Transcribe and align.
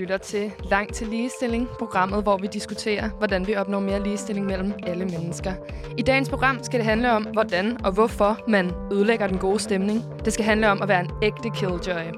Du 0.00 0.02
lytter 0.02 0.18
til 0.18 0.52
Langt 0.70 0.94
til 0.94 1.06
ligestilling, 1.06 1.68
programmet, 1.78 2.22
hvor 2.22 2.36
vi 2.36 2.46
diskuterer, 2.46 3.08
hvordan 3.08 3.46
vi 3.46 3.56
opnår 3.56 3.80
mere 3.80 4.02
ligestilling 4.02 4.46
mellem 4.46 4.72
alle 4.86 5.04
mennesker. 5.04 5.52
I 5.98 6.02
dagens 6.02 6.28
program 6.28 6.62
skal 6.62 6.78
det 6.78 6.86
handle 6.86 7.12
om, 7.12 7.22
hvordan 7.22 7.84
og 7.84 7.92
hvorfor 7.92 8.38
man 8.48 8.72
ødelægger 8.92 9.26
den 9.26 9.38
gode 9.38 9.58
stemning. 9.58 10.04
Det 10.24 10.32
skal 10.32 10.44
handle 10.44 10.70
om 10.70 10.82
at 10.82 10.88
være 10.88 11.00
en 11.00 11.10
ægte 11.22 11.50
killjoy. 11.54 12.12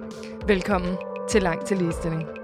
Velkommen 0.46 0.96
til 1.28 1.42
Langt 1.42 1.66
til 1.66 1.76
ligestilling. 1.76 2.41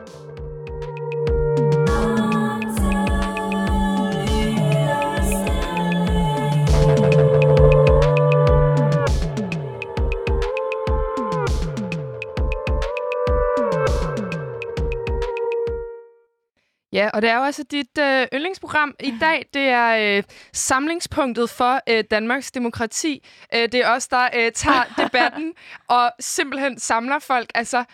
Ja, 16.98 17.11
og 17.15 17.23
det 17.23 17.30
er 17.30 17.37
jo 17.37 17.43
altså 17.43 17.62
dit 17.62 17.98
øh, 17.98 18.27
yndlingsprogram 18.34 18.95
i 19.01 19.15
dag. 19.20 19.47
Det 19.55 19.62
er 19.62 20.16
øh, 20.19 20.23
samlingspunktet 20.52 21.51
for 21.51 21.80
øh, 21.88 22.05
Danmarks 22.11 22.51
demokrati. 22.51 23.27
Øh, 23.55 23.61
det 23.62 23.74
er 23.74 23.91
os, 23.91 24.09
der 24.09 24.29
øh, 24.37 24.52
tager 24.52 24.84
debatten 25.05 25.55
og 25.88 26.12
simpelthen 26.21 26.79
samler 26.79 27.19
folk. 27.19 27.51
Altså, 27.55 27.84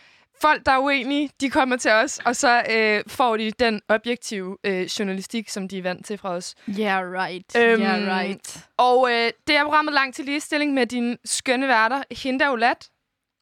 folk, 0.41 0.67
der 0.67 0.73
er 0.73 0.79
uenige, 0.79 1.30
de 1.41 1.51
kommer 1.51 1.77
til 1.77 1.91
os, 1.91 2.21
og 2.25 2.37
så 2.37 2.63
øh, 2.71 3.03
får 3.07 3.37
de 3.37 3.51
den 3.51 3.80
objektive 3.89 4.57
øh, 4.65 4.83
journalistik, 4.83 5.49
som 5.49 5.69
de 5.69 5.79
er 5.79 5.83
vant 5.83 6.07
til 6.07 6.19
fra 6.19 6.30
os. 6.30 6.55
Yeah, 6.79 7.02
right. 7.23 7.57
Øhm, 7.57 7.83
yeah, 7.83 8.18
right. 8.18 8.59
Og 8.77 9.11
øh, 9.13 9.30
det 9.46 9.57
er 9.57 9.63
programmet 9.65 9.95
Langt 9.95 10.16
til 10.16 10.24
ligestilling 10.24 10.74
med 10.74 10.87
dine 10.87 11.16
skønne 11.24 11.68
værter, 11.68 12.02
Hinda 12.23 12.51
Olat 12.51 12.89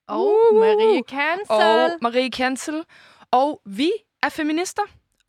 Og 0.08 0.34
Marie 0.52 1.02
Cancel. 1.08 1.46
og 1.48 1.90
Marie 2.00 2.30
Kansel. 2.30 2.84
Og 3.30 3.60
vi 3.66 3.90
er 4.22 4.28
feminister. 4.28 4.82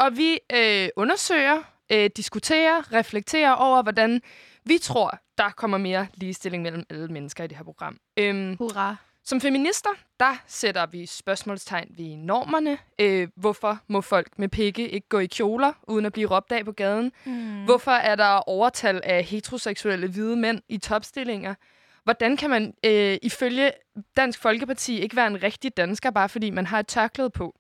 Og 0.04 0.18
vi 0.18 0.40
øh, 0.54 0.90
undersøger, 0.96 1.62
øh, 1.92 2.10
diskuterer, 2.18 2.94
reflekterer 2.94 3.52
over, 3.52 3.82
hvordan 3.82 4.22
vi 4.66 4.78
tror, 4.78 5.20
der 5.38 5.50
kommer 5.50 5.78
mere 5.78 6.08
ligestilling 6.14 6.64
mellem 6.64 6.84
alle 6.90 7.08
mennesker 7.08 7.44
i 7.44 7.48
det 7.48 7.58
her 7.58 7.64
program. 7.64 7.98
Øhm, 8.18 8.56
Hurra. 8.58 8.96
som 9.24 9.42
feminister, 9.42 9.90
der 10.20 10.36
sætter 10.48 10.86
vi 10.86 11.06
spørgsmålstegn 11.06 11.88
ved 11.98 12.18
normerne. 12.18 12.78
Øh, 13.00 13.28
hvorfor 13.36 13.80
må 13.88 14.02
folk 14.02 14.40
med 14.40 14.50
pikke 14.50 14.90
ikke 14.90 15.10
gå 15.10 15.20
i 15.20 15.26
kjoler, 15.26 15.74
uden 15.88 16.06
at 16.06 16.14
blive 16.14 16.30
råbt 16.30 16.52
af 16.52 16.66
på 16.66 16.72
gaden? 16.72 17.12
Mm. 17.26 17.66
Hvorfor 17.66 17.92
er 17.92 18.16
der 18.16 18.50
overtal 18.50 19.02
af 19.04 19.24
heteroseksuelle 19.24 20.08
hvide 20.08 20.36
mænd 20.36 20.62
i 20.70 20.78
topstillinger? 20.78 21.56
Hvordan 22.04 22.38
kan 22.38 22.50
man 22.50 22.74
øh, 22.86 23.18
ifølge 23.22 23.72
Dansk 24.18 24.42
Folkeparti 24.42 25.00
ikke 25.00 25.16
være 25.16 25.28
en 25.28 25.44
rigtig 25.44 25.78
dansker, 25.78 26.12
bare 26.12 26.30
fordi 26.30 26.50
man 26.50 26.66
har 26.66 26.80
et 26.80 26.88
tørklæde 26.88 27.30
på? 27.30 27.56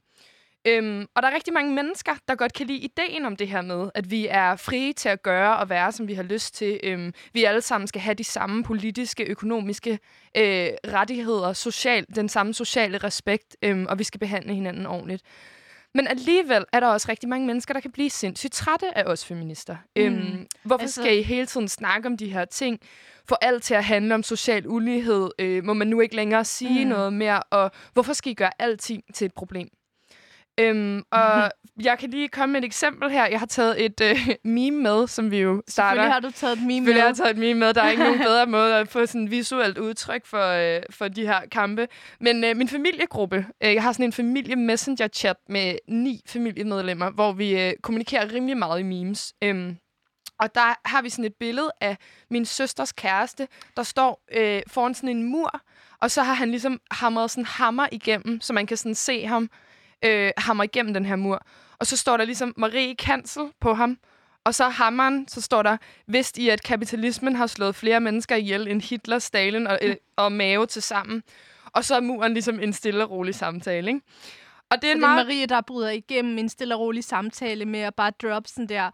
Øhm, 0.67 1.07
og 1.15 1.23
der 1.23 1.29
er 1.29 1.35
rigtig 1.35 1.53
mange 1.53 1.73
mennesker, 1.73 2.11
der 2.27 2.35
godt 2.35 2.53
kan 2.53 2.67
lide 2.67 2.79
ideen 2.79 3.25
om 3.25 3.35
det 3.35 3.47
her 3.47 3.61
med, 3.61 3.89
at 3.95 4.11
vi 4.11 4.27
er 4.29 4.55
frie 4.55 4.93
til 4.93 5.09
at 5.09 5.23
gøre 5.23 5.57
og 5.57 5.69
være, 5.69 5.91
som 5.91 6.07
vi 6.07 6.13
har 6.13 6.23
lyst 6.23 6.55
til. 6.55 6.79
Øhm, 6.83 7.13
vi 7.33 7.43
alle 7.43 7.61
sammen 7.61 7.87
skal 7.87 8.01
have 8.01 8.13
de 8.13 8.23
samme 8.23 8.63
politiske, 8.63 9.23
økonomiske 9.23 9.99
øh, 10.37 10.67
rettigheder, 10.87 11.53
social, 11.53 12.05
den 12.15 12.29
samme 12.29 12.53
sociale 12.53 12.97
respekt, 12.97 13.57
øhm, 13.61 13.85
og 13.89 13.99
vi 13.99 14.03
skal 14.03 14.19
behandle 14.19 14.53
hinanden 14.53 14.85
ordentligt. 14.85 15.23
Men 15.95 16.07
alligevel 16.07 16.65
er 16.73 16.79
der 16.79 16.87
også 16.87 17.07
rigtig 17.09 17.29
mange 17.29 17.47
mennesker, 17.47 17.73
der 17.73 17.81
kan 17.81 17.91
blive 17.91 18.09
sindssygt 18.09 18.53
trætte 18.53 18.97
af 18.97 19.03
os 19.03 19.25
feminister. 19.25 19.75
Mm. 19.95 20.01
Øhm, 20.01 20.47
hvorfor 20.63 20.81
altså... 20.81 21.01
Skal 21.01 21.19
I 21.19 21.21
hele 21.21 21.45
tiden 21.45 21.67
snakke 21.67 22.07
om 22.07 22.17
de 22.17 22.29
her 22.29 22.45
ting? 22.45 22.79
Få 23.29 23.35
alt 23.41 23.63
til 23.63 23.73
at 23.73 23.83
handle 23.83 24.15
om 24.15 24.23
social 24.23 24.67
ulighed? 24.67 25.29
Øh, 25.39 25.63
må 25.63 25.73
man 25.73 25.87
nu 25.87 26.01
ikke 26.01 26.15
længere 26.15 26.45
sige. 26.45 26.85
Mm. 26.85 26.89
noget 26.89 27.13
mere? 27.13 27.43
Og 27.43 27.71
hvorfor 27.93 28.13
skal 28.13 28.31
I 28.31 28.35
gøre 28.35 28.51
alting 28.59 29.03
til 29.13 29.25
et 29.25 29.33
problem? 29.33 29.67
Øhm, 30.59 31.03
og 31.11 31.51
jeg 31.87 31.99
kan 31.99 32.09
lige 32.09 32.29
komme 32.29 32.53
med 32.53 32.61
et 32.61 32.65
eksempel 32.65 33.09
her. 33.09 33.25
Jeg 33.25 33.39
har 33.39 33.45
taget 33.45 33.85
et 33.85 34.01
øh, 34.01 34.29
meme 34.53 34.81
med, 34.81 35.07
som 35.07 35.31
vi 35.31 35.37
jo 35.37 35.63
starter. 35.67 35.89
Selvfølgelig 35.89 36.13
har 36.13 36.19
du 36.19 36.31
taget 36.31 36.57
et 36.57 36.63
meme 36.67 36.91
har 36.91 36.99
jeg 36.99 37.07
med. 37.07 37.15
taget 37.15 37.29
et 37.31 37.37
meme 37.37 37.59
med. 37.59 37.73
Der 37.73 37.81
er 37.83 37.89
ikke 37.89 38.03
nogen 38.03 38.19
bedre 38.29 38.45
måde 38.45 38.75
at 38.75 38.87
få 38.87 39.05
sådan 39.05 39.31
visuelt 39.31 39.77
udtryk 39.77 40.25
for, 40.25 40.75
øh, 40.77 40.81
for 40.89 41.07
de 41.07 41.27
her 41.27 41.39
kampe. 41.51 41.87
Men 42.19 42.43
øh, 42.43 42.57
min 42.57 42.67
familiegruppe, 42.67 43.45
øh, 43.63 43.73
jeg 43.73 43.83
har 43.83 43.91
sådan 43.91 44.05
en 44.05 44.13
familie-messenger-chat 44.13 45.35
med 45.49 45.75
ni 45.87 46.21
familiemedlemmer, 46.27 47.09
hvor 47.11 47.31
vi 47.31 47.61
øh, 47.61 47.73
kommunikerer 47.83 48.33
rimelig 48.33 48.57
meget 48.57 48.79
i 48.79 48.83
memes. 48.83 49.33
Øhm, 49.43 49.77
og 50.39 50.55
der 50.55 50.87
har 50.89 51.01
vi 51.01 51.09
sådan 51.09 51.25
et 51.25 51.33
billede 51.39 51.71
af 51.81 51.97
min 52.29 52.45
søsters 52.45 52.91
kæreste, 52.91 53.47
der 53.77 53.83
står 53.83 54.23
øh, 54.35 54.61
foran 54.67 54.93
sådan 54.93 55.09
en 55.09 55.23
mur, 55.23 55.61
og 56.01 56.11
så 56.11 56.23
har 56.23 56.33
han 56.33 56.49
ligesom 56.49 56.79
hamret 56.91 57.31
sådan 57.31 57.41
en 57.41 57.45
hammer 57.45 57.87
igennem, 57.91 58.41
så 58.41 58.53
man 58.53 58.65
kan 58.67 58.77
sådan 58.77 58.95
se 58.95 59.25
ham 59.25 59.49
øh, 60.05 60.31
hammer 60.37 60.63
igennem 60.63 60.93
den 60.93 61.05
her 61.05 61.15
mur. 61.15 61.45
Og 61.79 61.87
så 61.87 61.97
står 61.97 62.17
der 62.17 62.25
ligesom 62.25 62.53
Marie 62.57 62.95
Kansel 62.95 63.43
på 63.61 63.73
ham, 63.73 63.97
og 64.45 64.55
så 64.55 64.69
hammeren, 64.69 65.27
så 65.27 65.41
står 65.41 65.63
der, 65.63 65.77
vidst 66.07 66.37
I, 66.37 66.49
at 66.49 66.63
kapitalismen 66.63 67.35
har 67.35 67.47
slået 67.47 67.75
flere 67.75 67.99
mennesker 67.99 68.35
ihjel 68.35 68.67
end 68.67 68.81
Hitler, 68.81 69.19
Stalin 69.19 69.67
og, 69.67 69.79
øh, 69.81 69.95
og 70.15 70.31
Mao 70.31 70.65
til 70.65 70.81
sammen. 70.81 71.23
Og 71.65 71.85
så 71.85 71.95
er 71.95 71.99
muren 71.99 72.33
ligesom 72.33 72.59
en 72.59 72.73
stille 72.73 73.03
og 73.03 73.11
rolig 73.11 73.35
samtale, 73.35 73.87
ikke? 73.87 74.01
Og 74.71 74.81
det 74.81 74.87
er 74.87 74.91
en 74.91 74.97
det 74.97 75.03
er 75.03 75.07
meget... 75.07 75.25
Marie, 75.27 75.45
der 75.45 75.61
bryder 75.61 75.89
igennem 75.89 76.37
en 76.37 76.49
stille 76.49 76.75
og 76.75 76.79
rolig 76.81 77.03
samtale 77.03 77.65
med 77.65 77.79
at 77.79 77.95
bare 77.95 78.11
droppe 78.21 78.49
sådan 78.49 78.69
der. 78.69 78.89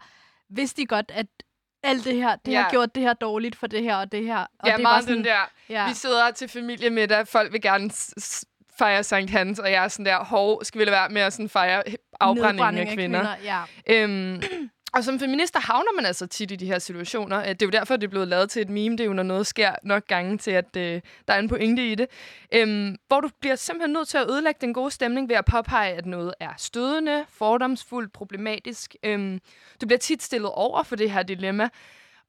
Vidste 0.50 0.82
I 0.82 0.84
godt, 0.84 1.10
at 1.14 1.26
alt 1.82 2.04
det 2.04 2.14
her, 2.14 2.36
det 2.36 2.52
Ja. 2.52 2.62
har 2.62 2.70
gjort 2.70 2.94
det 2.94 3.02
her 3.02 3.12
dårligt 3.12 3.56
for 3.56 3.66
det 3.66 3.82
her 3.82 3.96
og 3.96 4.12
det 4.12 4.24
her. 4.24 4.38
Og 4.38 4.46
Ja, 4.66 4.72
det 4.72 4.78
er 4.78 4.82
meget 4.82 5.02
sådan, 5.04 5.16
den 5.16 5.24
der, 5.24 5.50
Ja. 5.68 5.88
vi 5.88 5.94
sidder 5.94 6.30
til 6.30 6.48
familiemiddag, 6.48 7.28
folk 7.28 7.52
vil 7.52 7.62
gerne 7.62 7.90
fejre 8.84 9.02
Sankt 9.04 9.30
Hans, 9.30 9.58
og 9.58 9.70
jeg 9.70 9.84
er 9.84 9.88
sådan 9.88 10.06
der, 10.06 10.24
hov, 10.24 10.64
skal 10.64 10.78
vi 10.78 10.84
lade 10.84 10.92
være 10.92 11.08
med 11.08 11.22
at 11.22 11.32
sådan 11.32 11.48
fejre 11.48 11.82
afbrændingen 12.20 12.54
nedbrænding 12.56 12.88
af 12.88 12.94
kvinder? 12.96 13.34
Ja. 13.44 13.60
Øhm, 13.86 14.42
og 14.94 15.04
som 15.04 15.20
feminister 15.20 15.60
havner 15.60 15.92
man 15.96 16.06
altså 16.06 16.26
tit 16.26 16.50
i 16.50 16.56
de 16.56 16.66
her 16.66 16.78
situationer. 16.78 17.40
Øh, 17.40 17.48
Det 17.48 17.62
er 17.62 17.66
jo 17.66 17.70
derfor, 17.70 17.96
det 17.96 18.06
er 18.06 18.10
blevet 18.10 18.28
lavet 18.28 18.50
til 18.50 18.62
et 18.62 18.70
meme. 18.70 18.96
Det 18.96 19.00
er 19.00 19.06
jo, 19.06 19.12
når 19.12 19.22
noget 19.22 19.46
sker 19.46 19.72
nok 19.82 20.06
gange 20.06 20.38
til, 20.38 20.50
at 20.50 20.76
øh, 20.76 21.00
der 21.28 21.34
er 21.34 21.38
en 21.38 21.48
pointe 21.48 21.92
i 21.92 21.94
det. 21.94 22.06
Øhm, 22.54 22.96
hvor 23.08 23.20
du 23.20 23.28
bliver 23.40 23.56
simpelthen 23.56 23.92
nødt 23.92 24.08
til 24.08 24.18
at 24.18 24.30
ødelægge 24.30 24.58
den 24.60 24.74
gode 24.74 24.90
stemning 24.90 25.28
ved 25.28 25.36
at 25.36 25.44
påpege, 25.44 25.92
at 25.92 26.06
noget 26.06 26.34
er 26.40 26.52
stødende, 26.58 27.24
fordomsfuldt, 27.28 28.12
problematisk. 28.12 28.96
Øhm, 29.02 29.40
du 29.80 29.86
bliver 29.86 29.98
tit 29.98 30.22
stillet 30.22 30.50
over 30.50 30.82
for 30.82 30.96
det 30.96 31.10
her 31.10 31.22
dilemma. 31.22 31.68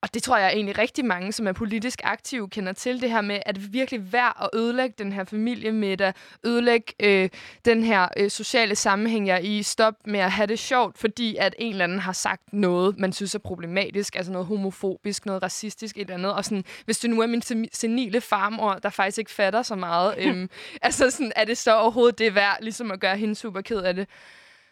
Og 0.03 0.13
det 0.13 0.23
tror 0.23 0.37
jeg 0.37 0.53
egentlig 0.53 0.77
rigtig 0.77 1.05
mange, 1.05 1.31
som 1.31 1.47
er 1.47 1.51
politisk 1.51 2.01
aktive, 2.03 2.49
kender 2.49 2.73
til. 2.73 3.01
Det 3.01 3.09
her 3.09 3.21
med, 3.21 3.39
at 3.45 3.55
det 3.55 3.73
virkelig 3.73 4.13
værd 4.13 4.37
at 4.41 4.59
ødelægge 4.59 4.95
den 4.97 5.11
her 5.11 5.23
familiemiddag, 5.23 6.13
ødelægge 6.43 6.93
øh, 6.99 7.29
den 7.65 7.83
her 7.83 8.07
øh, 8.17 8.29
sociale 8.29 8.75
sammenhæng, 8.75 9.27
jeg 9.27 9.35
er 9.35 9.39
i. 9.39 9.63
Stop 9.63 9.93
med 10.05 10.19
at 10.19 10.31
have 10.31 10.47
det 10.47 10.59
sjovt, 10.59 10.97
fordi 10.97 11.35
at 11.35 11.55
en 11.59 11.71
eller 11.71 11.83
anden 11.83 11.99
har 11.99 12.13
sagt 12.13 12.53
noget, 12.53 12.99
man 12.99 13.13
synes 13.13 13.35
er 13.35 13.39
problematisk, 13.39 14.15
altså 14.15 14.31
noget 14.31 14.47
homofobisk, 14.47 15.25
noget 15.25 15.43
racistisk, 15.43 15.97
et 15.97 16.01
eller 16.01 16.13
andet. 16.13 16.33
Og 16.33 16.45
sådan, 16.45 16.63
hvis 16.85 16.99
du 16.99 17.07
nu 17.07 17.21
er 17.21 17.27
min 17.27 17.41
sen- 17.41 17.69
senile 17.73 18.21
farmor, 18.21 18.73
der 18.73 18.89
faktisk 18.89 19.17
ikke 19.17 19.31
fatter 19.31 19.61
så 19.61 19.75
meget, 19.75 20.15
øhm, 20.23 20.49
altså 20.81 21.09
sådan, 21.09 21.31
er 21.35 21.45
det 21.45 21.57
så 21.57 21.75
overhovedet 21.75 22.19
det 22.19 22.35
værd, 22.35 22.57
ligesom 22.61 22.91
at 22.91 22.99
gøre 22.99 23.17
hende 23.17 23.35
super 23.35 23.61
ked 23.61 23.79
af 23.81 23.93
det? 23.93 24.07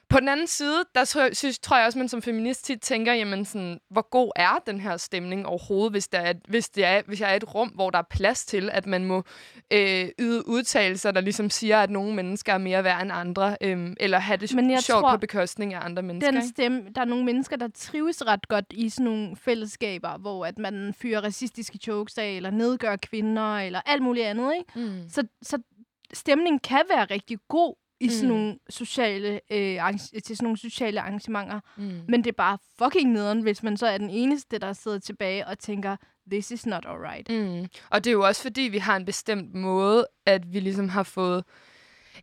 På 0.10 0.20
den 0.20 0.30
anden 0.30 0.48
side, 0.48 0.84
der 0.96 1.30
synes, 1.34 1.60
tror 1.60 1.78
jeg 1.78 1.86
også, 1.86 2.00
man 2.00 2.10
som 2.10 2.22
feminist 2.22 2.66
tit 2.66 2.82
tænker, 2.82 3.14
jamen 3.14 3.46
sådan, 3.46 3.80
hvor 3.90 4.10
god 4.10 4.32
er 4.36 4.64
den 4.66 4.82
her 4.82 4.98
stemning 4.98 5.46
overhovedet, 5.46 5.92
hvis, 5.92 6.08
der 6.08 6.20
er, 6.20 6.34
hvis, 6.48 6.70
det 6.70 6.86
er, 6.86 7.02
hvis 7.08 7.22
jeg 7.22 7.32
er 7.32 7.36
et 7.36 7.56
rum, 7.56 7.68
hvor 7.68 7.90
der 7.90 7.98
er 7.98 8.04
plads 8.10 8.46
til, 8.46 8.70
at 8.74 8.86
man 8.86 9.06
må 9.06 9.24
øh, 9.74 10.10
yde 10.20 10.48
udtalelser, 10.48 11.12
der 11.12 11.22
ligesom 11.22 11.50
siger, 11.50 11.80
at 11.80 11.90
nogle 11.90 12.16
mennesker 12.16 12.54
er 12.54 12.58
mere 12.58 12.84
værd 12.84 13.02
end 13.02 13.12
andre, 13.14 13.58
øh, 13.62 13.96
eller 14.00 14.20
have 14.20 14.38
det 14.38 14.56
Men 14.56 14.72
jeg 14.72 14.84
sjovt 14.84 15.02
tror, 15.02 15.12
på 15.12 15.18
bekostning 15.18 15.74
af 15.74 15.86
andre 15.86 16.04
mennesker. 16.04 16.32
Den 16.32 16.48
stemme, 16.50 16.84
der 16.96 17.02
er 17.02 17.06
nogle 17.06 17.26
mennesker, 17.26 17.56
der 17.58 17.68
trives 17.76 18.26
ret 18.28 18.48
godt 18.48 18.66
i 18.72 18.90
sådan 18.90 19.06
nogle 19.06 19.36
fællesskaber, 19.36 20.18
hvor 20.18 20.46
at 20.46 20.60
man 20.60 20.94
fyrer 20.98 21.22
racistiske 21.22 21.80
jokes 21.88 22.18
af, 22.18 22.30
eller 22.30 22.52
nedgør 22.52 22.96
kvinder, 22.96 23.58
eller 23.58 23.82
alt 23.86 24.02
muligt 24.02 24.26
andet, 24.26 24.54
ikke? 24.54 24.90
Mm. 24.90 25.10
Så, 25.10 25.24
så 25.42 25.58
stemningen 26.14 26.60
kan 26.60 26.82
være 26.90 27.06
rigtig 27.06 27.38
god 27.48 27.76
i 28.00 28.06
Mm. 28.06 28.12
sådan 28.12 28.28
nogle 28.28 28.58
sociale, 28.70 29.40
øh, 29.52 29.80
til 30.26 30.38
sådan 30.38 30.44
nogle 30.44 30.58
sociale 30.58 31.02
arrangementer. 31.02 31.60
Mm. 31.78 31.92
Men 32.08 32.24
det 32.24 32.28
er 32.28 32.36
bare 32.38 32.58
fucking 32.84 33.12
nederen, 33.12 33.42
hvis 33.42 33.64
man 33.64 33.78
så 33.78 33.88
er 33.88 33.98
den 33.98 34.10
eneste, 34.10 34.58
der 34.60 34.74
sidder 34.74 35.00
tilbage 35.00 35.48
og 35.48 35.60
tænker, 35.60 35.96
this 36.32 36.52
is 36.52 36.66
not 36.66 36.86
alright. 36.88 37.30
Mm. 37.30 37.68
Og 37.90 38.04
det 38.04 38.10
er 38.10 38.14
jo 38.14 38.26
også 38.28 38.42
fordi, 38.42 38.62
vi 38.62 38.78
har 38.78 38.96
en 38.96 39.06
bestemt 39.06 39.54
måde, 39.56 40.08
at 40.26 40.54
vi 40.54 40.60
ligesom 40.60 40.90
har 40.90 41.04
fået 41.04 41.44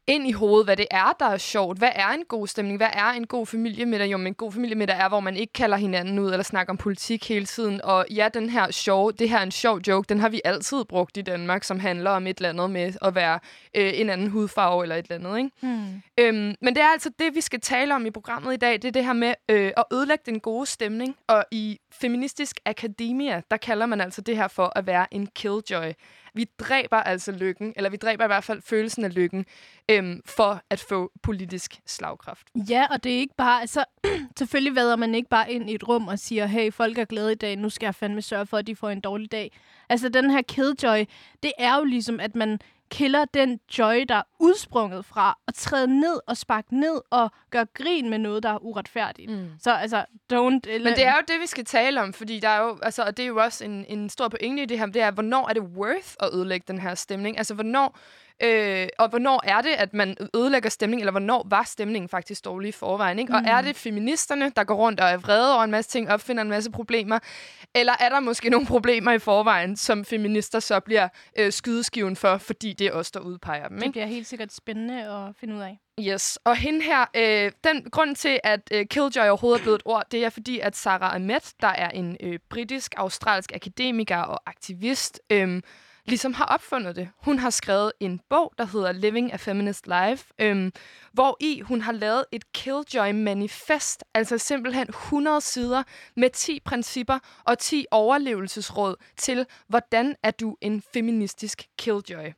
ind 0.07 0.29
i 0.29 0.33
hovedet, 0.33 0.67
hvad 0.67 0.77
det 0.77 0.87
er, 0.91 1.17
der 1.19 1.27
er 1.27 1.37
sjovt. 1.37 1.79
Hvad 1.79 1.91
er 1.95 2.09
en 2.09 2.25
god 2.29 2.47
stemning? 2.47 2.77
Hvad 2.77 2.89
er 2.93 3.11
en 3.11 3.27
god 3.27 3.47
familiemiddag? 3.47 4.13
Jo, 4.13 4.17
men 4.17 4.27
en 4.27 4.35
god 4.35 4.53
familiemiddag 4.53 4.97
er, 4.97 5.09
hvor 5.09 5.21
man 5.21 5.37
ikke 5.37 5.53
kalder 5.53 5.77
hinanden 5.77 6.19
ud 6.19 6.31
eller 6.31 6.45
snakker 6.45 6.73
om 6.73 6.77
politik 6.77 7.29
hele 7.29 7.47
tiden. 7.47 7.81
Og 7.85 8.07
ja, 8.11 8.29
den 8.35 8.51
her 8.51 8.71
sjov, 8.71 9.13
det 9.13 9.29
her 9.29 9.39
er 9.39 9.43
en 9.43 9.51
sjov 9.51 9.81
joke, 9.89 10.09
den 10.09 10.21
har 10.21 10.29
vi 10.29 10.41
altid 10.45 10.85
brugt 10.85 11.17
i 11.17 11.23
Danmark, 11.23 11.65
som 11.65 11.81
handler 11.81 12.11
om 12.11 12.27
et 12.27 12.37
eller 12.37 12.49
andet 12.49 12.71
med 12.71 12.93
at 13.03 13.15
være 13.15 13.39
øh, 13.77 13.91
en 13.95 14.11
anden 14.11 14.31
hudfarve 14.31 14.83
eller 14.83 14.97
et 14.97 15.07
eller 15.11 15.29
andet. 15.29 15.39
Ikke? 15.39 15.51
Hmm. 15.61 16.03
Øhm, 16.21 16.55
men 16.61 16.75
det 16.75 16.83
er 16.83 16.89
altså 16.93 17.11
det, 17.19 17.35
vi 17.35 17.41
skal 17.41 17.61
tale 17.61 17.95
om 17.95 18.07
i 18.07 18.11
programmet 18.11 18.55
i 18.55 18.57
dag. 18.57 18.73
Det 18.73 18.85
er 18.85 18.93
det 18.93 19.05
her 19.05 19.13
med 19.13 19.35
øh, 19.49 19.73
at 19.77 19.85
ødelægge 19.93 20.23
den 20.27 20.41
gode 20.41 20.67
stemning. 20.67 21.17
Og 21.29 21.45
i 21.51 21.79
Feministisk 21.93 22.61
Akademia, 22.65 23.43
der 23.51 23.57
kalder 23.57 23.87
man 23.87 24.01
altså 24.01 24.21
det 24.21 24.37
her 24.37 24.49
for 24.49 24.73
at 24.77 24.87
være 24.87 25.15
en 25.15 25.27
killjoy. 25.27 25.93
Vi 26.37 26.47
dræber 26.59 26.97
altså 26.97 27.33
lykken, 27.33 27.73
eller 27.77 27.91
vi 27.91 27.97
dræber 27.97 28.25
i 28.25 28.27
hvert 28.27 28.45
fald 28.45 28.63
følelsen 28.63 29.05
af 29.05 29.15
lykken, 29.15 29.47
øhm, 29.91 30.23
for 30.25 30.61
at 30.71 30.81
få 30.81 31.13
politisk 31.23 31.81
slagkraft. 31.87 32.47
Ja, 32.55 32.87
og 32.91 33.05
det 33.05 33.15
er 33.15 33.19
ikke 33.19 33.35
bare... 33.37 33.61
Altså, 33.61 33.85
selvfølgelig 34.39 34.75
vader 34.75 34.97
man 34.97 35.15
ikke 35.15 35.29
bare 35.29 35.53
ind 35.53 35.71
i 35.71 35.75
et 35.75 35.89
rum 35.89 36.09
og 36.09 36.19
siger, 36.19 36.47
hey, 36.47 36.73
folk 36.73 36.99
er 36.99 37.05
glade 37.05 37.33
i 37.33 37.35
dag, 37.35 37.57
nu 37.57 37.71
skal 37.71 37.87
jeg 37.87 37.95
fandme 37.95 38.23
sørge 38.23 38.47
for, 38.47 38.57
at 38.57 38.67
de 38.67 38.77
får 38.77 38.91
en 38.91 39.01
dårlig 39.01 39.33
dag. 39.33 39.53
Altså, 39.89 40.09
den 40.09 40.31
her 40.31 40.43
killjoy, 40.43 41.05
det 41.43 41.53
er 41.59 41.77
jo 41.77 41.85
ligesom, 41.85 42.21
at 42.21 42.35
man 42.35 42.59
killer 42.91 43.25
den 43.25 43.61
joy, 43.79 44.05
der 44.09 44.15
er 44.15 44.23
udsprunget 44.39 45.05
fra 45.05 45.39
at 45.49 45.55
træde 45.55 46.01
ned 46.01 46.21
og 46.27 46.37
sparke 46.37 46.81
ned 46.81 47.01
og 47.11 47.31
gøre 47.51 47.67
grin 47.75 48.11
med 48.11 48.19
noget, 48.19 48.43
der 48.43 48.49
er 48.49 48.65
uretfærdigt. 48.65 49.31
Mm. 49.31 49.49
Så 49.61 49.73
altså, 49.73 50.05
don't... 50.33 50.37
Eller... 50.69 50.91
Men 50.91 50.97
det 50.97 51.07
er 51.07 51.15
jo 51.15 51.23
det, 51.29 51.41
vi 51.41 51.47
skal 51.47 51.65
tale 51.65 52.03
om, 52.03 52.13
fordi 52.13 52.41
der 52.41 52.49
er 52.49 52.61
jo, 52.61 52.79
altså, 52.83 53.03
og 53.03 53.17
det 53.17 53.23
er 53.23 53.27
jo 53.27 53.37
også 53.37 53.65
en, 53.65 53.85
en 53.89 54.09
stor 54.09 54.29
pointe 54.29 54.63
i 54.63 54.67
det 54.67 54.79
her, 54.79 54.87
det 54.87 55.03
er, 55.03 55.11
hvornår 55.11 55.49
er 55.49 55.53
det 55.53 55.63
worth 55.63 56.15
at 56.21 56.31
ødelægge 56.35 56.65
den 56.69 56.79
her 56.79 56.95
stemning? 56.95 57.39
Altså, 57.39 57.55
hvornår 57.55 57.99
Øh, 58.43 58.89
og 58.99 59.09
hvornår 59.09 59.41
er 59.45 59.61
det, 59.61 59.71
at 59.71 59.95
man 59.95 60.17
ødelægger 60.35 60.71
stemning, 60.71 61.03
eller 61.03 61.11
hvornår 61.11 61.47
var 61.51 61.63
stemningen 61.63 62.09
faktisk 62.09 62.45
dårlig 62.45 62.69
i 62.69 62.73
forvejen? 62.73 63.19
Ikke? 63.19 63.33
Mm. 63.33 63.37
Og 63.37 63.43
er 63.47 63.61
det 63.61 63.77
feministerne, 63.77 64.53
der 64.57 64.65
går 64.65 64.75
rundt 64.75 65.01
og 65.01 65.09
er 65.09 65.17
vrede 65.17 65.55
over 65.55 65.65
en 65.65 65.71
masse 65.71 65.91
ting, 65.91 66.11
opfinder 66.11 66.43
en 66.43 66.49
masse 66.49 66.71
problemer? 66.71 67.19
Eller 67.75 67.93
er 68.01 68.09
der 68.09 68.21
måske 68.21 68.51
nogle 68.51 68.67
problemer 68.67 69.13
i 69.13 69.19
forvejen, 69.19 69.77
som 69.77 70.05
feminister 70.05 70.61
så 70.61 70.81
bliver 70.81 71.09
øh, 71.39 71.53
skydeskiven 71.53 72.17
for, 72.17 72.39
fordi 72.39 72.73
det 72.73 72.87
er 72.87 72.93
os, 72.93 73.11
der 73.11 73.21
udpeger 73.21 73.69
dem? 73.69 73.77
Ikke? 73.77 73.85
Det 73.85 73.93
bliver 73.93 74.07
helt 74.07 74.27
sikkert 74.27 74.53
spændende 74.53 74.95
at 74.95 75.35
finde 75.41 75.55
ud 75.55 75.61
af. 75.61 75.79
Yes, 76.01 76.39
og 76.45 76.57
hende 76.57 76.83
her, 76.83 77.05
øh, 77.17 77.53
den 77.65 77.91
grund 77.91 78.17
til, 78.17 78.41
at 78.45 78.61
øh, 78.73 78.87
Killjoy 78.87 79.29
overhovedet 79.29 79.59
er 79.59 79.63
blevet 79.63 79.79
et 79.79 79.83
ord, 79.85 80.05
det 80.11 80.25
er 80.25 80.31
fordi, 80.31 80.59
at 80.59 80.77
Sarah 80.77 81.15
Ahmed, 81.15 81.55
der 81.61 81.69
er 81.69 81.89
en 81.89 82.17
øh, 82.21 82.39
britisk-australsk 82.51 83.53
akademiker 83.55 84.19
og 84.19 84.43
aktivist, 84.47 85.21
øh, 85.31 85.63
ligesom 86.07 86.35
har 86.35 86.45
opfundet 86.45 86.97
det. 86.97 87.09
Hun 87.19 87.39
har 87.39 87.51
skrevet 87.51 87.93
en 88.01 88.21
bog, 88.31 88.53
der 88.59 88.65
hedder 88.65 88.93
Living 88.93 89.33
a 89.33 89.37
Feminist 89.37 89.87
Life, 89.87 90.25
øhm, 90.39 90.73
hvor 91.13 91.37
i 91.41 91.61
hun 91.61 91.81
har 91.81 91.93
lavet 91.93 92.25
et 92.33 92.45
Killjoy-manifest, 92.53 94.05
altså 94.15 94.39
simpelthen 94.39 94.89
100 94.89 95.41
sider 95.41 95.83
med 96.17 96.31
10 96.31 96.61
principper 96.65 97.19
og 97.45 97.59
10 97.59 97.87
overlevelsesråd 97.91 98.97
til, 99.17 99.47
hvordan 99.69 100.17
er 100.23 100.31
du 100.31 100.57
en 100.61 100.83
feministisk 100.93 101.63
Killjoy. 101.79 102.33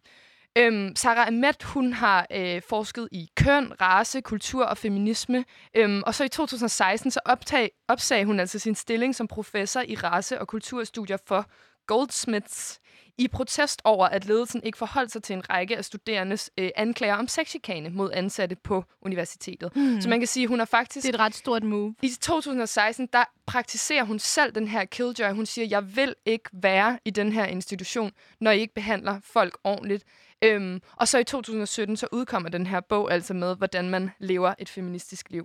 Øhm, 0.58 0.96
Sarah 0.96 1.26
Ahmed, 1.26 1.64
hun 1.64 1.92
har 1.92 2.26
øh, 2.30 2.62
forsket 2.68 3.08
i 3.12 3.30
køn, 3.36 3.72
race, 3.80 4.20
kultur 4.20 4.64
og 4.64 4.78
feminisme. 4.78 5.44
Øhm, 5.74 6.02
og 6.06 6.14
så 6.14 6.24
i 6.24 6.28
2016 6.28 7.10
så 7.10 7.20
optag, 7.24 7.70
opsag 7.88 8.24
hun 8.24 8.40
altså 8.40 8.58
sin 8.58 8.74
stilling 8.74 9.14
som 9.14 9.28
professor 9.28 9.80
i 9.80 9.94
race- 9.94 10.40
og 10.40 10.48
kulturstudier 10.48 11.16
for 11.26 11.50
Goldsmiths 11.86 12.80
i 13.18 13.28
protest 13.28 13.82
over, 13.84 14.06
at 14.06 14.26
ledelsen 14.26 14.62
ikke 14.62 14.78
forholdt 14.78 15.12
sig 15.12 15.22
til 15.22 15.34
en 15.34 15.50
række 15.50 15.76
af 15.76 15.84
studerendes 15.84 16.50
øh, 16.58 16.70
anklager 16.76 17.14
om 17.14 17.28
sexchikane 17.28 17.90
mod 17.90 18.10
ansatte 18.12 18.56
på 18.56 18.84
universitetet. 19.02 19.76
Mm. 19.76 20.00
Så 20.00 20.08
man 20.08 20.20
kan 20.20 20.26
sige, 20.26 20.44
at 20.44 20.48
hun 20.48 20.60
er 20.60 20.64
faktisk... 20.64 21.06
Det 21.06 21.14
er 21.14 21.18
et 21.18 21.20
ret 21.20 21.34
stort 21.34 21.62
move. 21.62 21.94
I 22.02 22.08
2016, 22.20 23.08
der 23.12 23.24
praktiserer 23.46 24.04
hun 24.04 24.18
selv 24.18 24.52
den 24.52 24.68
her 24.68 24.84
killjoy. 24.84 25.32
Hun 25.32 25.46
siger, 25.46 25.66
jeg 25.70 25.96
vil 25.96 26.14
ikke 26.26 26.50
være 26.52 26.98
i 27.04 27.10
den 27.10 27.32
her 27.32 27.44
institution, 27.44 28.12
når 28.40 28.50
I 28.50 28.60
ikke 28.60 28.74
behandler 28.74 29.20
folk 29.24 29.58
ordentligt. 29.64 30.04
Øhm, 30.42 30.82
og 30.96 31.08
så 31.08 31.18
i 31.18 31.24
2017, 31.24 31.96
så 31.96 32.06
udkommer 32.12 32.48
den 32.48 32.66
her 32.66 32.80
bog 32.80 33.12
altså 33.12 33.34
med, 33.34 33.56
hvordan 33.56 33.88
man 33.88 34.10
lever 34.18 34.54
et 34.58 34.68
feministisk 34.68 35.30
liv. 35.30 35.44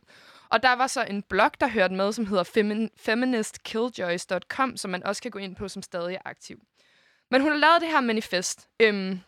Og 0.49 0.63
der 0.63 0.73
var 0.73 0.87
så 0.87 1.03
en 1.03 1.23
blog, 1.29 1.51
der 1.59 1.67
hørte 1.67 1.93
med, 1.93 2.13
som 2.13 2.25
hedder 2.25 2.43
femin- 2.43 2.89
feministkilljoys.com, 2.97 4.77
som 4.77 4.91
man 4.91 5.03
også 5.03 5.21
kan 5.21 5.31
gå 5.31 5.39
ind 5.39 5.55
på, 5.55 5.67
som 5.67 5.81
stadig 5.81 6.15
er 6.15 6.21
aktiv. 6.25 6.59
Men 7.33 7.41
hun 7.41 7.51
har 7.51 7.57
lavet 7.57 7.81
det 7.81 7.89
her 7.89 8.01
manifest 8.01 8.68
øhm, 8.80 9.19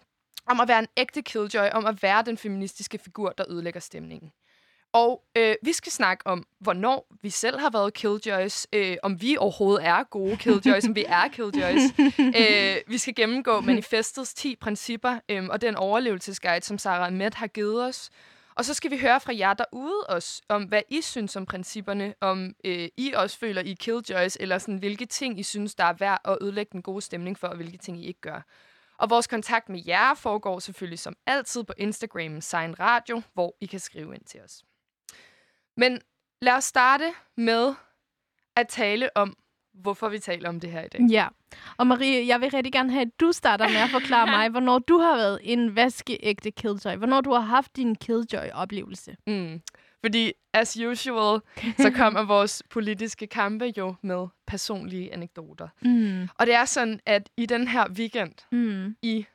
om 0.47 0.59
at 0.59 0.67
være 0.67 0.79
en 0.79 0.87
ægte 0.97 1.21
killjoy, 1.21 1.69
om 1.71 1.85
at 1.85 2.03
være 2.03 2.23
den 2.25 2.37
feministiske 2.37 2.97
figur, 2.97 3.29
der 3.29 3.43
ødelægger 3.49 3.79
stemningen. 3.79 4.31
Og 4.93 5.23
øh, 5.37 5.55
vi 5.63 5.73
skal 5.73 5.91
snakke 5.91 6.27
om, 6.27 6.47
hvornår 6.59 7.07
vi 7.21 7.29
selv 7.29 7.59
har 7.59 7.69
været 7.69 7.93
killjoys, 7.93 8.67
øh, 8.73 8.97
om 9.03 9.21
vi 9.21 9.37
overhovedet 9.37 9.85
er 9.85 10.03
gode 10.03 10.37
killjoys, 10.37 10.85
om 10.85 10.95
vi 10.95 11.05
er 11.07 11.27
killjoys. 11.27 11.81
øh, 12.41 12.75
vi 12.87 12.97
skal 12.97 13.15
gennemgå 13.15 13.61
manifestets 13.61 14.33
10 14.33 14.55
principper 14.55 15.19
øh, 15.29 15.45
og 15.49 15.61
den 15.61 15.75
overlevelsesguide, 15.75 16.65
som 16.65 16.77
Sarah 16.77 17.07
Ahmed 17.07 17.31
har 17.33 17.47
givet 17.47 17.83
os. 17.83 18.09
Og 18.55 18.65
så 18.65 18.73
skal 18.73 18.91
vi 18.91 18.97
høre 18.97 19.19
fra 19.19 19.37
jer 19.37 19.53
derude 19.53 20.05
også, 20.09 20.41
om 20.49 20.63
hvad 20.63 20.81
I 20.89 21.01
synes 21.01 21.35
om 21.35 21.45
principperne, 21.45 22.13
om 22.21 22.55
øh, 22.63 22.89
I 22.97 23.13
også 23.15 23.37
føler, 23.37 23.61
I 23.61 23.73
killjoys, 23.73 24.37
eller 24.39 24.57
sådan, 24.57 24.77
hvilke 24.77 25.05
ting 25.05 25.39
I 25.39 25.43
synes, 25.43 25.75
der 25.75 25.83
er 25.83 25.93
værd 25.93 26.21
at 26.25 26.37
ødelægge 26.41 26.69
den 26.71 26.81
gode 26.81 27.01
stemning 27.01 27.39
for, 27.39 27.47
og 27.47 27.55
hvilke 27.55 27.77
ting 27.77 27.97
I 27.97 28.05
ikke 28.05 28.21
gør. 28.21 28.41
Og 28.97 29.09
vores 29.09 29.27
kontakt 29.27 29.69
med 29.69 29.83
jer 29.87 30.13
foregår 30.13 30.59
selvfølgelig 30.59 30.99
som 30.99 31.15
altid 31.25 31.63
på 31.63 31.73
Instagram 31.77 32.41
Sign 32.41 32.79
Radio, 32.79 33.21
hvor 33.33 33.55
I 33.61 33.65
kan 33.65 33.79
skrive 33.79 34.15
ind 34.15 34.23
til 34.23 34.41
os. 34.41 34.63
Men 35.77 36.01
lad 36.41 36.53
os 36.53 36.63
starte 36.63 37.13
med 37.37 37.75
at 38.55 38.67
tale 38.67 39.17
om, 39.17 39.37
hvorfor 39.81 40.09
vi 40.09 40.19
taler 40.19 40.49
om 40.49 40.59
det 40.59 40.71
her 40.71 40.83
i 40.83 40.87
dag. 40.87 41.01
Ja, 41.09 41.27
og 41.77 41.87
Marie, 41.87 42.27
jeg 42.27 42.41
vil 42.41 42.49
rigtig 42.49 42.73
gerne 42.73 42.91
have, 42.91 43.01
at 43.01 43.19
du 43.19 43.31
starter 43.31 43.67
med 43.67 43.75
at 43.75 43.89
forklare 43.89 44.27
mig, 44.37 44.49
hvornår 44.49 44.79
du 44.79 44.97
har 44.97 45.15
været 45.15 45.39
en 45.43 45.75
vaskeægte 45.75 46.51
killjoy. 46.51 46.95
Hvornår 46.95 47.21
du 47.21 47.31
har 47.31 47.39
haft 47.39 47.75
din 47.75 47.95
killjoy-oplevelse. 47.95 49.15
Mm. 49.27 49.61
Fordi, 50.05 50.33
as 50.53 50.77
usual, 50.77 51.41
så 51.77 51.91
kommer 52.01 52.23
vores 52.23 52.63
politiske 52.69 53.27
kampe 53.27 53.73
jo 53.77 53.95
med 54.01 54.27
personlige 54.47 55.13
anekdoter. 55.13 55.67
Mm. 55.81 56.29
Og 56.39 56.45
det 56.45 56.53
er 56.53 56.65
sådan, 56.65 56.99
at 57.05 57.29
i 57.37 57.45
den 57.45 57.67
her 57.67 57.89
weekend, 57.89 58.33
mm. 58.51 58.95
i 59.01 59.25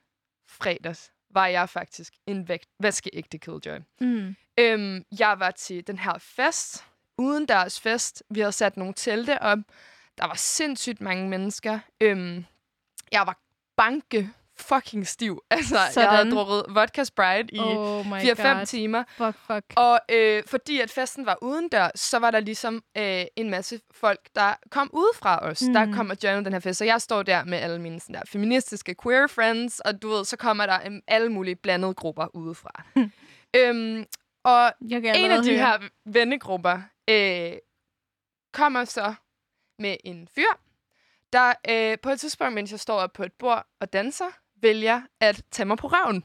fredags, 0.49 1.13
var 1.31 1.47
jeg 1.47 1.69
faktisk 1.69 2.13
en 2.27 2.49
vaskeægte 2.81 3.39
killjoy. 3.39 3.79
Mm. 4.01 4.37
Øhm, 4.59 5.05
jeg 5.19 5.37
var 5.39 5.51
til 5.51 5.87
den 5.87 5.99
her 5.99 6.19
fest, 6.19 6.85
uden 7.19 7.49
deres 7.49 7.81
fest. 7.81 8.23
Vi 8.31 8.41
havde 8.41 8.53
sat 8.53 8.77
nogle 8.77 8.95
telte 8.97 9.43
op. 9.43 9.59
Der 10.21 10.27
var 10.27 10.35
sindssygt 10.35 11.01
mange 11.01 11.29
mennesker. 11.29 11.79
Øhm, 12.01 12.45
jeg 13.13 13.27
var 13.27 13.39
banke 13.77 14.31
fucking 14.61 15.07
stiv. 15.07 15.43
Altså, 15.51 15.79
Sådan. 15.91 16.09
jeg 16.09 16.19
havde 16.19 16.31
drukket 16.31 16.65
vodka 16.69 17.05
Sprite 17.05 17.55
i 17.55 17.59
oh 17.59 18.07
4-5 18.07 18.65
timer. 18.65 19.05
Fuck, 19.09 19.37
fuck. 19.47 19.65
Og 19.77 20.01
øh, 20.11 20.43
fordi 20.47 20.81
at 20.81 20.91
festen 20.91 21.27
var 21.27 21.39
udendør, 21.43 21.91
så 21.95 22.19
var 22.19 22.31
der 22.31 22.41
ligesom 22.41 22.83
øh, 22.97 23.25
en 23.37 23.51
masse 23.51 23.81
folk, 23.91 24.21
der 24.35 24.55
kom 24.71 24.91
ud 24.93 25.17
fra 25.17 25.39
os. 25.43 25.63
Mm. 25.63 25.73
Der 25.73 25.93
kom 25.93 26.11
og 26.11 26.17
joinede 26.23 26.45
den 26.45 26.53
her 26.53 26.61
fest. 26.61 26.79
Så 26.79 26.85
jeg 26.85 27.01
står 27.01 27.23
der 27.23 27.45
med 27.45 27.59
alle 27.59 27.81
mine 27.81 28.01
sådan 28.01 28.15
der, 28.15 28.23
feministiske 28.29 28.95
queer 29.03 29.27
friends, 29.27 29.81
og 29.81 30.03
du 30.03 30.09
ved, 30.09 30.25
så 30.25 30.37
kommer 30.37 30.67
der 30.67 30.79
um, 30.87 31.01
alle 31.07 31.29
mulige 31.29 31.57
blandede 31.57 31.95
grupper 31.95 32.37
udefra. 32.37 32.85
øhm, 33.57 34.05
og 34.45 34.73
en 34.81 35.31
af 35.31 35.43
de 35.43 35.57
her 35.57 35.79
vennegrupper 36.05 36.79
øh, 37.11 37.53
kommer 38.53 38.85
så 38.85 39.15
med 39.81 39.97
en 40.05 40.29
fyr, 40.35 40.53
der 41.33 41.55
øh, 41.69 41.99
på 41.99 42.11
et 42.11 42.21
tidspunkt, 42.21 42.55
mens 42.55 42.71
jeg 42.71 42.81
står 42.81 43.01
op 43.01 43.13
på 43.13 43.23
et 43.23 43.33
bord 43.33 43.67
og 43.81 43.93
danser, 43.93 44.31
vælger 44.57 45.03
at 45.21 45.43
tage 45.51 45.67
mig 45.67 45.79
på 45.79 45.87
røven. 45.87 46.25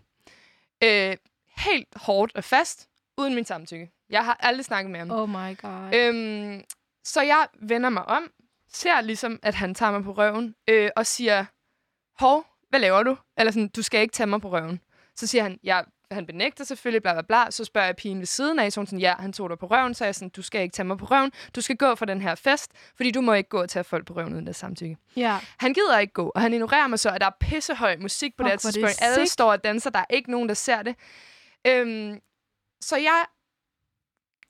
Øh, 0.83 1.17
helt 1.57 1.87
hårdt 1.95 2.35
og 2.35 2.43
fast, 2.43 2.89
uden 3.17 3.35
min 3.35 3.45
samtykke. 3.45 3.91
Jeg 4.09 4.25
har 4.25 4.37
aldrig 4.39 4.65
snakket 4.65 4.91
med 4.91 4.99
ham. 4.99 5.11
Oh 5.11 5.29
my 5.29 5.57
god. 5.57 5.95
Øhm, 5.95 6.63
så 7.03 7.21
jeg 7.21 7.47
vender 7.61 7.89
mig 7.89 8.05
om, 8.05 8.31
ser 8.73 9.01
ligesom, 9.01 9.39
at 9.43 9.55
han 9.55 9.75
tager 9.75 9.91
mig 9.91 10.03
på 10.03 10.11
røven, 10.11 10.55
øh, 10.67 10.89
og 10.95 11.05
siger, 11.05 11.45
hov, 12.19 12.45
hvad 12.69 12.79
laver 12.79 13.03
du? 13.03 13.17
Eller 13.37 13.51
sådan, 13.51 13.67
du 13.67 13.81
skal 13.81 14.01
ikke 14.01 14.11
tage 14.11 14.27
mig 14.27 14.41
på 14.41 14.51
røven. 14.51 14.79
Så 15.15 15.27
siger 15.27 15.43
han, 15.43 15.59
jeg 15.63 15.85
han 16.11 16.25
benægter 16.25 16.63
selvfølgelig, 16.63 17.01
bla 17.01 17.13
bla 17.13 17.21
bla. 17.21 17.51
Så 17.51 17.65
spørger 17.65 17.87
jeg 17.87 17.95
pigen 17.95 18.19
ved 18.19 18.25
siden 18.25 18.59
af, 18.59 18.71
så 18.71 18.79
hun 18.79 18.87
sådan, 18.87 18.99
ja, 18.99 19.15
han 19.19 19.33
tog 19.33 19.49
dig 19.49 19.59
på 19.59 19.65
røven. 19.65 19.93
Så 19.93 20.05
jeg 20.05 20.15
sådan, 20.15 20.29
du 20.29 20.41
skal 20.41 20.61
ikke 20.61 20.73
tage 20.73 20.87
mig 20.87 20.97
på 20.97 21.05
røven. 21.05 21.31
Du 21.55 21.61
skal 21.61 21.77
gå 21.77 21.95
fra 21.95 22.05
den 22.05 22.21
her 22.21 22.35
fest, 22.35 22.71
fordi 22.95 23.11
du 23.11 23.21
må 23.21 23.33
ikke 23.33 23.49
gå 23.49 23.61
og 23.61 23.69
tage 23.69 23.83
folk 23.83 24.07
på 24.07 24.13
røven 24.13 24.33
uden 24.33 24.47
det 24.47 24.55
samtykke. 24.55 24.97
Ja. 25.15 25.39
Han 25.57 25.73
gider 25.73 25.99
ikke 25.99 26.13
gå, 26.13 26.31
og 26.35 26.41
han 26.41 26.53
ignorerer 26.53 26.87
mig 26.87 26.99
så, 26.99 27.09
at 27.09 27.21
der 27.21 27.27
er 27.27 27.37
pissehøj 27.39 27.97
musik 27.97 28.37
på 28.37 28.43
oh, 28.43 28.45
det 28.45 28.51
her 28.51 28.57
tidspunkt. 28.57 29.01
Alle 29.01 29.27
står 29.27 29.51
og 29.51 29.63
danser, 29.63 29.89
der 29.89 29.99
er 29.99 30.05
ikke 30.09 30.31
nogen, 30.31 30.49
der 30.49 30.55
ser 30.55 30.81
det. 30.81 30.95
Øhm, 31.67 32.19
så 32.81 32.97
jeg 32.97 33.25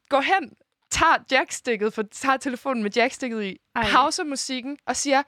går 0.10 0.22
hen, 0.22 0.52
tager 0.92 1.18
jackstikket, 1.32 1.94
for 1.94 2.04
tager 2.12 2.38
telefonen 2.38 2.84
med 2.84 2.92
jackstikket 2.96 3.44
i, 3.44 3.58
pauser 3.76 4.24
musikken 4.24 4.78
og 4.86 4.96
siger, 4.96 5.24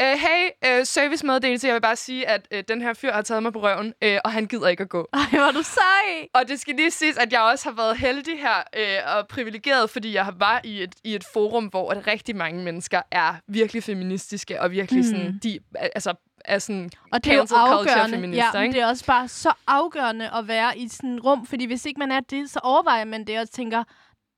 Uh, 0.00 0.18
hey, 0.18 0.50
uh, 0.66 0.86
servicemeddelelse. 0.86 1.66
Jeg 1.66 1.74
vil 1.74 1.80
bare 1.80 1.96
sige, 1.96 2.28
at 2.28 2.48
uh, 2.54 2.60
den 2.68 2.82
her 2.82 2.92
fyr 2.92 3.12
har 3.12 3.22
taget 3.22 3.42
mig 3.42 3.52
på 3.52 3.62
røven, 3.62 3.94
uh, 4.04 4.16
og 4.24 4.32
han 4.32 4.46
gider 4.46 4.68
ikke 4.68 4.82
at 4.82 4.88
gå. 4.88 5.08
Ej, 5.12 5.20
hvor 5.30 5.50
du 5.50 5.62
sej! 5.62 6.28
Og 6.34 6.48
det 6.48 6.60
skal 6.60 6.74
lige 6.74 6.90
siges, 6.90 7.18
at 7.18 7.32
jeg 7.32 7.40
også 7.40 7.68
har 7.68 7.76
været 7.76 7.96
heldig 7.96 8.38
her 8.38 8.62
uh, 8.76 9.16
og 9.16 9.28
privilegeret, 9.28 9.90
fordi 9.90 10.14
jeg 10.14 10.32
var 10.38 10.60
i 10.64 10.82
et, 10.82 10.94
i 11.04 11.14
et 11.14 11.24
forum, 11.32 11.64
hvor 11.64 11.90
at 11.90 12.06
rigtig 12.06 12.36
mange 12.36 12.64
mennesker 12.64 13.02
er 13.10 13.34
virkelig 13.48 13.82
feministiske, 13.82 14.60
og 14.60 14.70
virkelig 14.70 15.04
mm. 15.04 15.10
sådan, 15.10 15.40
de, 15.42 15.58
altså, 15.74 16.14
er 16.44 16.58
sådan 16.58 16.90
og 17.12 17.24
det 17.24 17.32
er 17.32 17.36
jo 17.36 17.46
afgørende. 17.56 18.28
Ja, 18.28 18.60
ikke? 18.60 18.72
det 18.72 18.82
er 18.82 18.86
også 18.86 19.04
bare 19.04 19.28
så 19.28 19.52
afgørende 19.66 20.30
at 20.34 20.48
være 20.48 20.78
i 20.78 20.88
sådan 20.88 21.10
et 21.10 21.24
rum, 21.24 21.46
fordi 21.46 21.66
hvis 21.66 21.86
ikke 21.86 21.98
man 21.98 22.12
er 22.12 22.20
det, 22.20 22.50
så 22.50 22.60
overvejer 22.62 23.04
man 23.04 23.24
det 23.26 23.38
og 23.38 23.50
tænker, 23.50 23.84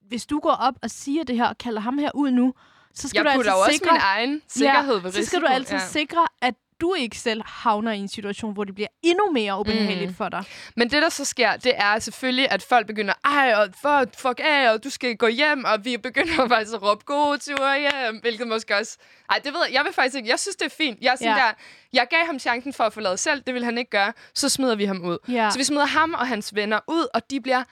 hvis 0.09 0.27
du 0.27 0.39
går 0.39 0.51
op 0.51 0.75
og 0.83 0.91
siger 0.91 1.25
det 1.25 1.37
her 1.37 1.47
og 1.47 1.59
kalder 1.59 1.81
ham 1.81 1.99
her 1.99 2.11
ud 2.15 2.31
nu, 2.31 2.55
så 2.95 3.09
skal 3.09 3.19
Jeg 3.19 3.25
du 3.25 3.31
altså 3.31 3.51
jo 3.53 3.59
også 3.59 3.73
sikre, 3.73 3.93
min 3.93 4.01
egen 4.03 4.43
sikkerhed 4.49 5.01
ved 5.01 5.13
så 5.13 5.19
risiko. 5.19 5.27
skal 5.27 5.41
du 5.41 5.47
altid 5.47 5.77
ja. 5.77 5.87
sikre, 5.87 6.27
at 6.43 6.55
du 6.81 6.95
ikke 6.95 7.17
selv 7.19 7.43
havner 7.47 7.93
i 7.93 7.99
en 7.99 8.09
situation, 8.09 8.53
hvor 8.55 8.65
det 8.65 8.75
bliver 8.75 8.89
endnu 9.03 9.33
mere 9.33 9.61
ubehageligt 9.61 10.11
Mm. 10.11 10.15
for 10.17 10.29
dig. 10.29 10.45
Men 10.77 10.91
det, 10.91 11.03
der 11.03 11.09
så 11.09 11.25
sker, 11.25 11.57
det 11.57 11.73
er 11.77 11.99
selvfølgelig, 11.99 12.51
at 12.51 12.63
folk 12.63 12.87
begynder, 12.87 13.15
ej, 13.25 13.55
og 13.57 13.67
fuck, 13.67 14.21
fuck 14.21 14.41
af, 14.45 14.71
og 14.73 14.85
du 14.85 14.91
skal 14.91 15.17
gå 15.17 15.27
hjem, 15.27 15.65
og 15.65 15.85
vi 15.85 15.97
begynder 15.97 16.49
faktisk 16.49 16.75
at 16.75 16.83
råbe 16.83 17.05
gode 17.05 17.39
ture 17.39 17.81
hjem, 17.81 18.17
hvilket 18.21 18.47
måske 18.49 18.77
også... 18.77 18.97
Ej, 19.31 19.41
det 19.45 19.53
ved 19.53 19.61
jeg, 19.67 19.75
jeg 19.75 19.85
vil 19.85 19.93
faktisk 19.93 20.17
ikke, 20.17 20.29
jeg 20.29 20.39
synes, 20.39 20.57
det 20.57 20.67
er 20.67 20.75
fint. 20.79 20.99
Jeg, 21.03 21.13
er 21.13 21.17
sådan 21.17 21.37
Ja. 21.37 21.43
der, 21.43 21.53
jeg 21.93 22.07
gav 22.11 22.27
ham 22.27 22.39
chancen 22.39 22.73
for 22.73 22.85
at 22.85 22.97
lavet 22.97 23.19
selv, 23.19 23.43
det 23.47 23.55
vil 23.55 23.65
han 23.65 23.79
ikke 23.79 23.91
gøre, 23.91 24.13
så 24.35 24.49
smider 24.49 24.75
vi 24.75 24.85
ham 24.85 25.03
ud. 25.05 25.19
Ja. 25.29 25.51
Så 25.51 25.59
vi 25.59 25.65
smider 25.65 25.87
ham 25.87 26.15
og 26.15 26.29
hans 26.29 26.55
venner 26.55 26.81
ud, 26.89 27.07
og 27.15 27.31
de 27.31 27.41
bliver, 27.41 27.63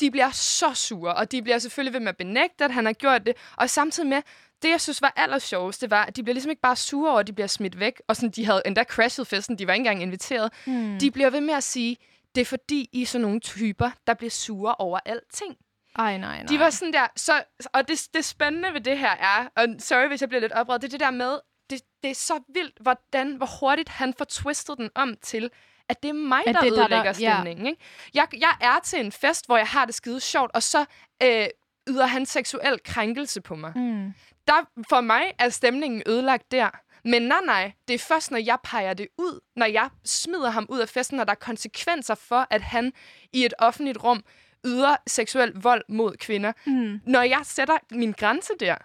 de 0.00 0.10
bliver 0.10 0.30
så 0.30 0.74
sure, 0.74 1.14
og 1.14 1.32
de 1.32 1.42
bliver 1.42 1.58
selvfølgelig 1.58 1.92
ved 1.92 2.00
med 2.00 2.08
at 2.08 2.16
benægte, 2.16 2.64
at 2.64 2.72
han 2.72 2.84
har 2.86 2.92
gjort 2.92 3.26
det, 3.26 3.36
og 3.56 3.70
samtidig 3.70 4.08
med, 4.08 4.22
det, 4.62 4.70
jeg 4.70 4.80
synes 4.80 5.02
var 5.02 5.12
allersjovest, 5.16 5.80
det 5.80 5.90
var, 5.90 6.04
at 6.04 6.16
de 6.16 6.22
bliver 6.22 6.34
ligesom 6.34 6.50
ikke 6.50 6.62
bare 6.62 6.76
sure 6.76 7.10
over, 7.10 7.20
at 7.20 7.26
de 7.26 7.32
bliver 7.32 7.46
smidt 7.46 7.80
væk, 7.80 8.02
og 8.08 8.16
sådan, 8.16 8.30
de 8.30 8.44
havde 8.44 8.62
endda 8.66 8.84
crashet 8.84 9.26
festen, 9.26 9.58
de 9.58 9.66
var 9.66 9.72
ikke 9.72 9.80
engang 9.80 10.02
inviteret. 10.02 10.52
Hmm. 10.64 10.98
De 10.98 11.10
bliver 11.10 11.30
ved 11.30 11.40
med 11.40 11.54
at 11.54 11.64
sige, 11.64 11.96
det 12.34 12.40
er 12.40 12.44
fordi, 12.44 12.88
I 12.92 13.02
er 13.02 13.06
sådan 13.06 13.22
nogle 13.22 13.40
typer, 13.40 13.90
der 14.06 14.14
bliver 14.14 14.30
sure 14.30 14.74
over 14.74 14.98
alting. 15.04 15.56
Ej, 15.98 16.18
nej, 16.18 16.36
nej. 16.36 16.46
De 16.46 16.58
var 16.58 16.70
sådan 16.70 16.92
der, 16.92 17.06
så, 17.16 17.42
og 17.72 17.88
det, 17.88 18.08
det 18.14 18.24
spændende 18.24 18.72
ved 18.74 18.80
det 18.80 18.98
her 18.98 19.10
er, 19.10 19.48
og 19.56 19.66
sorry, 19.78 20.08
hvis 20.08 20.20
jeg 20.20 20.28
bliver 20.28 20.40
lidt 20.40 20.52
oprevet, 20.52 20.82
det 20.82 20.88
er 20.88 20.90
det 20.90 21.00
der 21.00 21.10
med, 21.10 21.38
det, 21.70 21.80
det 22.02 22.10
er 22.10 22.14
så 22.14 22.40
vildt, 22.54 22.78
hvordan, 22.80 23.36
hvor 23.36 23.58
hurtigt 23.60 23.88
han 23.88 24.14
får 24.18 24.24
twistet 24.24 24.78
den 24.78 24.90
om 24.94 25.14
til, 25.22 25.50
at 25.88 26.02
det 26.02 26.08
er 26.08 26.12
mig, 26.12 26.42
At 26.46 26.54
der 26.54 26.60
det 26.60 26.68
er 26.68 26.74
der, 26.74 26.80
ødelægger 26.80 27.12
der- 27.12 27.20
ja. 27.20 27.34
stemningen. 27.34 27.66
Ikke? 27.66 27.82
Jeg, 28.14 28.26
jeg 28.40 28.56
er 28.60 28.78
til 28.84 29.00
en 29.00 29.12
fest, 29.12 29.46
hvor 29.46 29.56
jeg 29.56 29.66
har 29.66 29.84
det 29.84 29.94
skide 29.94 30.20
sjovt, 30.20 30.50
og 30.54 30.62
så 30.62 30.84
øh, 31.22 31.46
yder 31.88 32.06
han 32.06 32.26
seksuel 32.26 32.78
krænkelse 32.84 33.40
på 33.40 33.54
mig. 33.54 33.72
Mm. 33.76 34.12
Der, 34.48 34.54
for 34.88 35.00
mig 35.00 35.22
er 35.38 35.48
stemningen 35.48 36.02
ødelagt 36.06 36.52
der. 36.52 36.70
Men 37.04 37.22
nej, 37.22 37.38
nej, 37.46 37.72
det 37.88 37.94
er 37.94 37.98
først, 37.98 38.30
når 38.30 38.38
jeg 38.38 38.58
peger 38.64 38.94
det 38.94 39.08
ud, 39.18 39.40
når 39.56 39.66
jeg 39.66 39.88
smider 40.04 40.50
ham 40.50 40.66
ud 40.68 40.78
af 40.78 40.88
festen, 40.88 41.16
når 41.16 41.24
der 41.24 41.30
er 41.30 41.34
konsekvenser 41.36 42.14
for, 42.14 42.46
at 42.50 42.62
han 42.62 42.92
i 43.32 43.44
et 43.44 43.54
offentligt 43.58 44.04
rum 44.04 44.24
yder 44.66 44.96
seksuel 45.06 45.52
vold 45.54 45.82
mod 45.88 46.16
kvinder. 46.16 46.52
Mm. 46.66 47.00
Når 47.06 47.22
jeg 47.22 47.40
sætter 47.44 47.76
min 47.90 48.12
grænse 48.12 48.52
der, 48.60 48.76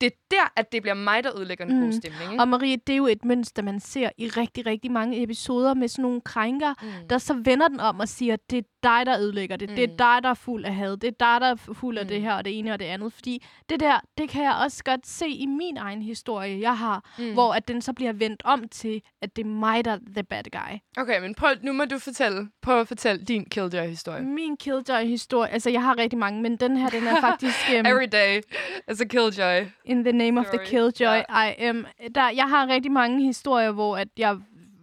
det 0.00 0.06
er 0.06 0.16
der, 0.30 0.52
at 0.56 0.72
det 0.72 0.82
bliver 0.82 0.94
mig, 0.94 1.24
der 1.24 1.38
ødelægger 1.38 1.64
en 1.66 1.74
mm. 1.78 1.84
god 1.84 1.92
stemning. 1.92 2.32
Ikke? 2.32 2.42
Og 2.42 2.48
Marie, 2.48 2.76
det 2.76 2.92
er 2.92 2.96
jo 2.96 3.06
et 3.06 3.24
mønster, 3.24 3.62
man 3.62 3.80
ser 3.80 4.10
i 4.18 4.28
rigtig, 4.28 4.66
rigtig 4.66 4.90
mange 4.92 5.22
episoder 5.22 5.74
med 5.74 5.88
sådan 5.88 6.02
nogle 6.02 6.20
krænker, 6.20 6.74
Mm. 6.82 7.08
der 7.10 7.18
så 7.18 7.34
vender 7.34 7.68
den 7.68 7.80
om 7.80 8.00
og 8.00 8.08
siger, 8.08 8.36
det 8.50 8.58
er 8.58 8.62
dig, 8.82 9.06
der 9.06 9.18
ødelægger 9.20 9.56
det. 9.56 9.70
Mm. 9.70 9.76
Det 9.76 9.84
er 9.84 9.88
Mm. 9.88 9.96
dig, 9.96 10.18
der 10.22 10.28
er 10.28 10.34
fuld 10.34 10.64
af 10.64 10.74
had. 10.74 10.96
Det 10.96 11.04
er 11.08 11.10
dig, 11.10 11.40
der 11.40 11.46
er 11.46 11.54
fuld 11.72 11.98
af 11.98 12.04
Mm. 12.04 12.08
det 12.08 12.20
her 12.20 12.32
og 12.34 12.44
det 12.44 12.58
ene 12.58 12.72
og 12.72 12.78
det 12.78 12.84
andet. 12.84 13.12
Fordi 13.12 13.44
det 13.68 13.80
der, 13.80 14.00
det 14.18 14.28
kan 14.28 14.44
jeg 14.44 14.54
også 14.64 14.84
godt 14.84 15.06
se 15.06 15.28
i 15.28 15.46
min 15.46 15.76
egen 15.76 16.02
historie, 16.02 16.60
jeg 16.60 16.78
har, 16.78 17.04
Mm. 17.18 17.32
hvor 17.32 17.52
at 17.54 17.68
den 17.68 17.80
så 17.82 17.92
bliver 17.92 18.12
vendt 18.12 18.42
om 18.44 18.68
til, 18.68 19.02
at 19.22 19.36
det 19.36 19.42
er 19.42 19.48
mig, 19.48 19.84
der 19.84 19.92
er 19.92 19.98
the 20.14 20.22
bad 20.22 20.42
guy. 20.52 21.02
Okay, 21.02 21.20
men 21.20 21.34
prøv, 21.34 21.50
nu 21.62 21.72
må 21.72 21.84
du 21.84 21.98
fortælle, 21.98 22.48
prøv 22.62 22.80
at 22.80 22.88
fortælle 22.88 23.24
din 23.24 23.44
Killjoy-historie. 23.44 24.22
Min 24.22 24.56
Killjoy-historie, 24.56 25.50
altså 25.52 25.70
jeg 25.70 25.82
har 25.82 25.98
rigtig 25.98 26.18
mange, 26.18 26.42
men 26.42 26.56
den 26.56 26.76
her, 26.76 26.88
den 26.90 27.06
er 27.06 27.20
faktisk 27.20 27.56
um, 27.80 27.86
Every 27.92 28.06
day 28.12 28.40
as 28.86 29.00
a 29.00 29.04
Killjoy. 29.04 29.66
in 29.84 30.04
the 30.04 30.12
name 30.12 30.40
of 30.40 30.46
the. 30.46 30.58
Killjoy. 30.64 31.16
Ja. 31.28 31.44
I 31.48 31.54
am, 31.58 31.86
der, 32.14 32.30
jeg 32.30 32.44
har 32.44 32.66
rigtig 32.66 32.92
mange 32.92 33.22
historier, 33.26 33.70
hvor 33.70 33.96
at 33.96 34.08
jeg 34.18 34.36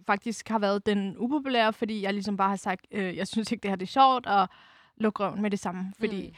faktisk 0.06 0.48
har 0.48 0.58
været 0.58 0.86
den 0.86 1.14
upopulære, 1.18 1.72
fordi 1.72 2.02
jeg 2.02 2.12
ligesom 2.12 2.36
bare 2.36 2.48
har 2.48 2.56
sagt, 2.56 2.86
øh, 2.90 3.16
jeg 3.16 3.28
synes 3.28 3.52
ikke, 3.52 3.62
det 3.62 3.70
her 3.70 3.76
det 3.76 3.86
er 3.86 3.90
sjovt, 3.90 4.26
og 4.26 4.48
luk 4.96 5.20
røven 5.20 5.42
med 5.42 5.50
det 5.50 5.60
samme, 5.60 5.92
fordi 5.98 6.26
Mm. 6.28 6.34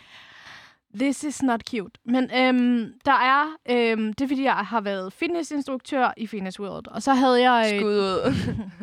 this 0.98 1.24
is 1.24 1.42
not 1.42 1.60
cute. 1.70 2.00
Men 2.04 2.30
øhm, 2.34 2.92
der 3.04 3.12
er, 3.12 3.46
øhm, 3.70 4.12
det 4.12 4.24
er 4.24 4.28
fordi, 4.28 4.42
jeg 4.42 4.54
har 4.56 4.80
været 4.80 5.12
fitnessinstruktør 5.12 6.12
i 6.16 6.26
Fitness 6.26 6.60
World, 6.60 6.88
og 6.88 7.02
så 7.02 7.14
havde 7.14 7.50
jeg 7.50 7.74
øh, 7.74 7.80
Skud 7.80 7.98
ud. 7.98 8.34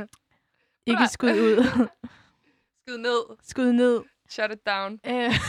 ikke 0.92 1.08
skud 1.08 1.30
ud, 1.32 1.64
Skud 2.88 2.98
ned. 2.98 3.38
skud 3.44 3.72
ned. 3.72 4.02
Shut 4.30 4.52
it 4.52 4.68
down. 4.68 5.00
Øh. 5.08 5.34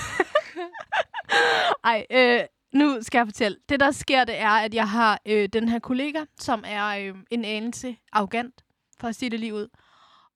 Ej, 1.85 2.07
øh, 2.11 2.41
nu 2.75 2.99
skal 3.03 3.19
jeg 3.19 3.27
fortælle. 3.27 3.59
Det, 3.69 3.81
der 3.81 3.91
sker, 3.91 4.25
det 4.25 4.39
er, 4.39 4.49
at 4.51 4.75
jeg 4.75 4.89
har 4.89 5.21
øh, 5.27 5.49
den 5.49 5.69
her 5.69 5.79
kollega, 5.79 6.25
som 6.39 6.65
er 6.67 6.87
øh, 6.87 7.15
en 7.31 7.45
anelse 7.45 7.97
arrogant, 8.13 8.65
for 9.01 9.09
at 9.09 9.17
sige 9.17 9.31
det 9.31 9.41
lige 9.41 9.55
ud. 9.55 9.69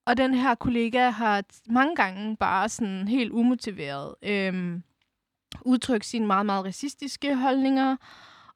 Og 0.06 0.16
den 0.16 0.34
her 0.34 0.54
kollega 0.54 1.08
har 1.08 1.42
mange 1.66 1.96
gange 1.96 2.36
bare 2.36 2.68
sådan 2.68 3.08
helt 3.08 3.32
umotiveret 3.32 4.14
øhm, 4.22 4.82
udtrykt 5.62 6.04
sine 6.04 6.26
meget, 6.26 6.46
meget 6.46 6.64
racistiske 6.64 7.36
holdninger, 7.36 7.96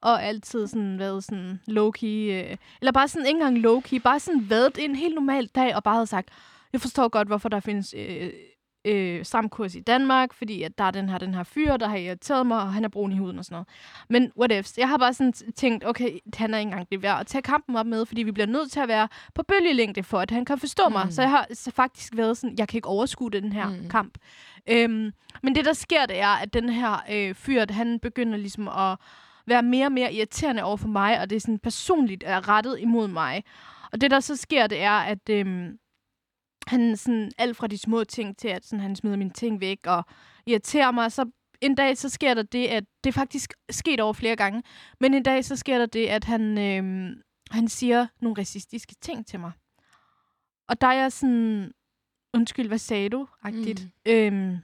og 0.00 0.24
altid 0.24 0.66
sådan 0.66 0.98
været 0.98 1.24
sådan 1.24 1.60
low-key, 1.68 2.06
øh, 2.06 2.56
eller 2.80 2.92
bare 2.92 3.08
sådan 3.08 3.26
ikke 3.26 3.40
engang 3.40 3.58
low-key, 3.58 3.98
bare 3.98 4.20
sådan 4.20 4.50
været 4.50 4.78
en 4.78 4.96
helt 4.96 5.14
normal 5.14 5.46
dag, 5.46 5.76
og 5.76 5.82
bare 5.82 5.94
havde 5.94 6.06
sagt, 6.06 6.28
jeg 6.72 6.80
forstår 6.80 7.08
godt, 7.08 7.28
hvorfor 7.28 7.48
der 7.48 7.60
findes 7.60 7.94
øh, 7.98 8.30
øh, 8.84 9.24
stramkurs 9.24 9.74
i 9.74 9.80
Danmark, 9.80 10.32
fordi 10.32 10.62
at 10.62 10.78
der 10.78 10.84
er 10.84 10.90
den 10.90 11.08
her, 11.08 11.18
den 11.18 11.34
her 11.34 11.42
fyr, 11.42 11.76
der 11.76 11.88
har 11.88 11.96
irriteret 11.96 12.46
mig, 12.46 12.60
og 12.62 12.72
han 12.72 12.84
er 12.84 12.88
brun 12.88 13.12
i 13.12 13.18
huden 13.18 13.38
og 13.38 13.44
sådan 13.44 13.54
noget. 13.54 13.68
Men 14.08 14.32
what 14.38 14.52
ifs. 14.52 14.78
Jeg 14.78 14.88
har 14.88 14.98
bare 14.98 15.14
sådan 15.14 15.32
tænkt, 15.32 15.86
okay, 15.86 16.18
han 16.36 16.54
er 16.54 16.58
ikke 16.58 16.68
engang 16.68 16.88
det 16.92 17.02
værd 17.02 17.20
at 17.20 17.26
tage 17.26 17.42
kampen 17.42 17.76
op 17.76 17.86
med, 17.86 18.06
fordi 18.06 18.22
vi 18.22 18.32
bliver 18.32 18.46
nødt 18.46 18.70
til 18.70 18.80
at 18.80 18.88
være 18.88 19.08
på 19.34 19.42
bølgelængde 19.42 20.02
for, 20.02 20.18
at 20.20 20.30
han 20.30 20.44
kan 20.44 20.58
forstå 20.58 20.88
mig. 20.88 21.04
Mm. 21.04 21.10
Så 21.10 21.22
jeg 21.22 21.30
har 21.30 21.46
så 21.52 21.70
faktisk 21.70 22.16
været 22.16 22.36
sådan, 22.36 22.54
jeg 22.58 22.68
kan 22.68 22.78
ikke 22.78 22.88
overskue 22.88 23.30
den 23.30 23.52
her 23.52 23.68
Mm. 23.68 23.88
kamp. 23.90 24.18
Øhm, 24.68 25.10
men 25.42 25.54
det, 25.54 25.64
der 25.64 25.72
sker, 25.72 26.06
det 26.06 26.20
er, 26.20 26.28
at 26.42 26.54
den 26.54 26.68
her 26.68 27.02
øh, 27.12 27.34
fyr, 27.34 27.64
han 27.70 27.98
begynder 27.98 28.36
ligesom 28.38 28.68
at 28.68 28.96
være 29.46 29.62
mere 29.62 29.86
og 29.86 29.92
mere 29.92 30.12
irriterende 30.14 30.62
over 30.62 30.76
for 30.76 30.88
mig, 30.88 31.20
og 31.20 31.30
det 31.30 31.36
er 31.36 31.40
sådan 31.40 31.58
personligt 31.58 32.24
er 32.26 32.48
rettet 32.48 32.76
imod 32.80 33.08
mig. 33.08 33.44
Og 33.92 34.00
det, 34.00 34.10
der 34.10 34.20
så 34.20 34.36
sker, 34.36 34.66
det 34.66 34.82
er, 34.82 34.90
at 34.98 35.28
øhm, 35.30 35.78
han 36.66 36.96
sådan 36.96 37.30
alt 37.38 37.56
fra 37.56 37.66
de 37.66 37.78
små 37.78 38.04
ting 38.04 38.36
til, 38.36 38.48
at 38.48 38.64
sådan, 38.64 38.80
han 38.80 38.96
smider 38.96 39.16
mine 39.16 39.30
ting 39.30 39.60
væk 39.60 39.86
og 39.86 40.04
irriterer 40.46 40.90
mig. 40.90 41.12
Så 41.12 41.30
en 41.60 41.74
dag, 41.74 41.98
så 41.98 42.08
sker 42.08 42.34
der 42.34 42.42
det, 42.42 42.66
at 42.66 42.84
det 43.04 43.14
faktisk 43.14 43.54
sket 43.70 44.00
over 44.00 44.12
flere 44.12 44.36
gange, 44.36 44.62
men 45.00 45.14
en 45.14 45.22
dag, 45.22 45.44
så 45.44 45.56
sker 45.56 45.78
der 45.78 45.86
det, 45.86 46.06
at 46.06 46.24
han, 46.24 46.58
øhm, 46.58 47.22
han 47.50 47.68
siger 47.68 48.06
nogle 48.20 48.38
racistiske 48.38 48.94
ting 49.00 49.26
til 49.26 49.40
mig. 49.40 49.52
Og 50.68 50.80
der 50.80 50.86
er 50.86 50.92
jeg 50.92 51.12
sådan, 51.12 51.72
undskyld, 52.34 52.68
hvad 52.68 52.78
sagde 52.78 53.08
du? 53.08 53.28
Agtigt. 53.42 53.84
Mm. 54.06 54.12
Øhm, 54.12 54.58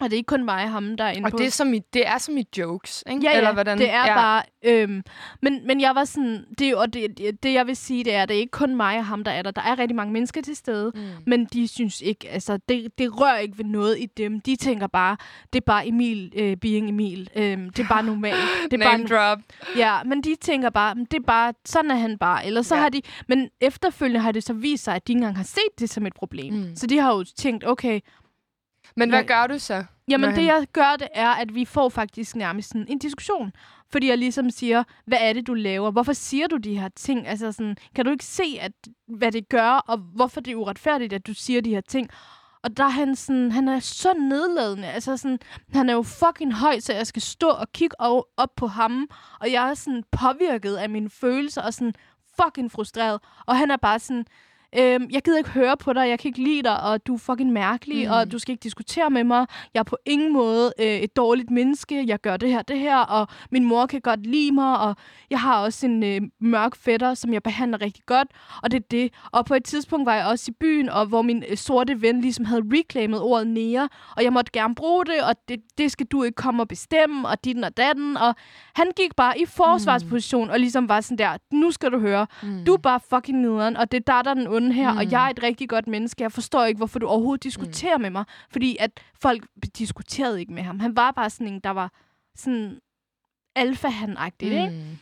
og 0.00 0.10
det 0.10 0.12
er 0.12 0.16
ikke 0.16 0.26
kun 0.26 0.44
mig 0.44 0.64
og 0.64 0.70
ham, 0.70 0.96
der 0.96 1.04
er 1.04 1.10
inde 1.10 1.26
Og 1.26 1.30
på. 1.30 1.38
det 1.38 1.46
er, 1.46 1.50
som 1.50 1.74
i, 1.74 1.78
det 1.78 2.06
er 2.06 2.18
som 2.18 2.36
i 2.36 2.44
jokes, 2.58 3.04
ikke? 3.10 3.22
Ja, 3.22 3.30
ja, 3.30 3.36
Eller 3.36 3.52
hvordan? 3.52 3.78
det 3.78 3.90
er 3.90 4.06
ja. 4.06 4.14
bare... 4.14 4.42
Øhm, 4.64 5.02
men, 5.42 5.66
men 5.66 5.80
jeg 5.80 5.94
var 5.94 6.04
sådan... 6.04 6.44
Det, 6.58 6.74
og 6.76 6.92
det, 6.94 7.18
det, 7.18 7.42
det, 7.42 7.52
jeg 7.52 7.66
vil 7.66 7.76
sige, 7.76 8.04
det 8.04 8.14
er, 8.14 8.26
det 8.26 8.36
er 8.36 8.40
ikke 8.40 8.50
kun 8.50 8.76
mig 8.76 8.98
og 8.98 9.06
ham, 9.06 9.24
der 9.24 9.30
er 9.30 9.42
der. 9.42 9.50
Der 9.50 9.62
er 9.62 9.78
rigtig 9.78 9.96
mange 9.96 10.12
mennesker 10.12 10.42
til 10.42 10.56
stede, 10.56 10.92
Mm. 10.94 11.00
men 11.26 11.44
de 11.44 11.68
synes 11.68 12.00
ikke... 12.00 12.28
Altså, 12.30 12.58
det, 12.68 12.98
det 12.98 13.20
rører 13.20 13.38
ikke 13.38 13.58
ved 13.58 13.64
noget 13.64 13.98
i 13.98 14.06
dem. 14.16 14.40
De 14.40 14.56
tænker 14.56 14.86
bare, 14.86 15.16
det 15.52 15.60
er 15.60 15.64
bare 15.64 15.88
Emil, 15.88 16.32
øh, 16.36 16.56
being 16.56 16.88
Emil. 16.88 17.30
Øhm, 17.36 17.70
det 17.70 17.78
er 17.84 17.88
bare 17.88 18.02
normalt. 18.02 18.36
Det 18.70 18.72
er 18.72 18.76
Name 18.78 19.08
bare, 19.08 19.30
drop. 19.30 19.38
ja, 19.76 20.02
men 20.04 20.22
de 20.22 20.34
tænker 20.40 20.70
bare, 20.70 20.94
"Men 20.94 21.04
det 21.04 21.16
er 21.18 21.24
bare... 21.26 21.52
Sådan 21.64 21.90
er 21.90 21.94
han 21.96 22.18
bare. 22.18 22.46
Eller 22.46 22.62
så 22.62 22.74
Ja. 22.74 22.80
har 22.80 22.88
de... 22.88 23.02
Men 23.28 23.48
efterfølgende 23.60 24.20
har 24.20 24.32
det 24.32 24.44
så 24.44 24.52
vist 24.52 24.84
sig, 24.84 24.94
at 24.94 25.06
de 25.06 25.12
ikke 25.12 25.18
engang 25.18 25.36
har 25.36 25.44
set 25.44 25.78
det 25.78 25.90
som 25.90 26.06
et 26.06 26.12
problem. 26.14 26.54
Mm. 26.54 26.76
Så 26.76 26.86
de 26.86 26.98
har 26.98 27.14
jo 27.16 27.24
tænkt, 27.38 27.64
okay, 27.66 28.00
Men 28.96 29.08
hvad 29.08 29.24
gør 29.24 29.46
du 29.46 29.58
så? 29.58 29.84
Jamen, 30.08 30.34
det 30.34 30.44
jeg 30.44 30.66
gør, 30.72 30.96
det 30.98 31.08
er, 31.14 31.28
at 31.30 31.54
vi 31.54 31.64
får 31.64 31.88
faktisk 31.88 32.36
nærmest 32.36 32.68
sådan 32.68 32.86
en 32.88 32.98
diskussion. 32.98 33.52
Fordi 33.90 34.08
jeg 34.08 34.18
ligesom 34.18 34.50
siger, 34.50 34.84
hvad 35.06 35.18
er 35.20 35.32
det, 35.32 35.46
du 35.46 35.54
laver? 35.54 35.90
Hvorfor 35.90 36.12
siger 36.12 36.46
du 36.46 36.56
de 36.56 36.78
her 36.78 36.88
ting? 36.88 37.26
Altså 37.26 37.52
sådan, 37.52 37.76
kan 37.94 38.04
du 38.04 38.10
ikke 38.10 38.24
se, 38.24 38.58
at, 38.60 38.72
hvad 39.08 39.32
det 39.32 39.48
gør, 39.48 39.70
og 39.70 39.98
hvorfor 39.98 40.40
det 40.40 40.52
er 40.52 40.56
uretfærdigt, 40.56 41.12
at 41.12 41.26
du 41.26 41.34
siger 41.34 41.60
de 41.60 41.70
her 41.70 41.80
ting? 41.80 42.10
Og 42.62 42.76
der 42.76 42.84
er 42.84 42.88
han 42.88 43.16
sådan, 43.16 43.52
han 43.52 43.68
er 43.68 43.80
så 43.80 44.14
nedladende. 44.14 44.88
Altså 44.88 45.16
sådan, 45.16 45.38
han 45.72 45.88
er 45.88 45.92
jo 45.94 46.02
fucking 46.02 46.54
høj, 46.54 46.80
så 46.80 46.92
jeg 46.92 47.06
skal 47.06 47.22
stå 47.22 47.48
og 47.48 47.72
kigge 47.72 48.00
op 48.36 48.50
på 48.56 48.66
ham. 48.66 49.08
Og 49.40 49.52
jeg 49.52 49.70
er 49.70 49.74
sådan 49.74 50.04
påvirket 50.12 50.76
af 50.76 50.90
mine 50.90 51.10
følelser, 51.10 51.62
og 51.62 51.74
sådan 51.74 51.94
fucking 52.42 52.72
frustreret. 52.72 53.20
Og 53.46 53.56
han 53.56 53.70
er 53.70 53.76
bare 53.76 53.98
sådan, 53.98 54.26
øhm, 54.78 55.08
jeg 55.12 55.22
gider 55.22 55.38
ikke 55.38 55.50
høre 55.50 55.76
på 55.76 55.92
dig, 55.92 56.08
jeg 56.08 56.18
kan 56.18 56.28
ikke 56.28 56.42
lide 56.42 56.62
dig, 56.62 56.82
og 56.82 57.06
du 57.06 57.14
er 57.14 57.18
fucking 57.18 57.52
mærkelig, 57.52 57.96
Mm. 57.96 58.10
mm. 58.10 58.10
og 58.16 58.32
du 58.32 58.38
skal 58.38 58.52
ikke 58.52 58.62
diskutere 58.62 59.10
med 59.10 59.24
mig. 59.24 59.46
Jeg 59.74 59.80
er 59.80 59.84
på 59.84 59.96
ingen 60.06 60.32
måde 60.32 60.72
øh, 60.80 60.86
et 60.86 61.16
dårligt 61.16 61.50
menneske, 61.50 62.04
jeg 62.06 62.20
gør 62.20 62.36
det 62.36 62.48
her, 62.50 62.62
det 62.62 62.78
her, 62.78 62.96
og 62.98 63.28
min 63.50 63.64
mor 63.64 63.86
kan 63.86 64.00
godt 64.00 64.26
lide 64.26 64.52
mig, 64.52 64.78
og 64.78 64.96
jeg 65.30 65.40
har 65.40 65.62
også 65.62 65.86
en 65.86 66.02
øh, 66.02 66.20
mørk 66.40 66.76
fætter, 66.76 67.14
som 67.14 67.32
jeg 67.32 67.42
behandler 67.42 67.80
rigtig 67.80 68.02
godt, 68.06 68.28
og 68.62 68.70
det 68.70 68.76
er 68.82 68.86
det. 68.90 69.12
Og 69.32 69.46
på 69.46 69.54
et 69.54 69.64
tidspunkt 69.64 70.06
var 70.06 70.14
jeg 70.14 70.26
også 70.26 70.44
i 70.50 70.54
byen, 70.60 70.88
og 70.88 71.06
hvor 71.06 71.22
min 71.22 71.44
øh, 71.50 71.56
sorte 71.56 72.02
ven 72.02 72.20
ligesom 72.20 72.44
havde 72.44 72.62
reclaimet 72.72 73.20
ordet 73.20 73.46
nære, 73.46 73.88
og 74.16 74.24
jeg 74.24 74.32
måtte 74.32 74.52
gerne 74.52 74.74
bruge 74.74 75.04
det, 75.04 75.20
og 75.28 75.34
det, 75.48 75.60
det 75.78 75.92
skal 75.92 76.06
du 76.06 76.22
ikke 76.22 76.34
komme 76.36 76.62
og 76.62 76.68
bestemme, 76.68 77.28
og 77.28 77.44
dit 77.44 77.64
og 77.64 77.76
datten, 77.76 78.16
og 78.16 78.34
han 78.74 78.86
gik 78.96 79.16
bare 79.16 79.38
i 79.40 79.44
forsvarsposition, 79.46 80.50
og 80.50 80.60
ligesom 80.60 80.88
var 80.88 81.00
sådan 81.00 81.18
der, 81.18 81.36
nu 81.52 81.70
skal 81.70 81.90
du 81.92 81.98
høre, 81.98 82.26
Mm. 82.42 82.64
du 82.64 82.72
er 82.72 82.76
bare 82.76 83.00
fucking 83.10 83.40
nederen, 83.40 83.76
og 83.76 83.92
det 83.92 83.96
er 84.08 84.14
dig, 84.14 84.24
der 84.24 84.30
er 84.30 84.34
den 84.34 84.46
onde 84.48 84.65
her, 84.72 84.90
mm. 84.90 84.94
Mm. 84.94 84.98
og 84.98 85.10
jeg 85.10 85.26
er 85.26 85.30
et 85.30 85.42
rigtig 85.42 85.68
godt 85.68 85.86
menneske. 85.86 86.22
Jeg 86.22 86.32
forstår 86.32 86.64
ikke, 86.64 86.78
hvorfor 86.78 86.98
du 86.98 87.06
overhovedet 87.06 87.42
diskuterer 87.44 87.96
mm. 87.96 88.02
med 88.02 88.10
mig. 88.10 88.24
Fordi 88.50 88.76
at 88.80 88.90
folk 89.20 89.46
diskuterede 89.78 90.40
ikke 90.40 90.52
med 90.52 90.62
ham. 90.62 90.80
Han 90.80 90.96
var 90.96 91.10
bare 91.10 91.30
sådan 91.30 91.52
en, 91.52 91.60
der 91.60 91.70
var 91.70 91.92
sådan 92.36 92.78
alfa 93.56 93.88
han 93.88 94.16
agtigt 94.16 94.52
mm. 94.52 94.58
ikke? 94.60 94.98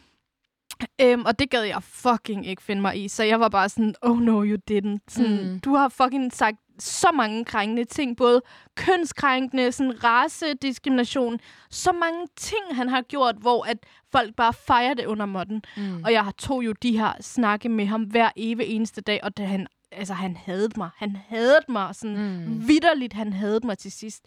Øhm, 1.00 1.24
og 1.24 1.38
det 1.38 1.50
gad 1.50 1.62
jeg 1.62 1.82
fucking 1.82 2.46
ikke 2.46 2.62
finde 2.62 2.82
mig 2.82 3.04
i. 3.04 3.08
Så 3.08 3.24
jeg 3.24 3.40
var 3.40 3.48
bare 3.48 3.68
sådan, 3.68 3.94
oh 4.02 4.18
no, 4.20 4.44
you 4.44 4.58
didn't. 4.70 4.98
Sådan, 5.08 5.52
Mm. 5.52 5.60
Du 5.60 5.74
har 5.74 5.88
fucking 5.88 6.32
sagt 6.32 6.56
så 6.78 7.10
mange 7.14 7.44
krænkende 7.44 7.84
ting. 7.84 8.16
Både 8.16 8.42
kønskrænkende, 8.74 9.72
sådan 9.72 10.04
racediskrimination. 10.04 11.40
Så 11.70 11.92
mange 11.92 12.26
ting, 12.36 12.62
han 12.72 12.88
har 12.88 13.02
gjort, 13.02 13.36
hvor 13.36 13.64
at 13.64 13.78
folk 14.12 14.34
bare 14.36 14.52
fejrer 14.52 14.94
det 14.94 15.06
under 15.06 15.26
modden. 15.26 15.62
Mm. 15.76 16.02
Og 16.04 16.12
jeg 16.12 16.24
har 16.24 16.32
tog 16.32 16.64
jo 16.64 16.72
de 16.72 16.98
her 16.98 17.12
snakke 17.20 17.68
med 17.68 17.86
ham 17.86 18.02
hver 18.02 18.30
evig 18.36 18.66
eneste 18.66 19.00
dag, 19.00 19.20
og 19.22 19.36
det, 19.36 19.46
han, 19.46 19.66
altså, 19.96 20.14
han 20.14 20.36
hadede 20.36 20.72
mig. 20.76 20.88
Han 20.96 21.16
hadede 21.28 21.60
mig 21.68 21.94
sådan 21.94 22.16
Mm. 22.46 22.68
vidderligt, 22.68 23.12
han 23.12 23.32
hadede 23.32 23.66
mig 23.66 23.78
til 23.78 23.92
sidst. 23.92 24.24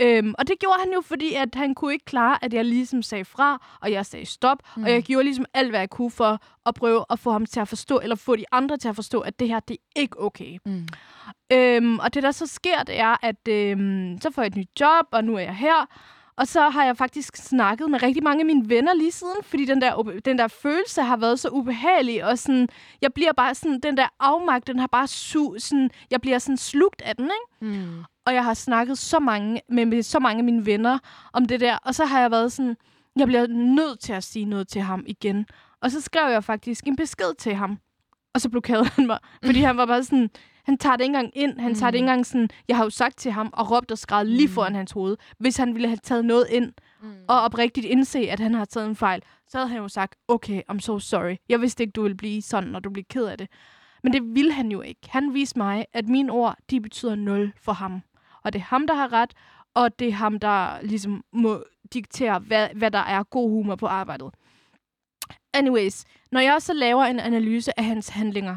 Øhm, 0.00 0.34
og 0.38 0.48
det 0.48 0.58
gjorde 0.60 0.76
han 0.84 0.92
jo, 0.92 1.00
fordi 1.00 1.34
at 1.34 1.48
han 1.54 1.74
kunne 1.74 1.92
ikke 1.92 2.04
klare, 2.04 2.44
at 2.44 2.54
jeg 2.54 2.64
ligesom 2.64 3.02
sagde 3.02 3.24
fra, 3.24 3.76
og 3.82 3.92
jeg 3.92 4.06
sagde 4.06 4.26
stop, 4.26 4.58
mm. 4.76 4.82
og 4.82 4.90
jeg 4.90 5.02
gjorde 5.02 5.24
ligesom 5.24 5.44
alt, 5.54 5.70
hvad 5.70 5.80
jeg 5.80 5.90
kunne 5.90 6.10
for 6.10 6.38
at 6.66 6.74
prøve 6.74 7.04
at 7.10 7.18
få 7.18 7.30
ham 7.32 7.46
til 7.46 7.60
at 7.60 7.68
forstå, 7.68 8.00
eller 8.02 8.16
få 8.16 8.36
de 8.36 8.44
andre 8.52 8.76
til 8.76 8.88
at 8.88 8.94
forstå, 8.96 9.20
at 9.20 9.40
det 9.40 9.48
her, 9.48 9.60
det 9.60 9.74
er 9.96 10.00
ikke 10.00 10.20
okay. 10.22 10.58
Mm. 10.66 10.86
Øhm, 11.52 11.98
og 11.98 12.14
det, 12.14 12.22
der 12.22 12.30
så 12.30 12.46
sker, 12.46 12.82
det 12.82 13.00
er, 13.00 13.16
at 13.26 13.48
øhm, 13.48 14.18
så 14.22 14.30
får 14.30 14.42
jeg 14.42 14.46
et 14.46 14.56
nyt 14.56 14.80
job, 14.80 15.06
og 15.12 15.24
nu 15.24 15.34
er 15.34 15.40
jeg 15.40 15.56
her. 15.56 15.86
Og 16.40 16.48
så 16.48 16.68
har 16.68 16.84
jeg 16.84 16.96
faktisk 16.96 17.36
snakket 17.36 17.90
med 17.90 18.02
rigtig 18.02 18.22
mange 18.22 18.40
af 18.40 18.46
mine 18.46 18.68
venner 18.68 18.94
lige 18.94 19.12
siden, 19.12 19.36
fordi 19.42 19.64
den 19.64 19.80
der, 19.80 20.20
den 20.24 20.38
der 20.38 20.48
følelse 20.48 21.02
har 21.02 21.16
været 21.16 21.40
så 21.40 21.48
ubehagelig, 21.48 22.24
og 22.24 22.38
sådan, 22.38 22.68
jeg 23.02 23.12
bliver 23.14 23.32
bare 23.32 23.54
sådan, 23.54 23.80
den 23.80 23.96
der 23.96 24.06
afmagt, 24.20 24.66
den 24.66 24.78
har 24.78 24.86
bare 24.86 25.06
su, 25.06 25.58
sådan, 25.58 25.90
jeg 26.10 26.20
bliver 26.20 26.38
sådan 26.38 26.56
slugt 26.56 27.02
af 27.02 27.16
den, 27.16 27.24
ikke? 27.24 27.78
Mm. 27.78 28.04
Og 28.26 28.34
jeg 28.34 28.44
har 28.44 28.54
snakket 28.54 28.98
så 28.98 29.18
mange, 29.18 29.60
med, 29.68 29.86
med 29.86 30.02
så 30.02 30.18
mange 30.18 30.38
af 30.38 30.44
mine 30.44 30.66
venner 30.66 30.98
om 31.32 31.44
det 31.44 31.60
der, 31.60 31.76
og 31.76 31.94
så 31.94 32.04
har 32.04 32.20
jeg 32.20 32.30
været 32.30 32.52
sådan, 32.52 32.76
jeg 33.16 33.26
bliver 33.26 33.46
nødt 33.46 34.00
til 34.00 34.12
at 34.12 34.24
sige 34.24 34.44
noget 34.44 34.68
til 34.68 34.80
ham 34.80 35.04
igen. 35.06 35.46
Og 35.82 35.90
så 35.90 36.00
skrev 36.00 36.30
jeg 36.30 36.44
faktisk 36.44 36.86
en 36.86 36.96
besked 36.96 37.34
til 37.38 37.54
ham, 37.54 37.78
og 38.34 38.40
så 38.40 38.48
blokerede 38.48 38.84
han 38.84 39.06
mig, 39.06 39.18
fordi 39.44 39.60
han 39.68 39.76
var 39.76 39.86
bare 39.86 40.04
sådan, 40.04 40.30
han 40.64 40.78
tager 40.78 40.96
det 40.96 41.04
ikke 41.04 41.16
engang 41.16 41.32
ind, 41.36 41.58
han 41.60 41.74
tager 41.74 41.90
det 41.90 41.96
ikke 41.98 42.04
engang 42.04 42.26
sådan, 42.26 42.48
jeg 42.68 42.76
har 42.76 42.84
jo 42.84 42.90
sagt 42.90 43.16
til 43.18 43.32
ham 43.32 43.50
og 43.52 43.70
råbt 43.70 43.90
og 43.90 43.98
skrevet 43.98 44.26
lige 44.26 44.46
Mm. 44.48 44.52
foran 44.54 44.74
hans 44.74 44.92
hoved, 44.92 45.16
hvis 45.38 45.56
han 45.56 45.74
ville 45.74 45.88
have 45.88 45.96
taget 46.02 46.24
noget 46.24 46.46
ind, 46.50 46.72
Mm. 47.02 47.12
og 47.28 47.40
oprigtigt 47.40 47.86
indse, 47.86 48.18
at 48.18 48.40
han 48.40 48.54
har 48.54 48.64
taget 48.64 48.86
en 48.88 48.96
fejl, 48.96 49.22
så 49.48 49.58
havde 49.58 49.68
han 49.68 49.78
jo 49.78 49.88
sagt, 49.88 50.16
okay, 50.28 50.62
I'm 50.72 50.78
so 50.78 50.98
sorry. 50.98 51.36
Jeg 51.48 51.60
vidste 51.60 51.82
ikke, 51.82 51.92
du 51.92 52.02
ville 52.02 52.16
blive 52.16 52.42
sådan, 52.42 52.68
når 52.68 52.80
du 52.80 52.90
bliver 52.90 53.04
ked 53.10 53.24
af 53.24 53.38
det. 53.38 53.48
Men 54.02 54.12
det 54.12 54.22
ville 54.34 54.52
han 54.52 54.70
jo 54.72 54.80
ikke. 54.80 55.00
Han 55.08 55.34
viste 55.34 55.58
mig, 55.58 55.84
at 55.92 56.08
mine 56.08 56.32
ord, 56.32 56.56
de 56.70 56.80
betyder 56.80 57.14
nul 57.14 57.52
for 57.56 57.72
ham. 57.72 58.02
Og 58.44 58.52
det 58.52 58.58
er 58.58 58.64
ham, 58.64 58.86
der 58.86 58.94
har 58.94 59.12
ret, 59.12 59.30
og 59.74 59.98
det 59.98 60.08
er 60.08 60.12
ham, 60.12 60.38
der 60.38 60.82
ligesom 60.82 61.24
må 61.32 61.64
diktere, 61.94 62.38
hvad, 62.38 62.68
hvad 62.74 62.90
der 62.90 62.98
er 62.98 63.22
god 63.22 63.50
humor 63.50 63.76
på 63.76 63.86
arbejdet. 63.86 64.30
Anyways, 65.54 66.04
når 66.32 66.40
jeg 66.40 66.62
så 66.62 66.72
laver 66.72 67.04
en 67.04 67.20
analyse 67.20 67.78
af 67.78 67.84
hans 67.84 68.08
handlinger, 68.08 68.56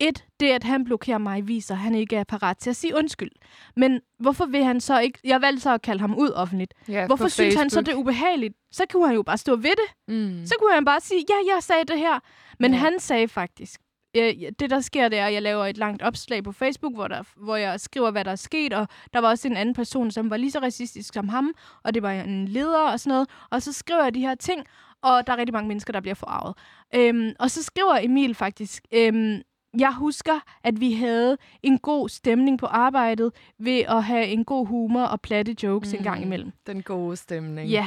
et, 0.00 0.24
det 0.40 0.46
at 0.50 0.64
han 0.64 0.84
blokerer 0.84 1.18
mig, 1.18 1.48
viser, 1.48 1.74
at 1.74 1.80
han 1.80 1.94
ikke 1.94 2.16
er 2.16 2.24
parat 2.24 2.58
til 2.58 2.70
at 2.70 2.76
sige 2.76 2.96
undskyld. 2.96 3.30
Men 3.76 4.00
hvorfor 4.18 4.46
vil 4.46 4.64
han 4.64 4.80
så 4.80 4.98
ikke... 5.00 5.18
Jeg 5.24 5.40
valgte 5.42 5.62
så 5.62 5.74
at 5.74 5.82
kalde 5.82 6.00
ham 6.00 6.14
ud 6.18 6.30
offentligt. 6.30 6.74
Ja, 6.88 7.06
Hvorfor 7.06 7.28
synes 7.28 7.54
han 7.54 7.70
så, 7.70 7.74
Facebook. 7.76 7.86
det 7.86 7.92
er 7.92 7.96
ubehageligt? 7.96 8.54
Så 8.72 8.84
kunne 8.92 9.06
han 9.06 9.14
jo 9.16 9.22
bare 9.22 9.38
stå 9.38 9.56
ved 9.56 9.70
det. 9.70 10.14
Mm. 10.14 10.46
Så 10.46 10.54
kunne 10.60 10.74
han 10.74 10.84
bare 10.84 11.00
sige, 11.00 11.24
ja, 11.28 11.54
jeg 11.54 11.62
sagde 11.62 11.84
det 11.84 11.98
her. 11.98 12.20
Men 12.58 12.70
Ja. 12.70 12.76
ja. 12.76 12.80
han 12.84 13.00
sagde 13.00 13.28
faktisk, 13.28 13.80
øh, 14.16 14.32
det 14.58 14.70
der 14.70 14.80
sker, 14.80 15.08
det 15.08 15.18
er, 15.18 15.26
at 15.26 15.32
jeg 15.32 15.42
laver 15.42 15.66
et 15.66 15.76
langt 15.76 16.02
opslag 16.02 16.44
på 16.44 16.52
Facebook, 16.52 16.94
hvor, 16.94 17.08
der, 17.08 17.22
hvor 17.36 17.56
jeg 17.56 17.80
skriver, 17.80 18.10
hvad 18.10 18.24
der 18.24 18.30
er 18.30 18.36
sket, 18.36 18.72
og 18.72 18.88
der 19.14 19.18
var 19.20 19.28
også 19.28 19.48
en 19.48 19.56
anden 19.56 19.74
person, 19.74 20.10
som 20.10 20.30
var 20.30 20.36
lige 20.36 20.50
så 20.50 20.58
racistisk 20.58 21.14
som 21.14 21.28
ham, 21.28 21.52
og 21.84 21.94
det 21.94 22.02
var 22.02 22.10
en 22.12 22.48
leder 22.48 22.78
og 22.90 23.00
sådan 23.00 23.10
noget. 23.14 23.28
Og 23.50 23.62
så 23.62 23.72
skriver 23.72 24.02
jeg 24.02 24.14
de 24.14 24.20
her 24.20 24.34
ting, 24.34 24.64
og 25.02 25.26
der 25.26 25.32
er 25.32 25.36
rigtig 25.36 25.52
mange 25.52 25.68
mennesker, 25.68 25.92
der 25.92 26.00
bliver 26.00 26.14
forarvet. 26.14 26.54
Øhm, 26.94 27.32
og 27.38 27.50
så 27.50 27.62
skriver 27.62 27.98
Emil 28.02 28.34
faktisk, 28.34 28.82
øhm, 28.92 29.40
jeg 29.78 29.92
husker, 29.92 30.40
at 30.64 30.80
vi 30.80 30.92
havde 30.92 31.36
en 31.62 31.78
god 31.78 32.08
stemning 32.08 32.58
på 32.58 32.66
arbejdet 32.66 33.32
ved 33.58 33.82
at 33.88 34.04
have 34.04 34.26
en 34.26 34.44
god 34.44 34.66
humor 34.66 35.02
og 35.02 35.20
platte 35.20 35.56
jokes 35.62 35.92
mm. 35.92 35.98
en 35.98 36.04
gang 36.04 36.18
Mm. 36.18 36.24
imellem. 36.26 36.52
Den 36.66 36.82
gode 36.82 37.16
stemning. 37.16 37.70
Ja, 37.70 37.86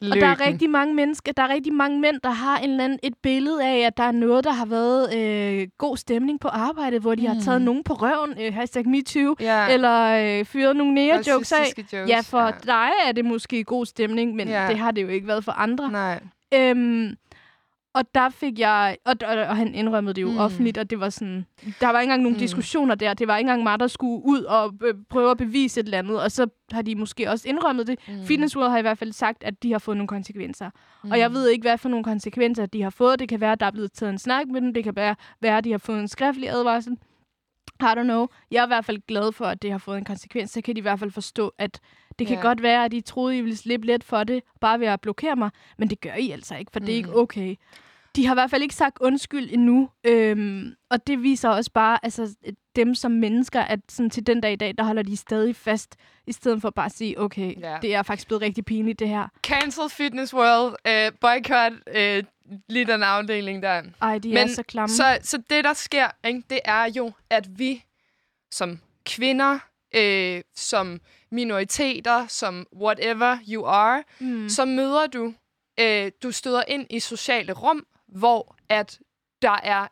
Lykken. 0.00 0.12
og 0.12 0.20
der 0.20 0.26
er 0.26 0.46
rigtig 0.46 0.70
mange 0.70 0.94
mennesker, 0.94 1.32
der 1.32 1.42
er 1.42 1.48
rigtig 1.48 1.72
mange 1.72 2.00
mænd, 2.00 2.20
der 2.24 2.30
har 2.30 2.58
en 2.58 2.70
eller 2.70 2.84
anden, 2.84 2.98
et 3.02 3.14
billede 3.22 3.64
af, 3.64 3.78
at 3.78 3.96
der 3.96 4.02
er 4.02 4.12
noget, 4.12 4.44
der 4.44 4.52
har 4.52 4.66
været 4.66 5.16
øh, 5.18 5.68
god 5.78 5.96
stemning 5.96 6.40
på 6.40 6.48
arbejdet, 6.48 7.00
hvor 7.00 7.14
de 7.14 7.20
mm. 7.22 7.26
har 7.28 7.40
taget 7.42 7.60
Mm. 7.60 7.64
nogen 7.64 7.84
på 7.84 7.92
røven, 7.94 8.34
øh, 8.40 8.54
hashtag 8.54 8.88
MeToo, 8.88 9.34
ja. 9.40 9.68
eller 9.68 10.38
øh, 10.38 10.44
fyret 10.44 10.76
nogle 10.76 10.94
nære-jokes 10.94 11.52
af. 11.52 11.58
Racistiske 11.60 11.96
jokes. 11.96 12.10
Ja, 12.10 12.20
for 12.20 12.40
ja. 12.42 12.50
dig 12.66 12.88
er 13.08 13.12
det 13.12 13.24
måske 13.24 13.64
god 13.64 13.86
stemning, 13.86 14.34
men 14.34 14.48
ja. 14.48 14.66
det 14.68 14.78
har 14.78 14.90
det 14.90 15.02
jo 15.02 15.08
ikke 15.08 15.26
været 15.26 15.44
for 15.44 15.52
andre. 15.52 15.90
Nej. 15.92 16.20
Øhm, 16.54 17.14
og 17.98 18.14
der 18.14 18.28
fik 18.28 18.58
jeg, 18.58 18.96
og, 19.04 19.14
og, 19.26 19.36
og 19.36 19.56
han 19.56 19.74
indrømmede 19.74 20.14
det 20.14 20.22
jo 20.22 20.26
Mm. 20.28 20.32
mm. 20.32 20.38
offentligt, 20.40 20.78
og 20.78 20.90
det 20.90 21.00
var 21.00 21.08
sådan, 21.10 21.46
der 21.80 21.86
var 21.86 22.00
ikke 22.00 22.02
engang 22.02 22.22
nogen 22.22 22.32
Mm. 22.34 22.36
mm. 22.36 22.40
diskussioner 22.40 22.94
der. 22.94 23.14
Det 23.14 23.28
var 23.28 23.36
ikke 23.36 23.46
engang 23.48 23.62
mig, 23.62 23.80
der 23.80 23.86
skulle 23.86 24.22
ud 24.24 24.42
og 24.42 24.74
øh, 24.84 24.94
prøve 25.10 25.30
at 25.30 25.36
bevise 25.36 25.80
et 25.80 25.84
eller 25.84 25.98
andet, 25.98 26.22
og 26.22 26.32
så 26.32 26.46
har 26.72 26.82
de 26.82 26.94
måske 26.94 27.30
også 27.30 27.48
indrømmet 27.48 27.86
det. 27.86 27.98
Mm. 28.08 28.14
Mm. 28.14 28.24
Fitness 28.24 28.56
World 28.56 28.70
har 28.70 28.78
i 28.78 28.82
hvert 28.82 28.98
fald 28.98 29.12
sagt, 29.12 29.44
at 29.44 29.62
de 29.62 29.72
har 29.72 29.78
fået 29.78 29.96
nogle 29.96 30.08
konsekvenser. 30.08 30.70
Mm. 31.04 31.10
Og 31.10 31.18
jeg 31.18 31.32
ved 31.32 31.48
ikke, 31.48 31.62
hvad 31.62 31.78
for 31.78 31.88
nogle 31.88 32.04
konsekvenser 32.04 32.66
de 32.66 32.82
har 32.82 32.90
fået. 32.90 33.18
Det 33.18 33.28
kan 33.28 33.40
være, 33.40 33.52
at 33.52 33.60
der 33.60 33.66
er 33.66 33.70
blevet 33.70 33.92
taget 33.92 34.10
en 34.12 34.18
snak 34.18 34.46
med 34.48 34.60
dem. 34.60 34.74
Det 34.74 34.84
kan 34.84 34.96
være, 34.96 35.16
at 35.42 35.64
de 35.64 35.70
har 35.70 35.78
fået 35.78 36.00
en 36.00 36.08
skriftlig 36.08 36.48
advarsel. 36.50 36.96
I 37.80 37.84
don't 37.84 38.02
know. 38.02 38.26
Jeg 38.50 38.60
er 38.60 38.66
i 38.66 38.68
hvert 38.68 38.84
fald 38.84 39.00
glad 39.08 39.32
for, 39.32 39.44
at 39.44 39.62
det 39.62 39.70
har 39.70 39.78
fået 39.78 39.98
en 39.98 40.04
konsekvens. 40.04 40.50
Så 40.50 40.60
kan 40.60 40.74
de 40.74 40.78
i 40.78 40.82
hvert 40.82 40.98
fald 40.98 41.10
forstå, 41.10 41.52
at 41.58 41.80
det 42.18 42.26
kan 42.26 42.36
Ja. 42.36 42.42
godt 42.42 42.62
være, 42.62 42.84
at 42.84 42.92
de 42.92 43.00
troede, 43.00 43.38
I 43.38 43.40
ville 43.40 43.56
slippe 43.56 43.86
let 43.86 44.04
for 44.04 44.24
det, 44.24 44.42
bare 44.60 44.80
ved 44.80 44.86
at 44.86 45.00
blokere 45.00 45.36
mig. 45.36 45.50
Men 45.78 45.90
det 45.90 46.00
gør 46.00 46.14
I 46.14 46.30
altså 46.30 46.56
ikke, 46.56 46.70
for 46.72 46.80
mm. 46.80 46.86
det 46.86 46.92
er 46.92 46.96
ikke 46.96 47.08
Mm. 47.10 47.16
okay. 47.16 47.54
De 48.18 48.26
har 48.26 48.34
i 48.34 48.36
hvert 48.36 48.50
fald 48.50 48.62
ikke 48.62 48.74
sagt 48.74 48.98
undskyld 49.00 49.48
endnu. 49.52 49.90
Øhm, 50.04 50.74
og 50.90 51.06
det 51.06 51.22
viser 51.22 51.48
også 51.48 51.70
bare, 51.70 51.98
altså 52.02 52.34
dem 52.76 52.94
som 52.94 53.10
mennesker, 53.10 53.60
at 53.60 53.80
sådan 53.88 54.10
til 54.10 54.26
den 54.26 54.40
dag 54.40 54.52
i 54.52 54.56
dag, 54.56 54.74
der 54.78 54.84
holder 54.84 55.02
de 55.02 55.16
stadig 55.16 55.56
fast, 55.56 55.96
i 56.26 56.32
stedet 56.32 56.60
for 56.62 56.70
bare 56.70 56.86
at 56.86 56.92
sige, 56.92 57.20
okay, 57.20 57.60
Ja. 57.60 57.78
det 57.82 57.94
er 57.94 58.02
faktisk 58.02 58.26
blevet 58.26 58.42
rigtig 58.42 58.64
pinligt, 58.64 58.98
det 58.98 59.08
her. 59.08 59.28
Cancel 59.42 59.90
Fitness 59.90 60.34
World. 60.34 60.74
Øh, 60.86 61.12
boycott. 61.20 61.72
Øh, 61.94 62.24
lige 62.68 62.84
den 62.84 63.02
afdeling 63.02 63.62
der. 63.62 63.82
Ej, 64.02 64.18
de 64.18 64.28
Men 64.28 64.38
er 64.38 64.46
så 64.46 64.62
klamme. 64.62 64.94
Så, 64.94 65.18
så 65.22 65.42
det, 65.50 65.64
der 65.64 65.72
sker, 65.72 66.06
ikke, 66.24 66.42
det 66.50 66.60
er 66.64 66.84
jo, 66.96 67.12
at 67.30 67.58
vi 67.58 67.84
som 68.50 68.80
kvinder, 69.06 69.58
øh, 69.94 70.40
som 70.56 71.00
minoriteter, 71.30 72.26
som 72.26 72.66
whatever 72.76 73.38
you 73.48 73.64
are, 73.66 74.04
mm. 74.20 74.48
så 74.48 74.64
møder 74.64 75.06
du, 75.06 75.34
øh, 75.80 76.10
du 76.22 76.32
støder 76.32 76.62
ind 76.68 76.86
i 76.90 77.00
sociale 77.00 77.52
rum, 77.52 77.86
hvor 78.08 78.56
at 78.68 78.98
der 79.42 79.56
er 79.62 79.86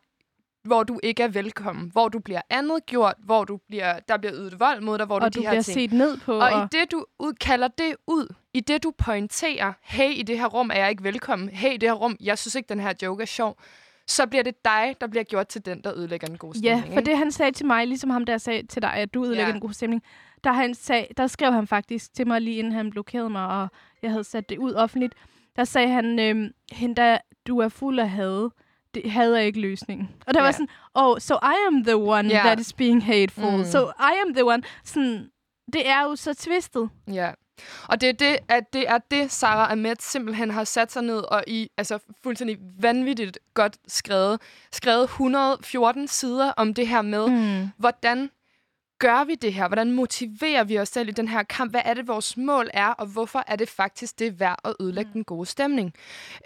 hvor 0.65 0.83
du 0.83 1.01
ikke 1.03 1.23
er 1.23 1.29
velkommen, 1.29 1.91
hvor 1.93 2.09
du 2.09 2.19
bliver 2.19 2.41
andet 2.51 2.87
gjort, 2.87 3.15
hvor 3.19 3.45
du 3.45 3.57
bliver, 3.69 3.99
der 4.09 4.17
bliver 4.17 4.35
ydet 4.35 4.61
vold 4.61 4.81
mod 4.81 4.99
dig, 4.99 5.07
hvor 5.07 5.15
og 5.21 5.21
du 5.21 5.27
du 5.27 5.41
de 5.41 5.47
her 5.47 5.51
bliver 5.53 5.63
ting. 5.63 5.75
set 5.75 5.93
ned 5.93 6.17
på. 6.19 6.39
Og 6.39 6.51
i 6.51 6.79
det, 6.79 6.93
du 6.93 7.05
ud, 7.19 7.33
kalder 7.33 7.69
det 7.69 7.97
ud, 8.07 8.35
i 8.55 8.61
det, 8.61 8.83
du 8.83 8.93
pointerer, 8.99 9.73
hey, 9.83 10.11
i 10.15 10.23
det 10.23 10.39
her 10.39 10.47
rum 10.47 10.71
er 10.71 10.75
jeg 10.75 10.91
ikke 10.91 11.03
velkommen, 11.05 11.49
hey, 11.49 11.75
i 11.75 11.77
det 11.77 11.89
her 11.89 11.95
rum, 11.95 12.17
jeg 12.21 12.39
synes 12.39 12.55
ikke, 12.55 12.69
den 12.69 12.81
her 12.81 12.93
joke 13.03 13.23
er 13.23 13.27
sjov, 13.27 13.59
så 14.07 14.27
bliver 14.27 14.43
det 14.43 14.65
dig, 14.65 14.95
der 15.01 15.07
bliver 15.07 15.25
gjort 15.25 15.49
til 15.49 15.67
den, 15.67 15.81
der 15.85 15.93
ødelægger 15.97 16.27
den 16.27 16.39
gode 16.39 16.59
Ja, 16.63 16.75
stemning. 16.77 16.95
for 16.95 17.01
ikke? 17.01 17.11
det 17.11 17.19
han 17.19 17.31
sagde 17.33 17.53
til 17.53 17.67
mig, 17.67 17.87
ligesom 17.87 18.11
ham 18.11 18.25
der 18.25 18.39
sagde 18.39 18.67
til 18.67 18.83
dig, 18.83 18.93
at 18.95 19.15
du 19.15 19.25
ødelægger 19.25 19.45
Ja. 19.45 19.49
ja. 19.49 19.55
en 19.55 19.61
god 19.61 19.73
stemning, 19.73 20.03
der, 20.45 20.53
han 20.53 20.75
sag, 20.75 21.15
der 21.17 21.27
skrev 21.27 21.53
han 21.53 21.67
faktisk 21.67 22.15
til 22.15 22.27
mig 22.27 22.41
lige 22.41 22.57
inden 22.57 22.73
han 22.73 22.91
blokerede 22.91 23.31
mig, 23.31 23.47
og 23.47 23.69
jeg 24.03 24.11
havde 24.11 24.25
sat 24.25 24.49
det 24.49 24.59
ud 24.59 24.75
offentligt. 24.75 25.15
Der 25.57 25.65
sagde 25.65 25.89
han, 25.89 26.19
øhm, 26.19 26.51
Henda, 26.73 27.19
du 27.47 27.59
er 27.59 27.69
fuld 27.69 27.99
af 27.99 28.11
had. 28.11 28.51
Det 28.95 29.11
hader 29.11 29.39
ikke 29.39 29.61
løsningen. 29.61 30.09
Og 30.27 30.35
der 30.35 30.41
Ja. 30.41 30.45
var 30.45 30.53
sådan, 30.53 30.69
oh, 30.95 31.19
so 31.19 31.35
I 31.35 31.55
am 31.69 31.85
the 31.85 31.97
one 31.97 32.29
Ja. 32.29 32.39
that 32.45 32.61
is 32.61 32.73
being 32.73 33.05
hateful. 33.05 33.57
Mm. 33.57 33.65
So 33.65 33.87
I 33.87 34.13
am 34.27 34.35
the 34.35 34.45
one. 34.45 34.63
Sådan, 34.85 35.29
det 35.73 35.89
er 35.89 36.03
jo 36.03 36.17
så 36.17 36.35
twistet. 36.35 36.89
Ja. 37.13 37.31
Og 37.89 38.01
det 38.01 38.09
er 38.09 38.13
det, 38.13 38.39
at 38.49 38.73
det 38.73 38.89
er 38.89 38.99
det, 39.11 39.31
Sarah 39.33 39.71
Ahmed 39.73 39.97
simpelthen 40.01 40.51
har 40.51 40.65
sat 40.65 40.93
sig 40.93 41.03
ned 41.03 41.19
og 41.19 41.45
i 41.47 41.69
altså 41.77 41.99
fuldstændig 42.23 42.59
vanvittigt 42.81 43.39
godt 43.55 43.77
skrevet. 43.89 44.41
Skrevet 44.73 45.03
114 45.05 46.09
sider 46.09 46.53
om 46.57 46.75
det 46.75 46.89
her 46.89 47.03
med, 47.03 47.29
Mm. 47.29 47.69
hvordan 47.79 48.31
gør 48.99 49.25
vi 49.25 49.35
det 49.35 49.53
her? 49.53 49.67
Hvordan 49.69 49.93
motiverer 49.93 50.65
vi 50.65 50.79
os 50.79 50.89
selv 50.89 51.09
i 51.09 51.13
den 51.13 51.29
her 51.29 51.43
kamp? 51.43 51.71
Hvad 51.71 51.81
er 51.85 51.95
det, 51.95 52.09
vores 52.09 52.37
mål 52.37 52.71
er, 52.75 52.87
og 52.89 53.07
hvorfor 53.07 53.45
er 53.47 53.57
det 53.57 53.69
faktisk 53.69 54.19
det 54.19 54.41
værd 54.41 54.57
at 54.65 54.75
ødelægge 54.81 55.11
den 55.13 55.25
gode 55.25 55.47
stemning? 55.47 55.93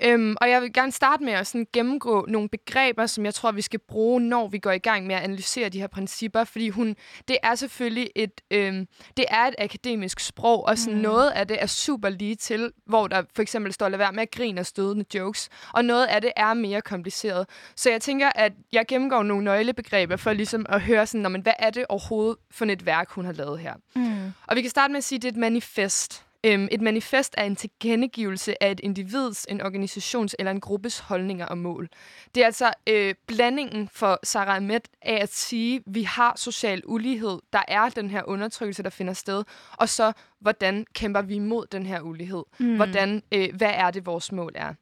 Øhm, 0.04 0.36
og 0.40 0.50
jeg 0.50 0.62
vil 0.62 0.72
gerne 0.72 0.92
starte 0.92 1.24
med 1.24 1.32
at 1.32 1.46
sådan 1.46 1.66
gennemgå 1.72 2.24
nogle 2.28 2.48
begreber, 2.48 3.06
som 3.06 3.24
jeg 3.24 3.34
tror, 3.34 3.52
vi 3.52 3.62
skal 3.62 3.80
bruge, 3.88 4.20
når 4.20 4.48
vi 4.48 4.58
går 4.58 4.70
i 4.70 4.78
gang 4.78 5.06
med 5.06 5.14
at 5.14 5.22
analysere 5.22 5.68
de 5.68 5.80
her 5.80 5.86
principper, 5.86 6.44
fordi 6.44 6.68
hun, 6.68 6.96
det 7.28 7.36
er 7.42 7.54
selvfølgelig 7.54 8.10
et, 8.16 8.40
øhm, 8.50 8.86
det 9.16 9.24
er 9.28 9.44
et 9.46 9.54
akademisk 9.58 10.20
sprog, 10.20 10.64
og 10.66 10.78
sådan 10.78 10.94
Mm. 10.94 11.00
noget 11.02 11.30
af 11.30 11.48
det 11.48 11.62
er 11.62 11.66
super 11.66 12.08
lige 12.08 12.34
til, 12.34 12.72
hvor 12.86 13.06
der 13.06 13.22
for 13.34 13.42
eksempel 13.42 13.72
står, 13.72 13.88
lad 13.88 13.98
være 13.98 14.12
med 14.12 14.22
at 14.22 14.30
grine 14.30 14.60
og 14.60 14.66
stødende 14.66 15.04
jokes, 15.18 15.48
og 15.74 15.84
noget 15.84 16.06
af 16.06 16.20
det 16.20 16.32
er 16.36 16.54
mere 16.54 16.80
kompliceret. 16.80 17.46
Så 17.76 17.90
jeg 17.90 18.00
tænker, 18.00 18.30
at 18.34 18.52
jeg 18.72 18.84
gennemgår 18.88 19.22
nogle 19.22 19.44
nøglebegreber 19.44 20.16
for 20.16 20.32
ligesom 20.32 20.66
at 20.68 20.80
høre 20.80 21.06
sådan, 21.06 21.20
"Nå, 21.22 21.28
men 21.28 21.40
hvad 21.40 21.52
er 21.58 21.70
det 21.70 21.86
overhovedet 21.88 22.36
for 22.50 22.64
et 22.64 22.86
værk, 22.86 23.10
hun 23.10 23.24
har 23.24 23.32
lavet 23.32 23.58
her? 23.58 23.74
Mm. 23.94 24.32
Og 24.46 24.56
vi 24.56 24.60
kan 24.60 24.70
starte 24.70 24.92
med 24.92 24.98
at 24.98 25.04
sige, 25.04 25.16
at 25.16 25.22
det 25.22 25.28
er 25.28 25.32
et 25.32 25.38
manifest. 25.38 26.24
Øhm, 26.44 26.68
et 26.70 26.80
manifest 26.80 27.34
er 27.38 27.44
en 27.44 27.56
tilkendegivelse 27.56 28.62
af 28.62 28.70
et 28.70 28.80
individs, 28.82 29.46
en 29.48 29.60
organisations 29.60 30.36
eller 30.38 30.50
en 30.50 30.60
gruppes 30.60 30.98
holdninger 30.98 31.46
og 31.46 31.58
mål. 31.58 31.88
Det 32.34 32.40
er 32.40 32.46
altså 32.46 32.72
øh, 32.86 33.14
blandingen 33.26 33.88
for 33.92 34.20
Sarah 34.22 34.56
Ahmed 34.56 34.80
af 35.02 35.22
at 35.22 35.34
sige, 35.34 35.76
at 35.76 35.82
vi 35.86 36.02
har 36.02 36.32
social 36.36 36.82
ulighed, 36.86 37.38
der 37.52 37.62
er 37.68 37.88
den 37.88 38.10
her 38.10 38.22
undertrykkelse, 38.28 38.82
der 38.82 38.90
finder 38.90 39.12
sted, 39.12 39.44
og 39.72 39.88
så 39.88 40.12
hvordan 40.40 40.86
kæmper 40.94 41.22
vi 41.22 41.34
imod 41.34 41.66
den 41.72 41.86
her 41.86 42.00
ulighed? 42.00 42.42
Mm. 42.58 42.76
Hvordan, 42.76 43.22
øh, 43.32 43.48
hvad 43.56 43.72
er 43.74 43.90
det, 43.90 44.06
vores 44.06 44.32
mål 44.32 44.52
er? 44.54 44.74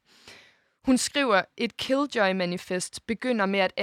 Hun 0.89 0.97
skriver, 0.97 1.41
et 1.57 1.77
Killjoy-manifest 1.77 2.99
begynder 3.07 3.45
med 3.45 3.59
at 3.59 3.73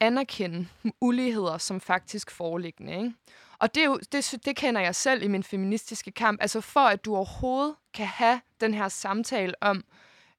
anerkende 0.00 0.66
uligheder 1.00 1.58
som 1.58 1.80
faktisk 1.80 2.30
foreliggende. 2.30 2.92
Ikke? 2.92 3.12
Og 3.58 3.74
det, 3.74 3.80
er 3.80 3.84
jo, 3.84 3.98
det, 4.12 4.34
det 4.44 4.56
kender 4.56 4.80
jeg 4.80 4.94
selv 4.94 5.22
i 5.22 5.28
min 5.28 5.42
feministiske 5.42 6.10
kamp. 6.10 6.42
Altså 6.42 6.60
for 6.60 6.80
at 6.80 7.04
du 7.04 7.16
overhovedet 7.16 7.74
kan 7.94 8.06
have 8.06 8.40
den 8.60 8.74
her 8.74 8.88
samtale 8.88 9.54
om 9.60 9.84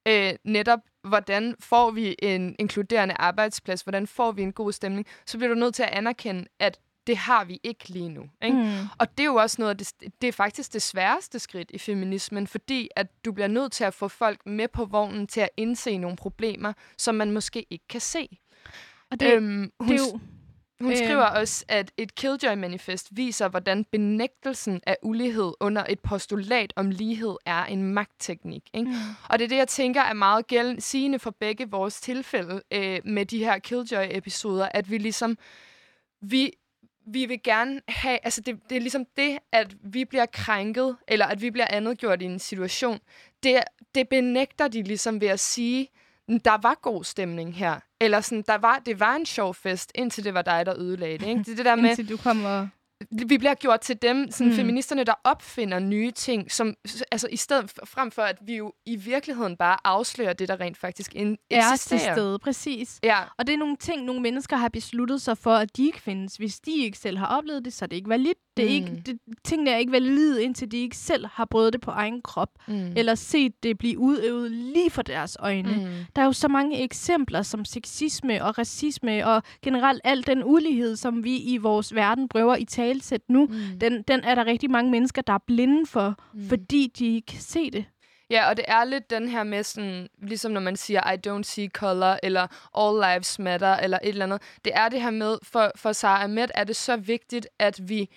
øh, 0.07 0.33
netop, 0.43 0.79
hvordan 1.03 1.55
får 1.59 1.91
vi 1.91 2.15
en 2.19 2.55
inkluderende 2.59 3.15
arbejdsplads, 3.15 3.81
hvordan 3.81 4.07
får 4.07 4.31
vi 4.31 4.41
en 4.41 4.53
god 4.53 4.71
stemning, 4.71 5.07
så 5.25 5.37
bliver 5.37 5.53
du 5.53 5.59
nødt 5.59 5.75
til 5.75 5.83
at 5.83 5.89
anerkende, 5.89 6.45
at 6.59 6.79
det 7.09 7.17
har 7.17 7.43
vi 7.43 7.59
ikke 7.63 7.89
lige 7.89 8.09
nu. 8.09 8.23
Ikke? 8.43 8.57
Mm. 8.57 8.87
Og 8.97 9.17
det 9.17 9.23
er 9.23 9.27
jo 9.27 9.35
også 9.35 9.55
noget 9.59 9.79
det, 9.79 10.13
det 10.21 10.27
er 10.27 10.31
faktisk 10.31 10.73
det 10.73 10.81
sværeste 10.81 11.39
skridt 11.39 11.71
i 11.73 11.77
feminismen, 11.77 12.47
fordi 12.47 12.89
at 12.95 13.25
du 13.25 13.31
bliver 13.31 13.47
nødt 13.47 13.71
til 13.71 13.83
at 13.83 13.93
få 13.93 14.07
folk 14.07 14.45
med 14.45 14.67
på 14.67 14.85
vognen 14.85 15.27
til 15.27 15.41
at 15.41 15.49
indse 15.57 15.97
nogle 15.97 16.17
problemer, 16.17 16.73
som 16.97 17.15
man 17.15 17.31
måske 17.31 17.65
ikke 17.69 17.87
kan 17.89 18.01
se. 18.01 18.39
Og 19.11 19.19
det, 19.19 19.33
øhm, 19.33 19.71
hun, 19.79 19.89
det 19.89 19.95
er 19.95 20.05
jo... 20.13 20.19
Hun 20.81 20.91
øh. 20.91 20.97
skriver 20.97 21.23
også, 21.23 21.65
at 21.67 21.91
et 21.97 22.15
Killjoy-manifest 22.15 23.07
viser, 23.11 23.47
hvordan 23.47 23.85
benægtelsen 23.85 24.81
af 24.87 24.97
ulighed 25.03 25.53
under 25.59 25.85
et 25.89 25.99
postulat 25.99 26.73
om 26.75 26.91
lighed 26.91 27.35
er 27.45 27.65
en 27.65 27.93
magtteknik. 27.93 28.63
Ikke? 28.73 28.89
Mm. 28.89 28.95
Og 29.29 29.39
det 29.39 29.45
er 29.45 29.49
det, 29.49 29.57
jeg 29.57 29.67
tænker 29.67 30.01
er 30.01 30.13
meget 30.13 30.47
gældende, 30.47 30.81
sigende 30.81 31.19
for 31.19 31.31
begge 31.31 31.69
vores 31.69 32.01
tilfælde 32.01 32.61
øh, 32.71 32.99
med 33.03 33.25
de 33.25 33.43
her 33.43 33.59
Killjoy-episoder, 33.59 34.69
at 34.73 34.91
vi 34.91 34.97
ligesom, 34.97 35.37
vi, 36.21 36.51
vi 37.13 37.25
vil 37.25 37.43
gerne 37.43 37.81
have, 37.87 38.19
altså 38.23 38.41
det, 38.41 38.59
det 38.69 38.75
er 38.75 38.81
ligesom 38.81 39.05
det, 39.17 39.37
at 39.51 39.75
vi 39.83 40.05
bliver 40.05 40.25
krænket, 40.25 40.97
eller 41.07 41.25
at 41.25 41.41
vi 41.41 41.51
bliver 41.51 41.67
andet 41.69 41.97
gjort 41.97 42.21
i 42.21 42.25
en 42.25 42.39
situation, 42.39 42.99
det, 43.43 43.63
det 43.95 44.09
benægter 44.09 44.67
de 44.67 44.83
ligesom 44.83 45.21
ved 45.21 45.27
at 45.27 45.39
sige, 45.39 45.87
der 46.45 46.61
var 46.61 46.79
god 46.81 47.03
stemning 47.03 47.55
her. 47.55 47.79
Eller 48.01 48.21
sådan, 48.21 48.43
der 48.47 48.57
var, 48.57 48.79
det 48.79 48.99
var 48.99 49.15
en 49.15 49.25
sjov 49.25 49.53
fest, 49.55 49.91
indtil 49.95 50.23
det 50.23 50.33
var 50.33 50.41
dig, 50.41 50.65
der 50.65 50.79
ødelagde 50.79 51.17
det. 51.17 51.27
Ikke? 51.27 51.43
Det, 51.43 51.57
det 51.57 51.65
der 51.65 51.75
med, 51.83 51.89
indtil 51.89 52.09
du 52.09 52.17
kommer 52.17 52.67
vi 53.11 53.37
bliver 53.37 53.53
gjort 53.53 53.79
til 53.81 54.01
dem, 54.01 54.31
sådan 54.31 54.51
mm. 54.51 54.55
feministerne, 54.55 55.03
der 55.03 55.13
opfinder 55.23 55.79
nye 55.79 56.11
ting, 56.11 56.51
som, 56.51 56.75
altså 57.11 57.27
i 57.31 57.35
stedet 57.35 57.69
for, 57.71 57.85
frem 57.85 58.11
for, 58.11 58.21
at 58.21 58.37
vi 58.41 58.57
jo 58.57 58.73
i 58.85 58.95
virkeligheden 58.95 59.57
bare 59.57 59.77
afslører 59.83 60.33
det, 60.33 60.47
der 60.47 60.59
rent 60.59 60.77
faktisk 60.77 61.15
in- 61.15 61.37
er 61.51 61.71
eksisterer. 61.71 61.99
til 61.99 62.09
stede, 62.13 62.39
præcis. 62.39 62.99
Ja. 63.03 63.17
Og 63.37 63.47
det 63.47 63.53
er 63.53 63.57
nogle 63.57 63.77
ting, 63.77 64.03
nogle 64.03 64.21
mennesker 64.21 64.57
har 64.57 64.69
besluttet 64.69 65.21
sig 65.21 65.37
for, 65.37 65.53
at 65.53 65.77
de 65.77 65.85
ikke 65.85 66.01
findes. 66.01 66.35
Hvis 66.35 66.59
de 66.59 66.71
ikke 66.77 66.97
selv 66.97 67.17
har 67.17 67.25
oplevet 67.37 67.65
det, 67.65 67.73
så 67.73 67.85
er 67.85 67.87
det 67.87 67.95
ikke 67.95 68.09
validt. 68.09 68.37
Det 68.57 68.65
er 68.65 68.81
mm. 68.81 68.87
ikke, 68.87 69.01
det, 69.05 69.19
tingene 69.43 69.71
er 69.71 69.77
ikke 69.77 69.91
valide, 69.91 70.43
indtil 70.43 70.71
de 70.71 70.77
ikke 70.77 70.97
selv 70.97 71.25
har 71.33 71.45
prøvet 71.45 71.73
det 71.73 71.81
på 71.81 71.91
egen 71.91 72.21
krop, 72.21 72.49
mm. 72.67 72.93
eller 72.95 73.15
set 73.15 73.63
det 73.63 73.77
blive 73.77 73.99
udøvet 73.99 74.51
lige 74.51 74.89
for 74.89 75.01
deres 75.01 75.37
øjne. 75.39 75.75
Mm. 75.75 76.05
Der 76.15 76.21
er 76.21 76.25
jo 76.25 76.33
så 76.33 76.47
mange 76.47 76.83
eksempler 76.83 77.41
som 77.41 77.65
sexisme 77.65 78.43
og 78.43 78.57
racisme, 78.57 79.27
og 79.27 79.43
generelt 79.61 80.01
al 80.03 80.27
den 80.27 80.43
ulighed, 80.43 80.95
som 80.95 81.23
vi 81.23 81.37
i 81.37 81.57
vores 81.57 81.95
verden 81.95 82.29
prøver 82.29 82.55
i 82.55 82.65
talsæt 82.89 83.21
nu, 83.27 83.45
mm. 83.45 83.79
den, 83.79 84.03
den 84.03 84.23
er 84.23 84.35
der 84.35 84.45
rigtig 84.45 84.71
mange 84.71 84.91
mennesker, 84.91 85.21
der 85.21 85.33
er 85.33 85.43
blinde 85.47 85.85
for, 85.85 86.15
mm. 86.33 86.49
fordi 86.49 86.91
de 86.99 87.15
ikke 87.15 87.25
kan 87.25 87.41
se 87.41 87.71
det. 87.71 87.85
Ja, 88.29 88.49
og 88.49 88.57
det 88.57 88.65
er 88.67 88.83
lidt 88.83 89.09
den 89.09 89.29
her 89.29 89.43
med 89.43 89.63
sådan, 89.63 90.07
ligesom 90.21 90.51
når 90.51 90.61
man 90.61 90.75
siger, 90.75 91.11
I 91.11 91.17
don't 91.27 91.43
see 91.43 91.69
color, 91.69 92.19
eller 92.23 92.47
all 92.77 93.13
lives 93.13 93.39
matter, 93.39 93.75
eller 93.75 93.99
et 94.03 94.09
eller 94.09 94.25
andet. 94.25 94.41
Det 94.65 94.71
er 94.75 94.89
det 94.89 95.01
her 95.01 95.11
med, 95.11 95.37
for, 95.43 95.71
for 95.75 95.91
Sarah 95.91 96.23
Ahmed 96.23 96.47
er 96.55 96.63
det 96.63 96.75
så 96.75 96.97
vigtigt, 96.97 97.47
at 97.59 97.89
vi 97.89 98.09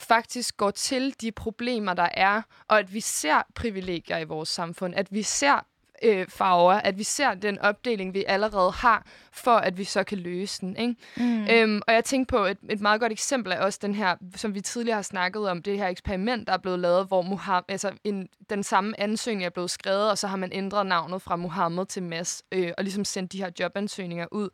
faktisk 0.00 0.56
går 0.56 0.70
til 0.70 1.14
de 1.20 1.32
problemer, 1.32 1.94
der 1.94 2.08
er, 2.12 2.42
og 2.68 2.78
at 2.78 2.94
vi 2.94 3.00
ser 3.00 3.42
privilegier 3.54 4.18
i 4.18 4.24
vores 4.24 4.48
samfund, 4.48 4.94
at 4.94 5.06
vi 5.10 5.22
ser 5.22 5.66
øh, 6.02 6.26
farver, 6.28 6.72
at 6.72 6.98
vi 6.98 7.02
ser 7.02 7.34
den 7.34 7.58
opdeling, 7.58 8.14
vi 8.14 8.24
allerede 8.28 8.70
har, 8.70 9.06
for 9.32 9.56
at 9.56 9.78
vi 9.78 9.84
så 9.84 10.04
kan 10.04 10.18
løse 10.18 10.60
den. 10.60 10.76
Ikke? 10.76 10.94
Mm. 11.16 11.46
Øhm, 11.50 11.82
og 11.86 11.94
jeg 11.94 12.04
tænkte 12.04 12.32
på 12.32 12.44
et, 12.44 12.58
et 12.70 12.80
meget 12.80 13.00
godt 13.00 13.12
eksempel 13.12 13.52
af 13.52 13.64
også 13.64 13.78
den 13.82 13.94
her, 13.94 14.16
som 14.36 14.54
vi 14.54 14.60
tidligere 14.60 14.96
har 14.96 15.02
snakket 15.02 15.48
om, 15.48 15.62
det 15.62 15.78
her 15.78 15.88
eksperiment, 15.88 16.46
der 16.46 16.52
er 16.52 16.58
blevet 16.58 16.78
lavet, 16.78 17.06
hvor 17.06 17.22
Muhammed, 17.22 17.64
altså 17.68 17.92
en, 18.04 18.28
den 18.50 18.62
samme 18.62 19.00
ansøgning 19.00 19.44
er 19.44 19.50
blevet 19.50 19.70
skrevet, 19.70 20.10
og 20.10 20.18
så 20.18 20.26
har 20.26 20.36
man 20.36 20.50
ændret 20.52 20.86
navnet 20.86 21.22
fra 21.22 21.36
Mohammed 21.36 21.86
til 21.86 22.02
Mads, 22.02 22.42
øh, 22.52 22.72
og 22.78 22.84
ligesom 22.84 23.04
sendt 23.04 23.32
de 23.32 23.38
her 23.38 23.50
jobansøgninger 23.60 24.26
ud 24.32 24.48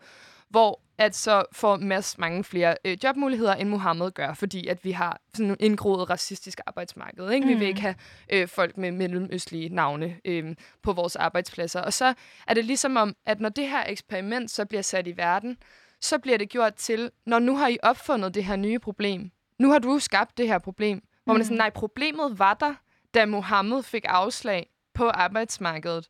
hvor 0.50 0.80
at 1.00 1.16
så 1.16 1.44
får 1.52 1.76
Mads 1.76 2.18
mange 2.18 2.44
flere 2.44 2.76
øh, 2.84 3.04
jobmuligheder, 3.04 3.54
end 3.54 3.68
Mohammed 3.68 4.10
gør, 4.10 4.34
fordi 4.34 4.66
at 4.66 4.84
vi 4.84 4.90
har 4.90 5.20
sådan 5.34 5.50
en 5.50 5.56
indgroet 5.60 6.10
racistisk 6.10 6.60
arbejdsmarked. 6.66 7.30
Ikke? 7.30 7.44
Mm. 7.44 7.48
Vi 7.48 7.54
vil 7.54 7.62
mm. 7.62 7.68
ikke 7.68 7.80
have 7.80 7.94
øh, 8.32 8.48
folk 8.48 8.76
med 8.76 8.92
mellemøstlige 8.92 9.68
navne 9.68 10.16
øh, 10.24 10.56
på 10.82 10.92
vores 10.92 11.16
arbejdspladser. 11.16 11.80
Og 11.80 11.92
så 11.92 12.14
er 12.46 12.54
det 12.54 12.64
ligesom 12.64 12.96
om, 12.96 13.16
at 13.26 13.40
når 13.40 13.48
det 13.48 13.68
her 13.68 13.84
eksperiment 13.86 14.50
så 14.50 14.64
bliver 14.64 14.82
sat 14.82 15.06
i 15.06 15.16
verden, 15.16 15.56
så 16.00 16.18
bliver 16.18 16.38
det 16.38 16.48
gjort 16.48 16.74
til, 16.74 17.10
når 17.26 17.38
nu 17.38 17.56
har 17.56 17.68
I 17.68 17.78
opfundet 17.82 18.34
det 18.34 18.44
her 18.44 18.56
nye 18.56 18.78
problem, 18.78 19.30
nu 19.58 19.70
har 19.70 19.78
du 19.78 19.98
skabt 19.98 20.38
det 20.38 20.46
her 20.46 20.58
problem, 20.58 21.02
hvor 21.24 21.34
man 21.34 21.40
er 21.40 21.44
sådan, 21.44 21.54
mm. 21.54 21.58
nej, 21.58 21.70
problemet 21.70 22.38
var 22.38 22.54
der, 22.54 22.74
da 23.14 23.26
Mohammed 23.26 23.82
fik 23.82 24.04
afslag 24.08 24.70
på 24.94 25.08
arbejdsmarkedet. 25.08 26.08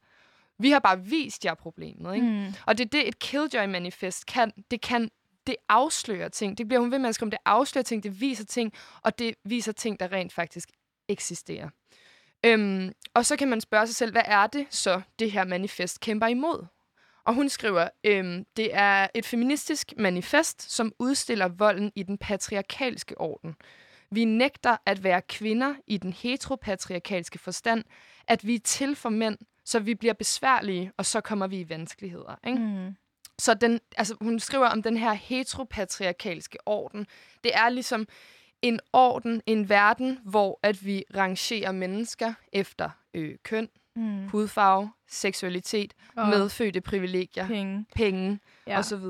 Vi 0.61 0.71
har 0.71 0.79
bare 0.79 1.05
vist 1.05 1.45
jer 1.45 1.55
problemet, 1.55 2.15
ikke? 2.15 2.27
Mm. 2.27 2.55
Og 2.67 2.79
det 2.79 2.85
er 2.85 2.89
det, 2.89 3.09
et 3.09 3.19
Killjoy-manifest 3.19 4.27
kan. 4.27 4.53
Det 4.71 4.81
kan 4.81 5.11
det 5.47 5.57
afslører 5.69 6.29
ting. 6.29 6.59
Det 6.59 6.69
bliver 6.69 6.81
hun 6.81 6.91
ved 6.91 6.99
med 6.99 7.09
at 7.09 7.15
skrive, 7.15 7.31
det 7.31 7.39
afslører 7.45 7.83
ting, 7.83 8.03
det 8.03 8.21
viser 8.21 8.45
ting, 8.45 8.73
og 9.03 9.19
det 9.19 9.35
viser 9.45 9.73
ting, 9.73 10.01
der 10.01 10.13
rent 10.13 10.33
faktisk 10.33 10.69
eksisterer. 11.09 11.69
Øhm, 12.47 12.93
og 13.15 13.27
så 13.27 13.37
kan 13.37 13.49
man 13.49 13.61
spørge 13.61 13.87
sig 13.87 13.97
selv, 13.97 14.13
hvad 14.13 14.23
er 14.25 14.47
det 14.47 14.67
så, 14.71 15.01
det 15.19 15.33
her 15.33 15.45
manifest 15.45 16.01
kæmper 16.01 16.27
imod? 16.27 16.67
Og 17.25 17.35
hun 17.35 17.49
skriver, 17.49 17.89
øhm, 18.05 18.45
det 18.57 18.75
er 18.75 19.07
et 19.15 19.27
feministisk 19.27 19.93
manifest, 19.97 20.73
som 20.73 20.93
udstiller 20.99 21.49
volden 21.49 21.93
i 21.97 22.03
den 22.03 22.19
patriarkalske 22.19 23.21
orden. 23.21 23.55
Vi 24.11 24.25
nægter 24.25 24.77
at 24.87 25.05
være 25.05 25.23
kvinder 25.23 25.75
i 25.87 25.97
den 25.97 26.13
heteropatriarkalske 26.13 27.39
forstand, 27.39 27.85
at 28.29 28.47
vi 28.47 28.55
er 28.55 28.61
til 28.65 28.97
for 28.97 29.09
mænd, 29.09 29.39
så 29.65 29.79
vi 29.81 29.95
bliver 29.95 30.15
besværlige, 30.15 30.93
og 30.97 31.07
så 31.07 31.21
kommer 31.21 31.47
vi 31.47 31.61
i 31.61 31.69
vanskeligheder. 31.69 32.35
Ikke? 32.47 32.59
Mm. 32.59 32.97
Så 33.39 33.55
den, 33.55 33.81
altså, 33.97 34.17
hun 34.21 34.41
skriver 34.41 34.67
om 34.67 34.83
den 34.83 34.97
her 34.97 35.13
heteropatriarkalske 35.13 36.59
orden. 36.67 37.07
Det 37.45 37.55
er 37.55 37.69
ligesom 37.69 38.09
en 38.63 38.81
orden, 38.93 39.43
en 39.47 39.69
verden, 39.69 40.19
hvor 40.25 40.61
at 40.63 40.87
vi 40.87 41.05
rangerer 41.17 41.73
mennesker 41.73 42.33
efter 42.53 42.91
øh, 43.15 43.37
køn, 43.43 43.69
mm. 44.01 44.29
hudfarve, 44.29 44.91
seksualitet, 45.09 45.95
og 46.17 46.29
medfødte 46.29 46.81
privilegier, 46.81 47.47
penge, 47.47 47.87
penge 47.95 48.39
ja. 48.67 48.79
osv. 48.79 49.05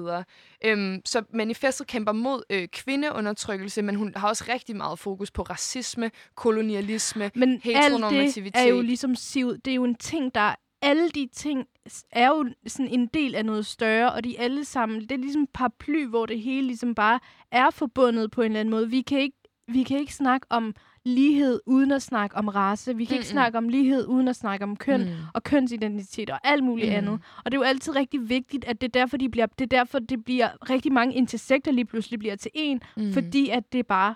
Øhm, 0.64 1.02
så 1.04 1.22
manifestet 1.34 1.86
kæmper 1.86 2.12
mod 2.12 2.42
øh, 2.50 2.68
kvindeundertrykkelse, 2.68 3.82
men 3.82 3.94
hun 3.94 4.12
har 4.16 4.28
også 4.28 4.44
rigtig 4.48 4.76
meget 4.76 4.98
fokus 4.98 5.30
på 5.30 5.42
racisme, 5.42 6.10
kolonialisme, 6.34 7.30
men 7.34 7.60
heteronormativitet. 7.64 8.56
alt 8.56 8.64
det 8.64 8.72
er 8.72 8.76
jo 8.76 8.82
ligesom 8.82 9.14
sivet. 9.14 9.64
Det 9.64 9.70
er 9.70 9.74
jo 9.74 9.84
en 9.84 9.94
ting, 9.94 10.34
der 10.34 10.54
alle 10.82 11.10
de 11.10 11.28
ting 11.32 11.66
er 12.12 12.28
jo 12.28 12.48
sådan 12.66 12.88
en 12.88 13.06
del 13.06 13.34
af 13.34 13.44
noget 13.44 13.66
større, 13.66 14.12
og 14.12 14.24
de 14.24 14.40
alle 14.40 14.64
sammen, 14.64 15.00
det 15.00 15.12
er 15.12 15.16
ligesom 15.16 15.46
paraply, 15.54 16.06
hvor 16.06 16.26
det 16.26 16.40
hele 16.40 16.66
ligesom 16.66 16.94
bare 16.94 17.20
er 17.52 17.70
forbundet 17.70 18.30
på 18.30 18.42
en 18.42 18.46
eller 18.46 18.60
anden 18.60 18.70
måde. 18.70 18.90
Vi 18.90 19.02
kan 19.02 19.18
ikke, 19.18 19.36
vi 19.68 19.82
kan 19.82 19.98
ikke 19.98 20.14
snakke 20.14 20.46
om 20.50 20.74
lighed 21.04 21.60
uden 21.66 21.92
at 21.92 22.02
snakke 22.02 22.36
om 22.36 22.48
race. 22.48 22.96
Vi 22.96 23.04
kan 23.04 23.12
Mm-mm. 23.12 23.18
ikke 23.18 23.28
snakke 23.28 23.58
om 23.58 23.68
lighed 23.68 24.06
uden 24.06 24.28
at 24.28 24.36
snakke 24.36 24.64
om 24.64 24.76
køn 24.76 25.00
mm. 25.00 25.10
og 25.34 25.42
kønsidentitet 25.42 26.30
og 26.30 26.38
alt 26.44 26.64
muligt 26.64 26.88
mm. 26.88 26.96
andet. 26.96 27.20
Og 27.44 27.52
det 27.52 27.54
er 27.56 27.60
jo 27.60 27.64
altid 27.64 27.96
rigtig 27.96 28.28
vigtigt, 28.28 28.64
at 28.64 28.80
det 28.80 28.86
er 28.86 29.00
derfor, 29.00 29.16
de 29.16 29.28
bliver, 29.28 29.46
det 29.46 29.64
er 29.72 29.78
derfor, 29.78 29.98
det 29.98 30.24
bliver 30.24 30.70
rigtig 30.70 30.92
mange 30.92 31.14
intersekter 31.14 31.72
lige 31.72 31.84
pludselig 31.84 32.18
bliver 32.18 32.36
til 32.36 32.50
en, 32.54 32.80
mm. 32.96 33.12
fordi 33.12 33.48
at 33.48 33.72
det 33.72 33.86
bare 33.86 34.14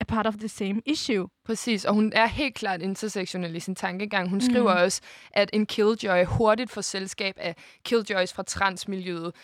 er 0.00 0.04
part 0.04 0.26
of 0.26 0.34
the 0.34 0.48
same 0.48 0.80
issue. 0.86 1.28
Præcis, 1.44 1.84
og 1.84 1.94
hun 1.94 2.12
er 2.14 2.26
helt 2.26 2.54
klart 2.54 2.82
intersektionel 2.82 3.56
i 3.56 3.60
sin 3.60 3.74
tankegang. 3.74 4.28
Hun 4.28 4.36
mm. 4.36 4.40
skriver 4.40 4.72
også, 4.72 5.00
at 5.32 5.50
en 5.52 5.66
killjoy 5.66 6.24
hurtigt 6.24 6.70
får 6.70 6.80
selskab 6.80 7.34
af 7.38 7.56
killjoys 7.84 8.32
fra 8.32 8.42
transmiljøet, 8.42 9.34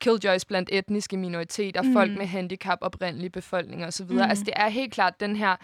killjoys 0.00 0.44
blandt 0.44 0.68
etniske 0.72 1.16
minoriteter, 1.16 1.82
mm. 1.82 1.92
folk 1.92 2.18
med 2.18 2.26
handicap, 2.26 2.78
oprindelige 2.80 3.30
befolkninger 3.30 3.86
osv. 3.86 4.06
Mm. 4.10 4.18
Altså 4.18 4.44
det 4.44 4.54
er 4.56 4.68
helt 4.68 4.92
klart 4.92 5.20
den 5.20 5.36
her 5.36 5.56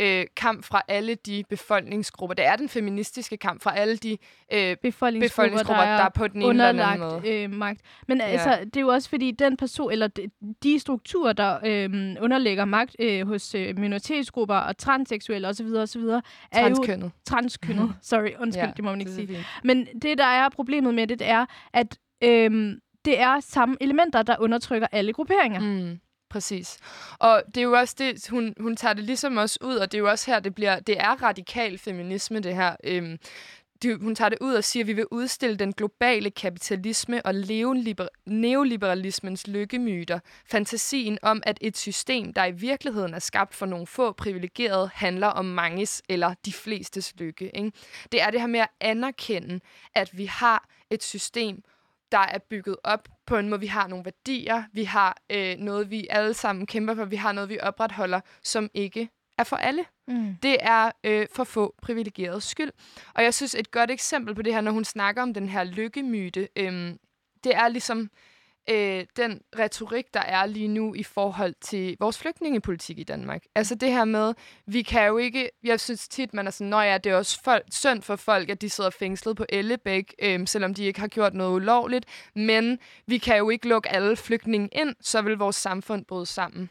øh, 0.00 0.24
kamp 0.36 0.64
fra 0.64 0.82
alle 0.88 1.14
de 1.14 1.44
befolkningsgrupper. 1.50 2.34
Det 2.34 2.46
er 2.46 2.56
den 2.56 2.68
feministiske 2.68 3.36
kamp 3.36 3.62
fra 3.62 3.76
alle 3.76 3.96
de 3.96 4.10
øh, 4.52 4.76
befolkningsgrupper, 4.82 5.28
befolkningsgrupper, 5.28 5.82
der, 5.82 5.90
der 5.90 5.96
der 5.96 6.02
er 6.02 6.06
er 6.06 6.10
på 6.10 6.28
den 6.28 6.42
ene 6.42 6.68
eller 6.68 6.86
anden 6.86 7.08
måde. 7.08 7.42
øh, 7.42 7.50
magt. 7.52 7.80
Men 8.08 8.18
Ja. 8.18 8.24
altså, 8.24 8.58
det 8.64 8.76
er 8.76 8.80
jo 8.80 8.88
også 8.88 9.08
fordi, 9.08 9.30
den 9.30 9.56
person, 9.56 9.92
eller 9.92 10.06
de, 10.06 10.30
de 10.62 10.78
strukturer, 10.78 11.32
der 11.32 11.58
øh, 11.66 12.16
underlægger 12.20 12.64
magt 12.64 12.96
øh, 12.98 13.26
hos 13.26 13.54
øh, 13.54 13.78
minoritetsgrupper 13.78 14.54
og 14.56 14.78
transseksuelle 14.78 15.48
osv., 15.48 15.66
osv., 15.66 16.00
er 16.00 16.14
jo 16.14 16.20
Transkønnet. 16.52 17.10
transkønnet. 17.24 17.94
Sorry, 18.02 18.30
undskyld, 18.40 18.64
Ja, 18.64 18.72
det 18.76 18.84
må 18.84 18.90
man 18.90 19.00
ikke 19.00 19.10
er 19.12 19.14
sige. 19.14 19.26
fint. 19.26 19.46
Men 19.64 19.86
det, 20.02 20.18
der 20.18 20.24
er 20.26 20.48
problemet 20.48 20.94
med 20.94 21.06
det, 21.06 21.18
det 21.18 21.28
er, 21.28 21.46
at 21.72 21.98
øhm, 22.24 22.78
det 23.04 23.20
er 23.20 23.40
samme 23.40 23.76
elementer, 23.80 24.22
der 24.22 24.36
undertrykker 24.40 24.86
alle 24.92 25.12
grupperinger. 25.12 25.60
Mm. 25.60 25.98
Præcis. 26.30 26.78
Og 27.18 27.42
det 27.46 27.56
er 27.56 27.62
jo 27.62 27.72
også 27.72 27.94
det, 27.98 28.28
hun, 28.30 28.54
hun 28.60 28.76
tager 28.76 28.94
det 28.94 29.04
ligesom 29.04 29.36
også 29.36 29.58
ud, 29.62 29.76
og 29.76 29.92
det 29.92 29.98
er 29.98 30.02
jo 30.02 30.10
også 30.10 30.30
her, 30.30 30.40
det 30.40 30.54
bliver, 30.54 30.80
det 30.80 31.00
er 31.00 31.22
radikal 31.22 31.78
feminisme, 31.78 32.40
det 32.40 32.54
her. 32.54 32.76
Øhm, 32.84 33.18
det, 33.82 34.00
hun 34.00 34.14
tager 34.14 34.28
det 34.28 34.38
ud 34.40 34.54
og 34.54 34.64
siger, 34.64 34.84
at 34.84 34.86
vi 34.86 34.92
vil 34.92 35.06
udstille 35.10 35.56
den 35.56 35.72
globale 35.72 36.30
kapitalisme 36.30 37.26
og 37.26 37.34
neoliberalismens 38.26 39.46
lykkemyter. 39.46 40.18
Fantasien 40.46 41.18
om, 41.22 41.42
at 41.46 41.58
et 41.60 41.76
system, 41.76 42.32
der 42.32 42.44
i 42.44 42.52
virkeligheden 42.52 43.14
er 43.14 43.18
skabt 43.18 43.54
for 43.54 43.66
nogle 43.66 43.86
få 43.86 44.12
privilegerede, 44.12 44.90
handler 44.94 45.26
om 45.26 45.44
manges 45.44 46.02
eller 46.08 46.34
de 46.44 46.52
flestes 46.52 47.14
lykke. 47.18 47.56
Ikke? 47.56 47.72
Det 48.12 48.22
er 48.22 48.30
det 48.30 48.40
her 48.40 48.48
med 48.48 48.60
at 48.60 48.68
anerkende, 48.80 49.60
at 49.94 50.18
vi 50.18 50.24
har 50.24 50.68
et 50.90 51.02
system, 51.02 51.62
der 52.12 52.18
er 52.18 52.38
bygget 52.38 52.76
op 52.84 53.08
på 53.26 53.36
en 53.36 53.48
måde, 53.48 53.60
vi 53.60 53.66
har 53.66 53.86
nogle 53.86 54.04
værdier, 54.04 54.62
vi 54.72 54.84
har 54.84 55.16
øh, 55.30 55.56
noget, 55.58 55.90
vi 55.90 56.06
alle 56.10 56.34
sammen 56.34 56.66
kæmper 56.66 56.94
for, 56.94 57.04
vi 57.04 57.16
har 57.16 57.32
noget, 57.32 57.50
vi 57.50 57.58
opretholder, 57.60 58.20
som 58.42 58.70
ikke 58.74 59.08
er 59.38 59.44
for 59.44 59.56
alle. 59.56 59.84
Mm. 60.08 60.36
Det 60.42 60.56
er 60.60 60.90
øh, 61.04 61.26
for 61.34 61.44
få 61.44 61.74
privilegerede 61.82 62.40
skyld. 62.40 62.70
Og 63.14 63.22
jeg 63.22 63.34
synes, 63.34 63.54
et 63.54 63.70
godt 63.70 63.90
eksempel 63.90 64.34
på 64.34 64.42
det 64.42 64.54
her, 64.54 64.60
når 64.60 64.72
hun 64.72 64.84
snakker 64.84 65.22
om 65.22 65.34
den 65.34 65.48
her 65.48 65.64
lykkemyte, 65.64 66.48
øh, 66.56 66.94
det 67.44 67.54
er 67.54 67.68
ligesom 67.68 68.10
øh, 68.70 69.04
den 69.16 69.40
retorik, 69.58 70.14
der 70.14 70.20
er 70.20 70.46
lige 70.46 70.68
nu 70.68 70.94
i 70.94 71.02
forhold 71.02 71.54
til 71.60 71.96
vores 72.00 72.18
flygtningepolitik 72.18 72.98
i 72.98 73.04
Danmark. 73.04 73.42
Altså 73.54 73.74
det 73.74 73.92
her 73.92 74.04
med, 74.04 74.34
vi 74.66 74.82
kan 74.82 75.06
jo 75.06 75.18
ikke, 75.18 75.50
jeg 75.64 75.80
synes 75.80 76.08
tit, 76.08 76.34
man 76.34 76.46
er 76.46 76.50
sådan, 76.50 76.70
nå 76.70 76.80
ja, 76.80 76.98
det 76.98 77.12
er 77.12 77.16
også 77.16 77.40
folk, 77.44 77.64
synd 77.70 78.02
for 78.02 78.16
folk, 78.16 78.48
at 78.48 78.60
de 78.60 78.70
sidder 78.70 78.90
fængslet 78.90 79.36
på 79.36 79.44
Ellebæk, 79.48 80.14
øh, 80.22 80.46
selvom 80.46 80.74
de 80.74 80.84
ikke 80.84 81.00
har 81.00 81.08
gjort 81.08 81.34
noget 81.34 81.54
ulovligt, 81.54 82.04
men 82.34 82.78
vi 83.06 83.18
kan 83.18 83.38
jo 83.38 83.50
ikke 83.50 83.68
lukke 83.68 83.88
alle 83.88 84.16
flygtninge 84.16 84.68
ind, 84.72 84.94
så 85.00 85.22
vil 85.22 85.36
vores 85.36 85.56
samfund 85.56 86.04
bryde 86.04 86.26
sammen. 86.26 86.70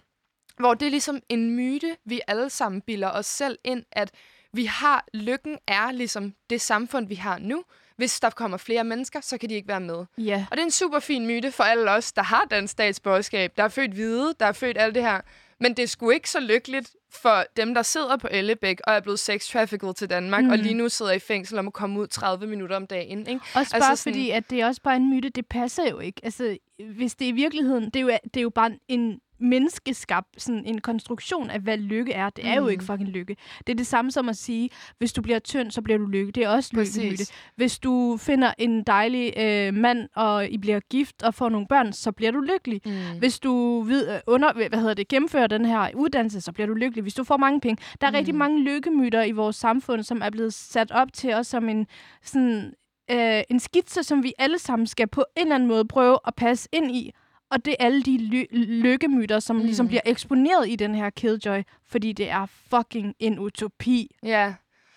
Hvor 0.59 0.73
det 0.73 0.85
er 0.85 0.89
ligesom 0.89 1.21
en 1.29 1.55
myte, 1.55 1.97
vi 2.05 2.21
alle 2.27 2.49
sammen 2.49 2.81
bilder 2.81 3.11
os 3.11 3.25
selv 3.25 3.57
ind, 3.63 3.83
at 3.91 4.11
vi 4.53 4.65
har, 4.65 5.05
lykken 5.13 5.57
er 5.67 5.91
ligesom 5.91 6.33
det 6.49 6.61
samfund, 6.61 7.07
vi 7.07 7.15
har 7.15 7.39
nu. 7.39 7.63
Hvis 7.97 8.19
der 8.19 8.29
kommer 8.29 8.57
flere 8.57 8.83
mennesker, 8.83 9.21
så 9.21 9.37
kan 9.37 9.49
de 9.49 9.55
ikke 9.55 9.67
være 9.67 9.79
med. 9.81 10.05
Ja. 10.17 10.45
Og 10.51 10.57
det 10.57 10.61
er 10.61 10.65
en 10.65 10.71
super 10.71 10.99
fin 10.99 11.27
myte 11.27 11.51
for 11.51 11.63
alle 11.63 11.91
os, 11.91 12.11
der 12.11 12.23
har 12.23 12.45
dansk 12.51 12.71
statsborgerskab, 12.71 13.53
der 13.57 13.63
er 13.63 13.67
født 13.67 13.91
hvide, 13.91 14.33
der 14.39 14.45
er 14.45 14.51
født 14.51 14.77
alt 14.79 14.95
det 14.95 15.03
her. 15.03 15.21
Men 15.59 15.73
det 15.73 15.83
er 15.83 15.87
sgu 15.87 16.09
ikke 16.09 16.29
så 16.29 16.39
lykkeligt 16.39 16.89
for 17.11 17.43
dem, 17.57 17.73
der 17.73 17.81
sidder 17.81 18.17
på 18.17 18.27
Ellebæk 18.31 18.79
og 18.87 18.93
er 18.93 18.99
blevet 18.99 19.19
sex-trafficked 19.19 19.93
til 19.93 20.09
Danmark, 20.09 20.43
mm. 20.43 20.49
og 20.49 20.57
lige 20.57 20.73
nu 20.73 20.89
sidder 20.89 21.11
i 21.11 21.19
fængsel 21.19 21.57
og 21.57 21.65
må 21.65 21.71
komme 21.71 21.99
ud 21.99 22.07
30 22.07 22.47
minutter 22.47 22.75
om 22.75 22.87
dagen. 22.87 23.19
Ikke? 23.19 23.31
Også 23.31 23.53
bare 23.53 23.59
Altså 23.59 23.75
altså 23.75 24.03
sådan- 24.03 24.13
fordi, 24.13 24.29
at 24.29 24.49
det 24.49 24.61
er 24.61 24.65
også 24.67 24.81
bare 24.81 24.95
en 24.95 25.09
myte, 25.15 25.29
det 25.29 25.45
passer 25.47 25.89
jo 25.89 25.99
ikke. 25.99 26.21
Altså, 26.23 26.57
hvis 26.95 27.15
det 27.15 27.25
i 27.25 27.31
virkeligheden, 27.31 27.85
det 27.85 27.95
er 27.95 28.01
jo, 28.01 28.07
det 28.23 28.37
er 28.37 28.41
jo 28.41 28.49
bare 28.49 28.71
en 28.87 29.19
menneskeskabt 29.39 30.41
sådan 30.41 30.65
en 30.65 30.81
konstruktion 30.81 31.49
af, 31.49 31.59
hvad 31.59 31.77
lykke 31.77 32.13
er. 32.13 32.29
Det 32.29 32.47
er 32.47 32.55
jo 32.55 32.63
Mm. 32.63 32.69
ikke 32.69 32.83
fucking 32.83 33.09
lykke. 33.09 33.35
Det 33.67 33.73
er 33.73 33.77
det 33.77 33.87
samme 33.87 34.11
som 34.11 34.29
at 34.29 34.37
sige, 34.37 34.69
hvis 34.97 35.13
du 35.13 35.21
bliver 35.21 35.39
tynd, 35.39 35.71
så 35.71 35.81
bliver 35.81 35.97
du 35.97 36.05
lykke. 36.05 36.31
Det 36.31 36.43
er 36.43 36.49
også 36.49 36.69
lykkemyte. 36.73 37.23
Hvis 37.55 37.79
du 37.79 38.17
finder 38.19 38.53
en 38.57 38.83
dejlig 38.83 39.33
øh, 39.37 39.73
mand, 39.73 40.09
og 40.15 40.47
I 40.49 40.57
bliver 40.57 40.79
gift 40.79 41.23
og 41.23 41.33
får 41.33 41.49
nogle 41.49 41.67
børn, 41.67 41.93
så 41.93 42.11
bliver 42.11 42.31
du 42.31 42.39
lykkelig. 42.39 42.81
Mm. 42.85 42.91
Hvis 43.19 43.39
du 43.39 43.81
ved, 43.81 44.13
øh, 44.13 44.19
under, 44.27 44.53
hvad 44.53 44.79
hedder 44.79 44.93
det, 44.93 45.07
gennemfører 45.07 45.47
den 45.47 45.65
her 45.65 45.89
uddannelse, 45.95 46.41
så 46.41 46.51
bliver 46.51 46.67
du 46.67 46.73
lykkelig. 46.73 47.01
Hvis 47.01 47.13
du 47.13 47.23
får 47.23 47.37
mange 47.37 47.61
penge. 47.61 47.83
Der 48.01 48.07
er 48.07 48.11
mm. 48.11 48.15
rigtig 48.15 48.33
Mm. 48.35 48.39
mange 48.39 48.63
lykkemyter 48.63 49.23
i 49.23 49.31
vores 49.31 49.55
samfund, 49.55 50.03
som 50.03 50.21
er 50.23 50.29
blevet 50.29 50.53
sat 50.53 50.91
op 50.91 51.13
til 51.13 51.33
os 51.33 51.47
som 51.47 51.69
en, 51.69 51.87
sådan, 52.23 52.73
øh, 53.11 53.41
en 53.49 53.59
skitse, 53.59 54.03
som 54.03 54.23
vi 54.23 54.33
alle 54.39 54.59
sammen 54.59 54.87
skal 54.87 55.07
på 55.07 55.25
en 55.37 55.41
eller 55.41 55.55
anden 55.55 55.69
måde 55.69 55.85
prøve 55.85 56.19
at 56.27 56.35
passe 56.35 56.69
ind 56.73 56.91
i. 56.91 57.11
Og 57.51 57.65
det 57.65 57.75
er 57.79 57.85
alle 57.85 58.03
de 58.03 58.17
ly- 58.17 58.47
lykkemyter, 58.81 59.39
som 59.39 59.55
mm. 59.55 59.61
ligesom 59.63 59.83
Mm. 59.83 59.87
bliver 59.87 60.01
eksponeret 60.05 60.69
i 60.69 60.75
den 60.75 60.95
her 60.95 61.09
Killjoy, 61.09 61.61
fordi 61.87 62.13
det 62.13 62.29
er 62.29 62.45
fucking 62.45 63.15
en 63.19 63.39
utopi. 63.39 64.15
Ja, 64.23 64.53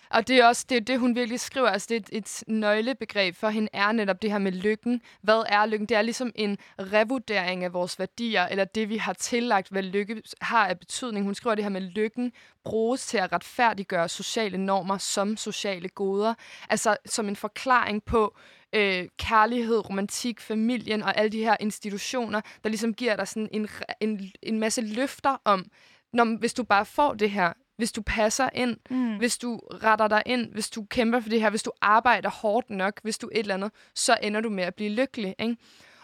og 0.09 0.27
det 0.27 0.37
er 0.39 0.45
også 0.45 0.65
det, 0.69 0.75
er 0.77 0.81
det 0.81 0.99
hun 0.99 1.15
virkelig 1.15 1.39
skriver. 1.39 1.67
Altså, 1.69 1.87
det 1.89 1.95
er 1.95 1.99
et, 2.17 2.17
et 2.17 2.43
nøglebegreb 2.47 3.35
for 3.35 3.49
hende 3.49 3.69
er 3.73 3.91
netop 3.91 4.21
det 4.21 4.31
her 4.31 4.37
med 4.37 4.51
lykken. 4.51 5.01
Hvad 5.21 5.43
er 5.49 5.65
lykken? 5.65 5.87
Det 5.89 5.97
er 5.97 6.01
ligesom 6.01 6.31
en 6.35 6.57
revurdering 6.79 7.63
af 7.63 7.73
vores 7.73 7.99
værdier, 7.99 8.47
eller 8.47 8.65
det, 8.65 8.89
vi 8.89 8.97
har 8.97 9.13
tillagt, 9.13 9.69
hvad 9.69 9.83
lykke 9.83 10.21
har 10.41 10.67
af 10.67 10.79
betydning. 10.79 11.25
Hun 11.25 11.35
skriver 11.35 11.55
det 11.55 11.63
her 11.65 11.69
med 11.69 11.81
lykken 11.81 12.31
bruges 12.63 13.05
til 13.07 13.17
at 13.17 13.31
retfærdiggøre 13.33 14.09
sociale 14.09 14.57
normer 14.57 14.97
som 14.97 15.37
sociale 15.37 15.89
goder. 15.89 16.33
Altså 16.69 16.97
som 17.05 17.27
en 17.27 17.35
forklaring 17.35 18.03
på 18.03 18.35
øh, 18.73 19.07
kærlighed, 19.19 19.89
romantik, 19.89 20.39
familien 20.41 21.03
og 21.03 21.17
alle 21.17 21.29
de 21.29 21.43
her 21.43 21.57
institutioner, 21.59 22.41
der 22.63 22.69
ligesom 22.69 22.93
giver 22.93 23.15
dig 23.15 23.27
sådan 23.27 23.49
en, 23.51 23.69
en, 23.99 24.31
en 24.41 24.59
masse 24.59 24.81
løfter 24.81 25.37
om, 25.45 25.65
når, 26.13 26.37
hvis 26.39 26.53
du 26.53 26.63
bare 26.63 26.85
får 26.85 27.13
det 27.13 27.31
her, 27.31 27.53
hvis 27.77 27.91
du 27.91 28.01
passer 28.01 28.49
ind, 28.53 28.77
Mm. 28.89 29.17
hvis 29.17 29.37
du 29.37 29.57
retter 29.57 30.07
dig 30.07 30.23
ind, 30.25 30.51
hvis 30.51 30.69
du 30.69 30.85
kæmper 30.89 31.19
for 31.19 31.29
det 31.29 31.41
her, 31.41 31.49
hvis 31.49 31.63
du 31.63 31.71
arbejder 31.81 32.29
hårdt 32.29 32.69
nok, 32.69 32.99
hvis 33.03 33.17
du 33.17 33.29
et 33.31 33.39
eller 33.39 33.53
andet, 33.53 33.71
så 33.95 34.17
ender 34.23 34.41
du 34.41 34.49
med 34.49 34.63
at 34.63 34.75
blive 34.75 34.89
lykkelig. 34.89 35.35
Ikke? 35.39 35.57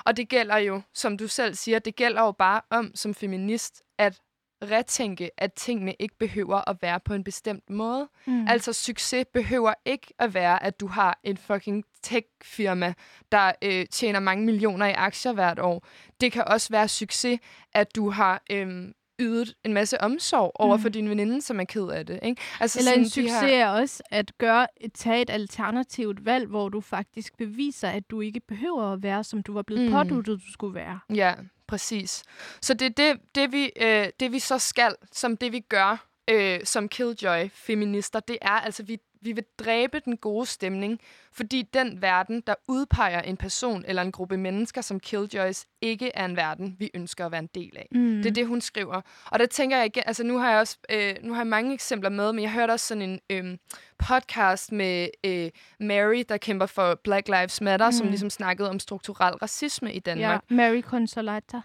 Og 0.06 0.18
det 0.18 0.30
gælder 0.30 0.58
jo, 0.58 0.82
som 0.94 1.18
du 1.18 1.28
selv 1.28 1.56
siger, 1.56 1.80
det 1.80 1.96
gælder 1.96 2.22
jo 2.22 2.32
bare 2.32 2.62
om 2.70 2.92
som 2.96 3.14
feminist, 3.14 3.84
at 3.98 4.20
retænke, 4.64 5.30
at 5.38 5.54
tingene 5.54 5.96
ikke 6.00 6.16
behøver 6.18 6.70
at 6.70 6.78
være 6.82 7.00
på 7.00 7.14
en 7.14 7.24
bestemt 7.24 7.70
måde. 7.70 8.10
Mm. 8.28 8.48
Altså 8.48 8.74
succes 8.74 9.26
behøver 9.34 9.74
ikke 9.86 10.14
at 10.20 10.34
være, 10.34 10.64
at 10.64 10.80
du 10.80 10.88
har 10.88 11.20
en 11.24 11.38
fucking 11.38 11.84
tech-firma, 12.04 12.94
der 13.32 13.52
øh, 13.62 13.86
tjener 13.92 14.20
mange 14.20 14.46
millioner 14.46 14.86
i 14.86 14.94
aktier 14.94 15.34
hvert 15.34 15.60
år. 15.60 15.86
Det 16.22 16.32
kan 16.32 16.44
også 16.48 16.70
være 16.72 16.88
succes, 16.88 17.40
at 17.74 17.96
du 17.96 18.10
har 18.10 18.44
øh, 18.52 18.88
ydet 19.20 19.54
en 19.64 19.74
masse 19.74 20.02
omsorg 20.02 20.52
over 20.56 20.76
Mm. 20.76 20.82
for 20.82 20.90
din 20.90 21.10
veninde, 21.10 21.42
som 21.42 21.60
er 21.60 21.64
ked 21.64 21.88
af 21.88 22.06
det. 22.06 22.20
Ikke? 22.24 22.42
Altså 22.60 22.80
Eller 22.80 22.92
sådan 22.92 23.04
en 23.04 23.10
succes 23.10 23.42
Her... 23.42 23.66
er 23.66 23.70
også 23.70 24.04
at 24.12 24.32
gøre, 24.38 24.68
tage 24.94 25.22
et 25.22 25.30
alternativt 25.30 26.26
valg, 26.26 26.48
hvor 26.48 26.70
du 26.70 26.82
faktisk 26.82 27.38
beviser, 27.38 27.90
at 27.90 28.10
du 28.12 28.22
ikke 28.22 28.40
behøver 28.48 28.94
at 28.94 29.04
være, 29.04 29.24
som 29.24 29.44
du 29.44 29.54
var 29.54 29.62
blevet 29.62 29.86
mm. 29.86 29.92
påduttet, 29.92 30.40
du 30.48 30.52
skulle 30.54 30.76
være. 30.76 31.00
Ja, 31.16 31.34
præcis. 31.68 32.24
Så 32.62 32.74
det 32.74 32.86
er 32.86 32.90
det, 32.90 33.22
det, 33.36 33.52
vi, 33.52 33.72
øh, 33.82 34.08
det, 34.20 34.32
vi 34.32 34.40
så 34.40 34.60
skal, 34.60 34.96
som 35.12 35.38
det 35.38 35.52
vi 35.52 35.60
gør 35.60 36.08
øh, 36.30 36.60
som 36.64 36.90
Killjoy-feminister, 36.90 38.20
det 38.20 38.38
er 38.42 38.60
altså, 38.60 38.84
vi, 38.84 39.00
vi 39.28 39.32
vil 39.32 39.44
dræbe 39.60 40.00
den 40.00 40.18
gode 40.18 40.46
stemning, 40.46 41.00
fordi 41.32 41.62
den 41.74 42.02
verden, 42.02 42.44
der 42.48 42.56
udpeger 42.68 43.22
en 43.22 43.38
person 43.38 43.84
eller 43.88 44.02
en 44.02 44.12
gruppe 44.12 44.38
mennesker 44.38 44.82
som 44.82 45.00
Killjoys, 45.00 45.66
ikke 45.82 46.12
er 46.16 46.26
en 46.26 46.36
verden, 46.36 46.76
vi 46.80 46.90
ønsker 46.94 47.26
at 47.26 47.32
være 47.32 47.40
en 47.40 47.50
del 47.56 47.78
af. 47.78 47.88
Mm. 47.92 48.16
Det 48.18 48.26
er 48.26 48.34
det, 48.34 48.48
hun 48.48 48.62
skriver. 48.62 49.02
Og 49.26 49.40
der 49.40 49.46
tænker 49.46 49.78
jeg 49.78 49.86
igen, 49.86 50.04
altså 50.06 50.24
nu 50.24 50.38
har 50.38 50.50
jeg 50.52 50.60
også 50.60 50.78
øh, 50.92 51.16
nu 51.24 51.34
har 51.34 51.40
jeg 51.40 51.48
mange 51.48 51.74
eksempler 51.74 52.10
med, 52.10 52.34
men 52.34 52.44
jeg 52.44 52.52
hørte 52.52 52.72
også 52.72 52.88
sådan 52.88 53.02
en 53.02 53.20
øh, 53.30 53.58
podcast 53.98 54.72
med 54.72 55.08
øh, 55.24 55.50
Mary, 55.80 56.24
der 56.30 56.38
kæmper 56.38 56.66
for 56.66 56.96
Black 57.04 57.28
Lives 57.28 57.62
Matter, 57.62 57.86
mm. 57.86 57.92
som 57.92 58.08
ligesom 58.08 58.30
snakkede 58.30 58.70
om 58.70 58.80
strukturel 58.80 59.34
racisme 59.36 59.94
i 59.94 59.96
Ja, 59.96 60.00
Danmark. 60.00 60.44
Mary 60.52 60.82
Consolata. 60.82 61.62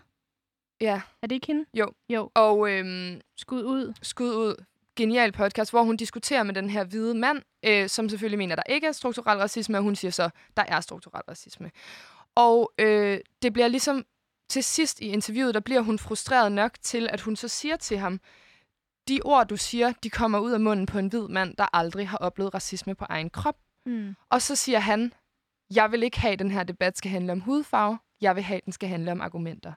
Ja. 0.81 1.01
Er 1.23 1.27
det 1.27 1.33
ikke 1.35 1.47
hende? 1.47 1.65
Jo. 1.75 1.93
Jo. 2.09 2.31
Og 2.35 2.71
øhm, 2.71 3.21
Skud 3.37 3.63
ud. 3.65 3.95
skud 4.03 4.35
ud, 4.35 4.65
genial 4.97 5.33
podcast, 5.33 5.71
hvor 5.71 5.83
hun 5.83 5.97
diskuterer 5.97 6.43
med 6.43 6.55
den 6.55 6.71
her 6.71 6.85
hvide 6.85 7.15
mand, 7.15 7.43
øh, 7.63 7.89
som 7.89 8.09
selvfølgelig 8.09 8.39
mener, 8.39 8.57
der 8.57 8.63
ikke 8.69 8.87
er 8.87 8.93
strukturel 8.93 9.39
racisme, 9.39 9.79
og 9.79 9.83
hun 9.83 9.97
siger 9.97 10.11
så, 10.11 10.31
der 10.57 10.65
er 10.69 10.81
strukturel 10.81 11.23
racisme. 11.29 11.71
Og 12.35 12.73
øh, 12.79 13.21
det 13.43 13.53
bliver 13.53 13.69
ligesom 13.69 14.05
til 14.49 14.65
sidst 14.65 15.01
i 15.01 15.07
interviewet, 15.07 15.55
der 15.55 15.61
bliver 15.61 15.81
hun 15.81 15.99
frustreret 15.99 16.53
nok 16.53 16.73
til, 16.83 17.09
at 17.13 17.21
hun 17.21 17.37
så 17.37 17.49
siger 17.49 17.77
til 17.77 17.99
ham, 17.99 18.21
de 19.09 19.21
ord, 19.25 19.49
du 19.49 19.57
siger, 19.57 19.93
de 20.03 20.11
kommer 20.11 20.39
ud 20.39 20.53
af 20.53 20.61
munden 20.61 20.87
på 20.87 20.99
en 20.99 21.07
hvid 21.07 21.29
mand, 21.29 21.57
der 21.57 21.77
aldrig 21.77 22.09
har 22.09 22.19
oplevet 22.19 22.55
racisme 22.55 22.95
på 22.95 23.05
egen 23.09 23.31
krop. 23.31 23.57
Mm. 23.87 24.15
Og 24.31 24.43
så 24.43 24.57
siger 24.57 24.79
han, 24.79 25.13
jeg 25.75 25.93
vil 25.93 26.03
ikke 26.03 26.21
have, 26.21 26.33
at 26.33 26.39
den 26.39 26.51
her 26.51 26.63
debat 26.63 26.99
skal 26.99 27.11
handle 27.11 27.33
om 27.33 27.41
hudfarve. 27.41 27.99
Jeg 28.21 28.37
vil 28.37 28.45
have, 28.45 28.57
at 28.57 28.65
den 28.65 28.73
skal 28.73 28.89
handle 28.89 29.13
om 29.13 29.21
argumenter. 29.21 29.73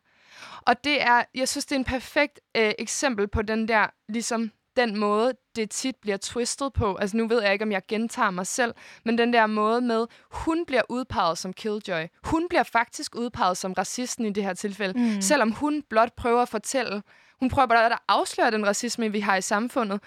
Og 0.61 0.83
det 0.83 1.01
er, 1.01 1.23
jeg 1.35 1.49
synes, 1.49 1.65
det 1.65 1.75
er 1.75 1.79
en 1.79 1.85
perfekt 1.85 2.39
øh, 2.57 2.73
eksempel 2.79 3.27
på 3.27 3.41
den 3.41 3.67
der, 3.67 3.87
ligesom 4.09 4.51
den 4.77 4.97
måde, 4.97 5.33
det 5.55 5.69
tit 5.71 5.95
bliver 5.95 6.17
twistet 6.17 6.73
på. 6.73 6.95
Altså 6.95 7.17
nu 7.17 7.27
ved 7.27 7.41
jeg 7.43 7.53
ikke, 7.53 7.63
om 7.65 7.71
jeg 7.71 7.81
gentager 7.87 8.29
mig 8.31 8.47
selv, 8.47 8.73
men 9.05 9.17
den 9.17 9.33
der 9.33 9.47
måde 9.47 9.81
med, 9.81 10.05
hun 10.31 10.65
bliver 10.65 10.81
udpeget 10.89 11.37
som 11.37 11.53
killjoy. 11.53 12.05
Hun 12.23 12.47
bliver 12.49 12.63
faktisk 12.63 13.15
udpeget 13.15 13.57
som 13.57 13.73
racisten 13.73 14.25
i 14.25 14.29
det 14.33 14.43
her 14.43 14.53
tilfælde, 14.53 14.99
Mm. 14.99 15.21
selvom 15.21 15.51
hun 15.51 15.83
blot 15.89 16.13
prøver 16.17 16.41
at 16.41 16.49
fortælle, 16.49 17.03
hun 17.39 17.49
prøver 17.49 17.65
bare 17.67 17.85
at 17.85 17.99
afsløre 18.07 18.51
den 18.51 18.67
racisme, 18.67 19.11
vi 19.11 19.19
har 19.19 19.35
i 19.35 19.41
samfundet. 19.41 19.99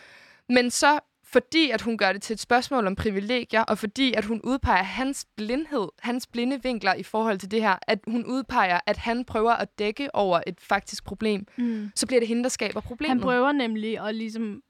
Men 0.49 0.71
så 0.71 0.99
fordi 1.33 1.71
at 1.71 1.83
hun 1.83 1.99
gør 1.99 2.13
det 2.13 2.23
til 2.23 2.35
et 2.35 2.41
spørgsmål 2.41 2.87
om 2.87 2.95
privilegier, 2.95 3.63
og 3.63 3.79
fordi 3.79 4.15
at 4.15 4.25
hun 4.25 4.41
udpeger 4.45 4.83
hans 4.83 5.27
blindhed, 5.37 5.89
hans 5.99 6.27
blinde 6.27 6.63
vinkler 6.63 6.95
i 6.95 7.03
forhold 7.03 7.39
til 7.39 7.51
det 7.51 7.63
her, 7.63 7.77
at 7.83 7.99
hun 8.07 8.25
udpeger, 8.25 8.81
at 8.87 8.97
han 8.97 9.25
prøver 9.25 9.53
at 9.53 9.79
dække 9.79 10.15
over 10.15 10.41
et 10.47 10.61
faktisk 10.61 11.05
problem, 11.05 11.47
mm. 11.57 11.91
så 11.95 12.07
bliver 12.07 12.21
det 12.21 12.29
hende, 12.29 12.43
der 12.43 12.49
skaber 12.49 12.81
problemet. 12.81 13.11
Han 13.11 13.21
prøver 13.21 13.53
nemlig 13.53 14.01
at 14.09 14.15
ligesom 14.15 14.63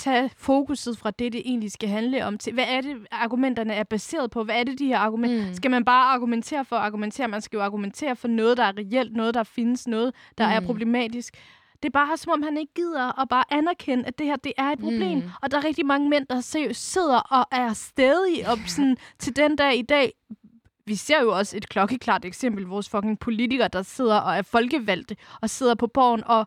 tage 0.00 0.30
fokuset 0.36 0.98
fra 0.98 1.10
det, 1.10 1.32
det 1.32 1.42
egentlig 1.44 1.72
skal 1.72 1.88
handle 1.88 2.24
om, 2.24 2.38
til 2.38 2.52
hvad 2.52 2.64
er 2.68 2.80
det, 2.80 2.96
argumenterne 3.10 3.74
er 3.74 3.84
baseret 3.84 4.30
på? 4.30 4.44
Hvad 4.44 4.60
er 4.60 4.64
det, 4.64 4.78
de 4.78 4.86
her 4.86 4.98
argumenter? 4.98 5.46
Mm. 5.46 5.54
Skal 5.54 5.70
man 5.70 5.84
bare 5.84 6.14
argumentere 6.14 6.64
for 6.64 6.76
at 6.76 6.82
argumentere? 6.82 7.28
Man 7.28 7.40
skal 7.40 7.56
jo 7.56 7.62
argumentere 7.62 8.16
for 8.16 8.28
noget, 8.28 8.56
der 8.56 8.64
er 8.64 8.72
reelt, 8.78 9.16
noget, 9.16 9.34
der 9.34 9.42
findes, 9.42 9.88
noget, 9.88 10.14
der 10.38 10.46
mm. 10.46 10.52
er 10.52 10.66
problematisk. 10.66 11.36
Det 11.82 11.88
er 11.88 11.90
bare 11.90 12.16
som 12.16 12.32
om, 12.32 12.42
han 12.42 12.56
ikke 12.56 12.74
gider 12.74 13.20
at 13.20 13.28
bare 13.28 13.44
anerkende, 13.50 14.06
at 14.06 14.18
det 14.18 14.26
her 14.26 14.36
det 14.36 14.52
er 14.56 14.68
et 14.68 14.78
problem. 14.78 15.18
Mm. 15.18 15.30
Og 15.42 15.50
der 15.50 15.56
er 15.56 15.64
rigtig 15.64 15.86
mange 15.86 16.08
mænd, 16.08 16.26
der 16.26 16.40
sidder 16.72 17.18
og 17.18 17.46
er 17.52 17.72
stadig 17.72 18.48
op 18.48 18.58
sådan, 18.66 18.96
til 19.18 19.36
den 19.36 19.56
dag 19.56 19.78
i 19.78 19.82
dag. 19.82 20.12
Vi 20.86 20.94
ser 20.94 21.20
jo 21.22 21.36
også 21.38 21.56
et 21.56 21.68
klokkeklart 21.68 22.24
eksempel. 22.24 22.64
Vores 22.66 22.88
fucking 22.88 23.18
politikere, 23.18 23.68
der 23.68 23.82
sidder 23.82 24.16
og 24.16 24.36
er 24.36 24.42
folkevalgte 24.42 25.16
og 25.40 25.50
sidder 25.50 25.74
på 25.74 25.86
borgen 25.86 26.24
og 26.24 26.46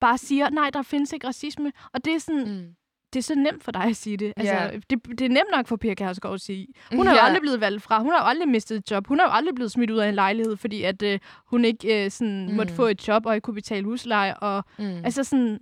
bare 0.00 0.18
siger, 0.18 0.50
nej, 0.50 0.70
der 0.70 0.82
findes 0.82 1.12
ikke 1.12 1.26
racisme. 1.26 1.72
Og 1.92 2.04
det 2.04 2.14
er 2.14 2.18
sådan... 2.18 2.48
Mm 2.48 2.76
det 3.12 3.18
er 3.18 3.22
så 3.22 3.34
nemt 3.34 3.64
for 3.64 3.72
dig 3.72 3.82
at 3.82 3.96
sige 3.96 4.16
det. 4.16 4.32
Altså, 4.36 4.54
yeah. 4.54 4.82
det, 4.90 5.06
det 5.18 5.20
er 5.20 5.28
nemt 5.28 5.50
nok 5.52 5.66
for 5.66 5.76
Pia 5.76 5.94
Kærsgaard 5.94 6.34
at 6.34 6.40
sige. 6.40 6.66
Hun 6.94 7.06
har 7.06 7.14
jo 7.14 7.20
aldrig 7.20 7.40
blevet 7.40 7.60
valgt 7.60 7.82
fra. 7.82 8.02
Hun 8.02 8.12
har 8.12 8.18
jo 8.18 8.28
aldrig 8.28 8.48
mistet 8.48 8.76
et 8.76 8.90
job. 8.90 9.06
Hun 9.06 9.18
har 9.18 9.26
jo 9.26 9.32
aldrig 9.32 9.54
blevet 9.54 9.72
smidt 9.72 9.90
ud 9.90 9.98
af 9.98 10.08
en 10.08 10.14
lejlighed, 10.14 10.56
fordi 10.56 10.82
at 10.82 11.02
øh, 11.02 11.18
hun 11.46 11.64
ikke 11.64 12.04
øh, 12.04 12.10
sådan, 12.10 12.48
mm. 12.48 12.54
måtte 12.54 12.74
få 12.74 12.86
et 12.86 13.08
job 13.08 13.26
og 13.26 13.34
ikke 13.34 13.44
kunne 13.44 13.54
betale 13.54 13.84
husleje. 13.84 14.34
Og, 14.34 14.64
mm. 14.78 15.04
Altså 15.04 15.24
sådan... 15.24 15.58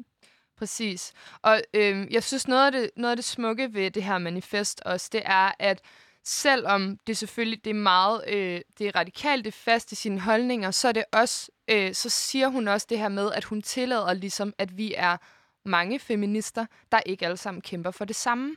Præcis. 0.58 1.12
Og 1.42 1.60
øh, 1.74 2.06
jeg 2.10 2.22
synes, 2.22 2.48
noget 2.48 2.66
af, 2.66 2.72
det, 2.72 2.90
noget 2.96 3.10
af 3.10 3.16
det 3.16 3.24
smukke 3.24 3.74
ved 3.74 3.90
det 3.90 4.02
her 4.02 4.18
manifest 4.18 4.80
også, 4.84 5.08
det 5.12 5.22
er, 5.24 5.50
at 5.58 5.80
selvom 6.24 6.98
det 7.06 7.16
selvfølgelig 7.16 7.64
det 7.64 7.70
er 7.70 7.74
meget 7.74 8.24
øh, 8.28 8.60
det 8.78 8.86
er 8.86 8.96
radikalt, 8.96 9.44
det 9.44 9.50
er 9.50 9.58
fast 9.64 9.92
i 9.92 9.94
sine 9.94 10.20
holdninger, 10.20 10.70
så 10.70 10.88
er 10.88 10.92
det 10.92 11.04
også, 11.12 11.50
øh, 11.70 11.94
så 11.94 12.10
siger 12.10 12.48
hun 12.48 12.68
også 12.68 12.86
det 12.90 12.98
her 12.98 13.08
med, 13.08 13.32
at 13.32 13.44
hun 13.44 13.62
tillader 13.62 14.12
ligesom, 14.12 14.52
at 14.58 14.78
vi 14.78 14.94
er 14.96 15.16
mange 15.64 15.98
feminister, 15.98 16.66
der 16.92 17.00
ikke 17.06 17.24
alle 17.24 17.36
sammen 17.36 17.60
kæmper 17.60 17.90
for 17.90 18.04
det 18.04 18.16
samme. 18.16 18.56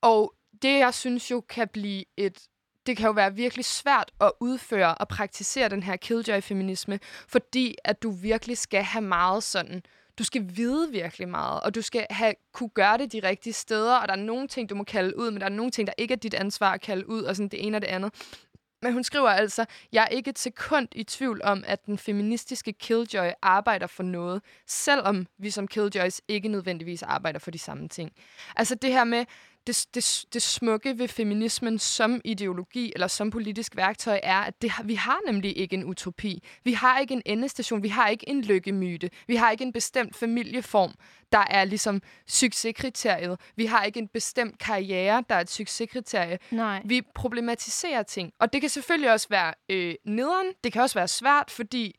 Og 0.00 0.34
det, 0.62 0.78
jeg 0.78 0.94
synes 0.94 1.30
jo 1.30 1.40
kan 1.40 1.68
blive 1.68 2.04
et 2.16 2.38
det 2.86 2.96
kan 2.96 3.06
jo 3.06 3.12
være 3.12 3.34
virkelig 3.34 3.64
svært 3.64 4.10
at 4.20 4.32
udføre 4.40 4.94
og 4.94 5.08
praktisere 5.08 5.68
den 5.68 5.82
her 5.82 5.96
killjoy-feminisme, 5.96 6.98
fordi 7.28 7.74
at 7.84 8.02
du 8.02 8.10
virkelig 8.10 8.58
skal 8.58 8.82
have 8.82 9.02
meget 9.02 9.42
sådan, 9.42 9.82
du 10.18 10.24
skal 10.24 10.56
vide 10.56 10.90
virkelig 10.90 11.28
meget, 11.28 11.60
og 11.60 11.74
du 11.74 11.82
skal 11.82 12.06
have, 12.10 12.34
kunne 12.52 12.68
gøre 12.68 12.98
det 12.98 13.12
de 13.12 13.20
rigtige 13.28 13.52
steder, 13.52 13.96
og 13.96 14.08
der 14.08 14.14
er 14.14 14.18
nogle 14.18 14.48
ting, 14.48 14.70
du 14.70 14.74
må 14.74 14.84
kalde 14.84 15.18
ud, 15.18 15.30
men 15.30 15.40
der 15.40 15.46
er 15.46 15.50
nogle 15.50 15.70
ting, 15.70 15.86
der 15.86 15.92
ikke 15.98 16.14
er 16.14 16.18
dit 16.18 16.34
ansvar 16.34 16.72
at 16.72 16.80
kalde 16.80 17.08
ud, 17.08 17.22
og 17.22 17.36
sådan 17.36 17.48
det 17.48 17.66
ene 17.66 17.76
og 17.76 17.82
det 17.82 17.88
andet. 17.88 18.14
Men 18.84 18.92
hun 18.92 19.04
skriver 19.04 19.28
altså, 19.28 19.64
jeg 19.92 20.02
er 20.02 20.08
ikke 20.08 20.30
et 20.30 20.38
sekund 20.38 20.88
i 20.92 21.04
tvivl 21.04 21.40
om, 21.44 21.64
at 21.66 21.86
den 21.86 21.98
feministiske 21.98 22.72
Killjoy 22.72 23.30
arbejder 23.42 23.86
for 23.86 24.02
noget, 24.02 24.42
selvom 24.66 25.26
vi 25.38 25.50
som 25.50 25.68
Killjoys 25.68 26.20
ikke 26.28 26.48
nødvendigvis 26.48 27.02
arbejder 27.02 27.38
for 27.38 27.50
de 27.50 27.58
samme 27.58 27.88
ting. 27.88 28.12
Altså 28.56 28.74
det 28.74 28.92
her 28.92 29.04
med, 29.04 29.24
det, 29.66 29.86
det, 29.94 30.24
det 30.32 30.42
smukke 30.42 30.98
ved 30.98 31.08
feminismen 31.08 31.78
som 31.78 32.20
ideologi 32.24 32.92
eller 32.94 33.06
som 33.06 33.30
politisk 33.30 33.76
værktøj 33.76 34.20
er, 34.22 34.40
at 34.40 34.62
det, 34.62 34.72
vi 34.84 34.94
har 34.94 35.18
nemlig 35.26 35.58
ikke 35.58 35.74
en 35.74 35.84
utopi. 35.84 36.42
Vi 36.64 36.72
har 36.72 36.98
ikke 36.98 37.14
en 37.14 37.22
endestation. 37.26 37.82
Vi 37.82 37.88
har 37.88 38.08
ikke 38.08 38.28
en 38.28 38.42
lykkemyte. 38.42 39.10
Vi 39.26 39.36
har 39.36 39.50
ikke 39.50 39.64
en 39.64 39.72
bestemt 39.72 40.16
familieform, 40.16 40.94
der 41.32 41.44
er 41.50 41.64
ligesom 41.64 42.02
succeskriteriet. 42.26 43.40
Vi 43.56 43.66
har 43.66 43.84
ikke 43.84 44.00
en 44.00 44.08
bestemt 44.08 44.58
karriere, 44.58 45.24
der 45.28 45.34
er 45.34 45.40
et 45.40 45.50
succeskriterie. 45.50 46.38
Nej. 46.50 46.82
Vi 46.84 47.02
problematiserer 47.14 48.02
ting. 48.02 48.32
Og 48.40 48.52
det 48.52 48.60
kan 48.60 48.70
selvfølgelig 48.70 49.12
også 49.12 49.26
være 49.30 49.54
øh, 49.68 49.94
nederen. 50.04 50.46
Det 50.64 50.72
kan 50.72 50.82
også 50.82 50.98
være 50.98 51.08
svært, 51.08 51.50
fordi 51.50 51.94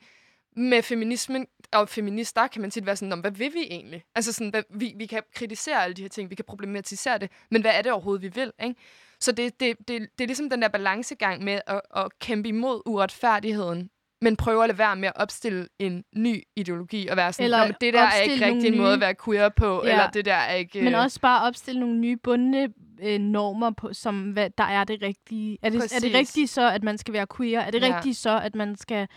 med 0.56 0.84
feminismen 0.84 1.45
og 1.73 1.89
feminister 1.89 2.47
kan 2.47 2.62
man 2.62 2.71
tit 2.71 2.86
være 2.86 2.95
sådan, 2.95 3.19
hvad 3.19 3.32
vil 3.32 3.54
vi 3.54 3.63
egentlig? 3.69 4.04
Altså 4.15 4.34
sådan, 4.34 4.49
hvad, 4.49 4.63
vi, 4.69 4.93
vi 4.97 5.06
kan 5.06 5.23
kritisere 5.36 5.84
alle 5.84 5.93
de 5.93 6.01
her 6.01 6.10
ting, 6.10 6.30
vi 6.30 6.36
kan 6.36 6.45
problematisere 6.45 7.17
det, 7.17 7.32
men 7.51 7.62
hvad 7.62 7.71
er 7.73 7.82
det 7.82 7.91
overhovedet, 7.91 8.21
vi 8.21 8.41
vil? 8.41 8.51
Ikke? 8.63 8.75
Så 9.19 9.32
det, 9.32 9.60
det, 9.60 9.78
det, 9.88 9.88
det 9.88 10.23
er 10.23 10.28
ligesom 10.28 10.49
den 10.49 10.62
der 10.62 10.67
balancegang 10.67 11.43
med 11.43 11.60
at, 11.67 11.82
at 11.95 12.19
kæmpe 12.19 12.49
imod 12.49 12.82
uretfærdigheden, 12.86 13.89
men 14.21 14.36
prøve 14.36 14.63
at 14.63 14.69
lade 14.69 14.78
være 14.78 14.95
med 14.95 15.08
at 15.08 15.13
opstille 15.15 15.67
en 15.80 16.04
ny 16.15 16.43
ideologi 16.56 17.08
og 17.08 17.17
være 17.17 17.34
sådan, 17.34 17.43
eller 17.43 17.71
det 17.82 17.93
der 17.93 18.01
er 18.01 18.21
ikke 18.21 18.45
rigtig 18.45 18.67
en 18.67 18.78
måde 18.78 18.93
at 18.93 18.99
være 18.99 19.15
queer 19.25 19.49
på, 19.49 19.82
ja. 19.86 19.91
eller 19.91 20.10
det 20.10 20.25
der 20.25 20.34
er 20.34 20.54
ikke... 20.54 20.82
Men 20.82 20.95
også 20.95 21.19
bare 21.19 21.47
opstille 21.47 21.80
nogle 21.80 21.95
nye 21.95 22.17
bundne 22.17 22.69
øh, 23.01 23.19
normer, 23.19 23.71
på, 23.71 23.93
som 23.93 24.21
hvad, 24.21 24.49
der 24.58 24.63
er 24.63 24.84
det 24.84 25.01
rigtige. 25.01 25.58
Er 25.62 25.69
det, 25.69 25.95
er 25.95 25.99
det 25.99 26.13
rigtige 26.13 26.47
så, 26.47 26.69
at 26.71 26.84
man 26.84 26.97
skal 26.97 27.13
være 27.13 27.28
queer? 27.38 27.60
Er 27.60 27.71
det 27.71 27.82
ja. 27.82 27.95
rigtige 27.95 28.15
så, 28.15 28.39
at 28.39 28.56
man 28.56 28.75
skal 28.75 29.08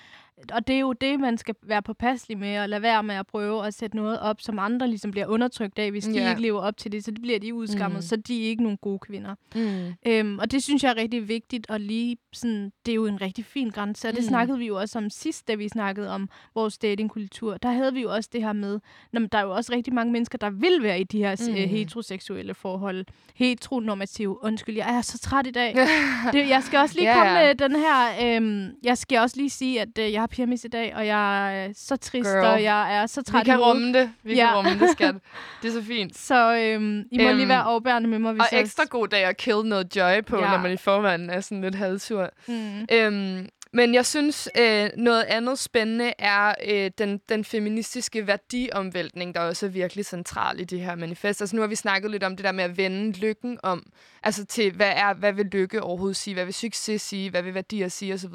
og 0.53 0.67
det 0.67 0.77
er 0.77 0.81
jo 0.81 0.93
det, 0.93 1.21
man 1.21 1.39
skal 1.39 1.55
være 1.63 1.83
påpasselig 1.83 2.39
med, 2.39 2.59
og 2.59 2.69
lade 2.69 2.83
være 2.83 3.03
med 3.03 3.15
at 3.15 3.27
prøve 3.27 3.67
at 3.67 3.75
sætte 3.75 3.97
noget 3.97 4.21
op, 4.21 4.41
som 4.41 4.59
andre 4.59 4.89
ligesom 4.89 5.11
bliver 5.11 5.27
undertrykt 5.27 5.79
af, 5.79 5.91
hvis 5.91 6.05
de 6.05 6.19
yeah. 6.19 6.31
ikke 6.31 6.43
lever 6.43 6.61
op 6.61 6.77
til 6.77 6.93
det, 6.93 7.05
så 7.05 7.11
det 7.11 7.23
bliver 7.23 7.39
de 7.39 7.55
udskammet, 7.55 7.99
mm. 7.99 8.03
så 8.03 8.17
de 8.17 8.45
er 8.45 8.49
ikke 8.49 8.63
nogle 8.63 8.79
gode 8.79 8.99
kvinder. 8.99 9.35
Mm. 9.55 9.95
Øhm, 10.07 10.39
og 10.39 10.51
det 10.51 10.63
synes 10.63 10.83
jeg 10.83 10.91
er 10.91 10.97
rigtig 10.97 11.29
vigtigt, 11.29 11.71
og 11.71 11.81
lige 11.81 12.17
sådan, 12.33 12.73
det 12.87 12.93
er 12.93 12.97
jo 12.97 13.07
en 13.07 13.21
rigtig 13.21 13.45
fin 13.45 13.71
grænse, 13.71 14.09
og 14.09 14.15
det 14.15 14.23
mm. 14.23 14.29
snakkede 14.29 14.59
vi 14.59 14.67
jo 14.67 14.79
også 14.79 14.99
om 14.99 15.11
sidst, 15.11 15.49
da 15.49 15.55
vi 15.55 15.69
snakkede 15.69 16.11
om 16.11 16.29
vores 16.55 16.79
datingkultur. 16.79 17.57
Der 17.57 17.71
havde 17.71 17.95
vi 17.95 18.03
jo 18.03 18.13
også 18.13 18.31
det 18.33 18.43
her 18.43 18.53
med, 18.53 18.81
når 19.13 19.21
der 19.21 19.39
er 19.39 19.43
jo 19.43 19.51
også 19.51 19.73
rigtig 19.73 19.95
mange 19.95 20.13
mennesker, 20.13 20.39
der 20.39 20.51
vil 20.51 20.83
være 20.83 21.01
i 21.01 21.05
de 21.05 21.19
her 21.19 21.37
mm. 21.49 21.55
heteroseksuelle 21.55 22.55
forhold. 22.55 23.07
Heteronormative. 23.35 24.45
Undskyld, 24.45 24.77
jeg 24.77 24.97
er 24.97 25.03
så 25.03 25.19
træt 25.19 25.47
i 25.47 25.51
dag. 25.51 25.75
det, 26.33 26.49
jeg 26.49 26.63
skal 26.63 26.79
også 26.79 26.95
lige 26.95 27.07
yeah. 27.07 27.17
komme 27.17 27.33
med 27.33 27.55
den 27.55 27.77
her, 27.77 28.37
øhm, 28.37 28.71
jeg 28.83 28.99
skal 28.99 29.19
også 29.19 29.37
lige 29.37 29.51
sige, 29.51 29.81
at 29.81 29.99
øh, 29.99 30.13
jeg 30.13 30.21
har 30.21 30.27
PMS 30.29 30.65
i 30.65 30.69
dag, 30.69 30.95
og 30.97 31.07
jeg 31.07 31.65
er 31.65 31.73
så 31.77 31.97
trist, 31.97 32.31
Girl. 32.31 32.45
og 32.45 32.63
jeg 32.63 32.97
er 32.97 33.07
så 33.07 33.23
træt 33.23 33.47
Vi 33.47 33.51
kan 33.51 33.61
rumme 33.61 33.93
det. 33.93 34.13
Vi 34.23 34.35
ja. 34.35 34.47
kan 34.47 34.57
rumme 34.57 34.87
det, 34.87 34.91
skat. 34.91 35.15
Det 35.63 35.69
er 35.69 35.73
så 35.73 35.83
fint. 35.83 36.19
Så 36.19 36.57
øhm, 36.57 37.05
I 37.11 37.19
må 37.19 37.29
øhm, 37.29 37.37
lige 37.37 37.49
være 37.49 37.65
overbærende 37.65 38.09
med 38.09 38.19
mig. 38.19 38.33
Hvis 38.33 38.41
og 38.41 38.49
jeg... 38.53 38.61
ekstra 38.61 38.85
god 38.85 39.09
dag 39.09 39.25
at 39.25 39.37
kill 39.37 39.63
noget 39.65 39.97
joy 39.97 40.23
på, 40.27 40.37
ja. 40.37 40.51
når 40.51 40.59
man 40.59 40.73
i 40.73 40.77
forvejen 40.77 41.31
er 41.31 41.41
sådan 41.41 41.61
lidt 41.61 41.75
halvsur. 41.75 42.31
Mm. 42.49 42.87
Øhm, 42.93 43.49
men 43.73 43.95
jeg 43.95 44.07
synes, 44.07 44.49
øh, 44.59 44.91
noget 44.97 45.23
andet 45.23 45.59
spændende 45.59 46.13
er 46.19 46.55
øh, 46.69 46.91
den, 46.99 47.21
den 47.29 47.45
feministiske 47.45 48.27
værdiomvæltning, 48.27 49.35
der 49.35 49.41
også 49.41 49.67
er 49.67 49.71
virkelig 49.71 50.07
central 50.07 50.61
i 50.61 50.65
det 50.65 50.81
her 50.81 50.95
manifest. 50.95 51.41
Altså 51.41 51.57
nu 51.57 51.63
har 51.63 51.69
vi 51.69 51.75
snakket 51.75 52.11
lidt 52.11 52.23
om 52.23 52.37
det 52.37 52.45
der 52.45 52.53
med 52.53 52.65
at 52.65 52.77
vende 52.77 53.19
lykken 53.19 53.59
om, 53.63 53.93
altså 54.23 54.45
til, 54.45 54.73
hvad, 54.73 54.93
er, 54.97 55.15
hvad 55.15 55.33
vil 55.33 55.47
lykke 55.47 55.83
overhovedet 55.83 56.17
sige, 56.17 56.35
hvad 56.35 56.45
vil 56.45 56.55
succes 56.55 57.03
sige, 57.03 57.31
hvad 57.31 57.43
vil 57.43 57.55
værdier 57.55 57.89
sige 57.89 58.15
osv., 58.15 58.35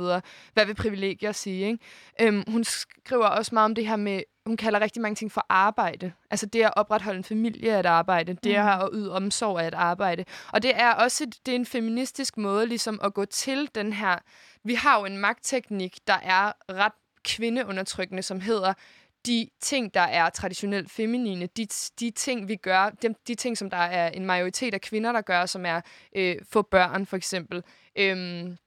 hvad 0.54 0.66
vil 0.66 0.76
privilegier 0.76 1.32
sige. 1.32 1.68
Ikke? 1.68 1.80
Øhm, 2.22 2.44
hun 2.48 2.64
skriver 2.64 3.26
også 3.26 3.56
meget 3.56 3.66
om 3.66 3.76
det 3.76 3.88
her 3.88 3.96
med 3.96 4.22
hun 4.46 4.58
kalder 4.58 4.82
rigtig 4.82 5.02
mange 5.02 5.16
ting 5.16 5.32
for 5.32 5.46
arbejde. 5.50 6.12
Altså 6.32 6.46
det 6.46 6.62
at 6.62 6.74
opretholde 6.76 7.18
en 7.18 7.24
familie 7.24 7.70
er 7.70 7.80
et 7.80 7.86
arbejde. 7.86 8.34
Det 8.34 8.60
mm. 8.60 8.68
at 8.68 8.90
yde 8.94 9.12
omsorg 9.12 9.58
er 9.58 9.68
et 9.68 9.74
arbejde. 9.74 10.26
Og 10.54 10.64
det 10.64 10.72
er 10.76 10.92
også 10.92 11.26
det 11.46 11.52
er 11.52 11.56
en 11.56 11.66
feministisk 11.66 12.38
måde 12.38 12.68
ligesom 12.68 13.00
at 13.04 13.14
gå 13.14 13.26
til 13.26 13.70
den 13.76 13.94
her... 13.94 14.20
Vi 14.64 14.74
har 14.74 15.00
jo 15.00 15.06
en 15.06 15.18
magtteknik, 15.18 15.98
der 16.08 16.14
er 16.14 16.52
ret 16.70 16.94
kvindeundertrykkende, 17.24 18.24
som 18.24 18.42
hedder 18.42 18.74
de 19.26 19.50
ting, 19.60 19.94
der 19.94 20.02
er 20.02 20.30
traditionelt 20.30 20.92
feminine, 20.92 21.48
de, 21.58 21.68
de 22.00 22.12
ting, 22.12 22.48
vi 22.48 22.56
gør, 22.56 22.90
de, 22.90 23.16
de 23.28 23.36
ting, 23.36 23.58
som 23.58 23.70
der 23.70 23.78
er 23.78 24.10
en 24.10 24.26
majoritet 24.26 24.74
af 24.74 24.82
kvinder, 24.82 25.12
der 25.12 25.22
gør, 25.22 25.46
som 25.46 25.66
er 25.66 25.82
øh, 26.16 26.36
få 26.52 26.62
børn, 26.62 27.06
for 27.06 27.18
eksempel. 27.18 27.64
Øhm, 27.96 28.58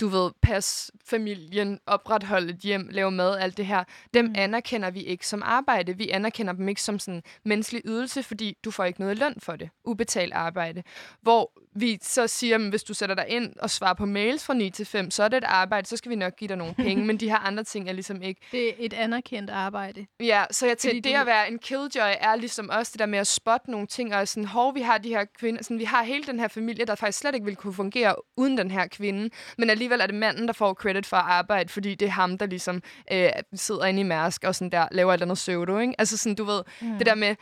du 0.00 0.08
ved, 0.08 0.30
passe 0.42 0.92
familien, 1.04 1.80
opretholde 1.86 2.50
et 2.50 2.58
hjem, 2.58 2.88
lave 2.90 3.10
mad, 3.10 3.38
alt 3.38 3.56
det 3.56 3.66
her, 3.66 3.84
dem 4.14 4.24
mm. 4.24 4.34
anerkender 4.36 4.90
vi 4.90 5.02
ikke 5.02 5.26
som 5.26 5.42
arbejde. 5.44 5.96
Vi 5.96 6.08
anerkender 6.08 6.52
dem 6.52 6.68
ikke 6.68 6.82
som 6.82 6.98
sådan 6.98 7.22
menneskelig 7.44 7.82
ydelse, 7.84 8.22
fordi 8.22 8.56
du 8.64 8.70
får 8.70 8.84
ikke 8.84 9.00
noget 9.00 9.18
løn 9.18 9.34
for 9.38 9.56
det. 9.56 9.70
Ubetalt 9.84 10.32
arbejde. 10.32 10.82
Hvor 11.20 11.52
vi 11.80 11.98
så 12.02 12.26
siger, 12.26 12.54
at 12.54 12.60
hvis 12.60 12.82
du 12.82 12.94
sætter 12.94 13.14
dig 13.14 13.24
ind 13.28 13.52
og 13.58 13.70
svarer 13.70 13.94
på 13.94 14.06
mails 14.06 14.44
fra 14.44 14.54
9 14.54 14.70
til 14.70 14.86
5, 14.86 15.10
så 15.10 15.22
er 15.22 15.28
det 15.28 15.36
et 15.36 15.44
arbejde, 15.44 15.88
så 15.88 15.96
skal 15.96 16.10
vi 16.10 16.16
nok 16.16 16.36
give 16.36 16.48
dig 16.48 16.56
nogle 16.56 16.74
penge, 16.74 17.04
men 17.06 17.16
de 17.16 17.28
her 17.28 17.38
andre 17.38 17.64
ting 17.64 17.88
er 17.88 17.92
ligesom 17.92 18.22
ikke... 18.22 18.40
Det 18.52 18.68
er 18.68 18.72
et 18.78 18.92
anerkendt 18.92 19.50
arbejde. 19.50 20.06
Ja, 20.20 20.44
så 20.50 20.66
jeg 20.66 20.78
tænker, 20.78 21.02
det 21.02 21.12
du... 21.12 21.20
at 21.20 21.26
være 21.26 21.50
en 21.50 21.58
killjoy 21.58 22.12
er 22.20 22.36
ligesom 22.36 22.70
også 22.70 22.90
det 22.92 22.98
der 22.98 23.06
med 23.06 23.18
at 23.18 23.26
spotte 23.26 23.70
nogle 23.70 23.86
ting, 23.86 24.14
og 24.14 24.28
sådan, 24.28 24.44
hov, 24.44 24.74
vi 24.74 24.80
har 24.80 24.98
de 24.98 25.08
her 25.08 25.24
kvinder, 25.38 25.62
sådan, 25.62 25.78
vi 25.78 25.84
har 25.84 26.02
hele 26.02 26.24
den 26.24 26.40
her 26.40 26.48
familie, 26.48 26.84
der 26.84 26.94
faktisk 26.94 27.18
slet 27.18 27.34
ikke 27.34 27.44
ville 27.44 27.56
kunne 27.56 27.74
fungere 27.74 28.14
uden 28.36 28.58
den 28.58 28.70
her 28.70 28.86
kvinde, 28.86 29.30
men 29.58 29.70
alligevel 29.70 30.00
er 30.00 30.06
det 30.06 30.14
manden, 30.14 30.46
der 30.46 30.52
får 30.52 30.74
credit 30.74 31.06
for 31.06 31.16
at 31.16 31.24
arbejde, 31.26 31.68
fordi 31.68 31.94
det 31.94 32.06
er 32.06 32.12
ham, 32.12 32.38
der 32.38 32.46
ligesom 32.46 32.82
øh, 33.12 33.28
sidder 33.54 33.84
inde 33.84 34.00
i 34.00 34.04
Mærsk 34.04 34.44
og 34.44 34.54
sådan 34.54 34.70
der, 34.70 34.88
laver 34.90 35.12
et 35.12 35.14
eller 35.14 35.26
andet 35.26 35.36
pseudo, 35.36 35.78
ikke? 35.78 35.94
Altså 35.98 36.16
sådan, 36.16 36.34
du 36.34 36.44
ved, 36.44 36.62
mm. 36.80 36.98
det 36.98 37.06
der 37.06 37.14
med, 37.14 37.36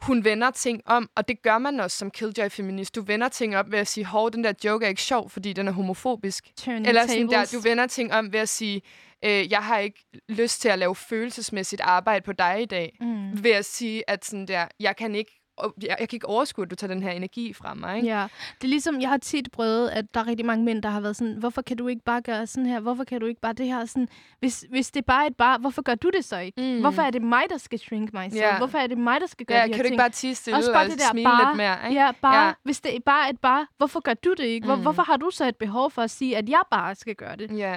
hun 0.00 0.24
vender 0.24 0.50
ting 0.50 0.82
om, 0.86 1.10
og 1.16 1.28
det 1.28 1.42
gør 1.42 1.58
man 1.58 1.80
også 1.80 1.96
som 1.96 2.10
killjoy-feminist. 2.10 2.94
Du 2.94 3.02
vender 3.02 3.28
ting 3.28 3.56
op 3.56 3.70
ved 3.70 3.78
at 3.78 3.88
sige, 3.88 4.04
hov, 4.04 4.30
den 4.32 4.44
der 4.44 4.52
joke 4.64 4.84
er 4.84 4.88
ikke 4.88 5.02
sjov, 5.02 5.30
fordi 5.30 5.52
den 5.52 5.68
er 5.68 5.72
homofobisk. 5.72 6.44
Turning 6.56 6.86
Eller 6.86 7.06
sådan 7.06 7.28
der, 7.28 7.50
du 7.52 7.60
vender 7.60 7.86
ting 7.86 8.12
om 8.12 8.32
ved 8.32 8.40
at 8.40 8.48
sige, 8.48 8.82
øh, 9.24 9.50
jeg 9.50 9.64
har 9.64 9.78
ikke 9.78 10.04
lyst 10.28 10.60
til 10.60 10.68
at 10.68 10.78
lave 10.78 10.94
følelsesmæssigt 10.94 11.80
arbejde 11.80 12.24
på 12.24 12.32
dig 12.32 12.62
i 12.62 12.66
dag. 12.66 12.96
Mm. 13.00 13.44
Ved 13.44 13.50
at 13.50 13.64
sige, 13.64 14.10
at 14.10 14.24
sådan 14.24 14.46
der, 14.46 14.66
jeg 14.80 14.96
kan 14.96 15.14
ikke 15.14 15.45
jeg, 15.82 15.96
jeg 16.00 16.08
kan 16.08 16.16
ikke 16.16 16.28
overskue, 16.28 16.64
at 16.64 16.70
du 16.70 16.74
tager 16.74 16.94
den 16.94 17.02
her 17.02 17.10
energi 17.10 17.52
fra 17.52 17.74
mig. 17.74 17.96
Ikke? 17.96 18.08
Ja, 18.08 18.26
det 18.60 18.64
er 18.64 18.68
ligesom, 18.68 19.00
jeg 19.00 19.08
har 19.08 19.16
tit 19.16 19.48
prøvet, 19.52 19.88
at 19.88 20.14
der 20.14 20.20
er 20.20 20.26
rigtig 20.26 20.46
mange 20.46 20.64
mænd, 20.64 20.82
der 20.82 20.88
har 20.88 21.00
været 21.00 21.16
sådan, 21.16 21.34
hvorfor 21.38 21.62
kan 21.62 21.76
du 21.76 21.88
ikke 21.88 22.04
bare 22.04 22.22
gøre 22.22 22.46
sådan 22.46 22.66
her? 22.66 22.80
Hvorfor 22.80 23.04
kan 23.04 23.20
du 23.20 23.26
ikke 23.26 23.40
bare 23.40 23.52
det 23.52 23.66
her? 23.66 23.84
Sådan, 23.84 24.08
hvis, 24.40 24.64
hvis 24.70 24.90
det 24.90 25.00
er 25.00 25.04
bare 25.04 25.26
et 25.26 25.36
bare, 25.36 25.58
hvorfor 25.58 25.82
gør 25.82 25.94
du 25.94 26.10
det 26.16 26.24
så 26.24 26.38
ikke? 26.38 26.62
Mm. 26.74 26.80
Hvorfor 26.80 27.02
er 27.02 27.10
det 27.10 27.22
mig, 27.22 27.42
der 27.50 27.56
skal 27.58 27.78
shrink 27.78 28.12
mig 28.12 28.32
selv? 28.32 28.40
Ja. 28.42 28.58
Hvorfor 28.58 28.78
er 28.78 28.86
det 28.86 28.98
mig, 28.98 29.20
der 29.20 29.26
skal 29.26 29.46
gøre 29.46 29.58
Ja, 29.58 29.64
de 29.64 29.68
her 29.68 29.74
kan 29.74 29.84
du 29.84 29.88
ting? 29.88 29.92
ikke 29.94 30.00
bare 30.00 30.10
tige 30.10 30.34
stille 30.34 30.56
Også 30.56 30.72
bare 30.72 30.84
og 30.84 30.90
det 30.90 30.98
der 30.98 31.10
smile 31.10 31.24
bare, 31.24 31.50
lidt 31.50 31.56
mere? 31.56 31.88
Ikke? 31.88 32.00
Ja, 32.00 32.10
bare, 32.22 32.36
Ja. 32.36 32.46
ja. 32.46 32.52
hvis 32.62 32.80
det 32.80 32.96
er 32.96 33.00
bare 33.06 33.30
et 33.30 33.40
bare, 33.40 33.66
hvorfor 33.76 34.00
gør 34.00 34.14
du 34.14 34.30
det 34.38 34.44
ikke? 34.44 34.66
Hvor, 34.66 34.76
Mm. 34.76 34.82
Hvorfor 34.82 35.02
har 35.02 35.16
du 35.16 35.30
så 35.30 35.48
et 35.48 35.56
behov 35.56 35.90
for 35.90 36.02
at 36.02 36.10
sige, 36.10 36.36
at 36.36 36.48
jeg 36.48 36.60
bare 36.70 36.94
skal 36.94 37.14
gøre 37.14 37.36
det? 37.36 37.58
Ja, 37.58 37.76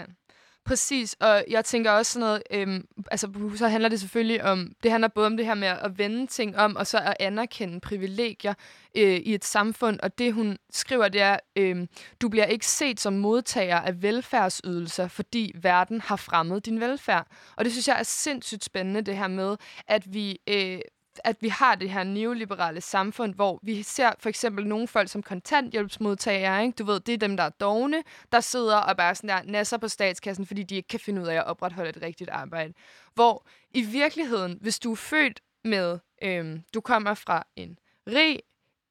præcis. 0.69 1.15
Og 1.19 1.45
jeg 1.49 1.65
tænker 1.65 1.91
også 1.91 2.11
sådan 2.11 2.25
noget, 2.27 2.43
øhm, 2.51 2.87
altså 3.11 3.29
så 3.55 3.67
handler 3.67 3.89
det 3.89 3.99
selvfølgelig 3.99 4.43
om, 4.43 4.71
det 4.83 4.91
handler 4.91 5.07
både 5.07 5.25
om 5.25 5.37
det 5.37 5.45
her 5.45 5.53
med 5.53 5.67
at 5.67 5.97
vende 5.97 6.27
ting 6.27 6.57
om, 6.57 6.75
og 6.75 6.87
så 6.87 6.97
at 6.97 7.15
anerkende 7.19 7.79
privilegier 7.79 8.53
øh, 8.97 9.15
i 9.15 9.33
et 9.33 9.45
samfund. 9.45 9.99
Og 9.99 10.17
det 10.17 10.33
hun 10.33 10.57
skriver, 10.71 11.07
det 11.07 11.21
er, 11.21 11.37
øhm, 11.55 11.87
du 12.21 12.29
bliver 12.29 12.45
ikke 12.45 12.67
set 12.67 12.99
som 12.99 13.13
modtager 13.13 13.77
af 13.77 14.01
velfærdsydelser, 14.01 15.07
fordi 15.07 15.51
verden 15.55 16.01
har 16.01 16.15
fremmet 16.15 16.65
din 16.65 16.79
velfærd. 16.79 17.27
Og 17.55 17.65
det 17.65 17.71
synes 17.71 17.87
jeg 17.87 17.99
er 17.99 18.03
sindssygt 18.03 18.63
spændende, 18.63 19.01
det 19.01 19.17
her 19.17 19.27
med, 19.27 19.57
at 19.87 20.13
vi... 20.13 20.39
Øh, 20.47 20.79
at 21.23 21.35
vi 21.41 21.49
har 21.49 21.75
det 21.75 21.89
her 21.89 22.03
neoliberale 22.03 22.81
samfund, 22.81 23.35
hvor 23.35 23.59
vi 23.63 23.83
ser 23.83 24.11
for 24.19 24.29
eksempel 24.29 24.67
nogle 24.67 24.87
folk 24.87 25.09
som 25.09 25.23
kontanthjælpsmodtagere, 25.23 26.63
ikke? 26.63 26.75
du 26.75 26.83
ved, 26.85 26.99
det 26.99 27.13
er 27.13 27.17
dem, 27.17 27.37
der 27.37 27.43
er 27.43 27.49
dogne, 27.49 28.03
der 28.31 28.39
sidder 28.39 28.77
og 28.77 28.97
bare 28.97 29.15
sådan 29.15 29.29
der 29.29 29.51
nasser 29.51 29.77
på 29.77 29.87
statskassen, 29.87 30.45
fordi 30.45 30.63
de 30.63 30.75
ikke 30.75 30.87
kan 30.87 30.99
finde 30.99 31.21
ud 31.21 31.27
af 31.27 31.35
at 31.35 31.45
opretholde 31.45 31.89
et 31.89 32.01
rigtigt 32.01 32.29
arbejde. 32.29 32.73
Hvor 33.13 33.45
i 33.73 33.81
virkeligheden, 33.81 34.57
hvis 34.61 34.79
du 34.79 34.91
er 34.91 34.95
født 34.95 35.41
med, 35.63 35.99
øhm, 36.21 36.63
du 36.73 36.81
kommer 36.81 37.13
fra 37.13 37.47
en 37.55 37.77
rig, 38.07 38.39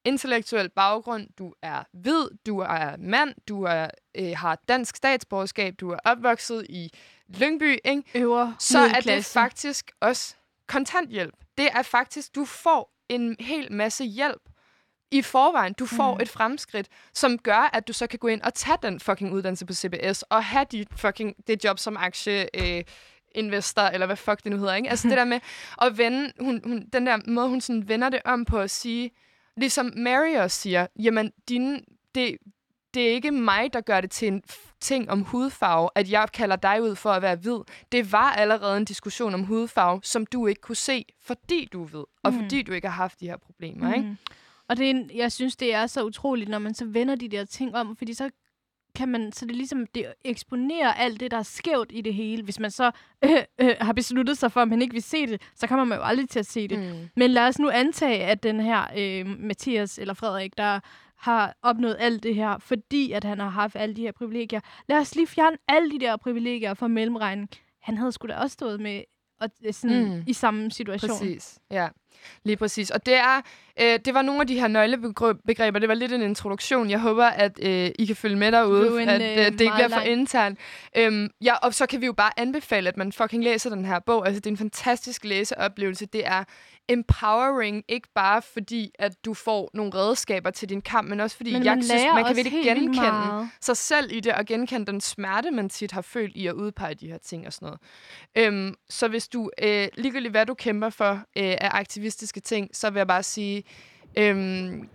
intellektuel 0.05 0.69
baggrund, 0.69 1.27
du 1.39 1.55
er 1.63 1.85
hvid, 1.93 2.29
du 2.47 2.59
er 2.59 2.97
mand, 2.99 3.35
du 3.49 3.63
er, 3.63 3.91
øh, 4.15 4.33
har 4.37 4.59
dansk 4.69 4.97
statsborgerskab, 4.97 5.75
du 5.81 5.91
er 5.91 5.99
opvokset 6.05 6.67
i 6.69 6.91
Lyngby, 7.29 7.79
ikke? 7.85 8.03
Øver 8.15 8.53
så 8.59 8.79
er 8.79 9.01
det 9.01 9.25
faktisk 9.25 9.91
også 10.01 10.37
kontanthjælp. 10.67 11.35
Det 11.59 11.69
er 11.75 11.83
faktisk, 11.83 12.35
du 12.35 12.45
får 12.45 12.93
en 13.09 13.37
hel 13.41 13.73
masse 13.73 14.05
hjælp 14.05 14.43
i 15.11 15.23
forvejen. 15.23 15.73
Du 15.73 15.87
får 15.87 16.15
Mm. 16.15 16.21
et 16.21 16.29
fremskridt, 16.29 16.89
som 17.15 17.39
gør, 17.39 17.71
at 17.73 17.89
du 17.89 17.93
så 17.93 18.07
kan 18.07 18.19
gå 18.19 18.29
ind 18.29 18.43
og 18.43 18.55
tage 18.55 18.79
den 18.83 19.01
fucking 19.01 19.33
uddannelse 19.33 19.67
på 19.67 19.73
CBS, 19.75 20.23
og 20.23 20.45
have 20.45 20.67
dit 20.73 20.89
fucking, 20.97 21.35
det 21.47 21.65
job 21.65 21.79
som 21.79 21.97
aktie... 21.97 22.49
Øh, 22.55 22.85
investor, 23.35 23.83
eller 23.83 24.07
hvad 24.07 24.17
fuck 24.17 24.45
det 24.45 24.53
nu 24.53 24.59
hedder, 24.59 24.75
ikke? 24.75 24.91
Altså 24.91 25.09
det 25.09 25.17
der 25.19 25.25
med 25.25 25.41
at 25.83 25.99
vende, 25.99 26.33
hun, 26.41 26.61
hun, 26.65 26.89
den 26.93 27.07
der 27.07 27.19
måde, 27.27 27.49
hun 27.49 27.61
sådan 27.61 27.89
vender 27.89 28.09
det 28.09 28.21
om 28.25 28.45
på 28.45 28.59
at 28.61 28.71
sige, 28.71 29.11
ligesom 29.57 29.93
Mary 29.97 30.37
også 30.37 30.61
siger, 30.61 30.87
jamen, 30.99 31.33
din, 31.49 31.85
det, 32.15 32.37
det 32.95 33.09
er 33.09 33.13
ikke 33.13 33.31
mig, 33.31 33.73
der 33.73 33.81
gør 33.81 34.01
det 34.01 34.11
til 34.11 34.29
en 34.29 34.43
ting 34.81 35.11
om 35.11 35.23
hudfarve, 35.23 35.89
at 35.95 36.11
jeg 36.11 36.29
kalder 36.33 36.57
dig 36.57 36.83
ud 36.83 36.97
for 36.97 37.11
at 37.11 37.23
være 37.23 37.37
hvid. 37.37 37.59
Det 37.93 38.13
var 38.13 38.31
allerede 38.33 38.77
en 38.77 38.85
diskussion 38.85 39.35
om 39.35 39.43
hudfarve, 39.43 40.01
som 40.05 40.27
du 40.27 40.47
ikke 40.47 40.61
kunne 40.61 40.77
se, 40.77 41.05
fordi 41.23 41.69
du 41.73 41.83
er 41.83 41.87
hvid, 41.87 42.05
og 42.23 42.33
Mhm. 42.33 42.43
fordi 42.43 42.63
du 42.63 42.73
ikke 42.73 42.89
har 42.89 42.95
haft 43.03 43.21
de 43.21 43.27
her 43.27 43.37
problemer, 43.37 43.95
ikke? 43.95 44.09
Mm. 44.09 44.17
Og 44.69 44.77
det 44.77 44.87
er, 44.87 44.91
en- 44.91 45.11
jeg 45.15 45.33
synes, 45.33 45.57
det 45.57 45.75
er 45.75 45.87
så 45.87 46.05
utroligt, 46.05 46.49
når 46.51 46.59
man 46.59 46.75
så 46.75 46.85
vender 46.85 47.15
de 47.15 47.29
der 47.29 47.45
ting 47.45 47.75
om, 47.77 47.97
fordi 47.97 48.15
så 48.15 48.31
kan 48.95 49.09
man, 49.09 49.33
så 49.33 49.47
det 49.47 49.57
ligesom, 49.57 49.87
det 49.95 50.07
eksponerer 50.25 50.93
alt 50.93 51.21
det, 51.21 51.31
der 51.31 51.37
er 51.37 51.43
skævt 51.43 51.91
i 51.93 52.01
det 52.01 52.15
hele. 52.15 52.43
Hvis 52.43 52.61
man 52.61 52.71
så 52.71 52.91
øh, 53.25 53.31
øh, 53.59 53.75
har 53.81 53.93
besluttet 53.93 54.39
sig 54.39 54.53
for, 54.53 54.61
at 54.63 54.69
man 54.69 54.83
ikke 54.83 54.93
vil 54.95 55.03
se 55.03 55.27
det, 55.27 55.43
så 55.55 55.67
kommer 55.67 55.85
man 55.85 55.99
jo 55.99 56.05
aldrig 56.05 56.29
til 56.29 56.39
at 56.39 56.47
se 56.47 56.69
det. 56.69 56.79
Mm. 56.79 57.09
Men 57.17 57.31
lad 57.31 57.47
os 57.49 57.59
nu 57.59 57.71
antage, 57.71 58.25
at 58.25 58.43
den 58.43 58.61
her 58.61 58.85
øh, 58.97 59.27
Mathias 59.39 59.99
eller 59.99 60.15
Frederik, 60.15 60.59
der 60.59 60.81
har 61.19 61.55
opnået 61.63 61.97
alt 61.99 62.23
det 62.23 62.35
her, 62.35 62.59
fordi 62.59 63.13
at 63.13 63.25
han 63.25 63.39
har 63.39 63.49
haft 63.49 63.77
alle 63.77 63.97
de 63.97 64.01
her 64.03 64.13
privilegier. 64.13 64.61
Lad 64.89 64.99
os 64.99 65.15
lige 65.15 65.27
fjerne 65.27 65.57
alle 65.69 65.91
de 65.91 65.99
der 66.01 66.17
privilegier 66.17 66.75
fra 66.75 66.89
mellemregnen. 66.89 67.49
Han 67.83 67.97
havde 67.97 68.13
sgu 68.13 68.27
da 68.29 68.35
også 68.35 68.55
stået 68.55 68.81
med 68.81 69.03
og, 69.41 69.51
øh, 69.67 69.73
sådan, 69.73 70.05
Mm. 70.05 70.23
i 70.27 70.33
samme 70.33 70.71
situation. 70.71 71.11
Præcis, 71.11 71.59
ja. 71.71 71.89
Lige 72.45 72.57
præcis. 72.57 72.91
Og 72.91 73.07
det 73.07 73.15
er, 73.15 73.41
øh, 73.81 73.99
det 74.05 74.15
var 74.15 74.23
nogle 74.23 74.41
af 74.41 74.47
de 74.47 74.61
her 74.61 74.69
nøglebegreber. 74.69 75.79
Det 75.79 75.89
var 75.89 75.95
lidt 75.95 76.13
en 76.13 76.23
introduktion. 76.23 76.91
Jeg 76.91 77.01
håber, 77.01 77.25
at 77.25 77.59
øh, 77.63 77.91
I 77.99 78.05
kan 78.07 78.17
følge 78.17 78.37
med 78.37 78.53
derude, 78.53 79.03
en, 79.03 79.09
at 79.09 79.23
øh, 79.23 79.47
øh, 79.47 79.53
det 79.53 79.61
ikke 79.61 79.75
bliver 79.75 79.89
for 79.89 80.01
internt. 80.01 80.59
Øhm, 80.97 81.29
ja, 81.45 81.55
og 81.55 81.75
så 81.75 81.87
kan 81.87 82.01
vi 82.01 82.07
jo 82.07 82.13
bare 82.13 82.31
anbefale, 82.41 82.89
at 82.89 82.97
man 82.97 83.13
fucking 83.13 83.45
læser 83.45 83.71
den 83.71 83.85
her 83.85 83.99
bog. 83.99 84.27
Altså, 84.27 84.41
det 84.41 84.47
er 84.47 84.51
en 84.51 84.57
fantastisk 84.57 85.25
læseoplevelse. 85.25 86.07
Det 86.07 86.27
er 86.27 86.45
empowering, 86.89 87.85
ikke 87.89 88.09
bare 88.15 88.43
fordi, 88.43 88.91
at 88.99 89.25
du 89.25 89.35
får 89.35 89.71
nogle 89.75 89.95
redskaber 89.95 90.51
til 90.51 90.69
din 90.69 90.81
kamp, 90.83 91.09
men 91.09 91.21
også 91.21 91.37
fordi, 91.37 91.53
Men 91.53 91.65
jeg 91.65 91.75
man 91.75 91.83
synes, 91.85 92.03
man 92.15 92.25
kan 92.25 92.37
virkelig 92.37 92.65
genkende 92.65 92.95
meget. 92.97 93.51
sig 93.61 93.77
selv 93.77 94.13
i 94.13 94.21
det, 94.21 94.33
og 94.35 94.45
genkende 94.47 94.87
den 94.87 95.01
smerte, 95.01 95.51
man 95.51 95.69
tit 95.69 95.93
har 95.93 96.03
følt 96.03 96.37
i 96.37 96.47
at 96.47 96.53
udpege 96.53 96.95
de 96.95 97.07
her 97.07 97.19
ting 97.19 97.47
og 97.47 97.53
sådan 97.53 97.67
noget. 97.67 97.81
Øhm, 98.37 98.75
så 98.91 99.09
hvis 99.09 99.29
du, 99.29 99.51
øh, 99.63 99.89
ligegyldigt 99.95 100.33
hvad 100.33 100.47
du 100.47 100.55
kæmper 100.55 100.91
for 100.91 101.11
øh, 101.13 101.19
af 101.37 101.71
aktivistiske 101.73 102.41
ting, 102.41 102.71
så 102.73 102.91
vil 102.91 103.01
jeg 103.01 103.07
bare 103.07 103.23
sige, 103.23 103.63
øhm, 104.19 104.89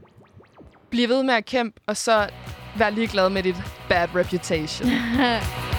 bliv 0.89 1.10
ved 1.10 1.24
med 1.24 1.34
at 1.34 1.46
kæmpe, 1.46 1.82
og 1.88 1.98
så 1.98 2.30
vær 2.78 2.89
ligeglad 2.89 3.30
med 3.30 3.44
dit 3.44 3.56
bad 3.89 4.08
reputation. 4.16 4.89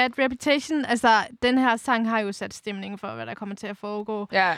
Bad 0.00 0.24
Reputation. 0.24 0.84
Altså, 0.84 1.08
den 1.42 1.58
her 1.58 1.76
sang 1.76 2.08
har 2.08 2.20
jo 2.20 2.32
sat 2.32 2.54
stemningen 2.54 2.98
for, 2.98 3.14
hvad 3.14 3.26
der 3.26 3.34
kommer 3.34 3.54
til 3.54 3.66
at 3.66 3.76
foregå. 3.76 4.28
Ja. 4.32 4.56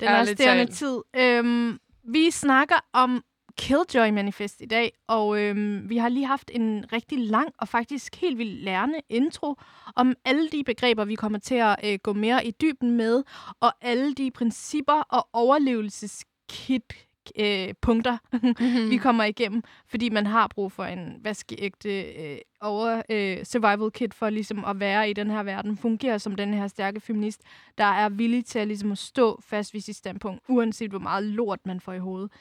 Den 0.00 0.08
resterende 0.08 0.72
tid. 0.72 0.98
Øhm, 1.16 1.78
vi 2.04 2.30
snakker 2.30 2.74
om 2.92 3.24
Killjoy 3.58 4.08
Manifest 4.10 4.60
i 4.60 4.66
dag, 4.66 4.92
og 5.08 5.40
øhm, 5.40 5.90
vi 5.90 5.96
har 5.96 6.08
lige 6.08 6.26
haft 6.26 6.50
en 6.54 6.84
rigtig 6.92 7.18
lang 7.18 7.48
og 7.58 7.68
faktisk 7.68 8.16
helt 8.16 8.38
vildt 8.38 8.64
lærende 8.64 9.00
intro 9.08 9.56
om 9.96 10.14
alle 10.24 10.48
de 10.50 10.64
begreber, 10.64 11.04
vi 11.04 11.14
kommer 11.14 11.38
til 11.38 11.54
at 11.54 11.76
øh, 11.84 11.98
gå 12.02 12.12
mere 12.12 12.46
i 12.46 12.50
dybden 12.50 12.90
med, 12.90 13.22
og 13.60 13.72
alle 13.80 14.14
de 14.14 14.30
principper 14.30 15.02
og 15.08 15.28
overlevelseskit 15.32 16.92
øh, 17.38 17.74
punkter, 17.80 18.18
vi 18.90 18.96
kommer 18.96 19.24
igennem, 19.24 19.62
fordi 19.86 20.08
man 20.08 20.26
har 20.26 20.48
brug 20.48 20.72
for 20.72 20.84
en 20.84 21.16
vaskeægte 21.20 22.02
øh, 22.02 22.38
over 22.60 23.02
øh, 23.08 23.44
survival 23.44 23.90
kit 23.90 24.14
for 24.14 24.30
ligesom 24.30 24.64
at 24.64 24.80
være 24.80 25.10
i 25.10 25.12
den 25.12 25.30
her 25.30 25.42
verden, 25.42 25.76
fungere 25.76 26.18
som 26.18 26.36
den 26.36 26.54
her 26.54 26.66
stærke 26.68 27.00
feminist, 27.00 27.42
der 27.78 27.84
er 27.84 28.08
villig 28.08 28.44
til 28.44 28.58
at, 28.58 28.66
ligesom 28.66 28.92
at 28.92 28.98
stå 28.98 29.40
fast 29.44 29.74
ved 29.74 29.80
sit 29.80 29.96
standpunkt, 29.96 30.42
uanset 30.48 30.90
hvor 30.90 30.98
meget 30.98 31.24
lort 31.24 31.60
man 31.66 31.80
får 31.80 31.92
i 31.92 31.98
hovedet. 31.98 32.32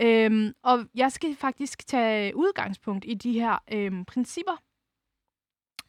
Øhm, 0.00 0.52
og 0.62 0.84
jeg 0.94 1.12
skal 1.12 1.36
faktisk 1.36 1.86
tage 1.86 2.36
udgangspunkt 2.36 3.04
i 3.08 3.14
de 3.14 3.32
her 3.32 3.58
øhm, 3.72 4.04
principper, 4.04 4.62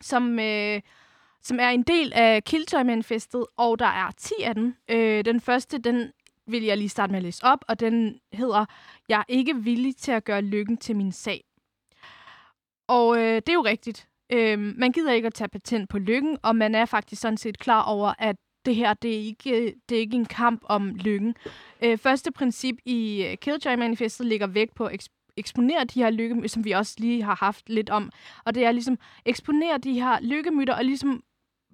som, 0.02 0.40
øh, 0.40 0.82
som 1.42 1.60
er 1.60 1.70
en 1.70 1.84
del 1.84 2.14
af 2.14 2.44
Killjoy-manifestet, 2.44 3.46
og 3.58 3.80
der 3.80 3.86
er 3.86 4.12
10 4.18 4.34
af 4.44 4.56
dem. 4.56 4.76
Øh, 4.90 5.26
den 5.26 5.42
første, 5.42 5.78
den 5.78 6.12
vil 6.52 6.64
jeg 6.64 6.78
lige 6.78 6.90
starte 6.90 7.12
med 7.12 7.18
at 7.18 7.24
læse 7.24 7.44
op, 7.44 7.60
og 7.68 7.80
den 7.80 8.20
hedder, 8.34 8.66
jeg 9.10 9.20
er 9.20 9.24
ikke 9.28 9.56
villig 9.56 9.96
til 9.96 10.12
at 10.12 10.24
gøre 10.24 10.42
lykken 10.42 10.78
til 10.78 10.96
min 10.96 11.12
sag. 11.12 11.44
Og 12.88 13.18
øh, 13.18 13.36
det 13.36 13.50
er 13.50 13.54
jo 13.54 13.62
rigtigt. 13.62 14.08
Øh, 14.34 14.60
man 14.60 14.92
gider 14.92 15.12
ikke 15.12 15.28
at 15.28 15.34
tage 15.34 15.48
patent 15.50 15.90
på 15.90 16.00
lykken, 16.00 16.38
og 16.44 16.56
man 16.56 16.76
er 16.76 16.86
faktisk 16.86 17.22
sådan 17.22 17.38
set 17.38 17.60
klar 17.60 17.84
over, 17.84 18.14
at 18.20 18.36
det 18.66 18.76
her, 18.76 18.94
det 18.94 19.14
er 19.16 19.20
ikke, 19.20 19.76
det 19.90 19.96
er 19.96 20.00
ikke 20.00 20.18
en 20.18 20.26
kamp 20.26 20.62
om 20.66 20.96
lykken. 20.96 21.36
Øh, 21.84 21.98
første 21.98 22.32
princip 22.32 22.76
i 22.86 23.26
øh, 23.26 23.38
Killjoy-manifestet 23.42 24.26
ligger 24.26 24.48
vægt 24.48 24.76
på 24.76 24.88
eks- 24.88 25.34
eksponere 25.38 25.84
de 25.84 26.04
her 26.04 26.10
lykke, 26.10 26.50
som 26.50 26.66
vi 26.66 26.72
også 26.72 26.96
lige 26.98 27.24
har 27.24 27.36
haft 27.36 27.70
lidt 27.70 27.90
om. 27.90 28.12
Og 28.46 28.56
det 28.56 28.66
er 28.66 28.72
ligesom 28.72 28.98
eksponere 29.26 29.78
de 29.78 29.94
her 29.94 30.20
lykkemyter 30.22 30.76
og 30.76 30.86
ligesom 30.86 31.24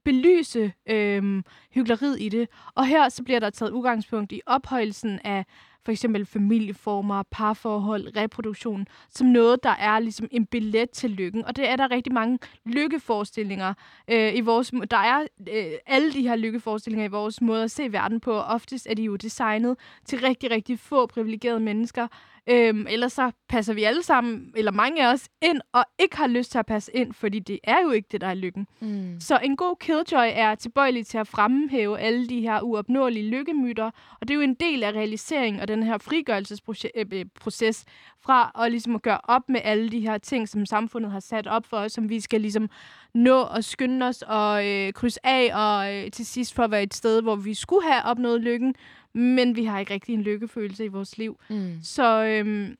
belyse 0.07 0.73
øhm, 0.89 1.43
hyggeleriet 1.71 2.21
i 2.21 2.29
det. 2.29 2.49
Og 2.75 2.85
her 2.85 3.09
så 3.09 3.23
bliver 3.23 3.39
der 3.39 3.49
taget 3.49 3.71
udgangspunkt 3.71 4.31
i 4.31 4.41
ophøjelsen 4.45 5.19
af 5.23 5.45
for 5.85 5.91
eksempel 5.91 6.25
familieformer, 6.25 7.23
parforhold, 7.31 8.15
reproduktion, 8.15 8.87
som 9.09 9.27
noget, 9.27 9.63
der 9.63 9.69
er 9.69 9.99
ligesom 9.99 10.27
en 10.31 10.45
billet 10.45 10.89
til 10.89 11.09
lykken. 11.09 11.45
Og 11.45 11.55
det 11.55 11.69
er 11.69 11.75
der 11.75 11.91
rigtig 11.91 12.13
mange 12.13 12.39
lykkeforestillinger 12.65 13.73
øh, 14.07 14.35
i 14.35 14.41
vores... 14.41 14.71
Der 14.91 14.97
er 14.97 15.21
øh, 15.53 15.65
alle 15.85 16.13
de 16.13 16.21
her 16.21 16.35
lykkeforestillinger 16.35 17.05
i 17.05 17.11
vores 17.11 17.41
måde 17.41 17.63
at 17.63 17.71
se 17.71 17.91
verden 17.91 18.19
på. 18.19 18.33
Oftest 18.33 18.87
er 18.89 18.93
de 18.93 19.03
jo 19.03 19.15
designet 19.15 19.77
til 20.05 20.19
rigtig, 20.19 20.51
rigtig 20.51 20.79
få 20.79 21.05
privilegerede 21.05 21.59
mennesker. 21.59 22.07
Øhm, 22.49 22.87
ellers 22.89 23.13
så 23.13 23.31
passer 23.49 23.73
vi 23.73 23.83
alle 23.83 24.03
sammen, 24.03 24.51
eller 24.55 24.71
mange 24.71 25.07
af 25.07 25.13
os, 25.13 25.29
ind 25.41 25.61
og 25.73 25.85
ikke 25.99 26.17
har 26.17 26.27
lyst 26.27 26.51
til 26.51 26.57
at 26.57 26.65
passe 26.65 26.91
ind, 26.95 27.13
fordi 27.13 27.39
det 27.39 27.59
er 27.63 27.81
jo 27.83 27.91
ikke 27.91 28.07
det, 28.11 28.21
der 28.21 28.27
er 28.27 28.33
lykken. 28.33 28.67
Mm. 28.79 29.19
Så 29.19 29.39
en 29.43 29.57
god 29.57 29.75
killjoy 29.79 30.27
er 30.31 30.55
tilbøjelig 30.55 31.07
til 31.07 31.17
at 31.17 31.27
fremhæve 31.27 31.99
alle 31.99 32.27
de 32.27 32.41
her 32.41 32.61
uopnåelige 32.61 33.29
lykkemyter, 33.29 33.91
og 34.21 34.27
det 34.27 34.29
er 34.29 34.35
jo 34.35 34.41
en 34.41 34.53
del 34.53 34.83
af 34.83 34.91
realiseringen 34.91 35.61
og 35.61 35.67
den 35.67 35.83
her 35.83 35.97
frigørelsesproces 35.97 37.85
fra 38.21 38.51
at, 38.63 38.71
ligesom 38.71 38.95
at 38.95 39.01
gøre 39.01 39.19
op 39.23 39.49
med 39.49 39.61
alle 39.63 39.89
de 39.89 39.99
her 39.99 40.17
ting, 40.17 40.49
som 40.49 40.65
samfundet 40.65 41.11
har 41.11 41.19
sat 41.19 41.47
op 41.47 41.65
for 41.65 41.77
os, 41.77 41.91
som 41.91 42.09
vi 42.09 42.19
skal 42.19 42.41
ligesom 42.41 42.69
nå 43.13 43.39
og 43.41 43.63
skynde 43.63 44.05
os 44.05 44.21
og 44.27 44.67
øh, 44.67 44.93
krydse 44.93 45.25
af, 45.25 45.51
og 45.53 45.95
øh, 45.95 46.11
til 46.11 46.25
sidst 46.25 46.53
for 46.53 46.63
at 46.63 46.71
være 46.71 46.83
et 46.83 46.93
sted, 46.93 47.21
hvor 47.21 47.35
vi 47.35 47.53
skulle 47.53 47.83
have 47.91 48.03
opnået 48.03 48.41
lykken, 48.41 48.75
men 49.17 49.55
vi 49.55 49.65
har 49.65 49.79
ikke 49.79 49.93
rigtig 49.93 50.13
en 50.13 50.21
lykkefølelse 50.21 50.85
i 50.85 50.87
vores 50.87 51.17
liv. 51.17 51.39
Mm. 51.49 51.79
Så 51.83 52.23
øhm, 52.23 52.77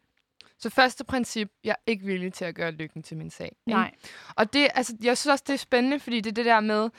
Så 0.60 0.70
første 0.70 1.04
princip, 1.04 1.52
jeg 1.64 1.72
er 1.72 1.92
ikke 1.92 2.06
villig 2.06 2.34
til 2.34 2.46
at 2.46 2.56
gøre 2.56 2.72
lykken 2.72 3.04
til 3.04 3.18
min 3.18 3.30
sag. 3.30 3.46
ikke? 3.46 3.58
nej. 3.68 3.92
Og 4.36 4.54
det, 4.54 4.68
altså, 4.76 4.96
jeg 5.04 5.18
synes 5.18 5.32
også, 5.32 5.44
det 5.48 5.54
er 5.54 5.58
spændende, 5.58 6.00
fordi 6.00 6.22
det 6.22 6.30
er 6.30 6.34
det 6.34 6.46
der 6.46 6.60
med, 6.60 6.90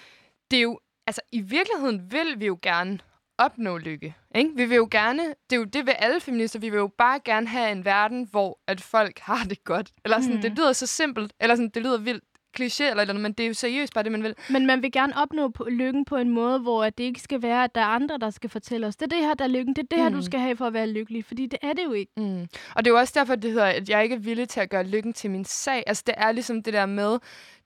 det 0.51 0.57
er 0.57 0.61
jo, 0.63 0.81
altså 1.07 1.21
i 1.33 1.41
virkeligheden 1.41 2.13
vil 2.13 2.35
vi 2.41 2.47
jo 2.47 2.59
gerne 2.63 2.99
opnå 3.39 3.79
lykke. 3.79 4.15
Ikke? 4.35 4.51
Vi 4.57 4.65
vil 4.65 4.77
jo 4.77 4.89
gerne, 4.91 5.23
det 5.23 5.57
er 5.57 5.61
jo 5.61 5.65
det 5.65 5.87
ved 5.87 5.93
alle 5.99 6.21
feminister, 6.21 6.59
vi 6.59 6.71
vil 6.71 6.77
jo 6.79 6.87
bare 6.99 7.21
gerne 7.25 7.47
have 7.47 7.73
en 7.73 7.85
verden, 7.85 8.29
hvor 8.31 8.59
at 8.67 8.81
folk 8.81 9.19
har 9.19 9.45
det 9.45 9.65
godt. 9.65 9.91
Eller 10.05 10.21
sådan, 10.21 10.37
Mm. 10.37 10.43
det 10.43 10.53
lyder 10.53 10.73
så 10.73 10.87
simpelt, 10.87 11.33
eller 11.41 11.55
sådan, 11.57 11.69
det 11.71 11.83
lyder 11.83 11.99
vildt 11.99 12.25
kliché 12.61 12.91
eller 12.91 13.01
eller 13.01 13.15
men 13.19 13.33
det 13.33 13.45
er 13.45 13.49
jo 13.49 13.55
seriøst 13.55 13.95
bare 13.95 14.05
det, 14.05 14.13
man 14.13 14.23
vil. 14.23 14.35
Men 14.51 14.67
man 14.67 14.83
vil 14.83 14.93
gerne 14.93 15.13
opnå 15.17 15.49
på, 15.49 15.65
lykken 15.71 16.05
på 16.05 16.17
en 16.17 16.29
måde, 16.31 16.59
hvor 16.59 16.85
det 16.91 17.05
ikke 17.05 17.21
skal 17.21 17.43
være, 17.43 17.65
at 17.65 17.75
der 17.75 17.81
er 17.81 17.85
andre, 17.85 18.19
der 18.19 18.31
skal 18.31 18.51
fortælle 18.51 18.87
os, 18.87 18.97
det 18.97 19.13
er 19.13 19.17
det 19.17 19.27
her, 19.27 19.35
der 19.35 19.45
er 19.45 19.49
lykken, 19.49 19.75
det 19.77 19.83
er 19.83 19.87
det 19.97 19.99
her, 19.99 20.09
du 20.09 20.17
Mm. 20.17 20.23
skal 20.23 20.41
have 20.41 20.57
for 20.57 20.67
at 20.67 20.73
være 20.73 20.87
lykkelig. 20.87 21.25
Fordi 21.25 21.47
det 21.47 21.59
er 21.63 21.73
det 21.73 21.85
jo 21.85 21.93
ikke. 21.93 22.13
Mm. 22.17 22.41
Og 22.75 22.85
det 22.85 22.91
er 22.91 22.95
jo 22.95 22.99
også 22.99 23.13
derfor, 23.17 23.35
det 23.35 23.51
hedder, 23.51 23.67
at 23.67 23.89
jeg 23.89 24.03
ikke 24.03 24.15
er 24.15 24.19
villig 24.21 24.49
til 24.49 24.61
at 24.61 24.71
gøre 24.71 24.85
lykken 24.85 25.13
til 25.13 25.31
min 25.31 25.45
sag. 25.45 25.83
Altså, 25.87 26.03
det 26.07 26.15
er 26.19 26.33
ligesom 26.33 26.63
det 26.63 26.73
der 26.75 26.87
med, 26.87 27.19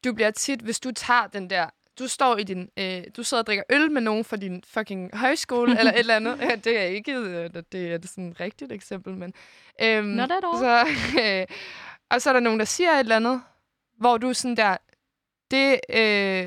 du 0.04 0.12
bliver 0.14 0.30
tit, 0.30 0.60
hvis 0.60 0.80
du 0.80 0.90
tager 0.90 1.26
den 1.32 1.50
der 1.50 1.66
du 1.98 2.08
står 2.08 2.36
i 2.36 2.42
din, 2.42 2.68
øh, 2.78 3.02
du 3.16 3.22
sidder 3.22 3.42
og 3.42 3.46
drikker 3.46 3.64
øl 3.70 3.90
med 3.90 4.00
nogen 4.02 4.24
fra 4.24 4.36
din 4.36 4.62
fucking 4.66 5.10
højskole, 5.16 5.78
eller 5.78 5.92
et 5.92 5.98
eller 5.98 6.16
andet. 6.16 6.38
Ja, 6.50 6.54
det 6.56 6.78
er 6.80 6.84
ikke, 6.84 7.12
øh, 7.12 7.50
det 7.72 7.92
er 7.92 7.98
sådan 8.08 8.28
et 8.30 8.40
rigtigt 8.40 8.72
eksempel, 8.72 9.14
men... 9.14 9.32
Øhm, 9.82 10.04
Not 10.06 10.30
at 10.30 10.44
all. 10.44 10.58
Så, 10.58 10.86
øh, 11.22 11.46
og 12.10 12.22
så 12.22 12.28
er 12.30 12.32
der 12.32 12.40
nogen, 12.40 12.58
der 12.58 12.64
siger 12.64 12.90
et 12.92 12.98
eller 13.00 13.16
andet, 13.16 13.42
hvor 14.02 14.18
du 14.18 14.28
er 14.28 14.32
sådan 14.32 14.56
der, 14.56 14.76
det, 15.50 15.80
øh, 15.90 16.46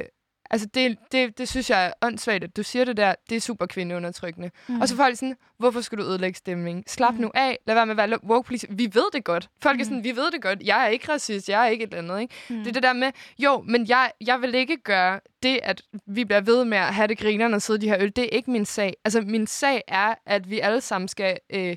altså 0.49 0.68
det, 0.74 0.97
det, 1.12 1.38
det 1.38 1.49
synes 1.49 1.70
jeg 1.70 1.86
er 1.86 1.91
åndssvagt, 2.01 2.43
at 2.43 2.56
du 2.58 2.64
siger 2.64 2.86
det 2.86 2.97
der, 2.97 3.16
det 3.30 3.36
er 3.36 3.39
super 3.41 3.66
kvindeundertrykkende. 3.66 4.51
Mm. 4.68 4.82
Og 4.82 4.88
så 4.88 4.95
folk 4.95 5.16
sådan, 5.18 5.36
hvorfor 5.58 5.82
skal 5.82 5.97
du 5.97 6.03
ødelægge 6.03 6.38
stemningen? 6.38 6.84
Slap 6.88 7.14
Mm. 7.14 7.20
nu 7.22 7.32
af, 7.34 7.58
lad 7.68 7.76
være 7.76 7.86
med 7.86 7.99
at 7.99 8.10
være 8.10 8.20
woke 8.24 8.45
police. 8.45 8.68
Vi 8.70 8.89
ved 8.93 9.03
det 9.14 9.24
godt. 9.24 9.49
Folk 9.62 9.76
mm. 9.76 9.80
er 9.80 9.84
sådan, 9.84 10.03
vi 10.03 10.16
ved 10.16 10.32
det 10.32 10.41
godt. 10.41 10.62
Jeg 10.64 10.84
er 10.84 10.88
ikke 10.88 11.12
racist, 11.12 11.49
jeg 11.49 11.66
er 11.66 11.70
ikke 11.70 11.84
et 11.84 11.93
eller 11.93 12.14
andet. 12.14 12.22
Ikke? 12.22 12.36
Mm. 12.49 12.58
Det 12.58 12.68
er 12.68 12.72
det 12.74 12.84
der 12.84 12.93
med, 12.93 13.12
jo, 13.39 13.62
men 13.68 13.88
jeg, 13.89 14.12
jeg 14.26 14.41
vil 14.41 14.56
ikke 14.56 14.78
gøre 14.78 15.20
det, 15.43 15.60
at 15.64 15.82
vi 16.08 16.26
bliver 16.26 16.41
ved 16.41 16.66
med 16.66 16.78
at 16.78 16.93
have 16.93 17.08
det 17.08 17.18
grinerne 17.18 17.56
og 17.56 17.62
sidde 17.62 17.82
de 17.82 17.89
her 17.89 17.97
øl. 17.99 18.12
Det 18.16 18.24
er 18.24 18.30
ikke 18.30 18.51
min 18.51 18.66
sag. 18.66 18.93
Altså, 19.06 19.22
min 19.22 19.47
sag 19.47 19.82
er, 19.88 20.16
at 20.26 20.49
vi 20.49 20.60
alle 20.60 20.82
sammen 20.82 21.08
skal 21.08 21.38
øh, 21.49 21.76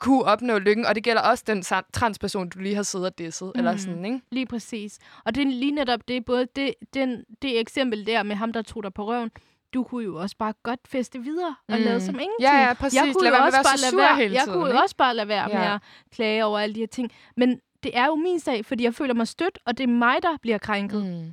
kunne 0.00 0.24
opnå 0.24 0.58
lykken, 0.58 0.86
og 0.86 0.94
det 0.94 1.04
gælder 1.04 1.22
også 1.22 1.44
den 1.46 1.62
transperson, 1.92 2.48
du 2.48 2.58
lige 2.58 2.74
har 2.74 2.82
siddet 2.82 3.06
og 3.06 3.18
disset, 3.18 3.52
mm. 3.54 3.58
eller 3.58 3.76
sådan, 3.76 4.04
ikke? 4.04 4.20
Lige 4.30 4.46
præcis. 4.46 4.98
Og 5.24 5.34
det 5.34 5.42
er 5.42 5.46
lige 5.50 5.72
netop 5.72 6.00
det, 6.08 6.24
både 6.24 6.46
det, 6.56 6.74
den, 6.94 7.24
det 7.42 7.60
eksempel 7.60 8.06
der 8.06 8.22
med 8.22 8.36
ham, 8.36 8.52
der 8.52 8.62
tog 8.62 8.82
dig 8.82 8.94
på 8.94 9.06
røven, 9.06 9.30
du 9.74 9.82
kunne 9.84 10.04
jo 10.04 10.16
også 10.20 10.36
bare 10.38 10.52
godt 10.62 10.80
feste 10.88 11.18
videre 11.18 11.54
og 11.68 11.78
Mm. 11.78 11.84
lade 11.84 12.00
som 12.00 12.14
ingenting. 12.14 12.40
Ja, 12.40 12.66
ja, 12.66 12.74
præcis. 12.74 12.96
Jeg 12.96 13.12
kunne 13.14 13.24
Lad 13.24 13.32
jo 13.32 13.38
med 13.38 13.46
også 13.46 13.58
bare 13.64 13.78
så 13.78 13.86
lade 13.92 14.02
være, 14.02 14.16
hele 14.16 14.34
jeg 14.34 14.42
tiden, 14.44 14.58
kunne 14.58 14.70
ikke? 14.70 14.82
også 14.82 14.96
bare 14.96 15.14
lade 15.16 15.28
være 15.28 15.48
med 15.48 15.54
Ja. 15.56 15.74
at 15.74 15.80
klage 16.12 16.44
over 16.44 16.58
alle 16.58 16.74
de 16.74 16.80
her 16.80 16.86
ting. 16.86 17.12
Men 17.36 17.60
det 17.82 17.96
er 17.98 18.06
jo 18.06 18.14
min 18.14 18.40
sag, 18.40 18.64
fordi 18.66 18.84
jeg 18.84 18.94
føler 18.94 19.14
mig 19.14 19.28
stødt, 19.28 19.58
og 19.66 19.78
det 19.78 19.84
er 19.84 19.88
mig, 19.88 20.16
der 20.22 20.36
bliver 20.42 20.58
krænket. 20.58 21.04
Mm. 21.06 21.32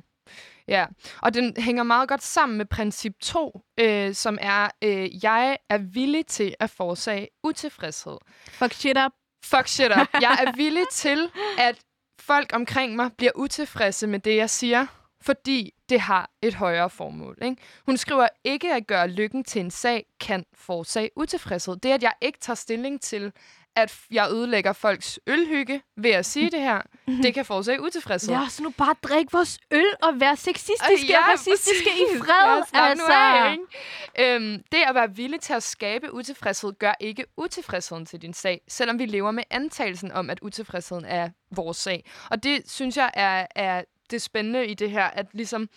Ja, 0.68 0.86
og 1.22 1.34
den 1.34 1.54
hænger 1.56 1.82
meget 1.82 2.08
godt 2.08 2.22
sammen 2.22 2.58
med 2.58 2.66
princip 2.66 3.12
2, 3.20 3.60
øh, 3.80 4.14
som 4.14 4.38
er, 4.40 4.68
øh, 4.84 5.24
jeg 5.24 5.56
er 5.68 5.78
villig 5.78 6.26
til 6.26 6.54
at 6.60 6.70
forårsage 6.70 7.28
utilfredshed. 7.42 8.16
Fuck 8.50 8.72
shit 8.72 8.98
up. 9.06 9.12
Fuck 9.44 9.68
shit 9.68 9.90
up. 10.00 10.08
Jeg 10.20 10.38
er 10.46 10.56
villig 10.62 10.84
til, 10.92 11.30
at 11.58 11.78
folk 12.20 12.50
omkring 12.54 12.96
mig 12.96 13.10
bliver 13.18 13.32
utilfredse 13.34 14.06
med 14.06 14.18
det, 14.18 14.36
jeg 14.36 14.50
siger, 14.50 14.86
fordi 15.22 15.74
det 15.88 16.00
har 16.00 16.30
et 16.42 16.54
højere 16.54 16.90
formål. 16.90 17.38
Ikke? 17.42 17.56
Hun 17.86 17.96
skriver, 17.96 18.28
ikke 18.44 18.74
at 18.74 18.86
gøre 18.86 19.08
lykken 19.08 19.44
til 19.44 19.60
en 19.60 19.70
sag 19.70 20.06
kan 20.20 20.44
forårsage 20.54 21.10
utilfredshed. 21.16 21.76
Det, 21.76 21.90
at 21.90 22.02
jeg 22.02 22.12
ikke 22.20 22.38
tager 22.38 22.54
stilling 22.54 23.00
til, 23.00 23.32
at 23.78 23.98
jeg 24.10 24.28
ødelægger 24.30 24.72
folks 24.72 25.20
ølhygge 25.26 25.82
ved 25.96 26.10
at 26.10 26.26
sige 26.26 26.50
det 26.50 26.60
her, 26.60 26.82
det 27.22 27.34
kan 27.34 27.44
forårsage 27.44 27.82
utilfredshed. 27.82 28.34
Lad 28.34 28.42
os 28.42 28.60
nu 28.60 28.70
bare 28.70 28.94
drikke 29.02 29.32
vores 29.32 29.58
øl 29.70 29.86
og 30.02 30.20
være 30.20 30.36
sexistiske 30.36 31.06
ja, 31.08 31.18
og 31.18 31.28
racistiske 31.28 31.90
i 31.90 32.18
fred. 32.18 32.62
Ja, 32.74 32.86
altså. 32.86 33.06
af, 33.10 33.52
ikke? 33.52 34.34
Øhm, 34.34 34.62
det 34.72 34.78
at 34.78 34.94
være 34.94 35.16
villig 35.16 35.40
til 35.40 35.52
at 35.52 35.62
skabe 35.62 36.14
utilfredshed, 36.14 36.72
gør 36.78 36.94
ikke 37.00 37.24
utilfredsheden 37.36 38.06
til 38.06 38.22
din 38.22 38.34
sag, 38.34 38.60
selvom 38.68 38.98
vi 38.98 39.06
lever 39.06 39.30
med 39.30 39.44
antagelsen 39.50 40.12
om, 40.12 40.30
at 40.30 40.38
utilfredsheden 40.42 41.04
er 41.04 41.28
vores 41.50 41.76
sag. 41.76 42.10
Og 42.30 42.42
det 42.42 42.70
synes 42.70 42.96
jeg 42.96 43.10
er, 43.14 43.46
er 43.54 43.84
det 44.10 44.22
spændende 44.22 44.66
i 44.66 44.74
det 44.74 44.90
her, 44.90 45.04
at 45.04 45.26
ligesom, 45.32 45.68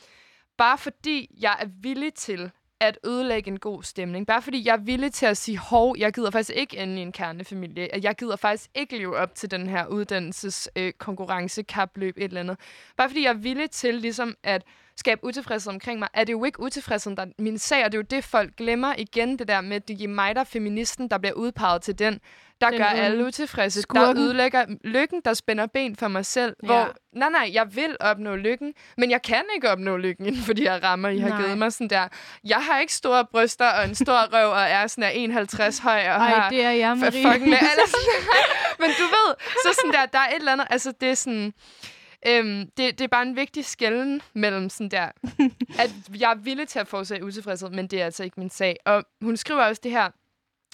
bare 0.57 0.77
fordi 0.77 1.29
jeg 1.39 1.57
er 1.59 1.67
villig 1.81 2.13
til 2.13 2.51
at 2.82 2.99
ødelægge 3.05 3.51
en 3.51 3.59
god 3.59 3.84
stemning. 3.84 4.27
Bare 4.27 4.41
fordi 4.41 4.67
jeg 4.67 4.73
er 4.73 4.77
villig 4.77 5.13
til 5.13 5.25
at 5.25 5.38
sige, 5.38 5.57
hov, 5.57 5.95
jeg 5.97 6.13
gider 6.13 6.32
faktisk 6.32 6.57
ikke 6.57 6.77
ende 6.77 6.97
i 6.97 7.01
en 7.01 7.11
kernefamilie. 7.11 7.95
at 7.95 8.03
Jeg 8.03 8.15
gider 8.15 8.36
faktisk 8.36 8.69
ikke 8.75 8.97
leve 8.97 9.17
op 9.17 9.36
til 9.36 9.51
den 9.51 9.67
her 9.67 9.88
uddannelses 9.88 10.69
øh, 10.75 10.93
konkurrence, 10.93 11.63
kapløb, 11.63 12.17
et 12.17 12.23
eller 12.23 12.39
andet. 12.39 12.57
Bare 12.97 13.09
fordi 13.09 13.23
jeg 13.23 13.29
er 13.29 13.34
villig 13.34 13.71
til 13.71 13.93
ligesom 13.93 14.36
at 14.43 14.63
skabe 15.01 15.23
utilfredshed 15.23 15.73
omkring 15.73 15.99
mig, 15.99 16.07
er 16.13 16.23
det 16.23 16.33
jo 16.33 16.43
ikke 16.43 16.59
utilfredsheden, 16.59 17.17
der 17.17 17.23
er 17.23 17.27
min 17.39 17.57
sag, 17.57 17.85
og 17.85 17.91
det 17.91 17.97
er 17.97 17.99
jo 17.99 18.05
det, 18.17 18.23
folk 18.23 18.55
glemmer 18.55 18.93
igen, 18.97 19.39
det 19.39 19.47
der 19.47 19.61
med, 19.61 19.75
at 19.75 19.87
det 19.87 20.01
er 20.03 20.07
mig, 20.07 20.35
der 20.35 20.41
er 20.41 20.45
feministen, 20.45 21.07
der 21.09 21.17
bliver 21.17 21.33
udpeget 21.33 21.81
til 21.81 21.99
den, 21.99 22.19
der 22.61 22.69
Den 22.69 22.77
gør 22.77 22.85
alle 22.85 23.25
utilfredse, 23.25 23.81
skurken. 23.81 24.15
der 24.15 24.23
ødelægger 24.25 24.65
lykken, 24.83 25.21
der 25.25 25.33
spænder 25.33 25.65
ben 25.67 25.95
for 25.95 26.07
mig 26.07 26.25
selv, 26.25 26.55
Ja. 26.63 26.67
hvor, 26.67 26.95
nej, 27.13 27.29
nej, 27.29 27.49
jeg 27.53 27.75
vil 27.75 27.95
opnå 27.99 28.35
lykken, 28.35 28.73
men 28.97 29.11
jeg 29.11 29.21
kan 29.21 29.43
ikke 29.55 29.69
opnå 29.69 29.97
lykken 29.97 30.25
inden 30.25 30.41
for 30.41 30.53
de 30.53 30.61
her 30.61 30.83
rammer, 30.83 31.09
I 31.09 31.19
har 31.19 31.29
Nej. 31.29 31.41
givet 31.41 31.57
mig 31.57 31.73
sådan 31.73 31.87
der. 31.89 32.07
Jeg 32.43 32.57
har 32.57 32.79
ikke 32.79 32.93
store 32.93 33.25
bryster 33.31 33.67
og 33.69 33.85
en 33.85 33.95
stor 33.95 34.33
røv, 34.33 34.49
og 34.49 34.61
er 34.61 34.87
sådan 34.87 35.03
af 35.03 35.11
51 35.15 35.77
høj, 35.79 35.93
og 35.99 35.99
Ej, 36.05 36.29
har 36.29 36.49
det 36.49 36.63
er 36.63 36.71
jeg, 36.71 36.97
Marie. 36.97 37.11
fucking 37.11 37.49
med, 37.49 37.57
eller 37.73 37.87
sådan, 37.87 38.23
men 38.81 38.89
du 38.89 39.03
ved, 39.03 39.35
så 39.63 39.75
sådan 39.81 39.91
der, 39.91 40.05
der 40.05 40.19
er 40.19 40.27
et 40.29 40.35
eller 40.35 40.51
andet, 40.51 40.67
altså 40.69 40.93
det 41.01 41.09
er 41.09 41.15
sådan, 41.15 41.53
øhm, 42.28 42.69
det, 42.78 42.99
det 42.99 43.01
er 43.01 43.07
bare 43.07 43.22
en 43.28 43.36
vigtig 43.36 43.65
skælden 43.65 44.22
mellem 44.34 44.69
sådan 44.69 44.89
der, 44.89 45.05
at 45.84 45.91
jeg 46.19 46.32
er 46.32 46.36
villig 46.36 46.67
til 46.67 46.80
at 46.80 46.88
forårsage 46.88 47.26
utilfredshed, 47.26 47.69
men 47.69 47.88
det 47.88 48.01
er 48.01 48.05
altså 48.05 48.24
ikke 48.24 48.39
min 48.39 48.49
sag. 48.49 48.78
Og 48.86 49.03
hun 49.22 49.38
skriver 49.38 49.63
også 49.63 49.82
det 49.84 49.91
her, 49.91 50.09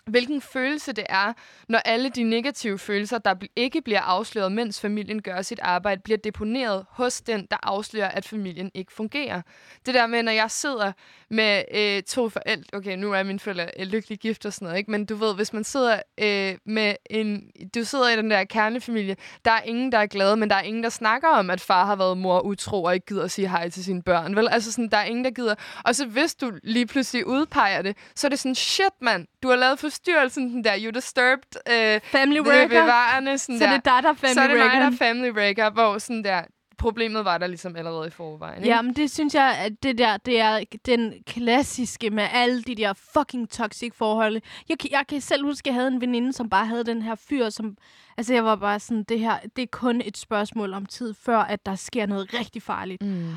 hvilken 0.08 0.42
følelse 0.42 0.94
det 0.94 1.06
er, 1.10 1.34
når 1.68 1.80
alle 1.80 2.10
de 2.10 2.24
negative 2.24 2.80
følelser, 2.80 3.18
der 3.18 3.36
ikke 3.56 3.82
bliver 3.82 4.02
afsløret, 4.02 4.52
mens 4.52 4.82
familien 4.82 5.22
gør 5.22 5.42
sit 5.42 5.60
arbejde, 5.60 6.02
bliver 6.02 6.18
deponeret 6.18 6.86
hos 6.90 7.22
den, 7.22 7.48
der 7.52 7.58
afslører, 7.64 8.10
at 8.10 8.26
familien 8.26 8.72
ikke 8.74 8.94
fungerer. 8.94 9.42
Det 9.86 9.94
der 9.94 10.08
med, 10.08 10.24
når 10.24 10.32
jeg 10.32 10.52
sidder 10.52 10.92
med 11.30 11.64
øh, 11.74 12.04
to 12.04 12.30
forældre, 12.30 12.78
okay, 12.78 12.98
nu 12.98 13.14
er 13.14 13.24
mine 13.24 13.40
forældre 13.40 13.68
øh, 13.80 13.88
lykkelig 13.88 14.20
gift 14.20 14.46
og 14.46 14.54
sådan 14.54 14.66
noget, 14.66 14.78
ikke? 14.78 14.92
men 14.92 15.06
du 15.06 15.16
ved, 15.16 15.36
hvis 15.36 15.54
man 15.54 15.64
sidder 15.64 16.00
øh, 16.18 16.58
med 16.66 16.96
en, 17.10 17.52
du 17.76 17.84
sidder 17.84 18.10
i 18.10 18.16
den 18.16 18.32
der 18.32 18.44
kernefamilie, 18.44 19.16
der 19.46 19.52
er 19.52 19.62
ingen, 19.62 19.92
der 19.92 19.98
er 19.98 20.06
glade, 20.06 20.38
men 20.38 20.50
der 20.50 20.56
er 20.56 20.62
ingen, 20.62 20.84
der 20.84 20.90
snakker 20.90 21.28
om, 21.28 21.50
at 21.50 21.62
far 21.62 21.86
har 21.86 21.96
været 21.96 22.18
mor 22.18 22.40
utro 22.40 22.84
og 22.84 22.94
ikke 22.94 23.06
gider 23.06 23.24
at 23.24 23.32
sige 23.32 23.50
hej 23.50 23.70
til 23.70 23.84
sine 23.84 24.02
børn, 24.02 24.36
vel? 24.36 24.48
Altså 24.52 24.72
sådan, 24.72 24.90
der 24.90 24.98
er 24.98 25.04
ingen, 25.04 25.26
der 25.26 25.32
gider. 25.32 25.56
Og 25.86 25.96
så 25.96 26.06
hvis 26.06 26.36
du 26.36 26.52
lige 26.64 26.86
pludselig 26.86 27.28
udpeger 27.28 27.82
det, 27.82 27.98
så 28.16 28.28
er 28.28 28.30
det 28.30 28.40
sådan, 28.40 28.56
shit 28.56 29.02
mand, 29.02 29.28
du 29.44 29.50
har 29.50 29.56
lavet 29.56 29.80
forstyrrelsen, 29.98 30.50
den 30.50 30.64
der, 30.64 30.74
you 30.84 30.90
disturbed, 30.92 31.62
øh, 31.70 32.02
Family 32.04 32.38
det 32.38 32.46
breaker. 32.46 32.82
bevarende, 32.82 33.38
sådan 33.38 33.60
Så 33.60 33.66
der. 33.66 33.72
det 33.72 33.88
er 33.88 33.92
dig, 33.96 34.04
der 34.04 34.10
er 34.10 34.14
family 34.14 34.34
så 34.34 34.42
er 34.42 34.48
det 34.48 34.58
mig, 34.58 34.82
der 34.82 34.88
er 34.88 34.92
family 34.92 35.30
breaker, 35.34 35.70
hvor 35.70 35.98
sådan 35.98 36.24
der, 36.24 36.42
problemet 36.78 37.26
var 37.26 37.38
der 37.38 37.48
ligesom 37.48 37.76
allerede 37.76 38.08
i 38.08 38.12
forvejen. 38.12 38.58
Ikke? 38.64 38.76
Ja, 38.76 38.82
men 38.82 38.94
det 38.94 39.12
synes 39.12 39.34
jeg, 39.36 39.58
at 39.66 39.84
det 39.84 39.98
der, 39.98 40.18
det 40.18 40.40
er 40.40 40.60
den 40.86 41.14
klassiske 41.28 42.10
med 42.10 42.28
alle 42.34 42.64
de 42.64 42.76
der 42.76 42.94
fucking 43.14 43.50
toxic 43.50 43.94
forhold. 43.96 44.42
Jeg, 44.70 44.78
jeg 44.92 45.04
kan 45.10 45.22
selv 45.22 45.46
huske, 45.46 45.62
at 45.62 45.66
jeg 45.68 45.74
havde 45.74 45.88
en 45.88 46.02
veninde, 46.02 46.34
som 46.34 46.50
bare 46.50 46.66
havde 46.66 46.84
den 46.84 47.02
her 47.02 47.16
fyr, 47.30 47.50
som... 47.50 47.78
Altså, 48.18 48.34
jeg 48.34 48.46
var 48.46 48.56
bare 48.56 48.80
sådan, 48.80 49.04
det 49.04 49.20
her, 49.20 49.38
det 49.56 49.62
er 49.62 49.68
kun 49.72 50.02
et 50.06 50.18
spørgsmål 50.18 50.74
om 50.74 50.86
tid, 50.86 51.14
før 51.14 51.38
at 51.38 51.66
der 51.66 51.76
sker 51.76 52.06
noget 52.06 52.34
rigtig 52.34 52.62
farligt. 52.64 53.02
Mm. 53.02 53.32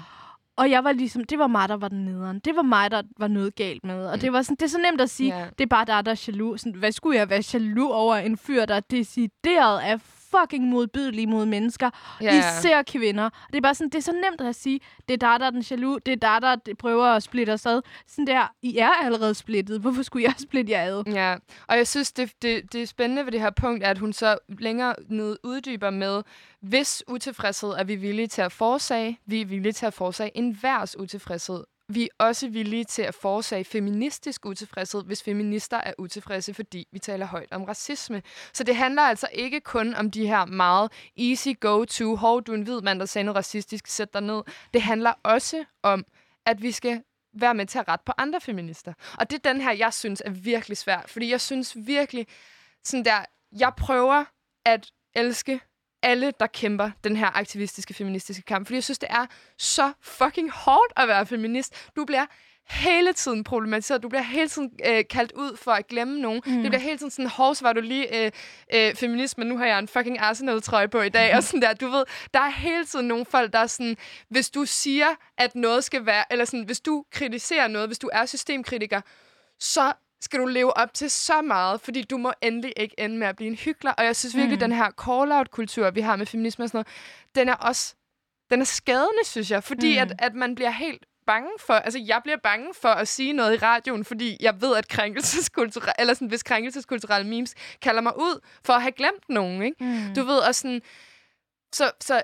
Og 0.57 0.71
jeg 0.71 0.85
var 0.85 0.93
ligesom, 0.93 1.25
det 1.25 1.39
var 1.39 1.47
mig, 1.47 1.69
der 1.69 1.77
var 1.77 1.89
den 1.89 2.05
nederen. 2.05 2.39
Det 2.39 2.57
var 2.57 2.63
mig, 2.63 2.91
der 2.91 3.03
var 3.19 3.29
noget 3.29 3.55
galt 3.55 3.85
med. 3.85 4.07
Og 4.07 4.21
det 4.21 4.33
var 4.33 4.43
sådan, 4.43 4.57
det 4.57 4.63
er 4.63 4.69
så 4.71 4.79
nemt 4.79 5.01
at 5.01 5.11
sige, 5.11 5.37
Ja. 5.39 5.45
det 5.59 5.65
er 5.65 5.69
bare 5.69 5.85
dig, 5.85 6.05
der 6.07 6.11
er 6.13 6.25
jaloux. 6.29 6.61
Sådan, 6.61 6.79
hvad 6.79 6.93
skulle 6.93 7.19
jeg 7.19 7.31
være 7.31 7.43
jaloux 7.55 7.91
over 7.95 8.17
en 8.17 8.37
fyr, 8.37 8.65
der 8.65 8.81
decideret 8.81 9.89
er 9.89 9.99
fucking 10.31 10.65
modbydelig 10.69 11.29
mod 11.29 11.47
mennesker, 11.47 11.91
Ja, 12.21 12.39
især 12.39 12.83
kvinder. 12.83 13.31
Det 13.47 13.57
er 13.57 13.61
bare 13.61 13.75
sådan, 13.75 13.91
det 13.91 13.99
er 13.99 14.03
så 14.03 14.13
nemt 14.13 14.41
at 14.41 14.55
sige, 14.55 14.81
det 15.09 15.15
er 15.15 15.19
dig, 15.19 15.41
der 15.41 15.47
er 15.47 15.51
den 15.51 15.65
jaloux, 15.71 16.03
det 16.07 16.25
er 16.25 16.41
dig, 16.41 16.61
der 16.67 16.75
prøver 16.75 17.07
at 17.07 17.23
splitte 17.23 17.51
os 17.51 17.67
ad. 17.67 17.83
Sådan 18.07 18.27
der, 18.27 18.53
I 18.63 18.77
er 18.79 19.05
allerede 19.05 19.35
splittet. 19.35 19.81
Hvorfor 19.81 20.03
skulle 20.03 20.25
jeg 20.25 20.35
splitte 20.39 20.73
jer 20.73 20.83
ad? 20.83 21.03
Ja, 21.07 21.37
og 21.69 21.77
jeg 21.77 21.87
synes, 21.89 22.13
det, 22.13 22.33
det, 22.43 22.73
det 22.73 22.89
spændende 22.89 23.25
ved 23.25 23.33
det 23.33 23.41
her 23.41 23.51
punkt 23.51 23.85
er, 23.85 23.91
at 23.91 23.99
hun 23.99 24.13
så 24.13 24.39
længere 24.49 24.95
ned 25.09 25.37
uddyber 25.45 25.91
med, 25.91 26.23
hvis 26.61 27.05
utilfredshed 27.09 27.71
er 27.71 27.85
vi 27.85 27.95
villige 27.97 28.27
til 28.27 28.43
at 28.43 28.53
forårsage, 28.53 29.21
vi 29.27 29.41
er 29.41 29.47
villige 29.47 29.73
til 29.73 29.87
at 29.87 29.95
forårsage 29.95 30.37
enhvers 30.37 30.99
utilfredshed. 30.99 31.65
Vi 31.93 32.03
er 32.03 32.25
også 32.25 32.49
villige 32.49 32.85
til 32.85 33.03
at 33.03 33.15
forårsage 33.15 33.65
feministisk 33.65 34.47
utilfredshed, 34.47 35.05
hvis 35.05 35.23
feminister 35.23 35.77
er 35.77 35.93
utilfredse, 35.99 36.55
fordi 36.55 36.89
vi 36.93 36.99
taler 36.99 37.27
højt 37.27 37.53
om 37.53 37.65
racisme. 37.65 38.23
Så 38.53 38.65
det 38.65 38.77
handler 38.77 39.03
altså 39.03 39.29
ikke 39.33 39.61
kun 39.61 39.95
om 39.95 40.11
de 40.11 40.27
her 40.27 40.45
meget 40.45 40.93
easy 41.19 41.49
go-to, 41.61 42.17
hov, 42.17 42.43
du 42.43 42.53
er 42.53 42.57
en 42.57 42.63
hvid 42.63 42.81
mand, 42.81 43.01
der 43.01 43.07
sagde 43.07 43.25
noget 43.25 43.37
racistisk, 43.37 43.87
sæt 43.87 44.15
dig 44.15 44.23
ned. 44.23 44.43
Det 44.75 44.83
handler 44.83 45.13
også 45.23 45.65
om, 45.83 46.05
at 46.47 46.63
vi 46.63 46.73
skal 46.73 47.03
være 47.35 47.55
med 47.55 47.67
til 47.67 47.79
at 47.79 47.89
rette 47.89 48.03
på 48.07 48.13
andre 48.19 48.41
feminister. 48.41 48.93
Og 49.19 49.31
det 49.31 49.37
er 49.37 49.53
den 49.53 49.61
her, 49.61 49.73
jeg 49.73 49.95
synes 49.95 50.23
er 50.25 50.31
virkelig 50.31 50.77
svær. 50.77 51.01
Fordi 51.07 51.31
jeg 51.31 51.41
synes 51.41 51.77
virkelig, 51.77 52.27
sådan 52.85 53.05
der, 53.05 53.25
jeg 53.59 53.73
prøver 53.77 54.25
at 54.65 54.91
elske 55.15 55.61
alle, 56.03 56.33
der 56.41 56.47
kæmper 56.47 56.91
den 57.05 57.17
her 57.17 57.39
aktivistiske, 57.39 57.95
feministiske 57.95 58.43
kamp. 58.43 58.67
Fordi 58.67 58.75
jeg 58.75 58.85
synes, 58.85 58.99
det 58.99 59.09
er 59.11 59.27
så 59.59 59.93
fucking 60.03 60.51
hårdt 60.51 60.93
at 60.97 61.09
være 61.09 61.27
feminist. 61.27 61.89
Du 61.97 62.05
bliver 62.05 62.27
hele 62.71 63.13
tiden 63.13 63.45
problematiseret. 63.45 64.03
Du 64.03 64.09
bliver 64.09 64.23
hele 64.23 64.49
tiden 64.49 64.71
øh, 64.87 65.05
kaldt 65.11 65.33
ud 65.33 65.57
for 65.57 65.71
at 65.73 65.87
glemme 65.87 66.21
nogen. 66.21 66.43
Mm. 66.47 66.53
Det 66.53 66.71
bliver 66.71 66.81
hele 66.81 66.99
tiden 66.99 67.11
sådan, 67.11 67.31
hov, 67.31 67.55
så 67.55 67.65
var 67.65 67.73
du 67.73 67.81
lige 67.81 68.25
øh, 68.25 68.33
øh, 68.75 68.95
feminist, 68.95 69.39
men 69.39 69.47
nu 69.47 69.59
har 69.59 69.67
jeg 69.67 69.79
en 69.79 69.89
fucking 69.89 70.19
Arsenal-trøje 70.19 70.89
på 70.89 71.01
i 71.01 71.09
dag. 71.09 71.35
Og 71.37 71.43
sådan 71.43 71.63
der, 71.63 71.75
du 71.75 71.89
ved, 71.89 72.05
der 72.35 72.41
er 72.41 72.51
hele 72.51 72.85
tiden 72.85 73.09
nogle 73.09 73.25
folk, 73.25 73.53
der 73.53 73.59
er 73.59 73.67
sådan, 73.67 73.97
hvis 74.29 74.51
du 74.51 74.65
siger, 74.65 75.09
at 75.39 75.55
noget 75.55 75.85
skal 75.85 76.07
være, 76.07 76.25
eller 76.31 76.45
sådan, 76.45 76.65
hvis 76.65 76.81
du 76.81 77.05
kritiserer 77.13 77.69
noget, 77.69 77.89
hvis 77.89 77.99
du 77.99 78.11
er 78.13 78.27
systemkritiker, 78.27 79.01
så 79.61 79.93
skal 80.21 80.41
du 80.41 80.47
leve 80.47 80.77
op 80.77 80.95
til 80.95 81.11
så 81.11 81.43
meget, 81.43 81.81
fordi 81.81 82.03
du 82.03 82.17
må 82.19 82.33
endelig 82.43 82.73
ikke 82.77 82.95
ende 82.99 83.17
med 83.17 83.27
at 83.27 83.37
blive 83.37 83.51
en 83.51 83.57
hyggelig. 83.57 83.99
Og 83.99 84.05
jeg 84.05 84.17
synes 84.17 84.37
virkelig, 84.37 84.57
mm. 84.57 84.61
den 84.61 84.73
her 84.73 84.91
call-out-kultur, 85.05 85.91
vi 85.91 86.01
har 86.01 86.17
med 86.17 86.27
feminisme 86.27 86.65
og 86.65 86.69
sådan 86.69 86.77
noget, 86.77 86.89
den 87.35 87.49
er 87.49 87.55
også 87.55 87.95
den 88.51 88.61
er 88.61 88.65
skadende, 88.65 89.25
synes 89.25 89.51
jeg, 89.51 89.65
fordi 89.65 89.93
mm. 89.97 90.03
at, 90.03 90.13
at 90.19 90.35
man 90.35 90.55
bliver 90.55 90.71
helt 90.71 91.07
bange 91.27 91.51
for, 91.59 91.75
altså 91.75 91.99
jeg 92.07 92.21
bliver 92.23 92.37
bange 92.37 92.75
for 92.75 92.89
at 92.89 93.09
sige 93.09 93.33
noget 93.33 93.55
i 93.55 93.57
radioen, 93.57 94.05
fordi 94.05 94.37
jeg 94.41 94.61
ved, 94.61 94.77
at 94.77 94.89
krænkelseskulturelle, 94.89 96.01
eller 96.01 96.15
sådan, 96.15 96.29
hvis 96.29 96.43
krænkelseskulturelle 96.43 97.29
memes 97.29 97.55
kalder 97.83 98.03
mig 98.03 98.19
ud 98.19 98.41
for 98.65 98.73
at 98.73 98.83
have 98.83 98.93
glemt 98.93 99.29
nogen, 99.29 99.63
ikke? 99.63 99.85
Mm. 99.85 100.15
Du 100.17 100.23
ved, 100.23 100.39
og 100.39 100.55
sådan, 100.55 100.83
så, 101.73 101.91
så 102.01 102.23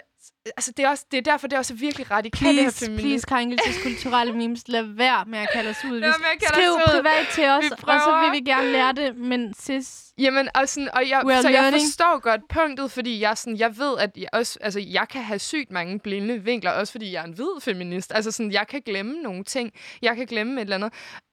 altså 0.56 0.72
det 0.76 0.84
er, 0.84 0.88
også, 0.88 1.04
det 1.10 1.18
er 1.18 1.22
derfor, 1.22 1.46
det 1.46 1.54
er 1.54 1.58
også 1.58 1.74
virkelig 1.74 2.10
radikalt, 2.10 2.56
det 2.56 2.64
her 2.64 2.70
Please, 2.70 2.96
please, 3.02 3.26
krænkelseskulturelle 3.26 4.32
memes, 4.32 4.68
lad 4.68 4.82
være 4.82 5.24
med 5.26 5.38
at 5.38 5.48
kalde 5.52 5.70
os 5.70 5.84
ud. 5.84 6.00
Kalde 6.00 6.14
Skriv 6.48 6.70
ud. 6.70 6.82
privat 6.86 7.26
til 7.34 7.44
os, 7.44 7.64
Vi 7.64 7.70
og 7.70 8.00
så 8.00 8.20
vil 8.30 8.40
vi 8.40 8.50
gerne 8.50 8.72
lære 8.72 8.92
det, 8.92 9.16
men 9.16 9.54
sis... 9.54 10.02
Jamen, 10.18 10.48
og, 10.54 10.68
sådan, 10.68 10.88
og 10.94 11.08
jeg, 11.08 11.22
så 11.24 11.48
jeg 11.48 11.52
learning. 11.62 11.82
forstår 11.82 12.18
godt 12.20 12.40
punktet, 12.48 12.90
fordi 12.90 13.20
jeg, 13.20 13.38
sådan, 13.38 13.58
jeg 13.58 13.78
ved, 13.78 13.98
at 13.98 14.10
jeg, 14.16 14.28
også, 14.32 14.58
altså, 14.60 14.80
jeg 14.80 15.06
kan 15.10 15.22
have 15.22 15.38
sygt 15.38 15.70
mange 15.70 15.98
blinde 15.98 16.38
vinkler, 16.44 16.70
også 16.70 16.90
fordi 16.92 17.12
jeg 17.12 17.20
er 17.20 17.24
en 17.24 17.32
hvid 17.32 17.60
feminist. 17.62 18.12
Altså, 18.14 18.30
sådan, 18.30 18.52
jeg 18.52 18.66
kan 18.68 18.82
glemme 18.86 19.22
nogle 19.22 19.44
ting. 19.44 19.72
Jeg 20.02 20.16
kan 20.16 20.26
glemme 20.26 20.60
et 20.60 20.64
eller 20.64 20.76
andet. 20.76 20.92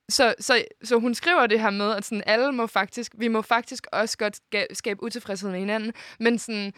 Så, 0.09 0.33
så, 0.39 0.63
så 0.83 0.99
hun 0.99 1.15
skriver 1.15 1.47
det 1.47 1.59
her 1.59 1.69
med, 1.69 1.91
at 1.95 2.05
sådan, 2.05 2.23
alle 2.25 2.51
må 2.51 2.67
faktisk, 2.67 3.11
vi 3.17 3.27
må 3.27 3.41
faktisk 3.41 3.87
også 3.91 4.17
godt 4.17 4.35
ska- 4.55 4.73
skabe 4.73 5.03
utilfredshed 5.03 5.49
med 5.51 5.59
hinanden, 5.59 5.93
men 6.19 6.39
sådan... 6.39 6.73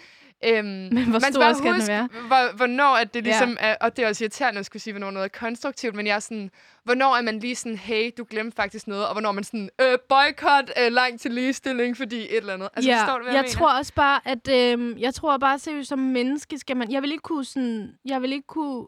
Øhm, 0.48 0.66
men 0.96 1.04
hvor 1.04 1.20
man 1.20 1.34
stor 1.34 1.54
skal 1.54 1.66
den 1.66 1.76
huske, 1.76 1.88
være? 1.88 2.08
Hvor, 2.28 2.56
hvornår 2.56 2.96
at 2.96 3.14
det 3.14 3.20
Ja. 3.20 3.30
ligesom 3.30 3.58
er, 3.60 3.76
og 3.82 3.98
det 3.98 4.04
er 4.06 4.10
også 4.10 4.24
irriterende 4.24 4.60
at 4.60 4.66
skulle 4.66 4.82
sige, 4.82 4.94
hvornår 4.94 5.12
noget 5.12 5.26
er 5.26 5.40
konstruktivt, 5.40 5.96
men 5.96 6.08
jeg 6.08 6.16
er 6.16 6.20
sådan, 6.20 6.52
hvornår 6.84 7.16
er 7.16 7.22
man 7.22 7.40
lige 7.40 7.56
sådan, 7.56 7.78
hey, 7.78 8.12
du 8.18 8.26
glemte 8.30 8.56
faktisk 8.56 8.88
noget, 8.88 9.06
og 9.08 9.12
hvornår 9.14 9.30
er 9.30 9.34
man 9.34 9.44
sådan, 9.44 9.70
øh, 9.82 9.98
boykot, 10.10 10.72
øh, 10.86 10.92
langt 10.92 11.22
til 11.22 11.32
ligestilling, 11.32 11.98
fordi 11.98 12.16
et 12.22 12.38
eller 12.38 12.54
andet. 12.54 12.70
Altså, 12.74 12.92
ja, 12.92 13.02
forstår 13.02 13.18
du, 13.18 13.24
hvad 13.24 13.34
jeg, 13.34 13.38
jeg, 13.38 13.42
mener? 13.44 13.54
tror 13.54 13.78
også 13.78 13.94
bare, 13.94 14.20
at 14.26 14.48
øhm, 14.74 14.98
jeg 14.98 15.14
tror 15.14 15.38
bare 15.38 15.60
seriøst 15.60 15.90
som 15.90 16.00
menneske 16.00 16.58
skal 16.58 16.78
man, 16.78 16.92
jeg 16.92 17.02
vil 17.02 17.12
ikke 17.12 17.22
kunne 17.22 17.46
sådan, 17.46 17.94
jeg 18.06 18.22
vil 18.22 18.34
ikke 18.34 18.48
kunne 18.48 18.88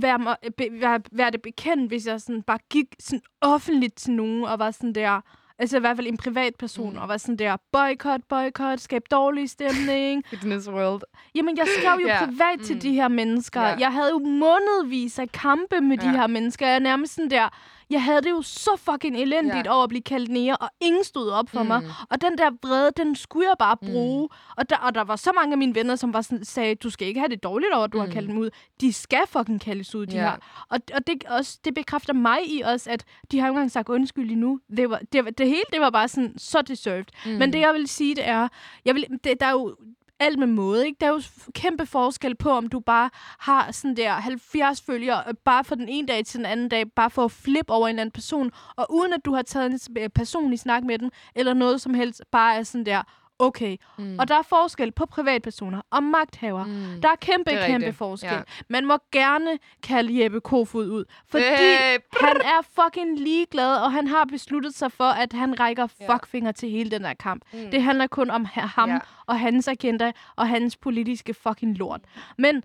være, 0.00 0.18
mig, 0.18 0.36
be, 0.56 0.68
være, 0.70 1.00
være 1.12 1.30
det 1.30 1.42
bekendt, 1.42 1.90
hvis 1.90 2.06
jeg 2.06 2.20
sådan 2.20 2.42
bare 2.42 2.58
gik 2.70 2.86
sådan 3.00 3.22
offentligt 3.40 3.96
til 3.96 4.12
nogen 4.12 4.44
og 4.44 4.58
var 4.58 4.70
sådan 4.70 4.92
der, 4.94 5.20
altså 5.60 5.76
i 5.76 5.80
hvert 5.80 5.96
fald 5.96 6.06
en 6.06 6.16
privat 6.16 6.54
person, 6.58 6.92
Mm. 6.92 6.98
og 6.98 7.08
var 7.08 7.16
sådan 7.16 7.36
der, 7.36 7.56
boykot, 7.72 8.20
boykot, 8.28 8.80
skab 8.80 9.02
dårlig 9.10 9.50
stemning. 9.50 10.24
Fitness 10.30 10.68
world. 10.68 11.02
Jamen, 11.34 11.56
jeg 11.56 11.66
skrev 11.80 11.98
jo 12.02 12.06
ja. 12.06 12.24
privat 12.24 12.60
til 12.64 12.74
mm. 12.74 12.80
de 12.80 12.92
her 12.92 13.08
mennesker. 13.08 13.60
Ja. 13.62 13.76
Jeg 13.78 13.92
havde 13.92 14.10
jo 14.10 14.18
månedvis 14.18 15.18
af 15.18 15.32
kampe 15.32 15.80
med 15.80 15.98
de 15.98 16.06
Ja. 16.06 16.12
her 16.12 16.26
mennesker. 16.26 16.66
Jeg 16.66 16.74
er 16.74 16.78
nærmest 16.78 17.14
sådan 17.14 17.30
der, 17.30 17.48
jeg 17.90 18.02
havde 18.04 18.22
det 18.22 18.30
jo 18.30 18.42
så 18.42 18.70
fucking 18.78 19.16
elendigt 19.16 19.66
Ja. 19.66 19.72
over 19.74 19.82
at 19.82 19.88
blive 19.88 20.02
kaldt 20.02 20.30
nære, 20.30 20.56
og 20.56 20.68
ingen 20.80 21.04
stod 21.04 21.30
op 21.30 21.48
for 21.50 21.58
Mm. 21.62 21.64
mm. 21.64 21.68
mig. 21.68 21.82
Og 22.10 22.20
den 22.20 22.38
der 22.38 22.50
vrede, 22.62 22.90
den 22.96 23.16
skulle 23.16 23.48
jeg 23.48 23.56
bare 23.58 23.76
bruge. 23.76 24.22
Mm. 24.32 24.36
Og, 24.56 24.70
der, 24.70 24.76
og 24.76 24.94
der 24.94 25.04
var 25.04 25.16
så 25.16 25.32
mange 25.32 25.52
af 25.52 25.58
mine 25.58 25.74
venner, 25.74 25.96
som 25.96 26.12
var 26.12 26.20
sådan, 26.20 26.44
sagde, 26.44 26.74
du 26.74 26.90
skal 26.90 27.08
ikke 27.08 27.20
have 27.20 27.28
det 27.28 27.42
dårligt 27.42 27.72
over, 27.74 27.84
at 27.84 27.92
du 27.92 27.98
mm. 27.98 28.02
Mm. 28.04 28.08
har 28.08 28.14
kaldt 28.14 28.28
dem 28.30 28.38
ud. 28.38 28.50
De 28.80 28.92
skal 28.92 29.22
fucking 29.28 29.60
kaldes 29.60 29.94
ud, 29.94 30.06
de 30.06 30.16
Ja. 30.16 30.22
her. 30.22 30.36
Og, 30.68 30.78
og 30.94 31.06
det, 31.06 31.24
også, 31.24 31.58
det 31.64 31.74
bekræfter 31.74 32.12
mig 32.12 32.38
i 32.46 32.60
også, 32.60 32.90
at 32.90 33.04
de 33.32 33.38
har 33.40 33.46
jo 33.46 33.52
engang 33.52 33.70
sagt 33.70 33.88
undskyld 33.88 34.30
endnu. 34.30 34.60
Det, 34.76 34.90
var, 34.90 35.00
det, 35.12 35.38
det 35.38 35.46
hele, 35.48 35.62
det 35.72 35.80
var 35.80 35.90
bare 35.90 36.08
sådan, 36.08 36.34
så 36.38 36.62
deserved. 36.62 37.04
Mm. 37.26 37.30
Men 37.32 37.52
det, 37.52 37.60
jeg 37.60 37.74
vil 37.74 37.88
sige, 37.88 38.14
det 38.14 38.28
er, 38.28 38.48
jeg 38.84 38.94
vil, 38.94 39.06
det, 39.24 39.40
der 39.40 39.46
er 39.46 39.50
jo 39.52 39.76
alt 40.20 40.38
med 40.38 40.46
måde, 40.46 40.86
ikke? 40.86 40.96
Der 41.00 41.06
er 41.06 41.10
jo 41.10 41.22
kæmpe 41.54 41.86
forskel 41.86 42.34
på, 42.34 42.50
om 42.50 42.68
du 42.68 42.80
bare 42.80 43.10
har 43.38 43.72
sådan 43.72 43.96
der 43.96 44.12
70 44.12 44.82
følgere, 44.82 45.22
øh, 45.28 45.34
bare 45.44 45.64
fra 45.64 45.74
den 45.74 45.88
ene 45.88 46.08
dag 46.08 46.24
til 46.24 46.38
den 46.38 46.46
anden 46.46 46.68
dag, 46.68 46.92
bare 46.92 47.10
for 47.10 47.24
at 47.24 47.32
flippe 47.32 47.72
over 47.72 47.88
en 47.88 47.94
eller 47.94 48.00
anden 48.00 48.12
person, 48.12 48.50
og 48.76 48.86
uden 48.90 49.12
at 49.12 49.24
du 49.24 49.34
har 49.34 49.42
taget 49.42 49.72
en 49.72 50.02
øh, 50.02 50.08
personlig 50.08 50.58
snak 50.58 50.84
med 50.84 50.98
dem, 50.98 51.10
eller 51.34 51.54
noget 51.54 51.80
som 51.80 51.94
helst, 51.94 52.22
bare 52.32 52.56
er 52.56 52.62
sådan 52.62 52.86
der, 52.86 53.02
okay. 53.40 53.76
Mm. 53.98 54.18
Og 54.18 54.28
der 54.28 54.34
er 54.38 54.42
forskel 54.42 54.92
på 54.92 55.06
privatpersoner 55.06 55.80
og 55.90 56.02
magthavere. 56.02 56.66
Mm. 56.66 57.00
Der 57.02 57.08
er 57.08 57.16
kæmpe, 57.20 57.50
er 57.50 57.66
kæmpe 57.66 57.92
forskel. 57.92 58.30
Ja. 58.32 58.42
Man 58.68 58.86
må 58.86 58.98
gerne 59.12 59.58
kalde 59.82 60.22
Jeppe 60.22 60.40
Kofod 60.40 60.86
ud, 60.88 61.04
fordi 61.26 61.44
Øh, 61.44 61.98
han 62.20 62.36
er 62.40 62.82
fucking 62.82 63.18
ligeglad, 63.18 63.76
og 63.76 63.92
han 63.92 64.06
har 64.06 64.24
besluttet 64.24 64.74
sig 64.74 64.92
for, 64.92 65.04
at 65.04 65.32
han 65.32 65.60
rækker 65.60 65.86
Ja. 66.00 66.14
fuckfinger 66.14 66.52
til 66.52 66.70
hele 66.70 66.90
den 66.90 67.04
her 67.04 67.14
kamp. 67.14 67.42
Mm. 67.52 67.70
Det 67.70 67.82
handler 67.82 68.06
kun 68.06 68.30
om 68.30 68.44
ha- 68.44 68.60
ham 68.66 68.90
Ja. 68.90 68.98
og 69.26 69.40
hans 69.40 69.68
agenda 69.68 70.12
og 70.36 70.48
hans 70.48 70.76
politiske 70.76 71.34
fucking 71.34 71.76
lort. 71.78 72.00
Men 72.38 72.62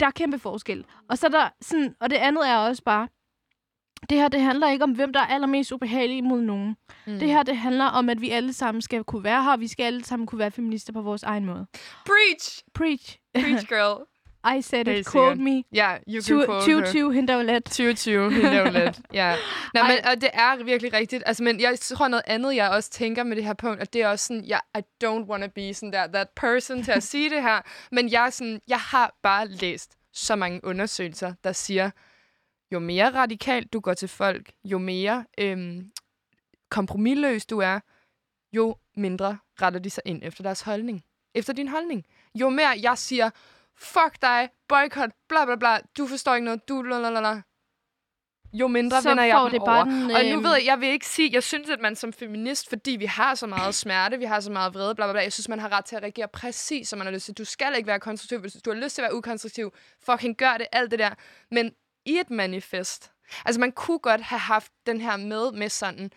der 0.00 0.06
er 0.06 0.10
kæmpe 0.10 0.38
forskel. 0.38 0.84
Og 1.08 1.18
så 1.18 1.26
er 1.26 1.30
der 1.30 1.48
sådan, 1.60 1.94
og 2.00 2.10
det 2.10 2.16
andet 2.16 2.48
er 2.48 2.56
også 2.56 2.82
bare, 2.84 3.08
det 4.10 4.18
her, 4.18 4.28
det 4.28 4.40
handler 4.40 4.70
ikke 4.70 4.84
om, 4.84 4.90
hvem 4.90 5.12
der 5.12 5.20
er 5.20 5.26
allermest 5.26 5.72
ubehagelig 5.72 6.24
mod 6.24 6.40
nogen. 6.40 6.76
Mm. 7.06 7.18
Det 7.18 7.28
her, 7.28 7.42
det 7.42 7.56
handler 7.56 7.84
om, 7.84 8.08
at 8.08 8.20
vi 8.20 8.30
alle 8.30 8.52
sammen 8.52 8.82
skal 8.82 9.04
kunne 9.04 9.24
være 9.24 9.42
her, 9.42 9.52
og 9.52 9.60
vi 9.60 9.68
skal 9.68 9.84
alle 9.84 10.04
sammen 10.04 10.26
kunne 10.26 10.38
være 10.38 10.50
feminister 10.50 10.92
på 10.92 11.02
vores 11.02 11.22
egen 11.22 11.44
måde. 11.44 11.66
Preach! 12.06 12.62
Preach. 12.74 13.18
Preach, 13.34 13.68
girl. 13.74 14.06
I 14.44 14.62
said 14.62 14.86
Helt 14.86 14.98
it. 14.98 15.12
Quote 15.12 15.40
me. 15.40 15.62
Ja, 15.72 15.96
you 16.08 16.22
can 16.22 16.44
quote 16.46 16.52
her. 16.52 16.60
2020, 16.60 17.12
hende 17.14 17.28
der 17.28 17.34
var 17.34 17.42
let. 17.42 17.64
2020, 17.64 18.32
hende 18.32 18.48
er 18.48 18.66
jo 18.66 18.84
lidt. 18.84 19.00
Ja. 19.12 19.36
Nå, 19.74 19.82
men, 19.82 20.04
og 20.04 20.20
det 20.20 20.30
er 20.32 20.64
virkelig 20.64 20.92
rigtigt. 20.92 21.22
Altså, 21.26 21.42
men 21.42 21.60
jeg 21.60 21.78
tror 21.78 22.08
noget 22.08 22.22
andet, 22.26 22.56
jeg 22.56 22.70
også 22.70 22.90
tænker 22.90 23.22
med 23.22 23.36
det 23.36 23.44
her 23.44 23.54
punkt, 23.54 23.80
og 23.80 23.92
det 23.92 24.02
er 24.02 24.08
også 24.08 24.26
sådan, 24.26 24.44
jeg, 24.46 24.60
I 24.78 24.80
don't 25.04 25.30
wanna 25.30 25.46
be 25.46 25.74
sådan 25.74 25.92
der, 25.92 26.06
that 26.06 26.28
person 26.36 26.82
til 26.82 26.92
at 26.92 27.02
sige 27.02 27.30
det 27.30 27.42
her, 27.42 27.60
men 27.92 28.12
jeg, 28.12 28.26
er 28.26 28.30
sådan, 28.30 28.60
jeg 28.68 28.78
har 28.78 29.14
bare 29.22 29.48
læst 29.48 29.96
så 30.12 30.36
mange 30.36 30.60
undersøgelser, 30.64 31.32
der 31.44 31.52
siger, 31.52 31.90
jo 32.72 32.78
mere 32.78 33.10
radikalt 33.14 33.72
du 33.72 33.80
går 33.80 33.94
til 33.94 34.08
folk, 34.08 34.52
jo 34.64 34.78
mere 34.78 35.24
øhm, 35.38 35.90
kompromilløs 36.70 37.46
du 37.46 37.58
er, 37.58 37.80
jo 38.52 38.76
mindre 38.96 39.38
retter 39.62 39.80
de 39.80 39.90
sig 39.90 40.02
ind 40.06 40.20
efter 40.24 40.42
deres 40.42 40.60
holdning. 40.60 41.04
Efter 41.34 41.52
din 41.52 41.68
holdning. 41.68 42.04
Jo 42.34 42.48
mere 42.48 42.78
jeg 42.82 42.98
siger, 42.98 43.30
fuck 43.76 44.22
dig, 44.22 44.48
boykot, 44.68 45.10
bla 45.28 45.44
bla 45.44 45.56
bla, 45.56 45.78
du 45.98 46.06
forstår 46.06 46.34
ikke 46.34 46.44
noget, 46.44 46.68
du 46.68 46.82
lalalala, 46.82 47.42
jo 48.52 48.68
mindre 48.68 49.02
Så 49.02 49.08
vender 49.08 49.24
jeg 49.24 49.40
dem 49.42 49.50
det 49.50 49.60
over. 49.60 49.84
den, 49.84 50.10
Og 50.10 50.24
nu 50.24 50.36
øhm, 50.36 50.44
ved 50.44 50.54
jeg, 50.54 50.66
jeg 50.66 50.80
vil 50.80 50.88
ikke 50.88 51.06
sige, 51.06 51.30
jeg 51.32 51.42
synes, 51.42 51.70
at 51.70 51.80
man 51.80 51.96
som 51.96 52.12
feminist, 52.12 52.68
fordi 52.68 52.90
vi 52.90 53.06
har 53.06 53.34
så 53.34 53.46
meget 53.46 53.74
smerte, 53.74 54.18
vi 54.18 54.24
har 54.24 54.40
så 54.40 54.52
meget 54.52 54.74
vrede, 54.74 54.94
bla 54.94 55.06
bla 55.06 55.12
bla, 55.12 55.22
jeg 55.22 55.32
synes, 55.32 55.48
man 55.48 55.58
har 55.58 55.72
ret 55.72 55.84
til 55.84 55.96
at 55.96 56.02
reagere 56.02 56.28
præcis, 56.28 56.88
som 56.88 56.98
man 56.98 57.06
har 57.06 57.12
lyst 57.12 57.24
til. 57.24 57.34
Du 57.34 57.44
skal 57.44 57.74
ikke 57.76 57.86
være 57.86 58.00
konstruktiv, 58.00 58.38
hvis 58.38 58.52
du 58.52 58.72
har 58.72 58.80
lyst 58.80 58.94
til 58.94 59.02
at 59.02 59.04
være 59.04 59.16
ukonstruktiv. 59.16 59.72
Fucking 60.06 60.36
gør 60.36 60.58
det, 60.58 60.66
alt 60.72 60.90
det 60.90 60.98
der. 60.98 61.10
Men 61.50 61.72
i 62.06 62.18
et 62.18 62.30
manifest, 62.30 63.12
altså 63.44 63.60
man 63.60 63.72
kunne 63.72 63.98
godt 63.98 64.20
have 64.20 64.38
haft 64.38 64.72
den 64.86 65.00
her 65.00 65.16
med, 65.16 65.52
med 65.52 65.68
sådan, 65.68 66.10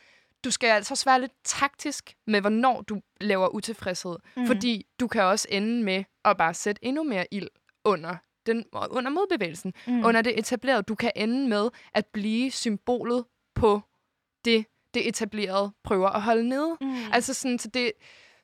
du 0.43 0.51
skal 0.51 0.67
altså 0.67 0.93
også 0.93 1.05
være 1.05 1.21
lidt 1.21 1.33
taktisk 1.43 2.15
med, 2.27 2.41
hvornår 2.41 2.81
du 2.81 3.01
laver 3.21 3.47
utilfredshed. 3.47 4.15
Mm. 4.37 4.47
Fordi 4.47 4.85
du 4.99 5.07
kan 5.07 5.21
også 5.21 5.47
ende 5.51 5.83
med 5.83 6.03
at 6.25 6.37
bare 6.37 6.53
sætte 6.53 6.85
endnu 6.85 7.03
mere 7.03 7.25
ild 7.31 7.47
under 7.83 8.15
den, 8.45 8.65
under 8.73 9.09
modbevægelsen, 9.09 9.73
mm. 9.87 10.05
under 10.05 10.21
det 10.21 10.39
etablerede. 10.39 10.83
Du 10.83 10.95
kan 10.95 11.11
ende 11.15 11.47
med 11.49 11.69
at 11.93 12.05
blive 12.05 12.51
symbolet 12.51 13.25
på 13.55 13.81
det, 14.45 14.65
det 14.93 15.07
etablerede 15.07 15.73
prøver 15.83 16.09
at 16.09 16.21
holde 16.21 16.49
nede. 16.49 16.77
Mm. 16.81 16.95
Altså 17.11 17.33
sådan, 17.33 17.59
så 17.59 17.67
det, 17.67 17.91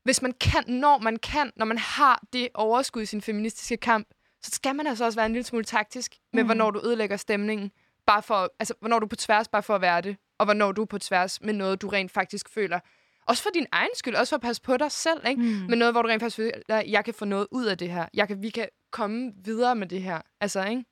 hvis 0.03 0.21
man 0.21 0.31
kan, 0.31 0.63
når 0.67 0.97
man 0.97 1.17
kan, 1.17 1.51
når 1.55 1.65
man 1.65 1.77
har 1.77 2.23
det 2.33 2.49
overskud 2.53 3.01
i 3.01 3.05
sin 3.05 3.21
feministiske 3.21 3.77
kamp, 3.77 4.07
så 4.43 4.51
skal 4.51 4.75
man 4.75 4.87
altså 4.87 5.05
også 5.05 5.19
være 5.19 5.25
en 5.25 5.33
lille 5.33 5.45
smule 5.45 5.63
taktisk 5.63 6.15
med, 6.33 6.43
mm. 6.43 6.47
hvornår 6.47 6.71
du 6.71 6.81
ødelægger 6.85 7.17
stemningen. 7.17 7.71
Bare 8.05 8.23
for, 8.23 8.53
altså, 8.59 8.73
hvornår 8.79 8.99
du 8.99 9.05
er 9.05 9.09
på 9.09 9.15
tværs 9.15 9.47
bare 9.47 9.63
for 9.63 9.75
at 9.75 9.81
være 9.81 10.01
det, 10.01 10.17
og 10.37 10.45
hvornår 10.45 10.71
du 10.71 10.81
er 10.81 10.85
på 10.85 10.99
tværs 10.99 11.41
med 11.41 11.53
noget, 11.53 11.81
du 11.81 11.87
rent 11.87 12.11
faktisk 12.11 12.49
føler. 12.49 12.79
Også 13.27 13.43
for 13.43 13.49
din 13.53 13.65
egen 13.71 13.89
skyld, 13.95 14.15
også 14.15 14.31
for 14.31 14.35
at 14.35 14.41
passe 14.41 14.61
på 14.61 14.77
dig 14.77 14.91
selv, 14.91 15.27
ikke? 15.27 15.41
Mm. 15.41 15.47
Men 15.47 15.79
noget, 15.79 15.93
hvor 15.93 16.01
du 16.01 16.07
rent 16.07 16.21
faktisk 16.21 16.35
føler, 16.35 16.53
at 16.69 16.91
jeg 16.91 17.05
kan 17.05 17.13
få 17.13 17.25
noget 17.25 17.47
ud 17.51 17.65
af 17.65 17.77
det 17.77 17.91
her. 17.91 18.05
Jeg 18.13 18.27
kan, 18.27 18.41
vi 18.41 18.49
kan 18.49 18.67
komme 18.91 19.31
videre 19.35 19.75
med 19.75 19.87
det 19.87 20.01
her. 20.01 20.21
Altså, 20.41 20.63
ikke? 20.63 20.83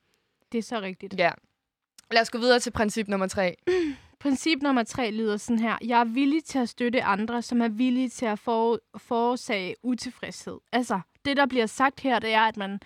Det 0.52 0.58
er 0.58 0.62
så 0.62 0.80
rigtigt. 0.80 1.14
Ja. 1.18 1.30
Lad 2.10 2.22
os 2.22 2.30
gå 2.30 2.38
videre 2.38 2.60
til 2.60 2.70
princip 2.70 3.08
nummer 3.08 3.26
tre. 3.26 3.56
Princip 4.20 4.62
nummer 4.62 4.82
tre 4.82 5.10
lyder 5.10 5.36
sådan 5.36 5.58
her. 5.58 5.78
Jeg 5.84 6.00
er 6.00 6.04
villig 6.04 6.44
til 6.44 6.58
at 6.58 6.68
støtte 6.68 7.02
andre, 7.02 7.42
som 7.42 7.62
er 7.62 7.68
villige 7.68 8.08
til 8.08 8.26
at 8.26 8.38
for, 8.38 8.80
forårsage 8.98 9.74
utilfredshed. 9.82 10.58
Altså, 10.72 11.00
det 11.24 11.36
der 11.36 11.46
bliver 11.46 11.66
sagt 11.66 12.00
her, 12.00 12.18
det 12.18 12.32
er, 12.32 12.40
at 12.40 12.56
man 12.56 12.80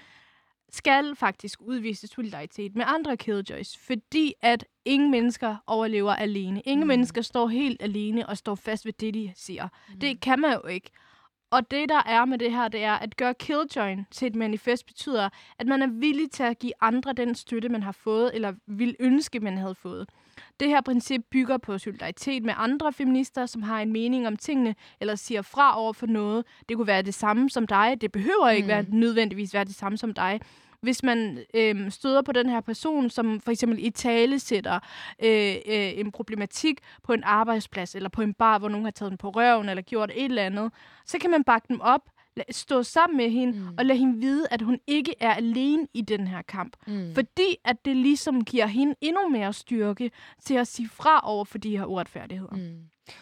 skal 0.74 1.16
faktisk 1.16 1.60
udvise 1.62 2.06
solidaritet 2.06 2.76
med 2.76 2.84
andre 2.86 3.16
killjoys, 3.16 3.76
fordi 3.76 4.34
at 4.42 4.64
ingen 4.84 5.10
mennesker 5.10 5.56
overlever 5.66 6.14
alene. 6.14 6.60
Ingen 6.60 6.84
mm. 6.84 6.88
mennesker 6.88 7.22
står 7.22 7.48
helt 7.48 7.82
alene 7.82 8.28
og 8.28 8.36
står 8.36 8.54
fast 8.54 8.86
ved 8.86 8.92
det, 8.92 9.14
de 9.14 9.32
siger. 9.36 9.68
Mm. 9.88 10.00
Det 10.00 10.20
kan 10.20 10.40
man 10.40 10.52
jo 10.52 10.68
ikke. 10.68 10.90
Og 11.50 11.70
det, 11.70 11.88
der 11.88 12.02
er 12.06 12.24
med 12.24 12.38
det 12.38 12.52
her, 12.52 12.68
det 12.68 12.82
er, 12.82 12.92
at 12.92 13.16
gøre 13.16 13.34
Killjoin 13.34 14.06
til 14.10 14.26
et 14.26 14.34
manifest 14.34 14.86
betyder, 14.86 15.28
at 15.58 15.66
man 15.66 15.82
er 15.82 15.86
villig 15.86 16.30
til 16.30 16.42
at 16.42 16.58
give 16.58 16.72
andre 16.80 17.12
den 17.12 17.34
støtte, 17.34 17.68
man 17.68 17.82
har 17.82 17.92
fået, 17.92 18.30
eller 18.34 18.52
vil 18.66 18.96
ønske, 19.00 19.40
man 19.40 19.58
havde 19.58 19.74
fået. 19.74 20.08
Det 20.60 20.68
her 20.68 20.80
princip 20.80 21.20
bygger 21.30 21.58
på 21.58 21.78
solidaritet 21.78 22.44
med 22.44 22.54
andre 22.56 22.92
feminister, 22.92 23.46
som 23.46 23.62
har 23.62 23.80
en 23.80 23.92
mening 23.92 24.26
om 24.26 24.36
tingene, 24.36 24.74
eller 25.00 25.14
siger 25.14 25.42
fra 25.42 25.80
over 25.80 25.92
for 25.92 26.06
noget. 26.06 26.44
Det 26.68 26.76
kunne 26.76 26.86
være 26.86 27.02
det 27.02 27.14
samme 27.14 27.50
som 27.50 27.66
dig. 27.66 27.96
Det 28.00 28.12
behøver 28.12 28.48
ikke 28.48 28.64
Mm. 28.66 28.68
være 28.68 28.84
nødvendigvis 28.88 29.54
være 29.54 29.64
det 29.64 29.74
samme 29.74 29.98
som 29.98 30.14
dig. 30.14 30.40
Hvis 30.80 31.02
man 31.02 31.38
øhm, 31.54 31.90
støder 31.90 32.22
på 32.22 32.32
den 32.32 32.48
her 32.48 32.60
person, 32.60 33.10
som 33.10 33.40
for 33.40 33.50
eksempel 33.50 33.86
i 33.86 33.90
tale 33.90 34.38
sætter 34.38 34.74
øh, 35.24 35.54
øh, 35.66 35.98
en 35.98 36.12
problematik 36.12 36.78
på 37.02 37.12
en 37.12 37.22
arbejdsplads, 37.24 37.94
eller 37.94 38.08
på 38.08 38.22
en 38.22 38.34
bar, 38.34 38.58
hvor 38.58 38.68
nogen 38.68 38.84
har 38.84 38.90
taget 38.90 39.10
den 39.10 39.18
på 39.18 39.30
røven, 39.30 39.68
eller 39.68 39.82
gjort 39.82 40.10
et 40.14 40.24
eller 40.24 40.42
andet, 40.42 40.72
så 41.06 41.18
kan 41.18 41.30
man 41.30 41.44
bakke 41.44 41.68
dem 41.68 41.80
op, 41.80 42.00
stå 42.50 42.82
sammen 42.82 43.16
med 43.16 43.30
hende, 43.30 43.58
mm. 43.58 43.74
og 43.78 43.84
lade 43.84 43.98
hende 43.98 44.20
vide, 44.20 44.46
at 44.50 44.62
hun 44.62 44.78
ikke 44.86 45.14
er 45.20 45.34
alene 45.34 45.86
i 45.94 46.00
den 46.00 46.26
her 46.26 46.42
kamp. 46.42 46.76
Mm. 46.86 47.14
Fordi 47.14 47.56
at 47.64 47.84
det 47.84 47.96
ligesom 47.96 48.44
giver 48.44 48.66
hende 48.66 48.94
endnu 49.00 49.28
mere 49.28 49.52
styrke 49.52 50.10
til 50.40 50.54
at 50.54 50.66
sige 50.66 50.88
fra 50.88 51.20
over 51.24 51.44
for 51.44 51.58
de 51.58 51.78
her 51.78 51.84
uretfærdigheder. 51.84 52.56
Mm. 52.56 52.78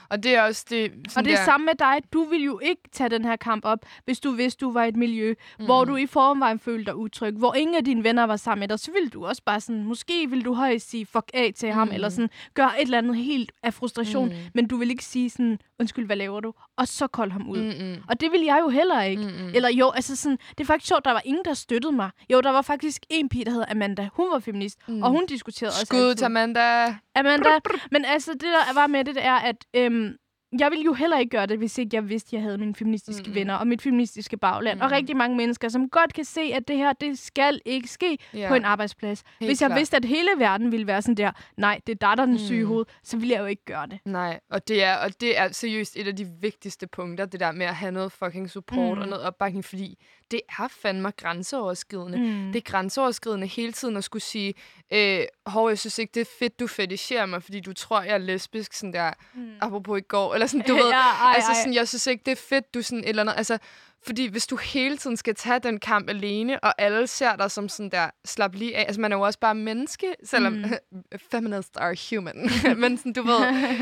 Og 0.08 0.22
det 0.22 0.34
er 0.34 0.42
også 0.42 0.66
det... 0.70 0.92
Og 1.16 1.24
det 1.24 1.32
er 1.32 1.36
der, 1.36 1.44
samme 1.44 1.66
med 1.66 1.74
dig. 1.78 2.12
Du 2.12 2.24
vil 2.24 2.42
jo 2.44 2.58
ikke 2.62 2.82
tage 2.92 3.08
den 3.08 3.24
her 3.24 3.36
kamp 3.36 3.64
op, 3.64 3.78
hvis 4.04 4.20
du 4.20 4.30
vidste, 4.30 4.60
du 4.60 4.72
var 4.72 4.84
i 4.84 4.88
et 4.88 4.96
miljø, 4.96 5.34
mm. 5.58 5.64
hvor 5.64 5.84
du 5.84 5.96
i 5.96 6.06
forvejen 6.06 6.58
følte 6.58 6.84
dig 6.84 6.96
utryg, 6.96 7.34
hvor 7.34 7.54
ingen 7.54 7.76
af 7.76 7.84
dine 7.84 8.04
venner 8.04 8.24
var 8.24 8.36
sammen 8.36 8.60
med 8.60 8.68
dig, 8.68 8.78
så 8.78 8.92
ville 8.92 9.08
du 9.08 9.26
også 9.26 9.42
bare 9.46 9.60
sådan, 9.60 9.84
måske 9.84 10.30
vil 10.30 10.44
du 10.44 10.54
højst 10.54 10.90
sige 10.90 11.06
fuck 11.06 11.30
af 11.34 11.52
til 11.56 11.72
ham, 11.72 11.90
eller 11.92 12.08
sådan, 12.08 12.30
gøre 12.54 12.80
et 12.80 12.84
eller 12.84 12.98
andet 12.98 13.16
helt 13.16 13.52
af 13.62 13.74
frustration, 13.74 14.28
mm. 14.28 14.34
men 14.54 14.68
du 14.68 14.76
vil 14.76 14.90
ikke 14.90 15.04
sige 15.04 15.30
sådan, 15.30 15.58
undskyld, 15.80 16.06
hvad 16.06 16.16
laver 16.16 16.40
du? 16.40 16.52
Og 16.76 16.88
så 16.88 17.06
kolde 17.06 17.32
ham 17.32 17.48
ud. 17.48 17.58
Mm-mm. 17.58 18.02
Og 18.08 18.20
det 18.20 18.32
vil 18.32 18.40
jeg 18.40 18.58
jo 18.62 18.68
heller 18.68 19.02
ikke. 19.02 19.22
Mm-hmm. 19.22 19.52
Eller 19.54 19.68
jo, 19.68 19.90
altså 19.90 20.16
sådan, 20.16 20.38
det 20.50 20.60
er 20.60 20.64
faktisk 20.64 20.88
sjovt, 20.88 21.04
der 21.04 21.10
var 21.10 21.22
ingen, 21.24 21.44
der 21.44 21.54
støttede 21.54 21.92
mig. 21.92 22.10
Jo, 22.32 22.40
der 22.40 22.50
var 22.50 22.62
faktisk 22.62 23.02
en 23.10 23.28
pige, 23.28 23.44
der 23.44 23.50
hedder 23.50 23.66
Amanda. 23.70 24.08
Hun 24.12 24.30
var 24.30 24.38
feminist, 24.38 24.78
mm. 24.88 25.02
og 25.02 25.10
hun 25.10 25.26
diskuterede 25.26 25.70
også 25.70 25.86
Skud 25.86 26.14
til 26.14 26.24
Amanda. 26.24 26.96
Amanda. 27.14 27.48
Men 27.90 28.04
altså, 28.04 28.32
det 28.32 28.42
der 28.42 28.74
var 28.74 28.86
med 28.86 29.04
det, 29.04 29.14
det 29.14 29.24
er, 29.24 29.34
at 29.34 29.56
øhm, 29.76 30.16
jeg 30.58 30.70
ville 30.70 30.84
jo 30.84 30.92
heller 30.92 31.18
ikke 31.18 31.30
gøre 31.30 31.46
det, 31.46 31.58
hvis 31.58 31.78
ikke 31.78 31.96
jeg 31.96 32.08
vidste, 32.08 32.28
at 32.28 32.32
jeg 32.32 32.42
havde 32.42 32.58
mine 32.58 32.74
feministiske 32.74 33.28
mm. 33.28 33.34
venner 33.34 33.54
og 33.54 33.66
mit 33.66 33.82
feministiske 33.82 34.36
bagland. 34.36 34.78
Mm. 34.78 34.84
Og 34.84 34.90
rigtig 34.92 35.16
mange 35.16 35.36
mennesker, 35.36 35.68
som 35.68 35.88
godt 35.88 36.12
kan 36.14 36.24
se, 36.24 36.40
at 36.40 36.68
det 36.68 36.76
her, 36.76 36.92
det 36.92 37.18
skal 37.18 37.60
ikke 37.64 37.88
ske 37.88 38.18
Ja. 38.34 38.48
på 38.48 38.54
en 38.54 38.64
arbejdsplads. 38.64 39.22
Helt 39.40 39.48
hvis 39.48 39.60
jeg 39.62 39.68
klart. 39.68 39.78
vidste, 39.78 39.96
at 39.96 40.04
hele 40.04 40.28
verden 40.38 40.72
ville 40.72 40.86
være 40.86 41.02
sådan 41.02 41.14
der, 41.14 41.32
nej, 41.56 41.80
det 41.86 41.92
er 41.92 42.08
dig, 42.08 42.16
der 42.16 42.22
er 42.22 42.26
den 42.26 42.38
syge 42.38 42.60
i 42.60 42.64
hovedet, 42.64 42.88
så 43.02 43.16
ville 43.16 43.34
jeg 43.34 43.40
jo 43.40 43.46
ikke 43.46 43.64
gøre 43.64 43.86
det. 43.86 43.98
Nej, 44.04 44.40
og 44.50 44.68
det, 44.68 44.84
er, 44.84 44.96
og 44.96 45.20
det 45.20 45.38
er 45.38 45.52
seriøst 45.52 45.96
et 45.96 46.08
af 46.08 46.16
de 46.16 46.26
vigtigste 46.40 46.86
punkter, 46.86 47.24
det 47.26 47.40
der 47.40 47.52
med 47.52 47.66
at 47.66 47.74
have 47.74 47.92
noget 47.92 48.12
fucking 48.12 48.50
support 48.50 48.96
mm. 48.98 49.02
og 49.02 49.08
noget 49.08 49.24
opbakning, 49.24 49.64
fordi 49.64 49.98
det 50.32 50.40
er 50.58 50.68
fandme 50.68 51.10
grænseoverskridende. 51.10 52.18
Mm. 52.18 52.52
Det 52.52 52.56
er 52.56 52.70
grænseoverskridende 52.70 53.46
hele 53.46 53.72
tiden 53.72 53.96
at 53.96 54.04
skulle 54.04 54.22
sige, 54.22 54.54
øh, 54.92 55.24
hov, 55.46 55.68
jeg 55.68 55.78
synes 55.78 55.98
ikke, 55.98 56.10
det 56.14 56.20
er 56.20 56.30
fedt, 56.38 56.60
du 56.60 56.66
fetisherer 56.66 57.26
mig, 57.26 57.42
fordi 57.42 57.60
du 57.60 57.72
tror, 57.72 58.02
jeg 58.02 58.14
er 58.14 58.18
lesbisk, 58.18 58.72
sådan 58.72 58.92
der, 58.92 59.12
mm. 59.34 59.50
apropos 59.60 59.98
i 59.98 60.02
går, 60.02 60.34
eller 60.34 60.46
sådan, 60.46 60.66
du 60.68 60.74
ved, 60.74 60.88
Ja, 60.88 61.00
ej, 61.00 61.32
altså 61.34 61.54
sådan, 61.54 61.74
jeg 61.74 61.88
synes 61.88 62.06
ikke, 62.06 62.22
det 62.26 62.32
er 62.32 62.42
fedt, 62.48 62.74
du 62.74 62.82
sådan 62.82 63.04
eller 63.04 63.22
andet, 63.22 63.34
altså, 63.36 63.58
fordi 64.04 64.26
hvis 64.26 64.46
du 64.46 64.56
hele 64.56 64.96
tiden 64.96 65.16
skal 65.16 65.34
tage 65.34 65.58
den 65.58 65.80
kamp 65.80 66.10
alene, 66.10 66.64
og 66.64 66.74
alle 66.78 67.06
ser 67.06 67.36
dig 67.36 67.50
som 67.50 67.68
sådan 67.68 67.90
der, 67.90 68.10
slap 68.24 68.54
lige 68.54 68.76
af, 68.76 68.80
altså 68.80 69.00
man 69.00 69.12
er 69.12 69.16
jo 69.16 69.22
også 69.22 69.38
bare 69.38 69.54
menneske, 69.54 70.14
selvom 70.24 70.52
mm. 70.52 70.64
feminists 71.30 71.76
are 71.76 71.96
human, 72.10 72.50
men 72.80 72.98
sådan, 72.98 73.12
du 73.12 73.22
ved, 73.22 73.40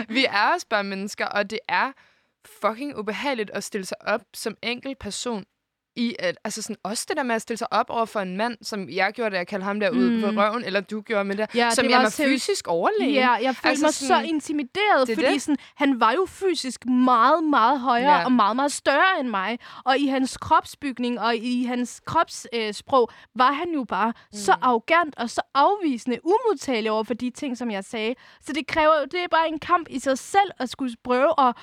vi 0.08 0.24
er 0.24 0.52
også 0.54 0.66
bare 0.70 0.84
mennesker, 0.84 1.26
og 1.26 1.50
det 1.50 1.58
er 1.68 1.92
fucking 2.60 2.98
ubehageligt 2.98 3.50
at 3.50 3.64
stille 3.64 3.84
sig 3.84 3.96
op 4.00 4.20
som 4.34 4.56
enkelt 4.62 4.98
person 4.98 5.44
i 5.96 6.16
at, 6.18 6.36
altså 6.44 6.62
sådan, 6.62 6.76
også 6.82 7.06
det 7.08 7.16
der 7.16 7.22
med 7.22 7.34
at 7.34 7.42
stille 7.42 7.58
sig 7.58 7.72
op 7.72 7.86
over 7.90 8.04
for 8.04 8.20
en 8.20 8.36
mand, 8.36 8.56
som 8.62 8.88
jeg 8.88 9.12
gjorde, 9.12 9.30
da 9.30 9.36
jeg 9.36 9.46
kaldte 9.46 9.64
ham 9.64 9.80
der 9.80 9.90
ud 9.90 10.10
Mm. 10.10 10.20
på 10.34 10.40
røven, 10.40 10.64
eller 10.64 10.80
du 10.80 11.00
gjorde 11.00 11.24
med 11.24 11.36
det, 11.36 11.54
Ja, 11.54 11.70
som 11.70 11.84
det 11.84 11.90
jeg 11.92 12.02
var 12.02 12.10
fysisk 12.10 12.68
overlegen. 12.68 13.14
Ja, 13.14 13.30
jeg 13.30 13.56
følte 13.56 13.68
Altså 13.68 13.84
mig 13.86 13.94
så 13.94 14.06
sådan- 14.06 14.24
intimideret, 14.26 15.06
Det 15.08 15.14
fordi 15.16 15.32
det. 15.32 15.42
Sådan, 15.42 15.56
han 15.76 16.00
var 16.00 16.12
jo 16.12 16.26
fysisk 16.28 16.86
meget, 16.86 17.44
meget 17.44 17.80
højere 17.80 18.18
Ja. 18.18 18.24
og 18.24 18.32
meget, 18.32 18.56
meget 18.56 18.72
større 18.72 19.20
end 19.20 19.28
mig. 19.28 19.58
Og 19.84 19.98
i 19.98 20.06
hans 20.06 20.36
kropsbygning 20.36 21.20
og 21.20 21.36
i 21.36 21.64
hans 21.64 22.00
kropssprog 22.06 23.08
øh, 23.12 23.38
var 23.38 23.52
han 23.52 23.68
jo 23.74 23.84
bare 23.84 24.08
mm. 24.32 24.38
så 24.38 24.52
arrogant 24.62 25.14
og 25.18 25.30
så 25.30 25.40
afvisende, 25.54 26.18
umodtagelig 26.24 26.90
over 26.90 27.02
for 27.04 27.14
de 27.14 27.30
ting, 27.30 27.58
som 27.58 27.70
jeg 27.70 27.84
sagde. 27.84 28.14
Så 28.46 28.52
det 28.52 28.66
kræver 28.66 28.98
jo, 29.00 29.04
det 29.04 29.20
er 29.20 29.28
bare 29.30 29.48
en 29.48 29.58
kamp 29.58 29.86
i 29.90 29.98
sig 29.98 30.18
selv 30.18 30.50
at 30.58 30.70
skulle 30.70 30.96
prøve 31.04 31.32
at 31.48 31.56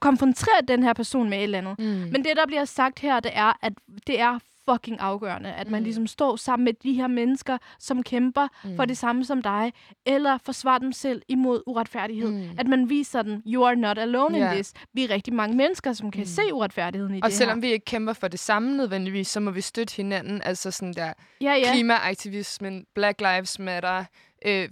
konfrontere 0.00 0.60
den 0.68 0.82
her 0.82 0.92
person 0.92 1.30
med 1.30 1.38
et 1.38 1.42
eller 1.42 1.58
andet. 1.58 1.78
Mm. 1.78 1.84
Men 1.84 2.14
det, 2.24 2.36
der 2.36 2.46
bliver 2.46 2.64
sagt 2.64 2.98
her, 2.98 3.20
det 3.20 3.30
er, 3.34 3.52
at 3.62 3.72
det 4.06 4.20
er 4.20 4.38
fucking 4.72 5.00
afgørende, 5.00 5.52
at 5.52 5.70
man 5.70 5.80
Mm. 5.80 5.84
ligesom 5.84 6.06
står 6.06 6.36
sammen 6.36 6.64
med 6.64 6.72
de 6.82 6.92
her 6.92 7.06
mennesker, 7.06 7.58
som 7.78 8.02
kæmper 8.02 8.48
mm. 8.64 8.76
for 8.76 8.84
det 8.84 8.98
samme 8.98 9.24
som 9.24 9.42
dig, 9.42 9.72
eller 10.06 10.38
forsvarer 10.44 10.78
dem 10.78 10.92
selv 10.92 11.22
imod 11.28 11.62
uretfærdighed. 11.66 12.30
Mm. 12.30 12.48
At 12.58 12.66
man 12.66 12.88
viser 12.90 13.22
dem, 13.22 13.42
you 13.46 13.64
are 13.66 13.76
not 13.76 13.98
alone 13.98 14.38
Ja. 14.38 14.48
in 14.50 14.54
this. 14.54 14.72
Vi 14.94 15.04
er 15.04 15.10
rigtig 15.10 15.34
mange 15.34 15.56
mennesker, 15.56 15.92
som 15.92 16.10
kan 16.10 16.20
Mm. 16.20 16.26
se 16.26 16.42
uretfærdigheden 16.54 17.14
i 17.14 17.20
Og 17.22 17.28
det 17.28 17.36
selvom 17.36 17.56
her. 17.58 17.60
vi 17.68 17.72
ikke 17.72 17.84
kæmper 17.84 18.12
for 18.12 18.28
det 18.28 18.40
samme 18.40 18.76
nødvendigvis, 18.76 19.28
så 19.28 19.40
må 19.40 19.50
vi 19.50 19.60
støtte 19.60 19.96
hinanden. 19.96 20.42
Altså 20.44 20.70
sådan 20.70 20.92
der 20.94 21.12
Ja, 21.40 21.52
ja. 21.54 21.72
klimaaktivismen, 21.72 22.84
Black 22.94 23.20
Lives 23.20 23.58
Matter, 23.58 24.04
øh, 24.46 24.68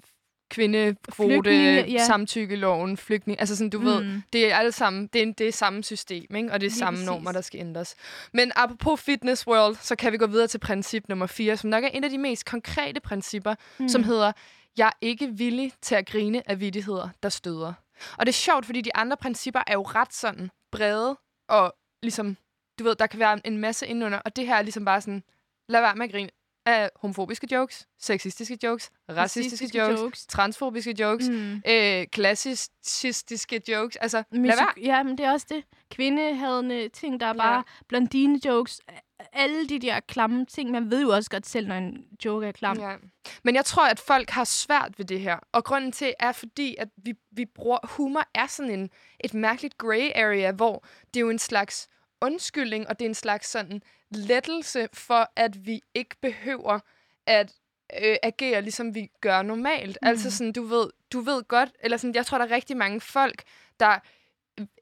kvindekvote, 0.50 1.84
ja. 1.88 2.06
samtykkeloven, 2.06 2.96
flygtning. 2.96 3.40
Altså 3.40 3.56
sådan, 3.56 3.70
du 3.70 3.78
mm. 3.78 3.84
ved, 3.84 4.20
det 4.32 4.52
er 4.52 4.56
alle 4.56 4.72
sammen, 4.72 5.06
det 5.12 5.22
er, 5.22 5.32
det 5.32 5.48
er 5.48 5.52
samme 5.52 5.84
system, 5.84 6.34
ikke? 6.36 6.52
og 6.52 6.60
det 6.60 6.66
er 6.66 6.70
Lige 6.70 6.78
samme 6.78 6.96
præcis. 6.96 7.06
normer, 7.06 7.32
der 7.32 7.40
skal 7.40 7.60
ændres. 7.60 7.94
Men 8.32 8.52
apropos 8.56 9.00
fitness 9.00 9.46
world, 9.46 9.76
så 9.82 9.96
kan 9.96 10.12
vi 10.12 10.16
gå 10.16 10.26
videre 10.26 10.46
til 10.46 10.58
princip 10.58 11.08
nummer 11.08 11.26
4, 11.26 11.56
som 11.56 11.70
nok 11.70 11.84
er 11.84 11.88
en 11.88 12.04
af 12.04 12.10
de 12.10 12.18
mest 12.18 12.44
konkrete 12.44 13.00
principper, 13.00 13.54
mm. 13.78 13.88
som 13.88 14.04
hedder, 14.04 14.32
jeg 14.76 14.86
er 14.86 14.98
ikke 15.00 15.28
villig 15.32 15.72
til 15.82 15.94
at 15.94 16.06
grine 16.06 16.50
af 16.50 16.60
vidigheder, 16.60 17.08
der 17.22 17.28
støder. 17.28 17.72
Og 18.18 18.26
det 18.26 18.32
er 18.32 18.36
sjovt, 18.36 18.66
fordi 18.66 18.80
de 18.80 18.96
andre 18.96 19.16
principper 19.16 19.60
er 19.66 19.72
jo 19.72 19.82
ret 19.82 20.14
sådan 20.14 20.50
brede, 20.72 21.18
og 21.48 21.74
ligesom, 22.02 22.36
du 22.78 22.84
ved, 22.84 22.94
der 22.94 23.06
kan 23.06 23.20
være 23.20 23.46
en 23.46 23.58
masse 23.58 23.86
indenunder, 23.86 24.18
og 24.18 24.36
det 24.36 24.46
her 24.46 24.54
er 24.54 24.62
ligesom 24.62 24.84
bare 24.84 25.00
sådan, 25.00 25.22
lad 25.68 25.80
være 25.80 25.94
med 25.96 26.04
at 26.06 26.12
grine 26.12 26.30
af 26.66 26.90
homofobiske 26.96 27.48
jokes, 27.52 27.86
sexistiske 27.98 28.58
jokes, 28.62 28.90
racistiske 29.10 29.78
jokes, 29.78 30.00
jokes. 30.00 30.26
transfobiske 30.26 30.94
jokes, 31.00 31.28
Mm. 31.28 31.62
øh, 31.68 32.06
klassistiske 32.12 33.62
jokes. 33.68 33.96
Altså, 33.96 34.22
lad 34.30 34.40
Musik- 34.40 34.48
være. 34.56 34.68
Ja, 34.82 35.02
men 35.02 35.18
det 35.18 35.26
er 35.26 35.32
også 35.32 35.46
det. 35.48 35.64
Kvindehadende 35.90 36.88
ting, 36.88 37.20
der 37.20 37.26
er 37.26 37.30
Ja. 37.30 37.36
bare 37.36 37.64
blondine-jokes. 37.88 38.80
Alle 39.32 39.68
de 39.68 39.78
der 39.78 40.00
klamme 40.00 40.46
ting. 40.46 40.70
Man 40.70 40.90
ved 40.90 41.02
jo 41.02 41.08
også 41.10 41.30
godt 41.30 41.46
selv, 41.46 41.68
når 41.68 41.74
en 41.74 42.04
joke 42.24 42.46
er 42.46 42.52
klam. 42.52 42.78
Ja. 42.80 42.94
Men 43.44 43.54
jeg 43.54 43.64
tror, 43.64 43.86
at 43.88 44.00
folk 44.00 44.30
har 44.30 44.44
svært 44.44 44.94
ved 44.98 45.04
det 45.04 45.20
her. 45.20 45.36
Og 45.52 45.64
grunden 45.64 45.92
til 45.92 46.14
er 46.20 46.32
fordi, 46.32 46.76
at 46.78 46.88
vi, 46.96 47.14
vi 47.32 47.44
bruger... 47.54 47.78
Humor 47.84 48.22
er 48.34 48.46
sådan 48.46 48.70
en, 48.72 48.90
et 49.20 49.34
mærkeligt 49.34 49.78
gray 49.78 50.10
area, 50.14 50.52
hvor 50.52 50.84
det 51.14 51.16
er 51.16 51.20
jo 51.20 51.30
en 51.30 51.38
slags 51.38 51.88
undskyldning, 52.20 52.88
og 52.88 52.98
det 52.98 53.04
er 53.04 53.08
en 53.08 53.14
slags 53.14 53.48
sådan 53.48 53.82
lettelse 54.10 54.88
for, 54.92 55.32
at 55.36 55.66
vi 55.66 55.80
ikke 55.94 56.16
behøver 56.20 56.80
at 57.26 57.52
øh, 58.02 58.16
agere, 58.22 58.62
ligesom 58.62 58.94
vi 58.94 59.10
gør 59.20 59.42
normalt. 59.42 59.98
Mm. 60.02 60.08
Altså 60.08 60.30
sådan, 60.30 60.52
du 60.52 60.62
ved, 60.62 60.90
du 61.12 61.20
ved 61.20 61.42
godt, 61.42 61.70
eller 61.80 61.96
sådan, 61.96 62.14
jeg 62.14 62.26
tror, 62.26 62.38
der 62.38 62.44
er 62.44 62.50
rigtig 62.50 62.76
mange 62.76 63.00
folk, 63.00 63.42
der 63.80 63.98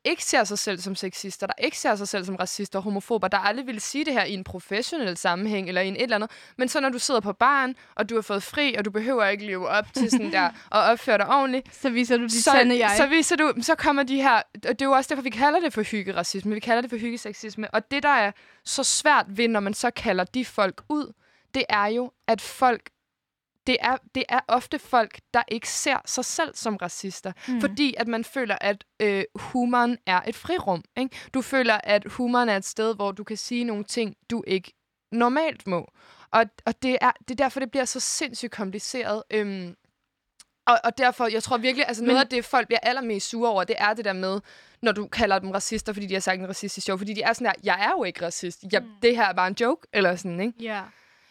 ikke 0.04 0.24
ser 0.24 0.44
sig 0.44 0.58
selv 0.58 0.78
som 0.78 0.94
sexister, 0.94 1.46
der 1.46 1.54
ikke 1.58 1.78
ser 1.78 1.94
sig 1.94 2.08
selv 2.08 2.24
som 2.24 2.36
racister 2.36 2.78
og 2.78 2.82
homofober, 2.82 3.28
der 3.28 3.38
aldrig 3.38 3.66
ville 3.66 3.80
sige 3.80 4.04
det 4.04 4.12
her 4.12 4.24
i 4.24 4.32
en 4.34 4.44
professionel 4.44 5.16
sammenhæng 5.16 5.68
eller 5.68 5.80
i 5.80 5.88
en 5.88 5.96
et 5.96 6.02
eller 6.02 6.16
andet. 6.16 6.30
Men 6.56 6.68
så 6.68 6.80
når 6.80 6.88
du 6.88 6.98
sidder 6.98 7.20
på 7.20 7.32
baren, 7.32 7.74
og 7.94 8.10
du 8.10 8.14
har 8.14 8.22
fået 8.22 8.42
fri, 8.42 8.74
og 8.74 8.84
du 8.84 8.90
behøver 8.90 9.24
ikke 9.26 9.46
leve 9.46 9.68
op 9.68 9.86
til 9.94 10.10
sådan 10.10 10.32
der, 10.32 10.50
og 10.70 10.80
opføre 10.82 11.18
dig 11.18 11.28
ordentligt, 11.28 11.74
Så 11.74 11.90
viser 11.90 12.16
du 12.16 12.22
dit 12.22 12.32
så, 12.32 12.50
sande 12.50 12.78
jeg. 12.78 12.94
så 12.96 13.06
viser 13.06 13.36
du, 13.36 13.52
så 13.60 13.74
kommer 13.74 14.02
de 14.02 14.22
her, 14.22 14.36
og 14.36 14.68
det 14.68 14.82
er 14.82 14.86
jo 14.86 14.92
også 14.92 15.08
derfor, 15.08 15.22
vi 15.22 15.30
kalder 15.30 15.60
det 15.60 15.72
for 15.72 15.82
hyggeracisme, 15.82 16.54
vi 16.54 16.60
kalder 16.60 16.80
det 16.80 16.90
for 16.90 16.98
hyggeseksisme, 16.98 17.74
og 17.74 17.90
det, 17.90 18.02
der 18.02 18.08
er 18.08 18.32
så 18.64 18.82
svært 18.82 19.26
ved, 19.28 19.48
når 19.48 19.60
man 19.60 19.74
så 19.74 19.90
kalder 19.90 20.24
de 20.24 20.44
folk 20.44 20.82
ud, 20.88 21.12
det 21.54 21.64
er 21.68 21.86
jo, 21.86 22.12
at 22.26 22.40
folk, 22.40 22.90
det 23.66 23.76
er, 23.80 23.96
det 24.14 24.24
er 24.28 24.40
ofte 24.48 24.78
folk, 24.78 25.20
der 25.34 25.42
ikke 25.48 25.68
ser 25.68 25.96
sig 26.06 26.24
selv 26.24 26.54
som 26.54 26.76
racister, 26.76 27.32
mm. 27.48 27.60
fordi 27.60 27.94
at 27.98 28.08
man 28.08 28.24
føler, 28.24 28.56
at 28.60 28.84
øh, 29.00 29.24
humoren 29.34 29.98
er 30.06 30.20
et 30.26 30.36
frirum. 30.36 30.84
Ikke? 30.96 31.16
Du 31.34 31.42
føler, 31.42 31.80
at 31.84 32.04
humoren 32.06 32.48
er 32.48 32.56
et 32.56 32.64
sted, 32.64 32.94
hvor 32.94 33.12
du 33.12 33.24
kan 33.24 33.36
sige 33.36 33.64
nogle 33.64 33.84
ting, 33.84 34.16
du 34.30 34.44
ikke 34.46 34.72
normalt 35.12 35.66
må. 35.66 35.90
Og, 36.30 36.44
og 36.66 36.82
det, 36.82 36.98
er, 37.00 37.10
det 37.28 37.30
er 37.30 37.44
derfor, 37.44 37.60
det 37.60 37.70
bliver 37.70 37.84
så 37.84 38.00
sindssygt 38.00 38.52
kompliceret. 38.52 39.22
Øhm, 39.30 39.74
og, 40.66 40.78
og 40.84 40.98
derfor, 40.98 41.26
jeg 41.26 41.42
tror 41.42 41.56
virkelig, 41.56 41.88
altså 41.88 42.02
noget 42.02 42.16
Men- 42.16 42.20
af 42.22 42.28
det, 42.28 42.44
folk 42.44 42.66
bliver 42.66 42.80
allermest 42.82 43.28
sure 43.28 43.50
over, 43.50 43.64
det 43.64 43.76
er 43.78 43.94
det 43.94 44.04
der 44.04 44.12
med, 44.12 44.40
når 44.82 44.92
du 44.92 45.06
kalder 45.06 45.38
dem 45.38 45.50
racister, 45.50 45.92
fordi 45.92 46.06
de 46.06 46.14
har 46.14 46.20
sagt 46.20 46.40
en 46.40 46.48
racistisk 46.48 46.88
joke. 46.88 46.98
Fordi 46.98 47.14
de 47.14 47.22
er 47.22 47.32
sådan 47.32 47.44
der, 47.44 47.52
jeg 47.64 47.80
er 47.80 47.90
jo 47.90 48.04
ikke 48.04 48.26
racist. 48.26 48.64
Jeg, 48.72 48.80
mm. 48.82 48.88
Det 49.02 49.16
her 49.16 49.24
er 49.24 49.32
bare 49.32 49.48
en 49.48 49.56
joke, 49.60 49.86
eller 49.92 50.16
sådan, 50.16 50.40
ikke? 50.40 50.52
Ja. 50.60 50.82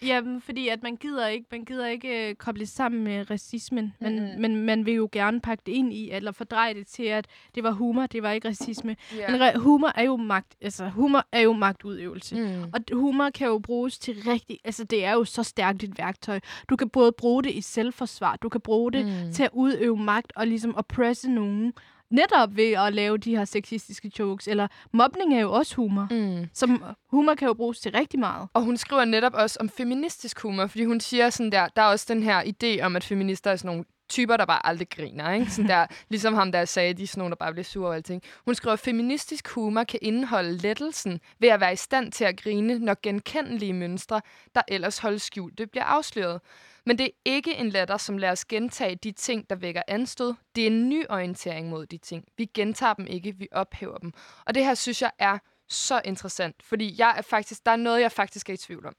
Jamen, 0.06 0.42
fordi 0.42 0.68
at 0.68 0.84
man 0.84 0.96
gider 0.96 1.28
ikke, 1.28 1.46
man 1.52 1.66
gider 1.66 1.88
ikke 1.88 2.30
øh, 2.30 2.36
koble 2.36 2.66
sammen 2.66 3.04
med 3.04 3.30
racismen, 3.32 3.94
men, 4.00 4.20
Mhm. 4.20 4.42
men 4.42 4.56
man 4.66 4.86
vil 4.86 4.94
jo 4.94 5.10
gerne 5.12 5.42
pakke 5.42 5.64
det 5.66 5.72
ind 5.72 5.94
i, 5.94 6.10
eller 6.12 6.32
fordreje 6.32 6.74
det 6.74 6.88
til, 6.88 7.04
at 7.04 7.28
det 7.56 7.64
var 7.64 7.72
humor, 7.72 8.06
det 8.06 8.24
var 8.24 8.32
ikke 8.32 8.48
racisme. 8.48 8.96
Ja. 9.18 9.32
Men 9.32 9.42
re- 9.42 9.58
humor 9.58 9.92
er 9.96 10.04
jo 10.04 10.16
magt, 10.18 10.56
altså 10.62 10.90
humor 10.90 11.26
er 11.32 11.42
jo 11.42 11.54
magtudøvelse. 11.54 12.36
Mm. 12.36 12.64
Og 12.74 12.80
humor 12.94 13.30
kan 13.30 13.48
jo 13.48 13.60
bruges 13.60 13.98
til 14.00 14.16
rigtig... 14.28 14.60
Altså, 14.64 14.84
det 14.84 15.06
er 15.06 15.14
jo 15.14 15.24
så 15.26 15.44
stærkt 15.44 15.84
et 15.84 15.98
værktøj. 15.98 16.40
Du 16.70 16.76
kan 16.76 16.90
både 16.90 17.12
bruge 17.12 17.44
det 17.44 17.52
i 17.52 17.62
selvforsvar, 17.62 18.36
du 18.36 18.50
kan 18.50 18.62
bruge 18.62 18.92
det 18.92 19.06
Mm. 19.06 19.32
til 19.34 19.44
at 19.44 19.50
udøve 19.54 19.98
magt 19.98 20.34
og 20.36 20.48
ligesom 20.48 20.76
oppresse 20.76 21.32
nogen. 21.32 21.74
Netop 22.12 22.56
ved 22.56 22.72
at 22.72 22.94
lave 22.94 23.18
de 23.18 23.36
her 23.38 23.46
sexistiske 23.46 24.12
jokes. 24.20 24.48
Eller 24.48 24.68
mobning 24.92 25.36
er 25.36 25.40
jo 25.40 25.52
også 25.52 25.76
humor. 25.76 26.08
Mm. 26.12 26.50
Som 26.54 26.84
humor 27.12 27.36
kan 27.36 27.48
jo 27.48 27.54
bruges 27.54 27.80
til 27.80 27.92
rigtig 27.92 28.20
meget. 28.20 28.48
Og 28.54 28.62
hun 28.62 28.78
skriver 28.78 29.06
netop 29.06 29.34
også 29.34 29.58
om 29.60 29.70
feministisk 29.70 30.40
humor, 30.40 30.68
fordi 30.68 30.86
hun 30.86 31.00
siger 31.00 31.30
sådan 31.30 31.52
der, 31.52 31.68
der 31.76 31.82
er 31.82 31.86
også 31.86 32.06
den 32.10 32.24
her 32.24 32.44
idé 32.44 32.82
om, 32.86 32.96
at 32.96 33.04
feminister 33.04 33.52
er 33.52 33.56
sådan 33.56 33.70
nogle 33.70 33.86
typer, 34.10 34.38
der 34.38 34.46
bare 34.46 34.66
aldrig 34.66 34.90
griner, 34.90 35.32
ikke? 35.32 35.52
Sådan 35.52 35.70
der, 35.70 35.86
ligesom 36.10 36.34
ham, 36.34 36.52
der 36.52 36.66
sagde, 36.66 36.94
de 36.94 37.04
er 37.04 37.08
sådan 37.08 37.20
nogle, 37.20 37.30
der 37.32 37.36
bare 37.36 37.52
bliver 37.52 37.64
sure 37.64 37.88
og 37.88 37.96
alting. 37.96 38.22
Hun 38.46 38.56
skriver, 38.56 38.76
feministisk 38.76 39.50
humor 39.50 39.84
kan 39.84 40.00
indeholde 40.02 40.58
lettelsen 40.58 41.20
ved 41.40 41.50
at 41.50 41.60
være 41.60 41.74
i 41.74 41.76
stand 41.76 42.12
til 42.12 42.24
at 42.26 42.42
grine, 42.42 42.80
når 42.80 42.96
genkendelige 43.04 43.74
mønstre, 43.74 44.22
der 44.56 44.62
ellers 44.68 44.98
holdes 44.98 45.22
skjult, 45.22 45.58
det 45.58 45.72
bliver 45.72 45.84
afsløret. 45.84 46.42
Men 46.86 46.98
det 46.98 47.06
er 47.06 47.12
ikke 47.26 47.56
en 47.56 47.70
latter, 47.70 47.98
som 47.98 48.18
lader 48.18 48.32
os 48.32 48.46
gentage 48.46 48.96
de 48.96 49.12
ting, 49.12 49.50
der 49.50 49.56
vækker 49.56 49.82
anstød. 49.88 50.34
Det 50.56 50.64
er 50.64 50.68
en 50.68 50.90
ny 50.90 51.06
orientering 51.10 51.70
mod 51.70 51.86
de 51.86 51.98
ting. 51.98 52.26
Vi 52.38 52.46
gentager 52.46 52.94
dem 52.94 53.08
ikke, 53.08 53.36
vi 53.38 53.48
ophæver 53.52 53.98
dem. 53.98 54.14
Og 54.46 54.56
det 54.56 54.66
her 54.66 54.74
synes 54.74 55.02
jeg 55.02 55.12
er 55.20 55.38
så 55.70 56.02
interessant, 56.06 56.56
fordi 56.64 56.96
jeg 56.98 57.14
er 57.18 57.22
faktisk, 57.22 57.66
der 57.66 57.72
er 57.72 57.76
noget, 57.76 58.02
jeg 58.02 58.12
faktisk 58.12 58.50
er 58.50 58.54
i 58.54 58.58
tvivl 58.58 58.86
om. 58.86 58.96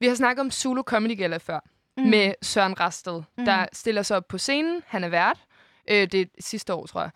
Vi 0.00 0.06
har 0.06 0.14
snakket 0.14 0.40
om 0.40 0.50
Zulu 0.50 0.82
Comedy 0.82 1.18
Gala 1.18 1.36
før, 1.36 1.60
mm. 1.96 2.02
med 2.02 2.34
Søren 2.42 2.80
Rasted, 2.80 3.22
mm. 3.38 3.44
der 3.44 3.66
stiller 3.72 4.02
sig 4.02 4.16
op 4.16 4.28
på 4.28 4.38
scenen. 4.38 4.82
Han 4.86 5.04
er 5.04 5.08
vært. 5.08 5.38
Øh, 5.90 6.06
det 6.12 6.20
er 6.20 6.24
sidste 6.38 6.74
år, 6.74 6.86
tror 6.86 7.00
jeg. 7.00 7.10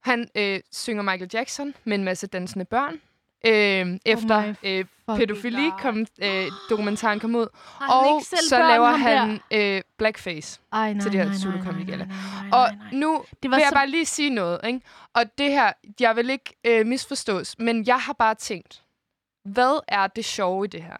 Han 0.00 0.28
øh, 0.34 0.60
synger 0.72 1.02
Michael 1.02 1.30
Jackson 1.32 1.74
med 1.84 1.94
en 1.94 2.04
masse 2.04 2.26
dansende 2.26 2.64
børn. 2.64 3.00
Øh, 3.46 3.98
efter 4.06 4.40
my 4.42 4.48
øh, 4.62 4.84
fucking 4.84 5.18
pædofili 5.18 5.62
God. 5.62 5.78
kom, 5.80 6.06
øh, 6.22 6.46
dokumentaren 6.70 7.20
kom 7.20 7.34
ud. 7.34 7.46
Har 7.54 7.94
og 7.94 8.22
så 8.48 8.58
laver 8.58 8.90
han 8.90 9.40
øh, 9.50 9.82
blackface. 9.98 10.60
Ej, 10.72 10.92
nej, 10.92 11.02
til 11.02 11.12
det 11.12 11.20
her 11.24 11.34
Zulu 11.38 11.58
Og 12.52 12.68
nu 12.92 13.24
Det 13.42 13.50
var 13.50 13.56
vil 13.56 13.62
jeg 13.62 13.68
så- 13.68 13.74
bare 13.74 13.88
lige 13.88 14.06
sige 14.06 14.30
noget. 14.30 14.60
Ikke? 14.66 14.80
Og 15.14 15.24
det 15.38 15.50
her, 15.50 15.72
jeg 16.00 16.16
vil 16.16 16.30
ikke 16.30 16.54
øh, 16.66 16.86
misforstås, 16.86 17.58
men 17.58 17.86
jeg 17.86 17.98
har 18.00 18.12
bare 18.12 18.34
tænkt, 18.34 18.82
hvad 19.44 19.80
er 19.88 20.06
det 20.06 20.24
sjove 20.24 20.64
i 20.64 20.68
det 20.68 20.82
her? 20.82 20.96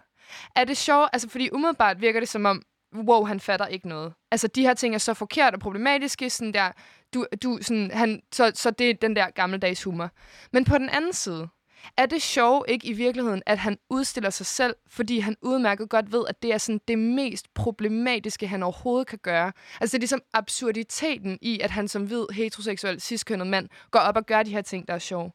Er 0.57 0.65
det 0.65 0.77
sjovt? 0.77 1.09
Altså, 1.13 1.29
fordi 1.29 1.49
umiddelbart 1.53 2.01
virker 2.01 2.21
det 2.21 2.29
som 2.29 2.47
om, 2.47 2.63
wow, 2.95 3.25
han 3.25 3.41
fatter 3.41 3.67
ikke 3.67 3.89
noget. 3.89 4.13
Altså, 4.31 4.49
de 4.49 4.63
her 4.63 4.75
ting 4.75 4.95
er 4.95 4.99
så 4.99 5.15
forkert 5.15 5.55
og 5.55 5.61
problematiske, 5.61 6.31
sådan 6.31 6.55
der, 6.55 6.73
du, 7.15 7.27
du, 7.43 7.59
sådan, 7.63 7.91
han, 7.95 8.23
så, 8.33 8.53
så 8.55 8.71
det 8.71 8.91
er 8.91 8.95
den 8.95 9.17
der 9.17 9.31
gammeldags 9.31 9.83
humor. 9.85 10.11
Men 10.53 10.65
på 10.65 10.79
den 10.79 10.89
anden 10.89 11.13
side, 11.13 11.49
er 11.97 12.07
det 12.07 12.23
sjove 12.23 12.65
ikke 12.69 12.87
i 12.87 12.93
virkeligheden, 12.93 13.43
at 13.47 13.59
han 13.59 13.79
udstiller 13.91 14.31
sig 14.31 14.47
selv, 14.47 14.75
fordi 14.89 15.19
han 15.19 15.37
udmærket 15.43 15.89
godt 15.89 16.13
ved, 16.13 16.25
at 16.29 16.43
det 16.43 16.53
er 16.53 16.59
sådan 16.59 16.81
det 16.89 16.99
mest 16.99 17.55
problematiske, 17.55 18.47
han 18.47 18.63
overhovedet 18.63 19.07
kan 19.07 19.19
gøre. 19.23 19.53
Altså 19.81 19.97
det 19.97 19.99
er 19.99 20.03
ligesom 20.03 20.23
absurditeten 20.33 21.39
i, 21.43 21.61
at 21.61 21.71
han 21.71 21.89
som 21.89 22.07
hvid, 22.07 22.25
heteroseksuel, 22.33 23.01
ciskønnet 23.01 23.47
mand 23.47 23.69
går 23.91 23.99
op 23.99 24.17
og 24.17 24.27
gør 24.27 24.43
de 24.43 24.51
her 24.51 24.63
ting, 24.63 24.89
der 24.89 24.95
er 24.95 24.99
sjove. 24.99 25.31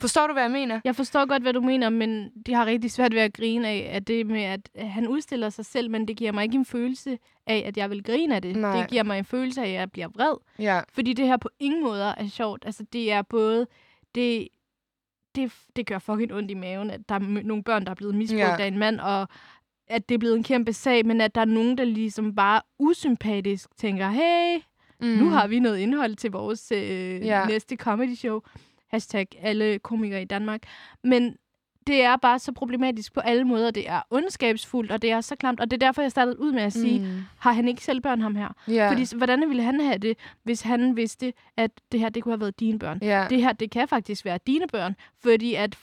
Forstår 0.00 0.26
du, 0.26 0.32
hvad 0.32 0.42
jeg 0.42 0.50
mener? 0.50 0.80
Jeg 0.84 0.96
forstår 0.96 1.26
godt, 1.26 1.42
hvad 1.42 1.52
du 1.52 1.60
mener, 1.60 1.90
men 1.90 2.30
de 2.46 2.54
har 2.54 2.66
rigtig 2.66 2.90
svært 2.90 3.14
ved 3.14 3.20
at 3.20 3.32
grine 3.32 3.68
af, 3.68 3.90
at 3.92 4.08
det 4.08 4.26
med, 4.26 4.42
at 4.42 4.70
han 4.76 5.08
udstiller 5.08 5.50
sig 5.50 5.66
selv, 5.66 5.90
men 5.90 6.08
det 6.08 6.16
giver 6.16 6.32
mig 6.32 6.42
ikke 6.42 6.56
en 6.56 6.64
følelse 6.64 7.18
af, 7.46 7.62
at 7.66 7.76
jeg 7.76 7.90
vil 7.90 8.02
grine 8.04 8.34
af 8.34 8.42
det. 8.42 8.56
Nej. 8.56 8.80
Det 8.80 8.90
giver 8.90 9.02
mig 9.02 9.18
en 9.18 9.24
følelse 9.24 9.60
af, 9.60 9.66
at 9.66 9.72
jeg 9.72 9.92
bliver 9.92 10.08
vred. 10.08 10.36
Ja. 10.58 10.80
Fordi 10.92 11.12
det 11.12 11.26
her 11.26 11.36
på 11.36 11.48
ingen 11.60 11.82
måder 11.82 12.14
er 12.16 12.28
sjovt. 12.28 12.62
Altså, 12.66 12.84
det 12.92 13.12
er 13.12 13.22
både... 13.22 13.66
Det, 14.14 14.48
det, 15.36 15.52
det 15.76 15.86
gør 15.86 15.98
fucking 15.98 16.34
ondt 16.34 16.50
i 16.50 16.54
maven, 16.54 16.90
at 16.90 17.08
der 17.08 17.14
er 17.14 17.18
nogle 17.18 17.62
børn, 17.62 17.84
der 17.84 17.90
er 17.90 17.94
blevet 17.94 18.14
misbrugt 18.14 18.40
ja. 18.40 18.56
af 18.62 18.66
en 18.66 18.78
mand, 18.78 19.00
og 19.00 19.28
at 19.88 20.08
det 20.08 20.14
er 20.14 20.18
blevet 20.18 20.36
en 20.36 20.42
kæmpe 20.44 20.72
sag, 20.72 21.06
men 21.06 21.20
at 21.20 21.34
der 21.34 21.40
er 21.40 21.44
nogen, 21.44 21.78
der 21.78 21.84
ligesom 21.84 22.34
bare 22.34 22.60
usympatisk 22.78 23.76
tænker, 23.76 24.08
hey, 24.10 24.62
Mm. 25.00 25.06
nu 25.06 25.28
har 25.28 25.46
vi 25.46 25.58
noget 25.60 25.78
indhold 25.78 26.14
til 26.16 26.30
vores 26.30 26.72
øh, 26.72 27.26
Ja. 27.26 27.46
næste 27.46 27.76
comedy 27.76 28.14
show. 28.14 28.40
Hashtag 28.90 29.26
alle 29.42 29.78
komikere 29.78 30.22
i 30.22 30.24
Danmark. 30.24 30.60
Men 31.04 31.36
det 31.86 32.02
er 32.02 32.16
bare 32.16 32.38
så 32.38 32.52
problematisk 32.52 33.12
på 33.14 33.20
alle 33.20 33.44
måder. 33.44 33.70
Det 33.70 33.88
er 33.88 34.00
ondskabsfuldt, 34.10 34.92
og 34.92 35.02
det 35.02 35.10
er 35.10 35.20
så 35.20 35.36
klamt. 35.36 35.60
Og 35.60 35.70
det 35.70 35.82
er 35.82 35.86
derfor, 35.86 36.02
jeg 36.02 36.10
startede 36.10 36.40
ud 36.40 36.52
med 36.52 36.62
at 36.62 36.72
sige, 36.72 37.00
mm. 37.00 37.06
har 37.38 37.52
han 37.52 37.68
ikke 37.68 37.84
selv 37.84 38.00
børn, 38.00 38.20
ham 38.20 38.36
her? 38.36 38.48
Ja. 38.68 38.90
Fordi 38.90 39.16
hvordan 39.16 39.48
ville 39.48 39.62
han 39.62 39.80
have 39.80 39.98
det, 39.98 40.16
hvis 40.42 40.60
han 40.62 40.96
vidste, 40.96 41.32
at 41.56 41.70
det 41.92 42.00
her, 42.00 42.08
det 42.08 42.22
kunne 42.22 42.32
have 42.32 42.40
været 42.40 42.60
dine 42.60 42.78
børn? 42.78 42.98
ja. 43.02 43.26
Det 43.30 43.40
her, 43.42 43.52
det 43.52 43.70
kan 43.70 43.88
faktisk 43.88 44.24
være 44.24 44.38
dine 44.46 44.66
børn, 44.72 44.94
fordi 45.22 45.54
at 45.54 45.78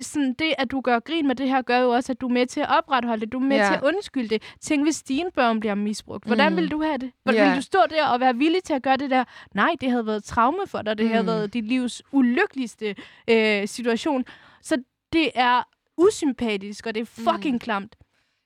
sådan 0.00 0.32
det, 0.38 0.54
at 0.58 0.70
du 0.70 0.80
gør 0.80 0.98
grin 1.00 1.26
med 1.26 1.34
det 1.34 1.48
her, 1.48 1.62
gør 1.62 1.78
jo 1.78 1.90
også, 1.90 2.12
at 2.12 2.20
du 2.20 2.28
er 2.28 2.32
med 2.32 2.46
til 2.46 2.60
at 2.60 2.66
opretholde 2.78 3.20
det. 3.20 3.32
Du 3.32 3.38
er 3.38 3.42
med 3.44 3.56
Ja. 3.56 3.66
til 3.66 3.74
at 3.74 3.82
undskylde 3.82 4.28
det. 4.28 4.42
Tænk, 4.60 4.82
hvis 4.84 5.02
dine 5.02 5.30
børn 5.34 5.60
bliver 5.60 5.74
misbrugt. 5.74 6.24
Hvordan 6.26 6.52
Mm. 6.52 6.56
ville 6.56 6.70
du 6.70 6.82
have 6.82 6.98
det? 6.98 7.10
Hvordan 7.22 7.40
Ja. 7.40 7.44
ville 7.44 7.56
du 7.56 7.62
stå 7.62 7.78
der 7.90 8.06
og 8.06 8.20
være 8.20 8.36
villig 8.36 8.62
til 8.64 8.74
at 8.74 8.82
gøre 8.82 8.96
det 8.96 9.10
der? 9.10 9.24
Nej, 9.54 9.70
det 9.80 9.90
havde 9.90 10.06
været 10.06 10.24
traume 10.24 10.58
for 10.66 10.82
dig. 10.82 10.98
Det 10.98 11.06
mm. 11.06 11.12
havde 11.12 11.26
været 11.26 11.54
dit 11.54 11.64
livs 11.64 12.02
ulykkeligste 12.12 12.94
øh, 13.30 13.68
situation. 13.68 14.24
Så 14.62 14.76
det 15.12 15.30
er 15.34 15.62
usympatisk, 15.96 16.86
og 16.86 16.94
det 16.94 17.00
er 17.00 17.04
fucking 17.32 17.54
mm. 17.54 17.58
klamt. 17.58 17.96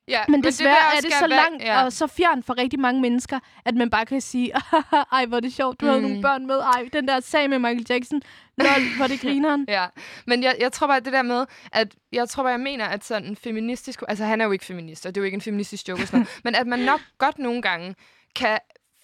ja. 0.09 0.21
Men 0.29 0.41
det 0.43 0.45
desværre 0.47 0.77
vil 0.93 0.97
er 0.99 1.01
det 1.01 1.13
så 1.19 1.27
langt 1.27 1.63
ja. 1.63 1.85
og 1.85 1.93
så 1.93 2.07
fjern 2.07 2.43
for 2.43 2.59
rigtig 2.59 2.81
mange 2.81 3.01
mennesker, 3.01 3.39
at 3.65 3.75
man 3.75 3.91
bare 3.91 4.07
kan 4.07 4.21
sige, 4.21 4.53
ej, 5.13 5.27
hvor 5.27 5.37
er 5.37 5.41
det 5.41 5.53
sjovt, 5.53 5.81
du 5.81 5.85
mm. 5.87 5.91
havde 5.91 6.03
Mm. 6.03 6.09
nogle 6.09 6.23
børn 6.23 6.47
med. 6.47 6.59
Ej, 6.59 6.89
den 6.93 7.09
der 7.09 7.21
sag 7.21 7.51
med 7.51 7.59
Michael 7.59 7.87
Jackson, 7.91 8.23
lol, 8.59 8.97
hvor 8.97 9.07
det 9.07 9.21
grineren. 9.25 9.65
Ja, 9.69 9.87
men 10.27 10.43
jeg, 10.43 10.57
jeg 10.61 10.73
tror 10.73 10.87
bare, 10.87 11.01
det 11.01 11.13
der 11.13 11.23
med, 11.23 11.47
at 11.73 11.95
jeg 12.13 12.29
tror 12.29 12.43
bare, 12.43 12.51
jeg 12.51 12.61
mener, 12.61 12.85
at 12.87 13.05
sådan 13.05 13.29
en 13.29 13.37
feministisk... 13.37 14.03
Altså, 14.09 14.25
han 14.25 14.41
er 14.41 14.45
jo 14.45 14.53
ikke 14.53 14.65
feminist, 14.65 15.07
og 15.07 15.15
det 15.15 15.21
er 15.21 15.23
jo 15.23 15.25
ikke 15.25 15.35
en 15.35 15.41
feministisk 15.41 15.89
joke 15.89 16.03
og 16.03 16.07
sådan 16.07 16.21
noget, 16.21 16.41
men 16.45 16.55
at 16.55 16.67
man 16.67 16.79
nok 16.79 17.01
godt 17.19 17.39
nogle 17.39 17.63
gange 17.63 17.95
kan 18.35 18.59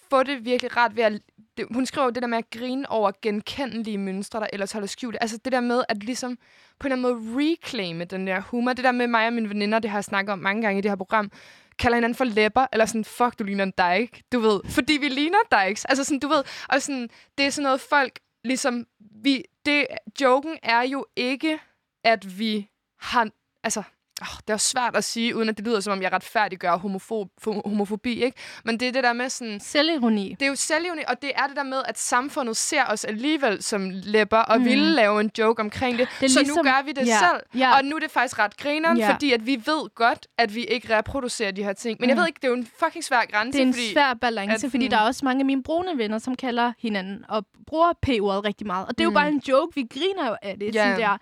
få 0.09 0.23
det 0.23 0.45
virkelig 0.45 0.77
rart 0.77 0.95
ved 0.95 1.03
at... 1.03 1.21
Det, 1.57 1.65
hun 1.71 1.85
skriver 1.85 2.05
jo 2.05 2.11
det 2.11 2.21
der 2.21 2.27
med 2.27 2.37
at 2.37 2.49
grine 2.49 2.89
over 2.89 3.11
genkendelige 3.21 3.97
mønstre, 3.97 4.39
der 4.39 4.47
ellers 4.53 4.71
holder 4.71 4.87
skjult. 4.87 5.17
Altså 5.21 5.37
det 5.45 5.51
der 5.51 5.59
med 5.59 5.83
at 5.89 6.03
ligesom 6.03 6.37
på 6.79 6.87
en 6.87 6.91
eller 6.91 7.07
anden 7.07 7.25
måde 7.25 7.43
reclaime 7.43 8.05
den 8.05 8.27
der 8.27 8.41
humor. 8.41 8.73
Det 8.73 8.83
der 8.83 8.91
med 8.91 9.07
mig 9.07 9.27
og 9.27 9.33
mine 9.33 9.49
veninder, 9.49 9.79
det 9.79 9.89
har 9.89 9.97
jeg 9.97 10.03
snakket 10.03 10.33
om 10.33 10.39
mange 10.39 10.61
gange 10.61 10.79
i 10.79 10.81
det 10.81 10.91
her 10.91 10.95
program, 10.95 11.31
kalder 11.79 11.95
hinanden 11.95 12.15
for 12.15 12.25
læpper, 12.25 12.65
eller 12.73 12.85
sådan, 12.85 13.05
fuck, 13.05 13.39
du 13.39 13.43
ligner 13.43 13.63
en 13.63 13.73
dyke, 13.77 14.23
du 14.31 14.39
ved. 14.39 14.61
Fordi 14.65 14.93
vi 14.93 15.07
ligner 15.07 15.37
dykes. 15.51 15.85
Altså 15.85 16.03
sådan, 16.03 16.19
du 16.19 16.27
ved, 16.27 16.43
og 16.69 16.81
sådan, 16.81 17.09
det 17.37 17.45
er 17.45 17.49
sådan 17.49 17.63
noget 17.63 17.81
folk, 17.81 18.19
ligesom, 18.43 18.87
vi, 19.23 19.43
det, 19.65 19.87
joken 20.21 20.57
er 20.63 20.81
jo 20.81 21.05
ikke, 21.15 21.59
at 22.03 22.39
vi 22.39 22.69
har, 22.99 23.29
altså, 23.63 23.83
oh, 24.21 24.37
det 24.37 24.49
er 24.49 24.53
jo 24.53 24.57
svært 24.57 24.95
at 24.95 25.03
sige, 25.03 25.35
uden 25.35 25.49
at 25.49 25.57
det 25.57 25.65
lyder, 25.65 25.79
som 25.79 25.93
om 25.93 26.01
jeg 26.01 26.11
retfærdiggør 26.13 26.77
homofob, 26.77 27.27
homofobi, 27.65 28.23
ikke? 28.23 28.37
Men 28.65 28.79
det 28.79 28.87
er 28.87 28.91
det 28.91 29.03
der 29.03 29.13
med 29.13 29.29
sådan, 29.29 29.59
Selvironi. 29.59 30.35
det 30.39 30.45
er 30.45 30.49
jo 30.49 30.55
selvjævning, 30.55 31.09
og 31.09 31.21
det 31.21 31.31
er 31.35 31.47
det 31.47 31.55
der 31.55 31.63
med, 31.63 31.81
at 31.87 31.99
samfundet 31.99 32.57
ser 32.57 32.85
os 32.85 33.05
alligevel 33.05 33.63
som 33.63 33.89
læpper, 33.93 34.37
og 34.37 34.59
Mm. 34.59 34.65
ville 34.65 34.89
lave 34.91 35.21
en 35.21 35.31
joke 35.37 35.61
omkring 35.61 35.97
det. 35.97 36.07
Det 36.21 36.31
så 36.31 36.39
ligesom- 36.39 36.57
nu 36.57 36.63
gør 36.63 36.83
vi 36.85 36.91
det 36.91 37.07
ja, 37.07 37.17
selv. 37.19 37.61
ja. 37.61 37.75
Og 37.77 37.85
nu 37.85 37.95
er 37.95 37.99
det 37.99 38.11
faktisk 38.11 38.39
ret 38.39 38.57
grineren, 38.57 38.97
Ja. 38.97 39.13
fordi 39.13 39.33
at 39.33 39.45
vi 39.45 39.55
ved 39.65 39.95
godt, 39.95 40.27
at 40.37 40.55
vi 40.55 40.63
ikke 40.63 40.97
reproducerer 40.97 41.51
de 41.51 41.63
her 41.63 41.73
ting. 41.73 41.97
Men 41.99 42.09
jeg 42.09 42.15
Mm. 42.15 42.19
ved 42.19 42.27
ikke, 42.27 42.37
det 42.37 42.43
er 42.47 42.49
jo 42.51 42.55
en 42.55 42.67
fucking 42.79 43.03
svær 43.03 43.21
grænse, 43.31 43.51
Det 43.57 43.63
er 43.63 43.67
en 43.67 43.73
fordi... 43.73 43.93
svær 43.93 44.13
balance, 44.13 44.65
at 44.67 44.71
fordi 44.71 44.87
der 44.87 44.97
er 44.97 45.01
også 45.01 45.25
mange 45.25 45.39
af 45.41 45.45
mine 45.45 45.63
brune 45.63 45.97
venner, 45.97 46.17
som 46.17 46.35
kalder 46.35 46.73
hinanden 46.79 47.25
og 47.29 47.45
bruger 47.67 47.93
P-ordet 48.01 48.45
rigtig 48.45 48.67
meget. 48.67 48.85
Og 48.87 48.97
det 48.97 49.01
er 49.01 49.05
jo 49.05 49.09
Mm. 49.09 49.13
bare 49.13 49.27
en 49.29 49.41
joke, 49.49 49.75
vi 49.75 49.85
griner 49.93 50.27
jo 50.29 50.35
af 50.41 50.59
det. 50.59 50.75
Ja. 50.75 50.83
Sådan 50.83 50.99
der. 50.99 51.17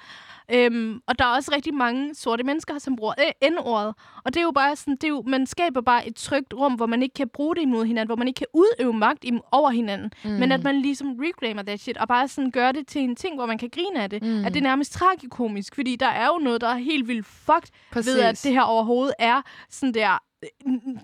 Øhm, 0.54 1.02
og 1.08 1.20
der 1.20 1.26
er 1.26 1.30
også 1.36 1.52
rigtig 1.56 1.74
mange 1.74 2.16
sorte 2.16 2.44
mennesker, 2.44 2.78
som 2.80 2.96
bruger 2.96 3.14
øh, 3.44 3.50
N-ordet. 3.52 3.96
Og 4.26 4.34
det 4.34 4.38
er 4.40 4.44
jo 4.44 4.52
bare 4.52 4.76
sådan, 4.76 4.94
det 4.96 5.04
er 5.04 5.08
jo, 5.08 5.24
man 5.28 5.46
skaber 5.46 5.82
bare 5.82 6.08
et 6.08 6.16
trygt 6.16 6.54
rum, 6.54 6.74
hvor 6.74 6.86
man 6.86 7.02
ikke 7.04 7.14
kan 7.14 7.30
bruge 7.30 7.56
det 7.56 7.62
imod 7.62 7.86
hinanden, 7.86 8.08
hvor 8.08 8.16
man 8.16 8.28
ikke 8.28 8.38
kan 8.38 8.48
udøve 8.54 8.94
magt 8.94 9.26
im- 9.26 9.50
over 9.52 9.70
hinanden. 9.70 10.12
Mm. 10.24 10.30
Men 10.30 10.52
at 10.52 10.64
man 10.64 10.82
ligesom 10.82 11.16
reclaimer 11.20 11.64
that 11.64 11.80
shit, 11.80 11.98
og 11.98 12.08
bare 12.08 12.28
sådan 12.28 12.52
gør 12.52 12.72
det 12.72 12.88
til 12.88 13.02
en 13.02 13.16
ting, 13.16 13.36
hvor 13.36 13.46
man 13.46 13.58
kan 13.58 13.70
grine 13.70 14.04
af 14.04 14.10
det. 14.10 14.24
Mm. 14.24 14.46
At 14.46 14.54
det 14.54 14.60
er 14.60 14.64
nærmest 14.64 14.92
tragikomisk, 14.94 15.76
fordi 15.76 15.96
der 15.96 16.08
er 16.08 16.28
jo 16.28 16.38
noget, 16.38 16.62
der 16.62 16.68
er 16.70 16.78
helt 16.78 17.08
vildt 17.08 17.26
fucked 17.26 17.72
Præcis. 17.92 18.14
ved, 18.16 18.22
at 18.22 18.42
det 18.44 18.52
her 18.52 18.62
overhovedet 18.62 19.14
er 19.20 19.42
sådan 19.70 19.94
der 19.94 20.24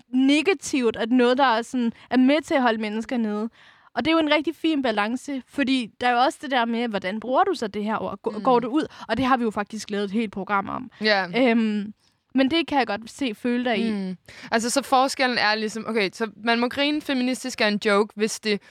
negativt, 0.08 0.96
at 0.96 1.10
noget, 1.12 1.38
der 1.38 1.44
er, 1.44 1.62
sådan, 1.62 1.92
er 2.10 2.16
med 2.16 2.42
til 2.42 2.54
at 2.54 2.62
holde 2.62 2.80
mennesker 2.80 3.16
nede. 3.16 3.48
Og 3.94 4.04
det 4.04 4.10
er 4.10 4.12
jo 4.12 4.18
en 4.18 4.32
rigtig 4.32 4.56
fin 4.56 4.82
balance, 4.82 5.42
fordi 5.48 5.90
der 6.00 6.06
er 6.06 6.12
jo 6.12 6.18
også 6.18 6.38
det 6.42 6.50
der 6.50 6.64
med, 6.64 6.88
hvordan 6.88 7.20
bruger 7.20 7.44
du 7.44 7.54
så 7.54 7.66
det 7.66 7.84
her 7.84 8.02
ord? 8.02 8.18
Går, 8.22 8.30
mm. 8.30 8.42
går 8.42 8.60
det 8.60 8.68
ud? 8.68 8.86
Og 9.08 9.16
det 9.16 9.24
har 9.24 9.36
vi 9.36 9.44
jo 9.44 9.50
faktisk 9.50 9.90
lavet 9.90 10.04
et 10.04 10.10
helt 10.10 10.32
program 10.32 10.68
om. 10.68 10.90
Ja. 11.00 11.50
Øhm, 11.50 11.94
men 12.34 12.50
det 12.50 12.66
kan 12.66 12.78
jeg 12.78 12.86
godt 12.86 13.10
se 13.10 13.34
føle 13.34 13.64
dig 13.64 13.78
i. 13.78 13.92
Mm. 13.92 14.16
Altså, 14.50 14.70
så 14.70 14.82
forskellen 14.82 15.38
er 15.38 15.54
ligesom, 15.54 15.84
okay, 15.88 16.10
så 16.12 16.30
man 16.36 16.60
må 16.60 16.68
grine 16.68 17.00
feministisk 17.00 17.60
af 17.60 17.68
en 17.68 17.80
joke, 17.84 18.12
hvis 18.16 18.40
det 18.40 18.62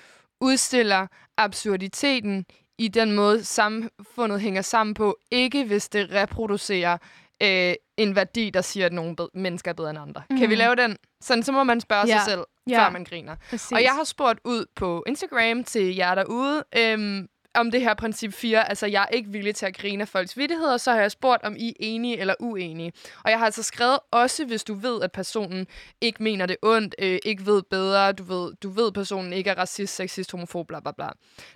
udstiller 0.42 1.08
absurditeten 1.38 2.46
i 2.78 2.88
den 2.88 3.12
måde, 3.12 3.44
samfundet 3.44 4.42
hænger 4.42 4.62
sammen 4.62 4.94
på, 4.94 5.18
ikke 5.32 5.66
hvis 5.66 5.90
det 5.90 6.12
reproducerer 6.12 6.98
øh, 7.44 7.74
en 7.98 8.16
værdi, 8.16 8.50
der 8.50 8.62
siger, 8.62 8.86
at 8.86 8.94
nogle 8.94 9.16
mennesker 9.34 9.72
er 9.72 9.76
bedre 9.76 9.90
end 9.90 10.00
andre. 10.00 10.24
Mm. 10.30 10.38
Kan 10.38 10.50
vi 10.50 10.56
Mhm. 10.56 10.60
lave 10.60 10.76
den? 10.76 10.98
Sådan, 11.22 11.44
så 11.44 11.52
må 11.52 11.64
man 11.64 11.82
spørge 11.82 12.08
Ja. 12.08 12.18
sig 12.18 12.22
selv, 12.26 12.42
Ja. 12.70 12.86
før 12.86 12.90
man 12.90 13.04
griner. 13.04 13.36
Præcis. 13.50 13.72
Og 13.72 13.84
jeg 13.84 13.92
har 13.92 14.04
spurgt 14.04 14.40
ud 14.44 14.66
på 14.76 15.04
Instagram 15.08 15.64
til 15.64 15.96
jer 15.96 16.16
derude, 16.16 16.64
øhm, 16.78 17.28
om 17.56 17.72
det 17.72 17.82
her 17.82 17.94
princip 17.94 18.34
4, 18.34 18.70
altså 18.70 18.86
jeg 18.88 19.02
er 19.02 19.16
ikke 19.16 19.30
villig 19.30 19.56
til 19.56 19.66
at 19.66 19.78
grine 19.78 20.02
af 20.02 20.08
folks 20.08 20.38
vittigheder, 20.38 20.78
så 20.78 20.92
har 20.92 21.00
jeg 21.02 21.12
spurgt, 21.12 21.44
om 21.44 21.56
I 21.58 21.70
er 21.70 21.74
enige 21.80 22.18
eller 22.18 22.34
uenige. 22.40 22.94
Og 23.26 23.32
jeg 23.32 23.40
har 23.40 23.46
altså 23.46 23.64
skrevet, 23.64 24.00
også 24.12 24.46
hvis 24.46 24.64
du 24.64 24.74
ved, 24.74 25.02
at 25.02 25.12
personen 25.12 25.68
ikke 26.02 26.24
mener 26.24 26.46
det 26.46 26.58
ondt, 26.62 26.96
øh, 27.00 27.20
ikke 27.26 27.46
ved 27.46 27.64
bedre, 27.70 28.12
du 28.12 28.24
ved, 28.24 28.54
du 28.64 28.70
ved, 28.70 28.92
personen 28.92 29.34
ikke 29.34 29.50
er 29.50 29.56
racist, 29.58 29.96
sexist, 29.96 30.32
homofob, 30.32 30.68
bla 30.68 30.80
bla 30.80 30.92
bla. 30.92 31.08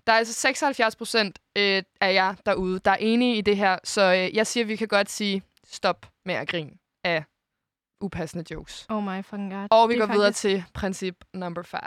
Der 0.08 0.14
er 0.14 0.18
altså 0.18 0.34
76 0.34 0.96
procent 0.96 1.40
øh, 1.58 1.84
af 2.02 2.14
jer 2.14 2.34
derude, 2.46 2.80
der 2.86 2.92
er 2.92 2.98
enige 3.00 3.36
i 3.36 3.42
det 3.42 3.58
her, 3.58 3.78
så 3.84 4.02
øh, 4.14 4.36
jeg 4.36 4.48
siger, 4.48 4.64
at 4.64 4.68
vi 4.68 4.76
kan 4.76 4.88
godt 4.88 5.10
sige 5.12 5.42
stop 5.68 6.06
med 6.26 6.36
at 6.36 6.48
grine 6.48 6.72
af 7.04 7.24
upassende 8.02 8.46
jokes. 8.52 8.86
Oh 8.90 9.04
my 9.04 9.24
fucking 9.24 9.52
god. 9.52 9.68
Og 9.72 9.90
vi 9.90 9.94
Det 9.94 10.00
går 10.02 10.08
er 10.08 10.12
videre 10.12 10.28
faktisk 10.28 10.42
til 10.42 10.64
princip 10.74 11.26
number 11.34 11.62
5. 11.62 11.80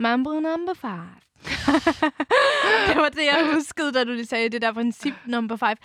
Mambo 0.00 0.30
number 0.30 0.74
five. 0.74 1.16
det 2.88 2.96
var 2.96 3.08
det, 3.08 3.24
jeg 3.24 3.54
huskede, 3.54 3.92
da 3.92 4.04
du 4.04 4.24
sagde 4.24 4.48
det 4.48 4.62
der 4.62 4.72
princip 4.72 5.14
number 5.26 5.56
five. 5.56 5.76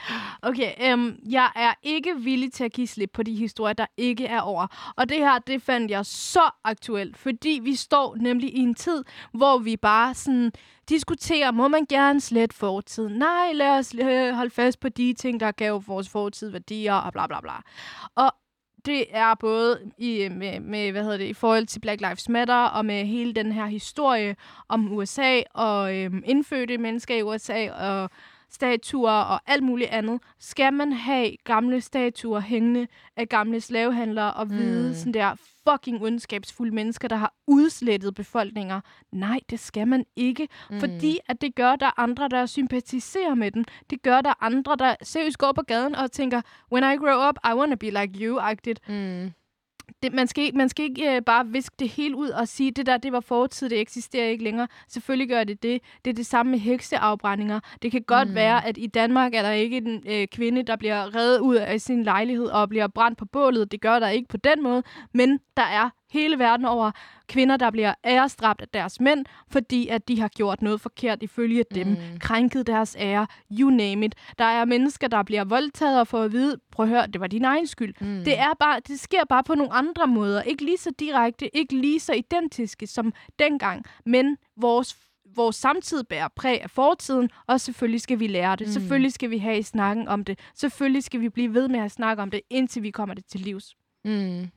Okay, 0.42 0.72
øhm, 0.82 1.20
jeg 1.30 1.52
er 1.56 1.74
ikke 1.84 2.18
villig 2.18 2.54
til 2.54 2.64
at 2.64 2.74
give 2.74 2.88
slip 2.88 3.10
på 3.14 3.24
de 3.24 3.36
historier, 3.36 3.74
der 3.74 3.86
ikke 3.98 4.26
er 4.26 4.42
over. 4.42 4.94
Og 4.98 5.10
det 5.10 5.18
her, 5.18 5.40
det 5.40 5.62
fandt 5.62 5.92
jeg 5.92 6.06
så 6.06 6.50
aktuelt, 6.64 7.18
fordi 7.18 7.60
vi 7.64 7.76
står 7.76 8.16
nemlig 8.16 8.54
i 8.56 8.60
en 8.60 8.76
tid, 8.76 9.04
hvor 9.34 9.58
vi 9.58 9.78
bare 9.78 10.14
sådan 10.14 10.52
diskuterer, 10.90 11.52
må 11.52 11.68
man 11.68 11.86
gerne 11.86 12.22
slet 12.22 12.54
fortiden? 12.54 13.14
Nej, 13.14 13.54
lad 13.54 13.80
os 13.80 13.96
øh, 13.96 14.34
holde 14.34 14.52
fast 14.52 14.80
på 14.80 14.90
de 14.90 15.14
ting, 15.14 15.40
der 15.40 15.52
gav 15.52 15.84
vores 15.88 16.10
fortid 16.10 16.50
værdier 16.50 16.94
og 16.94 17.14
bla 17.14 17.28
bla 17.28 17.42
bla. 17.42 17.54
Og 18.16 18.32
det 18.88 19.06
er 19.12 19.36
både 19.36 19.80
i, 19.98 20.24
øh, 20.24 20.32
med, 20.32 20.60
med, 20.60 20.92
hvad 20.92 21.04
hedder 21.04 21.18
det, 21.18 21.26
i 21.26 21.34
forhold 21.34 21.66
til 21.66 21.80
Black 21.80 22.02
Lives 22.02 22.30
Matter 22.30 22.64
og 22.64 22.86
med 22.86 23.06
hele 23.06 23.34
den 23.34 23.52
her 23.52 23.66
historie 23.66 24.36
om 24.68 24.92
USA 24.92 25.42
og 25.54 25.96
øh, 25.96 26.12
indfødte 26.26 26.78
mennesker 26.78 27.16
i 27.16 27.24
USA 27.24 27.72
og 27.72 28.10
statuer 28.50 29.12
og 29.12 29.42
alt 29.48 29.64
muligt 29.64 29.90
andet. 29.90 30.22
Skal 30.40 30.74
man 30.74 30.92
have 30.94 31.32
gamle 31.44 31.82
statuer 31.82 32.40
hængende 32.40 32.88
af 33.18 33.30
gamle 33.30 33.62
slavehandlere 33.62 34.34
og 34.34 34.46
hvide 34.46 34.88
Mm. 34.88 34.94
sådan 34.94 35.14
der 35.14 35.36
fucking 35.70 36.02
ondskabsfulde 36.04 36.76
mennesker, 36.76 37.08
der 37.08 37.16
har 37.16 37.34
udslettet 37.48 38.16
befolkninger? 38.16 38.82
Nej, 39.12 39.40
det 39.50 39.60
skal 39.60 39.88
man 39.88 40.06
ikke. 40.16 40.48
Mm. 40.70 40.80
Fordi 40.80 41.18
at 41.30 41.42
det 41.42 41.56
gør, 41.56 41.76
der 41.76 41.86
er 41.86 42.00
andre, 42.00 42.30
der 42.30 42.46
sympatiserer 42.46 43.36
med 43.36 43.52
dem. 43.52 43.64
Det 43.90 44.02
gør, 44.04 44.22
der 44.22 44.30
er 44.30 44.44
andre, 44.44 44.76
der 44.80 44.96
seriøst 45.02 45.38
går 45.38 45.52
på 45.52 45.62
gaden 45.62 45.96
og 45.96 46.12
tænker, 46.12 46.42
when 46.72 46.84
I 46.84 46.98
grow 46.98 47.30
up, 47.30 47.36
I 47.46 47.54
wanna 47.54 47.76
be 47.76 47.86
like 47.90 48.14
you-agtigt. 48.30 48.80
Mm. 48.94 49.32
Det, 50.04 50.14
man 50.14 50.28
skal, 50.28 50.44
ikke- 50.44 50.58
man 50.58 50.70
skal 50.70 50.86
ikke 50.86 51.16
øh, 51.16 51.22
bare 51.22 51.48
viske 51.48 51.76
det 51.80 51.90
hele 51.90 52.16
ud 52.16 52.30
og 52.30 52.48
sige, 52.48 52.72
det 52.72 52.86
der, 52.86 52.98
det 52.98 53.12
var 53.12 53.20
fortid, 53.20 53.70
det 53.70 53.80
eksisterer 53.80 54.28
ikke 54.30 54.44
længere. 54.44 54.68
Selvfølgelig 54.90 55.30
gør 55.30 55.44
det 55.44 55.64
det. 55.64 55.82
Det 56.06 56.12
er 56.12 56.16
det 56.16 56.26
samme 56.26 56.52
med 56.52 56.60
hekseafbrændinger. 56.60 57.60
Det 57.82 57.92
kan 57.92 58.02
godt 58.04 58.28
Mm. 58.28 58.32
mm. 58.32 58.36
være, 58.36 58.66
at 58.66 58.78
i 58.78 58.88
Danmark 58.88 59.34
er 59.34 59.42
der 59.42 59.52
ikke 59.52 59.78
en 59.78 60.04
øh, 60.08 60.28
kvinde, 60.28 60.64
der 60.64 60.76
bliver 60.76 61.16
reddet 61.16 61.40
ud 61.40 61.56
af 61.56 61.82
sin 61.82 62.04
lejlighed 62.04 62.46
og 62.46 62.70
bliver 62.70 62.88
brændt 62.88 63.18
på 63.18 63.26
bålet. 63.26 63.72
Det 63.72 63.82
gør 63.82 64.00
der 64.00 64.10
ikke 64.10 64.28
på 64.30 64.38
den 64.38 64.64
måde. 64.64 64.84
Men 65.14 65.40
der 65.58 65.64
er 65.64 65.90
hele 66.12 66.40
verden 66.40 66.66
over 66.66 66.92
kvinder, 67.28 67.58
der 67.58 67.72
bliver 67.72 67.94
ærestrabt 68.06 68.62
af 68.62 68.68
deres 68.68 69.00
mænd, 69.00 69.26
fordi 69.52 69.88
at 69.88 70.08
de 70.08 70.20
har 70.20 70.28
gjort 70.28 70.62
noget 70.62 70.82
forkert 70.82 71.24
ifølge 71.24 71.64
dem. 71.76 71.88
Mm. 71.88 71.98
Krænket 72.20 72.68
deres 72.68 72.96
ære. 73.00 73.28
You 73.52 73.70
name 73.70 74.06
it. 74.06 74.16
Der 74.38 74.46
er 74.46 74.66
mennesker, 74.66 75.08
der 75.08 75.24
bliver 75.24 75.44
voldtaget 75.44 76.00
og 76.00 76.08
får 76.08 76.24
at 76.24 76.32
vide, 76.32 76.58
prøv 76.72 76.84
at 76.84 76.90
høre, 76.90 77.08
det 77.08 77.22
var 77.22 77.28
din 77.28 77.46
egen 77.46 77.68
skyld. 77.68 77.94
Mm. 78.02 78.24
Det, 78.24 78.40
er 78.40 78.54
bare, 78.60 78.80
det 78.88 79.00
sker 79.00 79.26
bare 79.30 79.44
på 79.44 79.56
nogle 79.56 79.74
andre 79.74 80.08
måder. 80.08 80.42
Ikke 80.42 80.66
lige 80.66 80.78
så 80.78 80.92
direkte, 81.00 81.58
ikke 81.58 81.76
lige 81.76 82.00
så 82.00 82.14
identiske 82.14 82.88
som 82.88 83.14
dengang, 83.40 83.86
men 84.06 84.38
vores 84.58 84.98
vores 85.36 85.56
samtid 85.56 86.04
bærer 86.04 86.28
præg 86.36 86.62
af 86.62 86.70
fortiden, 86.70 87.30
og 87.48 87.62
selvfølgelig 87.62 88.02
skal 88.02 88.20
vi 88.20 88.28
lære 88.28 88.56
det. 88.56 88.68
Mm. 88.68 88.74
Selvfølgelig 88.74 89.14
skal 89.14 89.30
vi 89.30 89.38
have 89.38 89.64
snakken 89.64 90.08
om 90.08 90.24
det. 90.24 90.40
Selvfølgelig 90.56 91.04
skal 91.04 91.22
vi 91.22 91.30
blive 91.30 91.54
ved 91.54 91.68
med 91.68 91.80
at 91.80 91.92
snakke 91.92 92.24
om 92.24 92.32
det, 92.32 92.42
indtil 92.50 92.84
vi 92.84 92.92
kommer 92.92 93.16
det 93.16 93.26
til 93.26 93.40
livs. 93.40 93.76
Mm. 94.06 94.48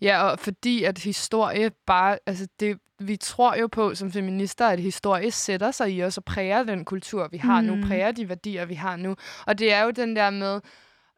Ja, 0.00 0.22
og 0.22 0.38
fordi 0.38 0.84
at 0.84 0.98
historie 0.98 1.70
bare, 1.86 2.18
altså 2.26 2.46
det, 2.60 2.78
vi 2.98 3.16
tror 3.16 3.56
jo 3.56 3.66
på 3.66 3.94
som 3.94 4.12
feminister, 4.12 4.66
at 4.66 4.80
historie 4.80 5.30
sætter 5.30 5.70
sig 5.70 5.92
i 5.92 6.02
os 6.02 6.18
og 6.18 6.24
præger 6.24 6.62
den 6.62 6.84
kultur, 6.84 7.28
vi 7.32 7.36
har 7.36 7.60
mm. 7.60 7.66
Nu, 7.66 7.86
præger 7.86 8.12
de 8.12 8.28
værdier, 8.28 8.64
vi 8.64 8.74
har 8.74 8.96
nu. 8.96 9.16
Og 9.46 9.58
det 9.58 9.72
er 9.72 9.82
jo 9.82 9.90
den 9.90 10.16
der 10.16 10.30
med, 10.30 10.60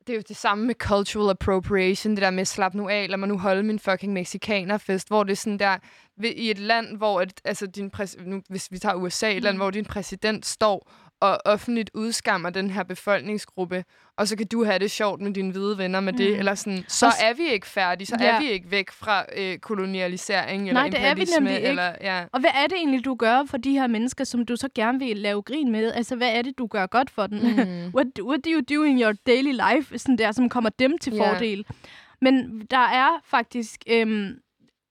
det 0.07 0.13
er 0.13 0.17
jo 0.17 0.23
det 0.29 0.37
samme 0.37 0.67
med 0.67 0.75
cultural 0.75 1.31
appropriation, 1.31 2.15
det 2.15 2.23
der 2.23 2.31
med 2.31 2.41
at 2.41 2.49
slappe 2.49 2.79
nu 2.79 2.89
af, 2.89 3.09
lad 3.09 3.19
mig 3.19 3.29
nu 3.29 3.39
holde 3.39 3.63
min 3.63 3.79
fucking 3.79 4.13
mexikanerfest, 4.13 5.09
hvor 5.09 5.23
det 5.23 5.33
er 5.33 5.37
sådan 5.37 5.59
der, 5.59 5.77
i 6.25 6.51
et 6.51 6.59
land, 6.59 6.97
hvor, 6.97 7.21
at, 7.21 7.41
altså 7.45 7.67
din 7.67 7.91
præs, 7.91 8.17
nu, 8.27 8.43
hvis 8.49 8.69
vi 8.73 8.79
tager 8.79 8.95
USA, 8.95 9.33
et 9.37 9.43
land, 9.43 9.55
Mm. 9.57 9.61
hvor 9.61 9.71
din 9.71 9.85
præsident 9.85 10.47
står 10.47 10.91
og 11.23 11.39
offentligt 11.45 11.91
udskammer 11.95 12.51
den 12.51 12.71
her 12.71 12.83
befolkningsgruppe, 12.83 13.85
og 14.17 14.29
så 14.29 14.37
kan 14.37 14.47
du 14.47 14.65
have 14.65 14.79
det 14.79 14.91
sjovt 14.91 15.21
med 15.21 15.35
dine 15.35 15.53
hvide 15.53 15.79
venner 15.79 16.01
med 16.01 16.13
det, 16.13 16.33
Mm. 16.33 16.39
eller 16.39 16.55
sådan, 16.55 16.85
så 16.89 17.07
Også- 17.07 17.19
er 17.25 17.35
vi 17.35 17.49
ikke 17.53 17.67
færdige, 17.67 18.07
så 18.07 18.17
Ja. 18.21 18.27
er 18.27 18.41
vi 18.41 18.51
ikke 18.51 18.71
væk 18.71 18.91
fra 18.91 19.25
øh, 19.37 19.59
kolonialisering 19.59 20.69
eller 20.69 20.81
Nej, 20.81 20.89
det 20.89 21.01
er 21.01 21.15
vi 21.15 21.25
nemlig 21.39 21.55
ikke. 21.57 21.69
eller, 21.69 21.95
ja. 22.01 22.25
Og 22.33 22.41
hvad 22.41 22.51
er 22.55 22.67
det 22.67 22.77
egentlig, 22.77 23.05
du 23.05 23.15
gør 23.15 23.45
for 23.47 23.57
de 23.57 23.73
her 23.73 23.87
mennesker, 23.87 24.25
som 24.25 24.47
du 24.47 24.57
så 24.57 24.69
gerne 24.75 24.99
vil 24.99 25.17
lave 25.17 25.43
grin 25.43 25.73
med? 25.73 25.93
Altså, 25.93 26.17
hvad 26.17 26.31
er 26.37 26.43
det, 26.43 26.59
du 26.59 26.67
gør 26.67 26.87
godt 26.87 27.11
for 27.11 27.27
dem? 27.27 27.39
Mm. 27.39 27.47
what, 27.97 28.07
what 28.23 28.45
do 28.45 28.51
you 28.51 28.61
do 28.77 28.83
in 28.83 29.01
your 29.03 29.13
daily 29.27 29.53
life, 29.75 29.99
sådan 29.99 30.19
der, 30.19 30.33
som 30.33 30.49
kommer 30.49 30.71
dem 30.71 30.99
til 30.99 31.15
Ja. 31.15 31.33
fordel? 31.33 31.67
Men 32.21 32.67
der 32.71 32.79
er 32.89 33.09
faktisk, 33.25 33.81
øhm, 33.87 34.39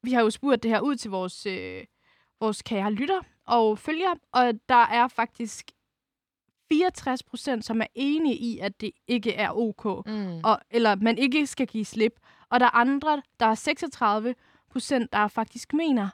vi 0.03 0.11
har 0.13 0.21
jo 0.21 0.29
spurgt 0.29 0.63
det 0.63 0.71
her 0.71 0.79
ud 0.79 0.95
til 0.95 1.11
vores, 1.11 1.45
øh, 1.45 1.81
vores 2.41 2.61
kære 2.61 2.91
lytter 2.91 3.19
og 3.47 3.79
følger, 3.79 4.13
og 4.33 4.53
der 4.69 4.85
er 4.91 5.07
faktisk 5.07 5.65
64 6.71 7.23
procent, 7.23 7.65
som 7.65 7.81
er 7.81 7.85
enige 7.95 8.35
i, 8.35 8.59
at 8.59 8.81
det 8.81 8.91
ikke 9.07 9.33
er 9.33 9.51
ok, 9.57 10.07
Mm. 10.07 10.39
og, 10.43 10.59
eller 10.71 10.95
man 10.95 11.17
ikke 11.17 11.47
skal 11.47 11.67
give 11.67 11.85
slip. 11.85 12.13
Og 12.49 12.59
der 12.59 12.65
er 12.65 12.75
andre, 12.75 13.21
der 13.39 13.45
er 13.45 13.55
36 13.55 14.35
procent, 14.71 15.13
der 15.13 15.27
faktisk 15.27 15.73
mener, 15.73 16.09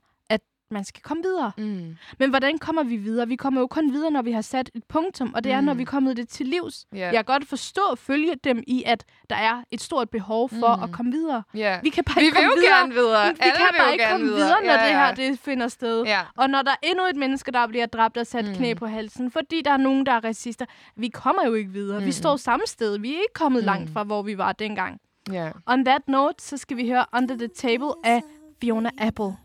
man 0.72 0.84
skal 0.84 1.02
komme 1.04 1.24
videre. 1.24 1.52
Mm. 1.58 1.96
Men 2.20 2.30
hvordan 2.30 2.58
kommer 2.58 2.84
vi 2.84 2.96
videre? 2.98 3.28
Vi 3.28 3.36
kommer 3.36 3.62
jo 3.62 3.68
kun 3.68 3.94
videre, 3.94 4.12
når 4.12 4.22
vi 4.22 4.32
har 4.32 4.42
sat 4.42 4.70
et 4.76 4.84
punktum, 4.84 5.34
og 5.34 5.44
det 5.44 5.52
er, 5.52 5.62
når 5.62 5.74
Mm. 5.74 5.78
vi 5.78 5.82
er 5.84 5.86
kommet 5.86 6.18
det 6.18 6.30
til 6.30 6.46
livs. 6.46 6.86
Ja. 6.94 6.98
Jeg 7.06 7.14
kan 7.14 7.24
godt 7.26 7.48
forstå 7.48 7.82
og 7.92 7.98
følge 7.98 8.36
dem 8.44 8.64
i, 8.68 8.84
at 8.86 9.04
der 9.30 9.36
er 9.36 9.64
et 9.72 9.82
stort 9.82 10.10
behov 10.10 10.50
for 10.50 10.76
Mm. 10.76 10.84
at 10.84 10.92
komme 10.92 11.12
videre. 11.12 11.44
ja. 11.54 11.80
Vi 11.84 11.90
kan 11.90 12.04
bare 12.04 12.16
Vi 12.20 12.26
ikke 12.26 12.36
komme 12.36 12.52
videre. 12.56 12.78
gerne 12.78 12.94
videre. 12.94 13.26
Vi 13.34 13.38
Alle 13.40 13.54
kan 13.58 13.68
bare 13.80 13.92
ikke 13.92 14.06
komme 14.12 14.26
videre. 14.26 14.38
videre, 14.40 14.62
når 14.66 14.74
ja, 14.74 14.84
det 14.88 14.90
ja. 14.94 15.06
her 15.06 15.16
det 15.16 15.40
finder 15.40 15.68
sted. 15.68 16.04
Ja. 16.06 16.22
Og 16.38 16.50
når 16.50 16.62
der 16.62 16.72
er 16.72 16.76
endnu 16.84 17.04
et 17.06 17.16
menneske, 17.16 17.52
der 17.52 17.68
bliver 17.68 17.86
dræbt 17.86 18.18
og 18.18 18.28
sat 18.28 18.46
Mm. 18.46 18.54
knæ 18.56 18.74
på 18.74 18.86
halsen, 18.86 19.32
fordi 19.32 19.62
der 19.62 19.72
er 19.72 19.78
nogen, 19.78 20.06
der 20.06 20.12
er 20.12 20.24
racister. 20.24 20.66
Vi 20.96 21.08
kommer 21.10 21.46
jo 21.46 21.54
ikke 21.54 21.72
videre. 21.72 22.00
Mm. 22.00 22.06
Vi 22.06 22.12
står 22.12 22.36
samme 22.38 22.64
sted. 22.68 23.00
Vi 23.00 23.08
er 23.14 23.18
ikke 23.18 23.34
kommet 23.34 23.62
Mm. 23.64 23.66
langt 23.66 23.90
fra, 23.94 24.04
hvor 24.04 24.22
vi 24.22 24.38
var 24.38 24.52
dengang. 24.54 25.00
ja. 25.32 25.52
On 25.66 25.86
that 25.86 26.02
note, 26.08 26.44
så 26.44 26.58
skal 26.58 26.78
vi 26.78 26.90
høre 26.90 27.06
Under 27.18 27.36
the 27.38 27.48
Table 27.48 27.92
af 28.04 28.22
Fiona 28.62 28.90
Apple. 28.98 29.36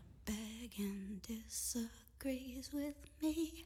Disagrees 2.23 2.69
with 2.73 2.95
me. 3.21 3.65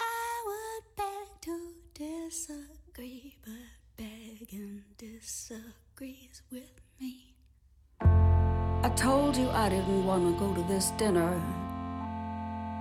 I 0.00 0.42
would 0.46 0.96
beg 0.96 1.40
to 1.42 1.72
disagree, 1.94 3.36
but 3.42 3.54
begging 3.96 4.82
disagrees 4.98 6.42
with 6.50 6.72
me. 7.00 7.34
I 8.00 8.90
told 8.96 9.36
you 9.36 9.48
I 9.48 9.70
didn't 9.70 10.04
want 10.04 10.24
to 10.24 10.38
go 10.38 10.54
to 10.54 10.62
this 10.68 10.90
dinner. 10.98 11.40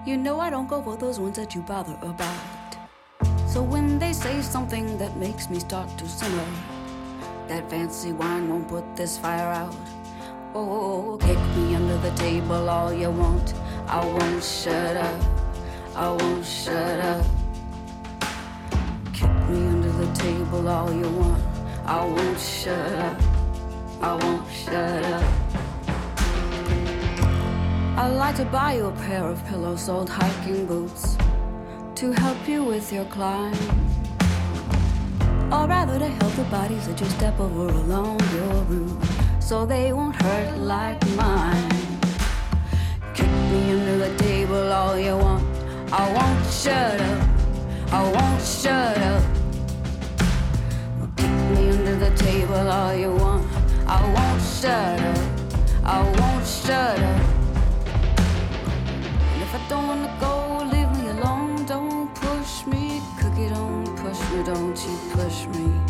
You 0.05 0.17
know 0.17 0.39
I 0.39 0.49
don't 0.49 0.67
go 0.67 0.81
for 0.81 0.97
those 0.97 1.19
ones 1.19 1.37
that 1.37 1.55
you 1.55 1.61
bother 1.61 1.97
about. 2.01 2.77
So 3.47 3.63
when 3.63 3.97
they 3.97 4.11
say 4.11 4.41
something 4.41 4.97
that 4.97 5.15
makes 5.17 5.49
me 5.49 5.59
start 5.59 5.97
to 5.97 6.09
simmer, 6.09 6.45
that 7.47 7.69
fancy 7.69 8.11
wine 8.11 8.49
won't 8.49 8.67
put 8.67 8.83
this 8.97 9.17
fire 9.17 9.47
out. 9.47 9.75
Oh, 10.57 11.17
kick 11.19 11.37
me 11.57 11.75
under 11.75 11.97
the 11.97 12.11
table 12.11 12.69
all 12.69 12.93
you 12.93 13.11
want. 13.11 13.53
I 13.87 14.05
won't 14.05 14.41
shut 14.41 14.95
up. 14.95 15.21
I 15.93 16.09
won't 16.09 16.45
shut 16.45 16.99
up. 17.01 17.25
Kick 19.11 19.35
me 19.49 19.67
under 19.67 19.91
the 19.91 20.09
table 20.13 20.65
all 20.69 20.93
you 20.93 21.09
want. 21.09 21.43
I 21.85 22.05
won't 22.05 22.39
shut 22.39 22.93
up. 22.93 23.21
I 24.01 24.15
won't 24.15 24.49
shut 24.49 25.03
up. 25.03 25.33
I'd 27.97 28.15
like 28.15 28.37
to 28.37 28.45
buy 28.45 28.75
you 28.75 28.85
a 28.85 28.91
pair 28.93 29.25
of 29.25 29.45
pillows, 29.47 29.89
old 29.89 30.09
hiking 30.09 30.65
boots 30.67 31.17
to 31.95 32.13
help 32.13 32.47
you 32.47 32.63
with 32.63 32.93
your 32.93 33.05
climb. 33.05 33.53
Or 35.51 35.67
rather 35.67 35.99
to 35.99 36.07
help 36.07 36.33
the 36.35 36.45
bodies 36.45 36.87
that 36.87 37.01
you 37.01 37.07
step 37.07 37.37
over 37.41 37.67
along 37.67 38.21
your 38.33 38.63
route 38.63 39.24
so 39.45 39.63
they 39.63 39.93
won't 39.93 40.19
hurt 40.23 40.57
like 40.57 40.99
mine. 41.09 41.69
Kick 43.13 43.29
me 43.51 43.73
under 43.73 43.97
the 43.99 44.17
table 44.17 44.73
all 44.73 44.97
you 44.97 45.15
want. 45.15 45.45
I 45.91 46.03
won't 46.15 46.45
shut 46.51 46.99
up. 46.99 47.29
I 47.91 48.01
won't 48.15 48.41
shut 48.41 48.97
up. 48.97 49.23
Kick 51.15 51.29
me 51.53 51.69
under 51.69 51.95
the 51.95 52.11
table 52.15 52.67
all 52.77 52.95
you 52.95 53.11
want. 53.13 53.45
I 53.85 54.01
won't 54.15 54.41
shut 54.41 54.99
up. 54.99 55.19
I 55.83 56.01
won't 56.17 56.47
shut 56.47 56.97
up. 56.97 57.21
And 59.31 59.41
if 59.43 59.53
I 59.53 59.61
don't 59.69 59.87
wanna 59.87 60.11
go, 60.19 60.33
leave 60.73 60.91
me 60.97 61.09
alone. 61.09 61.65
Don't 61.67 62.07
push 62.15 62.65
me, 62.65 62.99
cookie. 63.19 63.49
Don't 63.49 63.95
push 63.95 64.19
me. 64.31 64.43
Don't 64.43 64.75
you 64.85 64.97
push 65.13 65.45
me. 65.53 65.84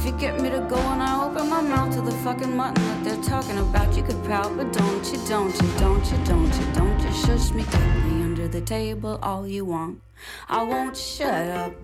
If 0.00 0.06
you 0.06 0.12
get 0.12 0.40
me 0.40 0.48
to 0.48 0.60
go 0.60 0.78
and 0.78 1.02
I 1.02 1.26
open 1.26 1.50
my 1.50 1.60
mouth 1.60 1.94
to 1.94 2.00
the 2.00 2.12
fucking 2.24 2.56
mutton 2.56 2.82
that 2.82 3.04
they're 3.04 3.22
talking 3.22 3.58
about, 3.58 3.94
you 3.94 4.02
could 4.02 4.24
pout, 4.24 4.56
but 4.56 4.72
don't 4.72 5.04
you, 5.12 5.18
don't 5.28 5.52
you, 5.60 5.68
don't 5.78 6.10
you, 6.10 6.16
don't 6.24 6.58
you, 6.58 6.66
don't 6.72 7.00
you 7.02 7.12
shush 7.12 7.50
me, 7.50 7.64
kick 7.64 7.94
me 8.06 8.22
under 8.22 8.48
the 8.48 8.62
table 8.62 9.18
all 9.22 9.46
you 9.46 9.66
want. 9.66 10.00
I 10.48 10.62
won't 10.62 10.96
shut 10.96 11.48
up. 11.50 11.74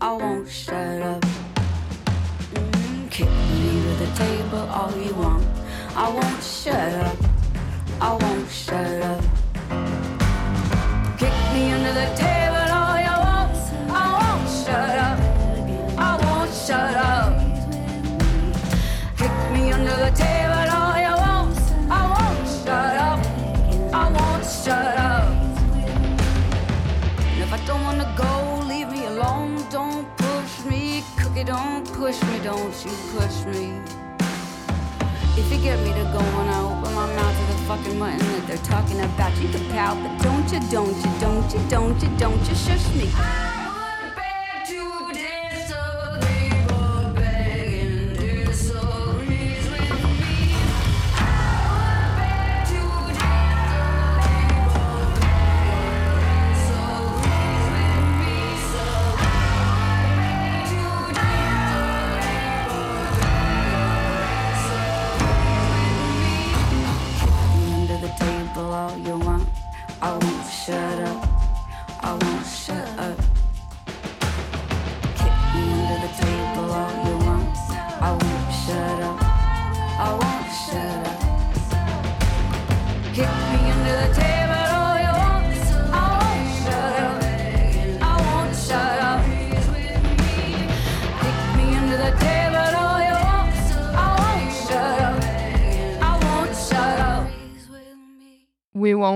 I 0.00 0.12
won't 0.14 0.48
shut 0.48 1.02
up. 1.02 1.22
Mm, 2.54 3.10
kick 3.12 3.28
me 3.28 3.78
under 3.78 3.94
the 4.04 4.12
table 4.16 4.66
all 4.78 4.92
you 4.96 5.14
want. 5.14 5.46
I 5.94 6.08
won't 6.10 6.42
shut 6.42 6.74
up. 6.74 7.16
I 8.00 8.12
won't 8.12 8.50
shut 8.50 9.02
up. 9.02 9.22
Kick 11.16 11.36
me 11.54 11.70
under 11.70 11.92
the 11.92 12.12
table 12.16 12.45
push 32.06 32.22
me. 32.22 32.38
Don't 32.38 32.84
you 32.84 32.92
push 33.18 33.44
me. 33.46 33.80
If 35.36 35.50
you 35.50 35.58
get 35.58 35.76
me 35.80 35.90
to 35.92 36.04
go 36.14 36.20
and 36.20 36.50
I 36.50 36.62
open 36.62 36.94
my 36.94 37.06
mouth 37.16 37.36
to 37.36 37.52
the 37.52 37.58
fucking 37.66 37.98
mutton 37.98 38.18
that 38.18 38.46
they're 38.46 38.56
talking 38.58 39.00
about, 39.00 39.36
you 39.38 39.48
can 39.48 39.68
pout, 39.70 39.96
but 40.00 40.22
don't 40.22 40.46
you, 40.52 40.60
don't 40.70 40.96
you, 40.96 41.20
don't 41.20 41.52
you, 41.52 41.68
don't 41.68 42.00
you, 42.00 42.08
don't 42.16 42.48
you 42.48 42.54
shush 42.54 42.94
me. 42.94 43.65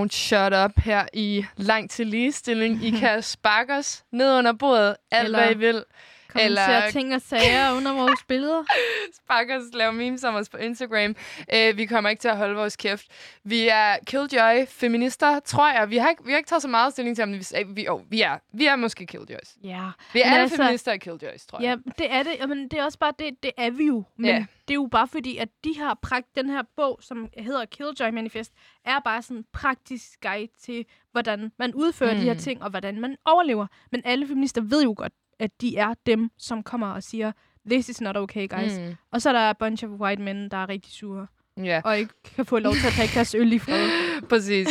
We 0.00 0.02
won't 0.04 0.12
shut 0.12 0.52
up 0.54 0.70
her 0.84 1.06
i 1.12 1.44
Langt 1.56 1.90
til 1.92 2.06
ligestilling. 2.06 2.84
I 2.84 2.90
kan 3.00 3.22
sparke 3.22 3.72
os 3.74 4.04
ned 4.12 4.38
under 4.38 4.52
bordet, 4.52 4.96
alt 5.10 5.24
Eller- 5.24 5.38
hvad 5.38 5.50
I 5.50 5.58
vil. 5.58 5.84
Kommentere 6.32 6.76
Eller- 6.76 6.90
ting 6.90 7.14
og 7.14 7.20
sager 7.20 7.72
under 7.76 7.92
vores 7.92 8.24
billeder. 8.28 8.62
Spark 9.24 9.46
os, 9.50 9.62
lave 9.74 9.92
memes 9.92 10.24
om 10.24 10.34
os 10.34 10.48
på 10.48 10.56
Instagram. 10.56 11.14
Uh, 11.54 11.76
vi 11.78 11.86
kommer 11.86 12.10
ikke 12.10 12.20
til 12.20 12.28
at 12.28 12.36
holde 12.36 12.54
vores 12.54 12.76
kæft. 12.76 13.06
Vi 13.44 13.68
er 13.68 13.96
Killjoy 14.06 14.66
feminister, 14.68 15.40
tror 15.40 15.68
jeg. 15.68 15.90
Vi 15.90 15.96
har 15.96 16.08
ikke, 16.10 16.24
vi 16.24 16.30
har 16.30 16.38
ikke 16.38 16.48
taget 16.48 16.62
så 16.62 16.68
meget 16.68 16.92
stilling 16.92 17.16
til, 17.16 17.22
om 17.22 17.32
vi, 17.32 17.46
eh, 17.54 17.76
vi, 17.76 17.88
oh, 17.88 18.00
vi 18.10 18.20
er. 18.22 18.38
Vi 18.52 18.66
er 18.66 18.76
måske 18.76 19.06
Killjoys. 19.06 19.56
Ja. 19.64 19.84
Vi 20.12 20.20
er 20.20 20.24
alle 20.24 20.40
altså- 20.40 20.56
feminister 20.56 20.92
og 20.92 20.98
Killjoys, 21.00 21.46
tror 21.46 21.60
jeg. 21.60 21.78
Ja, 21.86 21.92
det 22.04 22.12
er 22.12 22.22
det. 22.22 22.48
Men 22.48 22.68
det 22.68 22.78
er 22.78 22.84
også 22.84 22.98
bare 22.98 23.12
det, 23.18 23.42
det 23.42 23.50
er 23.56 23.70
vi 23.70 23.84
jo. 23.86 24.04
Men 24.16 24.26
Ja. 24.30 24.36
det 24.68 24.70
er 24.70 24.74
jo 24.74 24.88
bare 24.90 25.08
fordi, 25.08 25.36
at 25.36 25.48
de 25.64 25.78
har 25.78 25.98
prakt, 26.02 26.26
den 26.36 26.50
her 26.50 26.62
bog, 26.76 26.98
som 27.02 27.28
hedder 27.38 27.64
Killjoy 27.64 28.10
Manifest, 28.10 28.52
er 28.84 29.00
bare 29.04 29.22
sådan 29.22 29.36
en 29.36 29.44
praktisk 29.52 30.20
guide 30.22 30.52
til, 30.64 30.84
hvordan 31.12 31.52
man 31.58 31.74
udfører 31.74 32.12
mm. 32.14 32.18
de 32.20 32.24
her 32.24 32.32
Mm. 32.34 32.38
ting, 32.38 32.62
og 32.62 32.70
hvordan 32.70 33.00
man 33.00 33.16
overlever. 33.24 33.66
Men 33.92 34.02
alle 34.04 34.26
feminister 34.26 34.60
ved 34.62 34.82
jo 34.82 34.94
godt, 34.96 35.12
at 35.40 35.50
de 35.60 35.76
er 35.76 35.94
dem, 36.06 36.30
som 36.38 36.62
kommer 36.62 36.86
og 36.86 37.02
siger, 37.02 37.32
this 37.70 37.88
is 37.88 38.00
not 38.00 38.16
okay, 38.16 38.48
guys. 38.48 38.78
Mm. 38.78 38.94
Og 39.12 39.22
så 39.22 39.28
er 39.28 39.32
der 39.32 39.40
a 39.40 39.52
bunch 39.52 39.84
of 39.84 39.90
white 39.90 40.22
men, 40.22 40.48
der 40.50 40.56
er 40.56 40.68
rigtig 40.68 40.92
sure, 40.92 41.26
Ja, 41.56 41.80
og 41.84 41.98
ikke 41.98 42.12
kan 42.36 42.46
få 42.46 42.58
lov 42.58 42.74
til 42.74 42.86
at 42.86 42.92
drikke 42.98 43.14
deres 43.14 43.34
øl 43.34 43.52
i 43.52 43.58
fred. 43.58 43.90
præcis. 44.30 44.68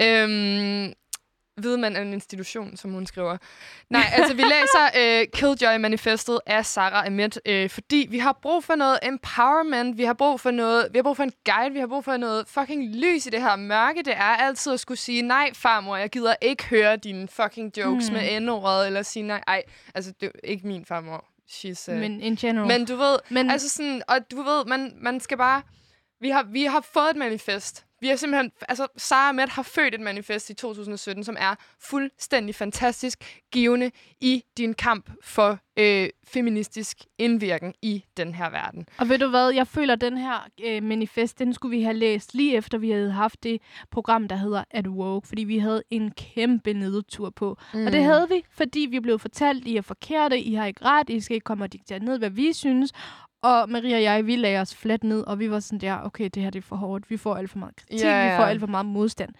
øhm, 0.00 0.92
ved 1.62 1.76
man 1.76 1.96
er 1.96 2.00
en 2.02 2.12
institution, 2.12 2.76
som 2.76 2.90
hun 2.92 3.06
skriver. 3.06 3.36
Nej, 3.90 4.02
altså 4.12 4.34
vi 4.34 4.42
læser 4.42 4.84
øh, 5.00 5.26
Killjoy-manifestet 5.36 6.38
af 6.46 6.66
Sarah 6.66 7.06
Ahmed, 7.06 7.30
øh, 7.46 7.70
fordi 7.70 8.06
vi 8.10 8.18
har 8.18 8.38
brug 8.42 8.64
for 8.64 8.74
noget 8.74 8.98
empowerment, 9.02 9.98
vi 9.98 10.04
har 10.04 10.12
brug 10.14 10.40
for 10.40 10.50
noget, 10.50 10.88
vi 10.92 10.98
har 10.98 11.02
brug 11.02 11.16
for 11.16 11.22
en 11.24 11.32
guide, 11.44 11.72
vi 11.72 11.78
har 11.80 11.86
brug 11.86 12.04
for 12.04 12.16
noget 12.16 12.44
fucking 12.48 12.94
lys 12.96 13.26
i 13.26 13.30
det 13.30 13.42
her 13.42 13.56
mørke. 13.56 14.02
Det 14.02 14.12
er 14.16 14.22
altid 14.36 14.72
at 14.72 14.80
skulle 14.80 14.98
sige, 14.98 15.22
nej 15.22 15.50
farmor, 15.54 15.96
jeg 15.96 16.10
gider 16.10 16.34
ikke 16.42 16.64
høre 16.64 16.96
dine 16.96 17.28
fucking 17.28 17.72
jokes 17.78 18.10
Mm. 18.10 18.14
med 18.16 18.40
n-ordet, 18.40 18.86
eller 18.86 19.02
sige 19.02 19.22
nej, 19.22 19.42
ej, 19.46 19.62
altså 19.94 20.12
det 20.20 20.26
er 20.26 20.30
ikke 20.48 20.66
min 20.66 20.84
farmor. 20.84 21.24
She's, 21.50 21.92
uh, 21.92 21.98
Men 21.98 22.20
in 22.20 22.36
general. 22.36 22.66
men 22.68 22.86
du 22.86 22.96
ved, 22.96 23.18
Men- 23.28 23.50
altså 23.50 23.68
sådan, 23.68 24.02
og 24.08 24.30
du 24.30 24.42
ved, 24.42 24.64
man, 24.66 24.92
man 25.00 25.20
skal 25.20 25.36
bare... 25.38 25.62
Vi 26.20 26.28
har, 26.28 26.42
vi 26.42 26.64
har 26.64 26.80
fået 26.80 27.10
et 27.10 27.16
manifest. 27.16 27.84
Vi 28.00 28.08
har 28.08 28.16
simpelthen... 28.16 28.52
Altså, 28.68 28.86
Sara 28.96 29.32
Met 29.32 29.48
har 29.48 29.62
født 29.62 29.94
et 29.94 30.00
manifest 30.00 30.50
i 30.50 30.54
2017, 30.54 31.24
som 31.24 31.36
er 31.38 31.54
fuldstændig 31.80 32.54
fantastisk 32.54 33.42
givende 33.52 33.90
i 34.20 34.42
din 34.56 34.74
kamp 34.74 35.10
for 35.22 35.58
øh, 35.78 36.08
feministisk 36.26 36.98
indvirken 37.18 37.74
i 37.82 38.04
den 38.16 38.34
her 38.34 38.50
verden. 38.50 38.86
Og 38.98 39.08
ved 39.08 39.18
du 39.18 39.28
hvad, 39.28 39.50
jeg 39.50 39.66
føler, 39.66 39.92
at 39.92 40.00
den 40.00 40.18
her 40.18 40.48
øh, 40.64 40.82
manifest, 40.82 41.38
den 41.38 41.54
skulle 41.54 41.76
vi 41.76 41.82
have 41.82 41.94
læst 41.94 42.34
lige 42.34 42.56
efter, 42.56 42.78
vi 42.78 42.90
havde 42.90 43.12
haft 43.12 43.42
det 43.42 43.60
program, 43.90 44.28
der 44.28 44.36
hedder 44.36 44.64
At 44.70 44.86
Woke, 44.86 45.28
fordi 45.28 45.44
vi 45.44 45.58
havde 45.58 45.82
en 45.90 46.10
kæmpe 46.10 46.72
nedtur 46.72 47.30
på. 47.30 47.58
Mm. 47.74 47.86
Og 47.86 47.92
det 47.92 48.04
havde 48.04 48.28
vi, 48.28 48.42
fordi 48.50 48.80
vi 48.90 49.00
blev 49.00 49.18
fortalt, 49.18 49.66
I 49.66 49.76
er 49.76 49.82
forkerte, 49.82 50.40
I 50.40 50.54
har 50.54 50.66
ikke 50.66 50.84
ret, 50.84 51.10
I 51.10 51.20
skal 51.20 51.34
ikke 51.34 51.44
komme 51.44 51.64
og 51.64 51.72
diktere 51.72 51.98
ned, 51.98 52.18
hvad 52.18 52.30
vi 52.30 52.52
synes. 52.52 52.92
Og 53.42 53.70
Maria 53.70 53.96
og 53.96 54.02
jeg, 54.02 54.26
vi 54.26 54.36
lagde 54.36 54.60
os 54.60 54.74
fladt 54.74 55.04
ned, 55.04 55.20
og 55.26 55.38
vi 55.38 55.50
var 55.50 55.60
sådan 55.60 55.78
der, 55.78 55.98
okay, 56.04 56.30
det 56.34 56.42
her 56.42 56.50
det 56.50 56.58
er 56.58 56.62
for 56.62 56.76
hårdt. 56.76 57.10
Vi 57.10 57.16
får 57.16 57.36
alt 57.36 57.50
for 57.50 57.58
meget 57.58 57.76
kritik, 57.76 58.00
Ja, 58.00 58.30
vi 58.30 58.36
får 58.36 58.42
ja. 58.42 58.48
alt 58.48 58.60
for 58.60 58.66
meget 58.66 58.86
modstand. 58.86 59.30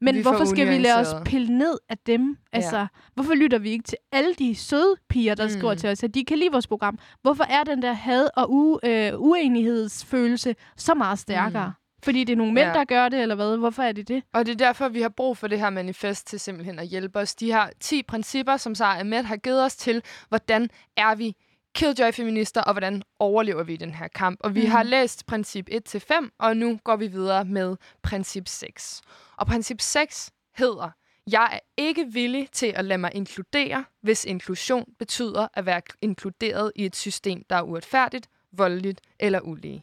Men 0.00 0.14
Vi 0.14 0.22
for 0.22 0.30
hvorfor 0.30 0.44
skal 0.44 0.68
vi 0.68 0.78
lade 0.78 0.96
os 0.98 1.14
pille 1.24 1.58
ned 1.58 1.78
af 1.88 1.98
dem? 1.98 2.36
Altså, 2.52 2.86
hvorfor 3.14 3.34
lytter 3.34 3.58
vi 3.58 3.70
ikke 3.70 3.82
til 3.82 3.98
alle 4.12 4.34
de 4.34 4.54
søde 4.54 4.94
piger, 5.08 5.34
der 5.34 5.44
mm. 5.44 5.50
skriver 5.50 5.72
Mm. 5.72 5.78
til 5.78 5.88
os, 5.90 6.02
at 6.04 6.14
de 6.14 6.24
kan 6.24 6.38
lide 6.38 6.50
vores 6.52 6.66
program? 6.66 6.98
Hvorfor 7.22 7.44
er 7.44 7.64
den 7.64 7.82
der 7.82 7.92
had- 7.92 8.28
og 8.36 8.48
u- 8.50 8.88
øh, 8.88 9.12
uenighedsfølelse 9.20 10.54
så 10.76 10.94
meget 10.94 11.18
stærkere? 11.18 11.66
Mm. 11.66 11.72
Fordi 12.04 12.24
det 12.24 12.32
er 12.32 12.36
nogle 12.36 12.52
mænd, 12.52 12.68
Ja. 12.68 12.72
der 12.74 12.84
gør 12.84 13.08
det, 13.08 13.20
eller 13.22 13.34
hvad? 13.34 13.56
Hvorfor 13.56 13.82
er 13.82 13.92
det 13.92 14.08
det? 14.08 14.22
Og 14.32 14.46
det 14.46 14.52
er 14.52 14.56
derfor, 14.56 14.88
vi 14.88 15.00
har 15.02 15.08
brug 15.08 15.36
for 15.36 15.46
det 15.46 15.58
her 15.60 15.70
manifest 15.70 16.26
til 16.26 16.40
simpelthen 16.40 16.78
at 16.78 16.86
hjælpe 16.86 17.18
os. 17.18 17.34
De 17.34 17.46
her 17.46 17.66
10 17.80 18.02
principper, 18.02 18.56
som 18.56 18.74
Sara 18.74 18.98
Ahmed 19.00 19.22
har 19.22 19.36
givet 19.36 19.64
os 19.64 19.76
til, 19.76 20.02
hvordan 20.28 20.68
er 20.96 21.14
vi 21.14 21.34
Killjoy-feminister, 21.74 22.60
og 22.60 22.72
hvordan 22.72 23.02
overlever 23.18 23.62
vi 23.62 23.76
den 23.76 23.94
her 23.94 24.08
kamp. 24.08 24.40
Og 24.40 24.54
vi 24.54 24.60
Mhm. 24.60 24.66
mm. 24.68 24.72
har 24.72 24.82
læst 24.82 25.26
princip 25.26 25.68
1-5, 25.70 26.30
og 26.38 26.56
nu 26.56 26.78
går 26.84 26.96
vi 26.96 27.06
videre 27.06 27.44
med 27.44 27.76
princip 28.02 28.48
6. 28.48 29.00
Og 29.36 29.46
princip 29.46 29.80
6 29.80 30.30
hedder, 30.56 30.90
jeg 31.30 31.48
er 31.52 31.58
ikke 31.76 32.06
villig 32.12 32.48
til 32.52 32.66
at 32.66 32.84
lade 32.84 32.98
mig 32.98 33.10
inkludere, 33.14 33.84
hvis 34.02 34.24
inklusion 34.24 34.84
betyder 34.98 35.48
at 35.54 35.66
være 35.66 35.82
inkluderet 36.02 36.72
i 36.76 36.84
et 36.84 36.96
system, 36.96 37.42
der 37.50 37.56
er 37.56 37.62
uretfærdigt, 37.62 38.28
voldeligt 38.52 39.00
eller 39.20 39.40
ulige. 39.40 39.82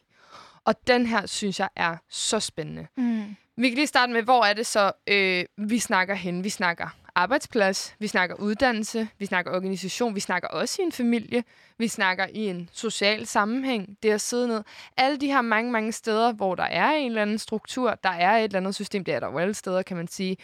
Og 0.64 0.74
den 0.86 1.06
her, 1.06 1.26
synes 1.26 1.60
jeg, 1.60 1.68
er 1.76 1.96
så 2.10 2.40
spændende. 2.40 2.86
Mm. 2.96 3.36
Vi 3.56 3.68
kan 3.68 3.74
lige 3.76 3.86
starte 3.86 4.12
med, 4.12 4.22
hvor 4.22 4.44
er 4.44 4.52
det 4.52 4.66
så, 4.66 4.92
øh, 5.06 5.44
vi 5.56 5.78
snakker 5.78 6.14
hen? 6.14 6.44
Vi 6.44 6.48
snakker 6.48 6.88
arbejdsplads, 7.14 7.94
vi 7.98 8.06
snakker 8.06 8.36
uddannelse, 8.36 9.08
vi 9.18 9.26
snakker 9.26 9.52
organisation, 9.52 10.14
vi 10.14 10.20
snakker 10.20 10.48
også 10.48 10.82
i 10.82 10.84
en 10.84 10.92
familie, 10.92 11.44
vi 11.78 11.88
snakker 11.88 12.26
i 12.26 12.38
en 12.46 12.70
social 12.72 13.26
sammenhæng, 13.26 13.98
det 14.02 14.10
at 14.10 14.20
sidde 14.20 14.48
ned. 14.48 14.62
Alle 14.96 15.16
de 15.20 15.26
her 15.26 15.40
mange, 15.40 15.72
mange 15.72 15.92
steder, 15.92 16.32
hvor 16.32 16.54
der 16.54 16.62
er 16.64 16.90
en 16.90 17.06
eller 17.06 17.22
anden 17.22 17.38
struktur, 17.38 17.94
der 17.94 18.08
er 18.10 18.36
et 18.38 18.44
eller 18.44 18.56
andet 18.58 18.74
system, 18.74 19.04
det 19.04 19.14
er 19.14 19.20
der 19.20 19.26
jo 19.30 19.38
alle 19.38 19.54
steder, 19.54 19.82
kan 19.82 19.96
man 19.96 20.08
sige, 20.08 20.36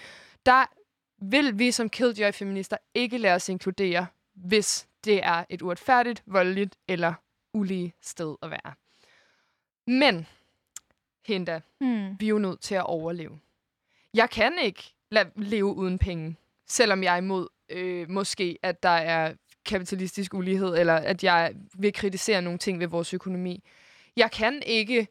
der 0.47 0.65
vil 1.19 1.59
vi 1.59 1.71
som 1.71 1.91
Killjoy-feminister 1.91 2.77
ikke 2.95 3.19
lade 3.19 3.35
os 3.35 3.49
inkludere, 3.49 4.07
hvis 4.35 4.89
det 5.05 5.25
er 5.27 5.45
et 5.49 5.63
uretfærdigt, 5.63 6.23
voldeligt 6.27 6.77
eller 6.89 7.15
ulige 7.55 7.95
sted 8.03 8.37
at 8.43 8.51
være. 8.51 8.73
Men, 9.87 10.27
Hinda, 11.27 11.61
Mm. 11.81 12.17
vi 12.21 12.27
er 12.27 12.31
jo 12.31 12.39
nødt 12.39 12.61
til 12.61 12.75
at 12.75 12.87
overleve. 12.87 13.39
Jeg 14.15 14.31
kan 14.31 14.59
ikke 14.63 14.95
lade 15.11 15.31
leve 15.37 15.65
uden 15.75 15.99
penge, 15.99 16.37
selvom 16.69 17.03
jeg 17.03 17.13
er 17.13 17.19
imod 17.19 17.49
øh, 17.71 18.11
måske, 18.11 18.59
at 18.63 18.83
der 18.83 18.89
er 18.89 19.35
kapitalistisk 19.65 20.35
ulighed, 20.35 20.77
eller 20.79 20.95
at 20.95 21.25
jeg 21.25 21.53
vil 21.79 21.93
kritisere 21.93 22.43
nogle 22.43 22.59
ting 22.59 22.81
ved 22.81 22.87
vores 22.87 23.15
økonomi. 23.15 23.65
Jeg 24.17 24.31
kan 24.31 24.63
ikke 24.67 25.07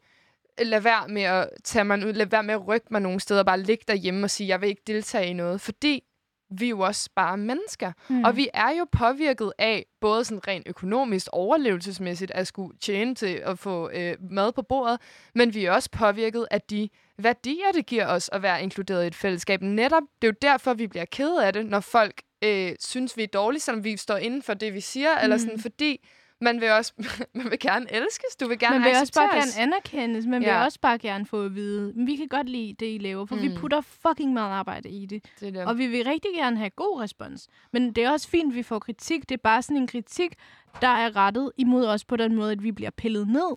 lade 0.58 0.84
være 0.84 1.08
med 1.08 1.22
at 1.22 1.48
tage 1.64 1.84
mig 1.84 2.06
ud, 2.06 2.12
lade 2.12 2.32
være 2.32 2.42
med 2.42 2.54
at 2.54 2.68
rykke 2.68 2.86
mig 2.90 3.00
nogle 3.00 3.20
steder, 3.20 3.42
bare 3.42 3.60
ligge 3.60 3.84
derhjemme 3.88 4.24
og 4.24 4.30
sige, 4.30 4.48
jeg 4.48 4.60
vil 4.60 4.68
ikke 4.68 4.82
deltage 4.86 5.26
i 5.26 5.32
noget, 5.32 5.60
fordi 5.60 6.04
vi 6.50 6.64
er 6.64 6.70
jo 6.70 6.80
også 6.80 7.10
bare 7.16 7.36
mennesker. 7.36 7.92
Mm. 8.08 8.24
Og 8.24 8.36
vi 8.36 8.48
er 8.54 8.70
jo 8.70 8.86
påvirket 8.92 9.52
af, 9.58 9.86
både 10.00 10.24
sådan 10.24 10.48
rent 10.48 10.68
økonomisk, 10.68 11.28
overlevelsesmæssigt, 11.32 12.30
at 12.30 12.46
skulle 12.46 12.78
tjene 12.78 13.14
til 13.14 13.42
at 13.44 13.58
få 13.58 13.90
øh, 13.90 14.16
mad 14.30 14.52
på 14.52 14.62
bordet, 14.62 15.00
men 15.34 15.54
vi 15.54 15.64
er 15.64 15.72
også 15.72 15.90
påvirket 15.90 16.46
af 16.50 16.60
de 16.60 16.88
værdier, 17.18 17.72
det 17.74 17.86
giver 17.86 18.06
os 18.06 18.30
at 18.32 18.42
være 18.42 18.62
inkluderet 18.62 19.04
i 19.04 19.06
et 19.06 19.14
fællesskab. 19.14 19.62
Netop, 19.62 20.02
det 20.22 20.28
er 20.28 20.32
jo 20.32 20.36
derfor, 20.42 20.74
vi 20.74 20.86
bliver 20.86 21.04
ked 21.04 21.36
af 21.38 21.52
det, 21.52 21.66
når 21.66 21.80
folk 21.80 22.22
øh, 22.44 22.72
synes, 22.80 23.16
vi 23.16 23.22
er 23.22 23.26
dårlige, 23.26 23.60
selvom 23.60 23.84
vi 23.84 23.96
står 23.96 24.16
inden 24.16 24.42
for 24.42 24.54
det, 24.54 24.74
vi 24.74 24.80
siger, 24.80 25.14
mm. 25.14 25.22
eller 25.22 25.36
sådan, 25.38 25.58
fordi 25.60 26.06
man 26.40 26.60
vil 26.60 26.70
også 26.70 26.92
man 27.34 27.50
vil 27.50 27.58
gerne 27.58 27.86
elskes, 27.92 28.36
du 28.40 28.48
vil 28.48 28.58
gerne 28.58 28.78
Man 28.78 28.88
vil 28.88 28.96
også 29.00 29.12
bare 29.12 29.34
gerne 29.36 29.50
anerkendes. 29.58 30.26
Man 30.26 30.40
vil 30.40 30.46
Ja. 30.48 30.64
også 30.64 30.80
bare 30.80 30.98
gerne 30.98 31.26
få 31.26 31.44
at 31.44 31.54
vide, 31.54 31.92
"Men 31.96 32.06
vi 32.06 32.16
kan 32.16 32.28
godt 32.28 32.48
lide 32.48 32.74
det, 32.80 32.94
I 32.94 32.98
laver, 32.98 33.26
for 33.26 33.34
mm. 33.34 33.42
vi 33.42 33.48
Mm. 33.48 33.54
putter 33.56 33.80
fucking 33.80 34.32
meget 34.32 34.50
arbejde 34.52 34.88
i 34.88 35.06
det. 35.06 35.24
Det 35.40 35.54
det. 35.54 35.64
Og 35.64 35.78
vi 35.78 35.86
vil 35.86 36.04
rigtig 36.04 36.30
gerne 36.34 36.56
have 36.56 36.70
god 36.70 37.00
respons. 37.00 37.48
Men 37.72 37.92
det 37.92 38.04
er 38.04 38.10
også 38.10 38.28
fint, 38.28 38.52
at 38.52 38.56
vi 38.56 38.62
får 38.62 38.78
kritik. 38.78 39.28
Det 39.28 39.34
er 39.34 39.40
bare 39.44 39.62
sådan 39.62 39.76
en 39.76 39.86
kritik, 39.86 40.34
der 40.80 40.88
er 40.88 41.16
rettet 41.16 41.52
imod 41.56 41.86
os 41.86 42.04
på 42.04 42.16
den 42.16 42.34
måde, 42.34 42.52
at 42.52 42.62
vi 42.62 42.72
bliver 42.72 42.90
pillet 42.90 43.28
ned. 43.28 43.56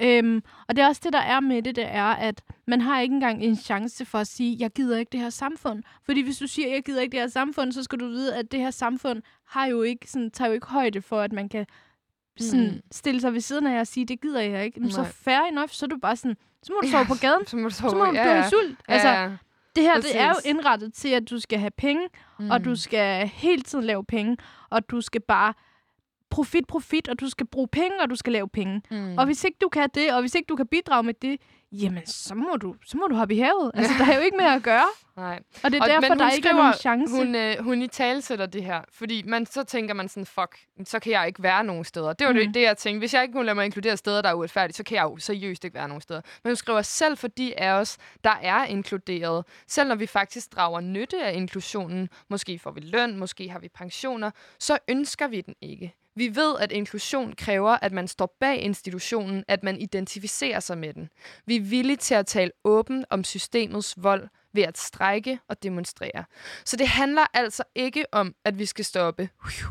Øhm, 0.00 0.42
og 0.68 0.76
det 0.76 0.82
er 0.82 0.88
også 0.88 1.00
det, 1.04 1.12
der 1.12 1.18
er 1.20 1.40
med 1.40 1.62
det, 1.62 1.76
det 1.76 1.84
er, 1.88 2.04
at 2.04 2.42
man 2.66 2.80
har 2.80 3.00
ikke 3.00 3.14
engang 3.14 3.44
en 3.44 3.56
chance 3.56 4.04
for 4.04 4.18
at 4.18 4.26
sige, 4.26 4.56
jeg 4.60 4.70
gider 4.70 4.98
ikke 4.98 5.10
det 5.12 5.20
her 5.20 5.30
samfund. 5.30 5.82
Fordi 6.04 6.20
hvis 6.22 6.38
du 6.38 6.46
siger, 6.46 6.68
jeg 6.68 6.82
gider 6.84 7.00
ikke 7.00 7.12
det 7.12 7.20
her 7.20 7.28
samfund, 7.28 7.72
så 7.72 7.82
skal 7.82 8.00
du 8.00 8.06
vide, 8.06 8.36
at 8.36 8.52
det 8.52 8.60
her 8.60 8.70
samfund 8.70 9.22
har 9.48 9.66
jo 9.66 9.82
ikke, 9.82 10.10
sådan, 10.10 10.30
tager 10.30 10.48
jo 10.48 10.54
ikke 10.54 10.66
højde 10.66 11.02
for, 11.02 11.20
at 11.20 11.32
man 11.32 11.48
kan 11.48 11.66
sådan, 12.40 12.66
Mm. 12.66 12.80
stille 12.92 13.20
sig 13.20 13.32
ved 13.32 13.40
siden 13.40 13.66
af 13.66 13.72
jer 13.74 13.80
og 13.80 13.86
sige, 13.86 14.06
det 14.06 14.20
gider 14.20 14.40
jeg 14.40 14.64
ikke. 14.64 14.80
Men 14.80 14.90
så 14.90 15.04
fair 15.04 15.40
enough, 15.50 15.68
så 15.68 15.86
er 15.86 15.88
du 15.88 15.96
bare 16.02 16.16
sådan, 16.16 16.36
så 16.62 16.72
må 16.72 16.80
du 16.82 16.88
sove 16.90 17.04
på 17.06 17.14
gaden. 17.20 17.46
så 17.46 17.56
må 17.56 17.68
du 17.68 17.74
Så 17.74 17.82
må 17.96 18.04
du 18.04 18.12
ja, 18.14 18.24
dø 18.24 18.30
ja. 18.30 18.48
sult. 18.48 18.78
Ja, 18.88 18.92
Altså, 18.92 19.08
ja. 19.08 19.30
det 19.76 19.82
her 19.84 19.96
det 20.00 20.20
er 20.20 20.28
jo 20.28 20.34
indrettet 20.44 20.94
til, 20.94 21.08
at 21.08 21.30
du 21.30 21.38
skal 21.40 21.58
have 21.58 21.70
penge, 21.70 22.08
mm. 22.38 22.50
og 22.50 22.64
du 22.64 22.70
Mm. 22.70 22.76
skal 22.76 23.28
hele 23.28 23.62
tiden 23.62 23.84
lave 23.84 24.04
penge, 24.04 24.36
og 24.70 24.90
du 24.90 25.00
skal 25.00 25.20
bare 25.20 25.54
profit, 26.32 26.66
profit, 26.66 27.08
og 27.08 27.20
du 27.20 27.28
skal 27.28 27.46
bruge 27.46 27.68
penge, 27.68 28.00
og 28.02 28.10
du 28.10 28.16
skal 28.16 28.32
lave 28.32 28.48
penge. 28.48 28.82
Mm. 28.90 29.18
Og 29.18 29.24
hvis 29.26 29.44
ikke 29.44 29.58
du 29.62 29.68
kan 29.68 29.88
det, 29.94 30.12
og 30.14 30.20
hvis 30.20 30.34
ikke 30.34 30.46
du 30.46 30.56
kan 30.56 30.66
bidrage 30.66 31.02
med 31.02 31.14
det, 31.14 31.40
jamen, 31.72 32.06
så 32.06 32.34
må 32.34 32.56
du, 32.62 32.74
så 32.86 32.96
må 32.96 33.06
du 33.06 33.14
hoppe 33.14 33.34
i 33.34 33.38
havet. 33.38 33.70
Altså, 33.82 33.92
der 33.98 34.12
er 34.12 34.16
jo 34.16 34.22
ikke 34.22 34.36
mere 34.36 34.54
at 34.54 34.62
gøre. 34.62 34.86
Nej. 35.16 35.40
Og 35.64 35.70
det 35.70 35.78
er 35.78 35.82
Og- 35.82 35.88
derfor, 35.88 36.14
der 36.14 36.30
ikke 36.30 36.48
er 36.48 36.52
nogen 36.52 36.72
chance. 36.74 37.16
Hun, 37.16 37.34
øh, 37.34 37.56
hun 37.64 37.82
i 37.82 37.86
talsætter 37.88 38.46
det 38.46 38.64
her, 38.64 38.80
fordi 38.92 39.22
man, 39.26 39.46
så 39.46 39.64
tænker 39.64 39.94
man 39.94 40.08
sådan, 40.08 40.26
fuck, 40.26 40.58
så 40.84 40.98
kan 40.98 41.12
jeg 41.12 41.26
ikke 41.26 41.42
være 41.42 41.64
nogen 41.64 41.84
steder. 41.84 42.12
Det 42.12 42.26
var. 42.26 42.32
Mm. 42.32 42.38
det, 42.38 42.54
det, 42.54 42.62
jeg 42.62 42.76
tænkte. 42.76 42.98
Hvis 42.98 43.14
jeg 43.14 43.22
ikke 43.22 43.32
kunne 43.32 43.44
lade 43.46 43.54
mig 43.54 43.64
inkludere 43.64 43.96
steder, 43.96 44.22
der 44.22 44.28
er 44.28 44.34
uretfærdige, 44.34 44.74
så 44.74 44.84
kan 44.84 44.96
jeg 44.96 45.02
jo 45.02 45.16
seriøst 45.16 45.64
ikke 45.64 45.74
være 45.74 45.88
nogen 45.88 46.00
steder. 46.00 46.20
Men 46.44 46.50
hun 46.50 46.56
skriver 46.56 46.82
selv 46.82 47.16
for 47.16 47.28
de 47.28 47.58
af 47.60 47.70
os, 47.72 47.98
der 48.24 48.34
er 48.42 48.64
inkluderet, 48.64 49.44
selv 49.66 49.88
når 49.88 49.94
vi 49.94 50.06
faktisk 50.06 50.52
drager 50.56 50.80
nytte 50.80 51.24
af 51.24 51.34
inklusionen, 51.34 52.08
måske 52.30 52.58
får 52.58 52.70
vi 52.70 52.80
løn, 52.80 53.18
måske 53.18 53.50
har 53.50 53.58
vi 53.58 53.68
pensioner, 53.68 54.30
så 54.58 54.78
ønsker 54.88 55.28
vi 55.28 55.40
den 55.40 55.54
ikke. 55.60 55.94
Vi 56.16 56.36
ved, 56.36 56.58
at 56.58 56.72
inklusion 56.72 57.32
kræver, 57.32 57.78
at 57.82 57.92
man 57.92 58.08
står 58.08 58.36
bag 58.40 58.62
institutionen, 58.62 59.44
at 59.48 59.62
man 59.62 59.80
identificerer 59.80 60.60
sig 60.60 60.78
med 60.78 60.94
den. 60.94 61.08
Vi 61.46 61.56
er 61.56 61.60
villige 61.60 61.96
til 61.96 62.14
at 62.14 62.26
tale 62.26 62.50
åbent 62.64 63.06
om 63.10 63.24
systemets 63.24 63.94
vold 64.02 64.28
ved 64.54 64.62
at 64.62 64.78
strække 64.78 65.38
og 65.48 65.62
demonstrere. 65.62 66.24
Så 66.64 66.76
det 66.76 66.88
handler 66.88 67.22
altså 67.34 67.62
ikke 67.74 68.04
om, 68.12 68.34
at 68.44 68.58
vi 68.58 68.66
skal 68.66 68.84
stoppe. 68.84 69.28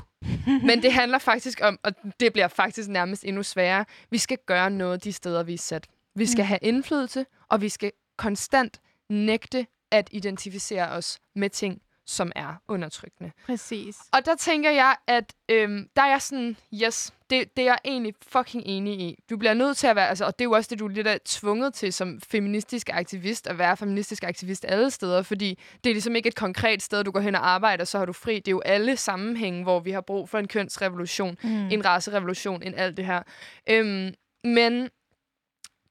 Men 0.68 0.82
det 0.84 0.94
handler 0.94 1.18
faktisk 1.18 1.60
om, 1.64 1.80
og 1.84 1.92
det 2.20 2.34
bliver 2.34 2.48
faktisk 2.48 2.90
nærmest 2.90 3.24
endnu 3.26 3.44
sværere, 3.44 3.86
vi 4.10 4.18
skal 4.18 4.38
gøre 4.46 4.70
noget 4.70 5.04
de 5.04 5.14
steder, 5.14 5.44
vi 5.44 5.54
er 5.54 5.58
sat. 5.58 5.88
Vi 6.16 6.26
skal 6.26 6.44
Mm. 6.44 6.48
have 6.48 6.60
indflydelse, 6.62 7.26
og 7.50 7.62
vi 7.62 7.70
skal 7.70 7.92
konstant 8.18 8.82
nægte 9.10 9.68
at 9.92 10.10
identificere 10.12 10.90
os 10.90 11.20
med 11.36 11.50
ting, 11.50 11.82
som 12.12 12.32
er 12.36 12.54
undertrykkende. 12.68 13.32
Præcis. 13.46 13.98
Og 14.14 14.26
der 14.26 14.36
tænker 14.36 14.72
jeg, 14.72 14.96
at 15.08 15.34
øhm, 15.50 15.90
der 15.96 16.02
er 16.02 16.08
jeg 16.10 16.22
sådan, 16.22 16.58
yes, 16.84 17.14
det, 17.30 17.58
det 17.58 17.62
er 17.62 17.66
jeg 17.66 17.78
egentlig 17.86 18.14
fucking 18.28 18.64
enig 18.66 19.00
i. 19.00 19.24
Du 19.30 19.38
bliver 19.38 19.54
nødt 19.54 19.78
til 19.78 19.88
at 19.88 19.96
være, 19.96 20.10
altså, 20.10 20.26
og 20.26 20.40
det 20.40 20.46
er 20.46 20.48
jo 20.50 20.52
også 20.52 20.68
det, 20.70 20.80
du 20.80 20.86
er 20.86 20.90
lidt 20.92 21.08
er 21.08 21.18
tvunget 21.26 21.74
til 21.74 21.94
som 21.94 22.22
feministisk 22.22 22.90
aktivist, 22.94 23.48
at 23.48 23.58
være 23.58 23.78
feministisk 23.78 24.24
aktivist 24.24 24.66
alle 24.68 24.92
steder, 24.92 25.22
fordi 25.22 25.60
det 25.84 25.90
er 25.90 25.94
ligesom 25.94 26.16
ikke 26.16 26.28
et 26.28 26.36
konkret 26.36 26.82
sted, 26.82 27.04
du 27.04 27.12
går 27.12 27.20
hen 27.20 27.36
og 27.36 27.50
arbejder, 27.50 27.86
så 27.86 27.98
har 27.98 28.06
du 28.06 28.14
fri. 28.14 28.36
Det 28.36 28.48
er 28.48 28.52
jo 28.52 28.62
alle 28.66 28.98
sammenhænge, 28.98 29.64
hvor 29.64 29.80
vi 29.80 29.92
har 29.92 30.02
brug 30.02 30.30
for 30.30 30.40
en 30.40 30.48
kønsrevolution, 30.48 31.38
Mm. 31.44 31.50
en 31.72 31.86
racerevolution, 31.86 32.64
en 32.64 32.76
alt 32.76 32.98
det 32.98 33.06
her. 33.06 33.24
Øhm, 33.70 34.14
men 34.44 34.90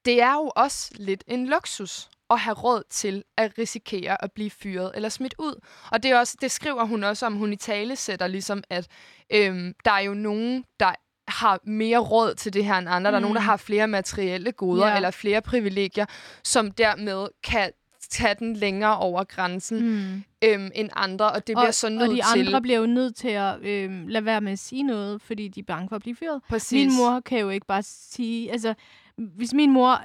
det 0.05 0.21
er 0.21 0.33
jo 0.33 0.51
også 0.55 0.91
lidt 0.95 1.23
en 1.27 1.47
luksus 1.47 2.09
at 2.31 2.39
have 2.39 2.53
råd 2.53 2.83
til 2.89 3.23
at 3.37 3.51
risikere 3.57 4.23
at 4.23 4.31
blive 4.31 4.49
fyret 4.49 4.91
eller 4.95 5.09
smidt 5.09 5.35
ud. 5.39 5.59
Og 5.91 6.03
det, 6.03 6.11
er 6.11 6.19
også, 6.19 6.37
det 6.41 6.51
skriver 6.51 6.83
hun 6.85 7.03
også 7.03 7.25
om, 7.25 7.33
hun 7.35 7.53
i 7.53 7.55
tale 7.55 7.95
sætter 7.95 8.27
ligesom, 8.27 8.63
at 8.69 8.87
øhm, 9.33 9.73
der 9.85 9.91
er 9.91 9.99
jo 9.99 10.13
nogen, 10.13 10.63
der 10.79 10.91
har 11.27 11.59
mere 11.63 11.97
råd 11.97 12.35
til 12.35 12.53
det 12.53 12.65
her 12.65 12.75
end 12.77 12.89
andre. 12.89 13.09
Mm. 13.09 13.13
Der 13.13 13.17
er 13.17 13.21
nogen, 13.21 13.35
der 13.35 13.41
Mm. 13.41 13.45
har 13.45 13.57
flere 13.57 13.87
materielle 13.87 14.51
goder 14.51 14.87
Ja. 14.87 14.95
eller 14.95 15.11
flere 15.11 15.41
privilegier, 15.41 16.05
som 16.43 16.71
dermed 16.71 17.27
kan 17.43 17.71
tage 18.09 18.35
den 18.39 18.55
længere 18.55 18.97
over 18.97 19.23
grænsen 19.23 19.79
Mm. 19.89 20.23
øhm, 20.43 20.71
end 20.75 20.89
andre, 20.95 21.31
og 21.31 21.47
det 21.47 21.55
bliver 21.55 21.67
og, 21.67 21.73
så 21.73 21.87
og 21.87 21.93
nødt 21.93 22.09
de 22.11 22.21
til... 22.33 22.39
andre 22.47 22.61
bliver 22.61 22.79
jo 22.79 22.85
nødt 22.85 23.15
til 23.15 23.27
at 23.29 23.59
øh, 23.61 24.07
lade 24.07 24.25
være 24.25 24.41
med 24.41 24.51
at 24.51 24.59
sige 24.59 24.83
noget, 24.83 25.21
fordi 25.21 25.47
de 25.47 25.59
er 25.59 25.63
bange 25.63 25.89
for 25.89 25.95
at 25.95 26.01
blive 26.01 26.15
fyret. 26.15 26.41
Præcis. 26.49 26.71
Min 26.87 26.97
mor 26.97 27.19
kan 27.19 27.39
jo 27.39 27.49
ikke 27.49 27.67
bare 27.67 27.83
sige... 27.83 28.51
Altså, 28.51 28.73
hvis 29.17 29.53
min 29.53 29.71
mor... 29.71 30.01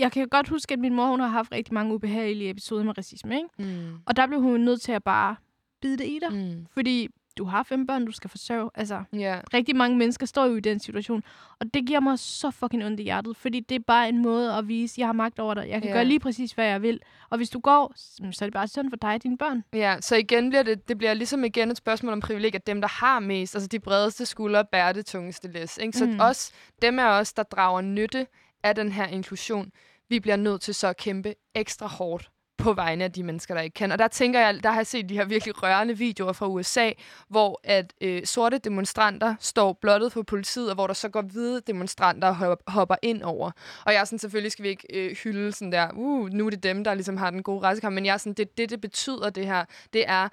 Jeg 0.00 0.12
kan 0.12 0.28
godt 0.28 0.48
huske, 0.48 0.72
at 0.72 0.78
min 0.78 0.94
mor 0.94 1.06
hun 1.06 1.20
har 1.20 1.28
haft 1.28 1.52
rigtig 1.52 1.74
mange 1.74 1.94
ubehagelige 1.94 2.50
episoder 2.50 2.84
med 2.84 2.98
racisme, 2.98 3.36
ikke? 3.36 3.48
Mm. 3.58 3.98
Og 4.06 4.16
der 4.16 4.26
blev 4.26 4.40
hun 4.40 4.60
nødt 4.60 4.80
til 4.82 4.92
at 4.92 5.04
bare 5.04 5.36
bide 5.82 5.98
det 5.98 6.04
i 6.06 6.18
dig. 6.28 6.32
Mm. 6.36 6.66
Fordi 6.74 7.08
du 7.38 7.44
har 7.44 7.62
fem 7.62 7.86
børn, 7.86 8.06
du 8.06 8.12
skal 8.12 8.30
forsørge. 8.30 8.70
Altså, 8.74 9.02
Ja. 9.12 9.40
rigtig 9.54 9.76
mange 9.76 9.96
mennesker 9.98 10.26
står 10.26 10.46
jo 10.46 10.56
i 10.56 10.60
den 10.60 10.78
situation. 10.80 11.22
Og 11.60 11.74
det 11.74 11.86
giver 11.86 12.00
mig 12.00 12.18
så 12.18 12.50
fucking 12.50 12.84
ondt 12.84 13.00
i 13.00 13.02
hjertet. 13.02 13.36
Fordi 13.36 13.60
det 13.60 13.74
er 13.74 13.78
bare 13.86 14.08
en 14.08 14.22
måde 14.22 14.54
at 14.54 14.68
vise, 14.68 14.94
at 14.94 14.98
jeg 14.98 15.06
har 15.08 15.12
magt 15.12 15.38
over 15.38 15.54
dig. 15.54 15.68
Jeg 15.68 15.80
kan 15.82 15.90
Ja. 15.90 15.96
gøre 15.96 16.04
lige 16.04 16.20
præcis, 16.20 16.52
hvad 16.52 16.66
jeg 16.66 16.82
vil. 16.82 17.00
Og 17.30 17.36
hvis 17.36 17.50
du 17.50 17.58
går, 17.60 17.92
så 17.96 18.44
er 18.44 18.46
det 18.46 18.52
bare 18.52 18.68
synd 18.68 18.90
for 18.90 18.96
dig 18.96 19.14
og 19.14 19.22
dine 19.22 19.38
børn. 19.38 19.64
Ja, 19.72 19.96
så 20.00 20.16
igen 20.16 20.48
bliver 20.50 20.62
det, 20.62 20.88
det 20.88 20.98
bliver 20.98 21.14
ligesom 21.14 21.44
igen 21.44 21.70
et 21.70 21.76
spørgsmål 21.76 22.12
om 22.12 22.20
privilegier. 22.20 22.60
Dem, 22.60 22.80
der 22.80 22.88
har 22.88 23.20
mest, 23.20 23.54
altså 23.54 23.68
de 23.68 23.78
bredeste 23.80 24.26
skuldre, 24.26 24.64
bærer 24.64 24.92
det 24.92 25.06
tungeste 25.06 25.48
læs. 25.52 25.78
Ikke? 25.82 25.98
Så 25.98 26.06
Mm. 26.06 26.16
os, 26.20 26.52
dem 26.82 26.98
er 26.98 27.06
os, 27.06 27.32
der 27.32 27.42
drager 27.42 27.80
nytte 27.80 28.26
af 28.62 28.74
den 28.74 28.92
her 28.92 29.06
inklusion. 29.06 29.72
Vi 30.10 30.20
bliver 30.20 30.36
nødt 30.36 30.62
til 30.62 30.74
så 30.74 30.88
at 30.88 30.96
kæmpe 30.96 31.34
ekstra 31.54 31.86
hårdt 31.86 32.30
på 32.58 32.72
vegne 32.72 33.04
af 33.04 33.12
de 33.12 33.22
mennesker, 33.22 33.54
der 33.54 33.60
ikke 33.60 33.74
kan. 33.74 33.92
Og 33.92 33.98
der 33.98 34.08
tænker 34.08 34.40
jeg, 34.40 34.62
der 34.62 34.70
har 34.70 34.78
jeg 34.78 34.86
set 34.86 35.08
de 35.08 35.14
her 35.14 35.24
virkelig 35.24 35.62
rørende 35.62 35.98
videoer 35.98 36.32
fra 36.32 36.46
USA, 36.46 36.90
hvor 37.28 37.60
at 37.64 37.94
øh, 38.00 38.24
sorte 38.24 38.58
demonstranter 38.58 39.34
står 39.40 39.72
blottet 39.72 40.12
for 40.12 40.22
politiet, 40.22 40.68
og 40.68 40.74
hvor 40.74 40.86
der 40.86 40.94
så 40.94 41.08
går 41.08 41.22
hvide 41.22 41.60
demonstranter 41.60 42.28
og 42.28 42.58
hopper 42.66 42.96
ind 43.02 43.22
over. 43.22 43.50
Og 43.86 43.92
jeg 43.92 44.00
er 44.00 44.04
sådan, 44.04 44.18
selvfølgelig 44.18 44.52
skal 44.52 44.62
vi 44.62 44.68
ikke 44.68 44.86
øh, 44.94 45.16
hylde 45.16 45.52
sådan 45.52 45.72
der, 45.72 45.90
uh, 45.94 46.28
nu 46.28 46.46
er 46.46 46.50
det 46.50 46.62
dem, 46.62 46.84
der 46.84 46.94
ligesom 46.94 47.16
har 47.16 47.30
den 47.30 47.42
gode 47.42 47.60
rejsekamp, 47.60 47.94
men 47.94 48.06
jeg 48.06 48.12
er 48.12 48.18
sådan, 48.18 48.34
det, 48.34 48.58
det, 48.58 48.70
det 48.70 48.80
betyder 48.80 49.30
det 49.30 49.46
her, 49.46 49.64
det 49.92 50.04
er 50.06 50.28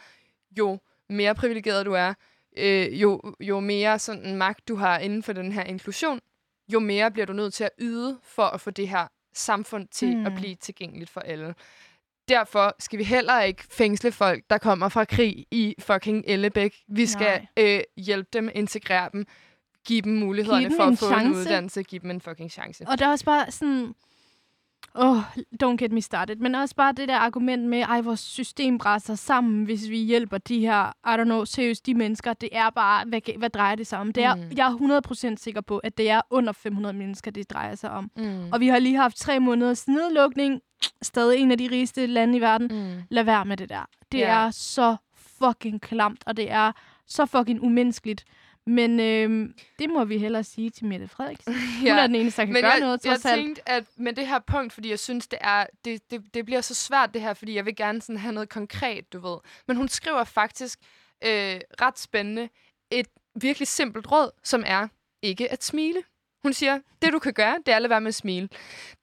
jo 0.58 0.80
mere 1.10 1.36
privilegeret 1.36 1.86
du 1.86 1.94
er, 1.94 2.14
øh, 2.58 3.02
jo, 3.02 3.22
jo 3.40 3.60
mere 3.60 3.99
sådan 3.99 4.36
magt 4.36 4.68
du 4.68 4.76
har 4.76 4.99
inden 4.99 5.24
for 5.24 5.34
den 5.34 5.52
her 5.52 5.64
inklusion, 5.64 6.20
jo 6.74 6.80
mere 6.80 7.12
bliver 7.12 7.26
du 7.26 7.34
nødt 7.34 7.54
til 7.54 7.64
at 7.64 7.72
yde 7.80 8.20
for 8.24 8.44
at 8.44 8.62
få 8.62 8.72
det 8.72 8.90
her 8.90 9.08
samfund 9.38 9.88
til 9.88 10.18
mm. 10.18 10.26
at 10.26 10.34
blive 10.36 10.56
tilgængeligt 10.56 11.10
for 11.10 11.22
alle. 11.22 11.56
Derfor 12.30 12.76
skal 12.80 13.00
vi 13.00 13.04
heller 13.04 13.42
ikke 13.42 13.64
fængsle 13.72 14.12
folk, 14.12 14.44
der 14.50 14.58
kommer 14.58 14.90
fra 14.90 15.06
krig 15.06 15.46
i 15.52 15.76
fucking 15.80 16.24
Ellebæk. 16.28 16.76
Vi 16.88 17.06
skal 17.06 17.48
øh, 17.60 17.80
hjælpe 17.98 18.30
dem, 18.34 18.50
integrere 18.56 19.10
dem, 19.14 19.26
give 19.88 20.02
dem 20.02 20.14
mulighederne 20.14 20.70
dem 20.70 20.78
for 20.78 20.84
en 20.84 20.94
at 20.94 21.00
få 21.00 21.06
en 21.06 21.12
chance. 21.12 21.40
uddannelse, 21.40 21.84
give 21.84 22.00
dem 22.00 22.12
en 22.12 22.22
fucking 22.22 22.52
chance. 22.52 22.86
Og 22.88 23.00
der 23.00 23.06
er 23.06 23.12
også 23.12 23.26
bare 23.26 23.52
sådan... 23.52 23.94
Åh, 24.95 25.18
oh, 25.18 25.24
don't 25.64 25.76
get 25.78 25.91
me 25.91 26.02
started. 26.02 26.36
Men 26.36 26.56
også 26.56 26.76
bare 26.76 26.91
det 26.94 27.08
der 27.08 27.18
argument 27.18 27.64
med, 27.64 27.80
ej, 27.82 28.02
vores 28.02 28.20
system 28.20 28.78
brænder 28.78 29.16
sammen, 29.16 29.64
hvis 29.66 29.90
vi 29.90 29.98
hjælper 29.98 30.38
de 30.38 30.60
her, 30.60 30.88
I 30.88 31.22
don't 31.22 31.24
know, 31.24 31.45
seriøst, 31.45 31.86
de 31.86 31.94
mennesker. 31.94 32.34
Det 32.34 32.49
er 32.52 32.70
bare, 32.70 33.06
hvad, 33.08 33.38
hvad 33.38 33.49
drejer 33.49 33.76
det 33.76 33.88
sig 33.88 33.99
om? 33.99 34.14
Det 34.14 34.24
er, 34.24 34.36
Mm. 34.36 34.41
Jeg 34.56 34.68
er 34.68 35.32
100% 35.36 35.36
sikker 35.44 35.62
på, 35.62 35.78
at 35.78 35.98
det 35.98 36.10
er 36.10 36.22
under 36.30 36.52
500 36.54 36.94
mennesker, 36.94 37.32
det 37.32 37.49
drejer 37.49 37.76
sig 37.76 37.91
om. 37.91 38.12
Mm. 38.18 38.52
Og 38.52 38.60
vi 38.60 38.68
har 38.68 38.80
lige 38.80 38.95
haft 38.95 39.18
tre 39.18 39.40
måneders 39.40 39.88
nedlukning. 39.88 40.62
Stadig 41.02 41.40
en 41.40 41.52
af 41.52 41.58
de 41.58 41.70
rigeste 41.72 42.06
lande 42.06 42.38
i 42.38 42.41
verden. 42.41 42.68
Mm. 42.72 43.02
Lad 43.10 43.24
være 43.24 43.45
med 43.45 43.58
det 43.58 43.70
der. 43.70 43.86
Det 44.12 44.18
Ja. 44.20 44.28
er 44.45 44.52
så 44.52 44.95
fucking 45.16 45.82
klamt, 45.82 46.24
og 46.26 46.38
det 46.38 46.52
er 46.52 46.72
så 47.08 47.26
fucking 47.26 47.64
umenneskeligt. 47.64 48.24
Men 48.68 48.99
øhm, 48.99 49.53
det 49.80 49.89
må 49.89 50.06
vi 50.06 50.18
hellere 50.18 50.44
sige 50.44 50.69
til 50.69 50.85
Mette 50.85 51.07
Frederiksen. 51.07 51.53
Hun 51.80 51.88
er 51.88 52.07
den 52.07 52.15
eneste, 52.15 52.41
der 52.41 52.45
kan 52.45 52.53
Men 52.53 52.61
gøre 52.61 52.72
jeg, 52.72 52.80
noget, 52.80 53.06
jeg 53.06 53.11
trods 53.11 53.26
alt. 53.26 53.35
tænkte, 53.39 53.69
at 53.69 53.84
med 53.98 54.14
det 54.14 54.27
her 54.27 54.39
punkt, 54.39 54.73
fordi 54.73 54.89
jeg 54.89 54.99
synes, 54.99 55.27
det, 55.27 55.39
er, 55.41 55.65
det, 55.85 56.11
det, 56.11 56.34
det 56.34 56.45
bliver 56.45 56.61
så 56.61 56.73
svært 56.73 57.14
det 57.14 57.22
her, 57.22 57.34
fordi 57.34 57.56
jeg 57.56 57.65
vil 57.65 57.76
gerne 57.76 58.02
sådan 58.02 58.18
have 58.18 58.34
noget 58.34 58.49
konkret, 58.49 59.14
du 59.14 59.19
ved. 59.19 59.38
Men 59.68 59.77
hun 59.77 59.88
skriver 59.88 60.23
faktisk 60.23 60.80
øh, 61.23 61.60
ret 61.81 61.99
spændende 61.99 62.49
et 62.91 63.07
virkelig 63.41 63.68
simpelt 63.68 64.11
råd, 64.11 64.31
som 64.44 64.64
er 64.65 64.88
ikke 65.22 65.52
at 65.52 65.64
smile. 65.64 66.03
Hun 66.44 66.54
siger, 66.54 66.80
det 67.02 67.14
du 67.14 67.20
kan 67.20 67.34
gøre, 67.34 67.56
det 67.66 67.72
er 67.72 67.76
at 67.76 67.82
lade 67.82 67.90
være 67.90 68.02
med 68.02 68.08
at 68.08 68.16
smile. 68.16 68.50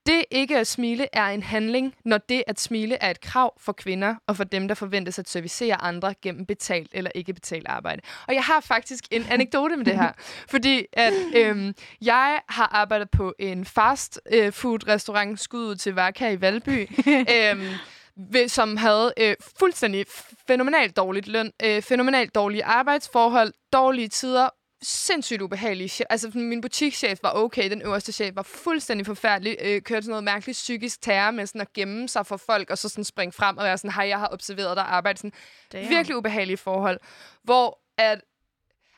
Det 0.07 0.25
ikke 0.31 0.59
at 0.59 0.67
smile 0.67 1.07
er 1.13 1.27
en 1.27 1.43
handling, 1.43 1.95
når 2.05 2.19
det 2.19 2.45
at 2.47 2.61
smile 2.61 2.95
er 3.01 3.11
et 3.11 3.21
krav 3.21 3.55
for 3.61 3.73
kvinder 3.73 4.15
og 4.27 4.37
for 4.37 4.45
dem, 4.45 4.69
der 4.69 4.75
forventes 4.75 5.19
at 5.19 5.29
servicere 5.29 5.75
andre 5.83 6.15
gennem 6.23 6.47
betalt 6.47 6.89
eller 6.93 7.11
ikke 7.15 7.35
betalt 7.35 7.69
arbejde. 7.69 8.03
Og 8.29 8.35
jeg 8.35 8.43
har 8.43 8.61
faktisk 8.61 9.05
en 9.11 9.27
anekdote 9.31 9.77
med 9.77 9.85
det 9.85 9.99
her, 9.99 10.13
fordi 10.51 10.87
at 10.93 11.13
øhm, 11.35 11.75
jeg 12.03 12.41
har 12.49 12.69
arbejdet 12.73 13.11
på 13.11 13.35
en 13.39 13.65
fast 13.65 14.21
øh, 14.33 14.53
food 14.53 14.89
restaurant, 14.89 15.41
skud 15.41 15.65
ud 15.67 15.77
til 15.77 15.95
her 15.95 16.29
i 16.29 16.41
Valby, 16.41 16.89
øhm, 17.37 17.69
ved- 18.17 18.49
som 18.49 18.77
havde 18.77 19.13
øh, 19.21 19.35
fuldstændig 19.59 20.07
fænomenalt 20.47 20.97
dårligt 20.97 21.29
løn, 21.29 21.53
øh, 21.65 21.83
fænomenalt 21.83 22.35
dårlige 22.35 22.65
arbejdsforhold, 22.65 23.53
dårlige 23.73 24.09
tider, 24.09 24.49
sindssygt 24.85 25.43
ubehagelige. 25.43 26.13
Altså, 26.13 26.31
min 26.35 26.61
butikschef 26.61 27.19
var 27.23 27.33
okay, 27.33 27.71
den 27.71 27.83
øverste 27.83 28.13
chef 28.13 28.37
var 28.37 28.43
fuldstændig 28.43 29.07
forfærdelig, 29.07 29.57
øh, 29.61 29.83
kørte 29.83 30.03
sådan 30.03 30.11
noget 30.11 30.25
mærkeligt 30.25 30.57
psykisk 30.57 31.03
terror 31.03 31.31
med 31.31 31.47
sådan 31.47 31.61
at 31.61 31.73
gemme 31.73 32.09
sig 32.09 32.27
for 32.27 32.37
folk, 32.37 32.71
og 32.71 32.79
så 32.79 32.89
sådan 32.89 33.05
springe 33.05 33.33
frem 33.33 33.59
og 33.59 33.65
være 33.65 33.79
sådan, 33.79 33.93
hej, 33.93 34.09
jeg 34.09 34.19
har 34.19 34.29
observeret 34.33 34.77
dig 34.77 34.85
arbejde. 34.85 35.19
Sådan, 35.19 35.33
Damn. 35.73 35.89
virkelig 35.89 36.17
ubehagelige 36.17 36.57
forhold, 36.57 37.01
hvor 37.43 37.79
at 37.99 38.21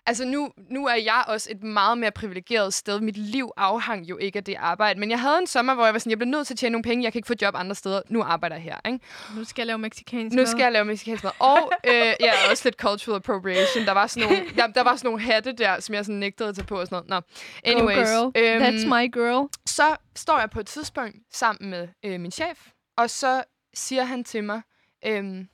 Altså 0.08 0.24
nu, 0.24 0.50
nu 0.70 0.86
er 0.86 0.94
jeg 0.94 1.24
også 1.28 1.48
et 1.50 1.62
meget 1.62 1.98
mere 1.98 2.10
privilegeret 2.10 2.74
sted. 2.74 3.00
Mit 3.00 3.16
liv 3.16 3.50
afhang 3.56 4.08
jo 4.10 4.16
ikke 4.16 4.36
af 4.36 4.44
det 4.44 4.54
arbejde. 4.58 5.00
Men 5.00 5.10
jeg 5.10 5.20
havde 5.20 5.38
en 5.38 5.46
sommer, 5.46 5.74
hvor 5.74 5.84
jeg 5.84 5.92
var 5.92 5.98
sådan, 5.98 6.10
jeg 6.10 6.18
blev 6.18 6.28
nødt 6.28 6.46
til 6.46 6.54
at 6.54 6.58
tjene 6.58 6.72
nogle 6.72 6.82
penge. 6.82 7.04
Jeg 7.04 7.12
kan 7.12 7.18
ikke 7.18 7.26
få 7.26 7.34
job 7.42 7.54
andre 7.56 7.74
steder. 7.74 8.02
Nu 8.08 8.22
arbejder 8.22 8.56
jeg 8.56 8.62
her. 8.62 8.76
Ikke? 8.92 9.04
Nu 9.36 9.44
skal 9.44 9.62
jeg 9.62 9.66
lave 9.66 9.78
mexicansk 9.78 10.34
Nu 10.36 10.40
mad. 10.40 10.46
skal 10.46 10.62
jeg 10.62 10.72
lave 10.72 10.84
mexicansk 10.84 11.24
mad. 11.24 11.32
Og 11.38 11.72
øh, 11.86 11.92
ja, 12.20 12.32
også 12.50 12.62
lidt 12.64 12.76
cultural 12.76 13.16
appropriation. 13.16 13.84
Der 13.84 13.92
var 13.92 14.06
sådan 14.06 14.28
nogle, 14.28 14.44
ja, 14.56 14.66
der 14.74 14.82
var 14.82 14.96
sådan 14.96 15.08
nogle 15.08 15.22
hatte 15.22 15.52
der, 15.52 15.80
som 15.80 15.94
jeg 15.94 16.04
sådan 16.04 16.18
nægtede 16.18 16.48
at 16.48 16.54
tage 16.54 16.66
på 16.66 16.80
og 16.80 16.86
sådan 16.86 17.04
noget. 17.08 17.26
Nå, 17.26 17.70
anyways. 17.70 18.08
Go 18.10 18.30
girl. 18.34 18.62
That's 18.62 18.86
my 18.86 19.12
girl. 19.12 19.48
Så 19.66 19.96
står 20.16 20.38
jeg 20.38 20.50
på 20.50 20.60
et 20.60 20.66
tidspunkt 20.66 21.16
sammen 21.32 21.70
med 21.70 21.88
øh, 22.04 22.20
min 22.20 22.30
chef, 22.30 22.68
og 22.98 23.10
så 23.10 23.42
siger 23.74 24.04
han 24.04 24.24
til 24.24 24.44
mig, 24.44 24.62
øhm, 25.06 25.48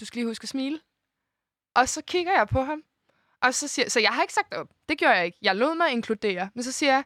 du 0.00 0.04
skal 0.04 0.18
lige 0.18 0.26
huske 0.26 0.44
at 0.44 0.48
smile. 0.48 0.80
Og 1.76 1.88
så 1.88 2.02
kigger 2.06 2.32
jeg 2.32 2.48
på 2.48 2.62
ham, 2.62 2.82
og 3.42 3.54
så 3.54 3.68
siger 3.68 3.88
så 3.88 4.00
jeg 4.00 4.10
har 4.10 4.22
ikke 4.22 4.34
sagt 4.34 4.54
op. 4.54 4.68
Det 4.88 4.98
gjorde 4.98 5.14
jeg 5.14 5.26
ikke. 5.26 5.38
Jeg 5.42 5.56
lod 5.56 5.76
mig 5.76 5.92
inkludere. 5.92 6.50
Men 6.54 6.64
så 6.64 6.72
siger 6.72 6.92
jeg, 6.92 7.04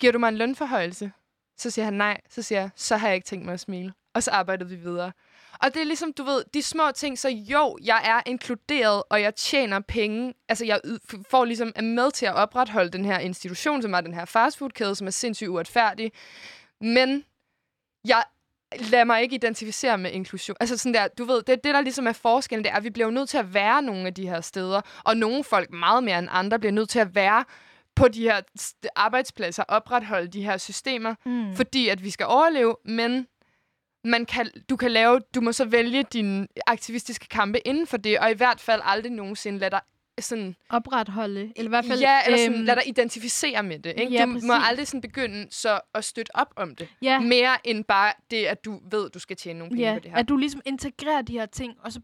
giver 0.00 0.12
du 0.12 0.18
mig 0.18 0.28
en 0.28 0.36
lønforhøjelse? 0.36 1.12
Så 1.58 1.70
siger 1.70 1.84
han 1.84 1.94
nej. 1.94 2.20
Så 2.30 2.42
siger 2.42 2.60
jeg, 2.60 2.70
så 2.76 2.96
har 2.96 3.08
jeg 3.08 3.14
ikke 3.14 3.26
tænkt 3.26 3.44
mig 3.44 3.54
at 3.54 3.60
smile. 3.60 3.92
Og 4.14 4.22
så 4.22 4.30
arbejdede 4.30 4.68
vi 4.68 4.76
videre. 4.76 5.12
Og 5.62 5.74
det 5.74 5.80
er 5.80 5.84
ligesom, 5.84 6.12
du 6.12 6.24
ved, 6.24 6.44
de 6.54 6.62
små 6.62 6.90
ting, 6.94 7.18
så 7.18 7.28
jo, 7.28 7.78
jeg 7.82 8.00
er 8.04 8.30
inkluderet, 8.30 9.02
og 9.10 9.22
jeg 9.22 9.34
tjener 9.34 9.80
penge. 9.80 10.34
Altså, 10.48 10.64
jeg 10.64 10.80
får 11.30 11.44
ligesom, 11.44 11.72
er 11.76 11.82
med 11.82 12.10
til 12.10 12.26
at 12.26 12.34
opretholde 12.34 12.90
den 12.90 13.04
her 13.04 13.18
institution, 13.18 13.82
som 13.82 13.94
er 13.94 14.00
den 14.00 14.14
her 14.14 14.24
fastfoodkæde, 14.24 14.94
som 14.94 15.06
er 15.06 15.10
sindssygt 15.10 15.48
uretfærdig. 15.48 16.12
Men 16.80 17.24
jeg 18.04 18.24
lad 18.90 19.04
mig 19.04 19.22
ikke 19.22 19.34
identificere 19.34 19.98
med 19.98 20.10
inklusion. 20.10 20.56
Altså 20.60 20.76
sådan 20.76 20.94
der, 20.94 21.08
du 21.08 21.24
ved, 21.24 21.42
det, 21.42 21.64
det 21.64 21.74
der 21.74 21.80
ligesom 21.80 22.06
er 22.06 22.12
forskellen, 22.12 22.64
det 22.64 22.70
er, 22.72 22.76
at 22.76 22.84
vi 22.84 22.90
bliver 22.90 23.06
jo 23.06 23.10
nødt 23.10 23.28
til 23.28 23.38
at 23.38 23.54
være 23.54 23.82
nogle 23.82 24.06
af 24.06 24.14
de 24.14 24.28
her 24.28 24.40
steder, 24.40 24.80
og 25.04 25.16
nogle 25.16 25.44
folk 25.44 25.70
meget 25.72 26.04
mere 26.04 26.18
end 26.18 26.28
andre 26.30 26.58
bliver 26.58 26.72
nødt 26.72 26.88
til 26.88 26.98
at 26.98 27.14
være 27.14 27.44
på 27.96 28.08
de 28.08 28.22
her 28.22 28.40
arbejdspladser, 28.96 29.62
opretholde 29.68 30.28
de 30.28 30.42
her 30.42 30.56
systemer, 30.56 31.14
Mm. 31.24 31.56
fordi 31.56 31.88
at 31.88 32.04
vi 32.04 32.10
skal 32.10 32.26
overleve, 32.26 32.76
men 32.84 33.26
man 34.04 34.26
kan, 34.26 34.50
du 34.70 34.76
kan 34.76 34.90
lave, 34.90 35.20
du 35.34 35.40
må 35.40 35.52
så 35.52 35.64
vælge 35.64 36.02
dine 36.02 36.46
aktivistiske 36.66 37.28
kampe 37.28 37.58
inden 37.58 37.86
for 37.86 37.96
det, 37.96 38.18
og 38.18 38.30
i 38.30 38.34
hvert 38.34 38.60
fald 38.60 38.80
aldrig 38.84 39.12
nogensinde 39.12 39.58
lade 39.58 39.70
dig 39.70 39.80
sådan, 40.20 40.56
Opretholde, 40.70 41.52
eller 41.56 41.68
i 41.68 41.68
hvert 41.68 41.84
fald... 41.84 42.00
ja, 42.00 42.20
eller 42.26 42.38
sådan, 42.38 42.54
øhm, 42.54 42.64
lad 42.64 42.76
dig 42.76 42.88
identificere 42.88 43.62
med 43.62 43.78
det. 43.78 43.94
Ikke? 43.96 44.12
ja, 44.12 44.22
du 44.22 44.26
må 44.26 44.34
præcis. 44.34 44.68
aldrig 44.68 44.86
sådan 44.86 45.00
begynde 45.00 45.46
så 45.50 45.80
at 45.94 46.04
støtte 46.04 46.36
op 46.36 46.52
om 46.56 46.74
det. 46.74 46.88
ja, 47.02 47.20
Mere 47.20 47.66
end 47.66 47.84
bare 47.84 48.12
det, 48.30 48.44
at 48.44 48.64
du 48.64 48.80
ved, 48.90 49.10
du 49.10 49.18
skal 49.18 49.36
tjene 49.36 49.58
nogle 49.58 49.70
penge 49.70 49.88
ja, 49.88 49.94
på 49.94 50.00
det 50.00 50.10
her. 50.10 50.18
at 50.18 50.28
du 50.28 50.36
ligesom 50.36 50.60
integrerer 50.66 51.22
de 51.22 51.32
her 51.32 51.46
ting, 51.46 51.74
og 51.84 51.92
så 51.92 52.00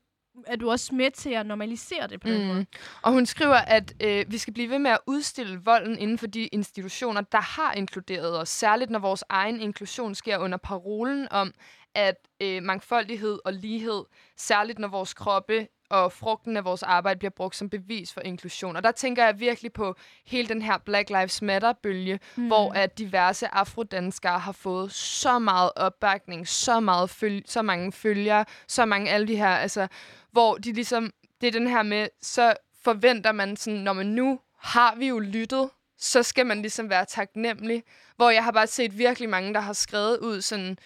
er 0.47 0.57
du 0.57 0.70
også 0.70 0.95
med 0.95 1.11
til 1.11 1.31
at 1.31 1.47
normalisere 1.47 2.07
det 2.07 2.20
på 2.20 2.28
den 2.28 2.47
måde. 2.47 2.61
Mm. 2.61 2.66
Og 3.03 3.12
hun 3.12 3.27
skriver, 3.27 3.55
at 3.57 3.95
øh, 4.01 4.24
vi 4.28 4.39
skal 4.39 4.55
blive 4.55 4.70
ved 4.70 4.78
med 4.78 4.91
at 4.91 4.99
udstille 5.07 5.61
volden 5.65 5.99
inden 5.99 6.19
for 6.19 6.27
de 6.27 6.47
institutioner, 6.47 7.20
der 7.20 7.41
har 7.41 7.73
inkluderet 7.73 8.41
os. 8.41 8.49
Særligt 8.49 8.91
når 8.91 8.99
vores 8.99 9.24
egen 9.28 9.61
inklusion 9.61 10.15
sker 10.15 10.39
under 10.39 10.59
parolen 10.59 11.28
om, 11.31 11.55
at 11.95 12.16
øh, 12.43 12.62
mangfoldighed 12.62 13.39
og 13.45 13.53
lighed, 13.53 14.05
særligt 14.36 14.78
når 14.78 14.89
vores 14.89 15.15
kroppe 15.15 15.69
og 15.95 16.12
frugten 16.12 16.57
af 16.57 16.65
vores 16.65 16.83
arbejde 16.83 17.19
bliver 17.19 17.31
brugt 17.31 17.57
som 17.57 17.71
bevis 17.71 18.12
for 18.12 18.21
inklusion. 18.21 18.77
Og 18.77 18.83
der 18.83 18.93
tænker 18.93 19.25
jeg 19.25 19.41
virkelig 19.41 19.73
på 19.73 19.95
hele 20.27 20.49
den 20.49 20.62
her 20.62 20.79
Black 20.79 21.11
Lives 21.11 21.43
Matter-bølge, 21.43 22.21
mm. 22.37 22.47
hvor 22.47 22.73
at 22.73 22.99
diverse 22.99 23.55
afrodanskere 23.55 24.39
har 24.39 24.53
fået 24.53 24.93
så 24.93 25.39
meget 25.39 25.71
opbakning, 25.77 26.49
så, 26.49 26.81
meget 26.81 27.11
føl- 27.11 27.45
så 27.47 27.62
mange 27.62 27.93
følgere, 27.93 28.45
så 28.69 28.85
mange 28.85 29.11
alle 29.11 29.29
de 29.29 29.37
her, 29.37 29.49
altså, 29.49 29.89
hvor 30.31 30.55
de 30.55 30.73
ligesom, 30.73 31.12
det 31.41 31.47
er 31.47 31.53
den 31.53 31.66
her 31.66 31.83
med, 31.83 32.09
så 32.23 32.55
forventer 32.85 33.33
man 33.33 33.57
sådan, 33.57 33.81
når 33.81 33.93
man 33.93 34.07
nu 34.07 34.41
har 34.59 34.95
vi 34.95 35.07
jo 35.07 35.19
lyttet, 35.19 35.71
så 35.99 36.23
skal 36.23 36.47
man 36.47 36.62
ligesom 36.62 36.91
være 36.91 37.05
taknemmelig. 37.05 37.83
Hvor 38.16 38.31
jeg 38.31 38.45
har 38.45 38.53
bare 38.53 38.66
set 38.66 38.99
virkelig 38.99 39.29
mange, 39.29 39.55
der 39.55 39.61
har 39.61 39.73
skrevet 39.73 40.19
ud 40.19 40.41
sådan, 40.41 40.79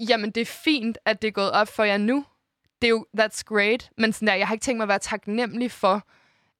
jamen 0.00 0.30
det 0.30 0.40
er 0.40 0.44
fint, 0.64 0.98
at 1.04 1.22
det 1.22 1.28
er 1.28 1.32
gået 1.32 1.50
op 1.50 1.68
for 1.68 1.84
jer 1.84 1.96
nu. 1.96 2.24
Det 2.84 2.88
er 2.88 2.90
jo, 2.90 3.06
that's 3.20 3.42
great. 3.46 3.90
Men 3.98 4.12
sådan 4.12 4.28
der, 4.28 4.34
jeg 4.34 4.46
har 4.46 4.54
ikke 4.54 4.62
tænkt 4.64 4.76
mig 4.76 4.84
at 4.84 4.88
være 4.88 4.98
taknemmelig 4.98 5.70
for, 5.70 6.02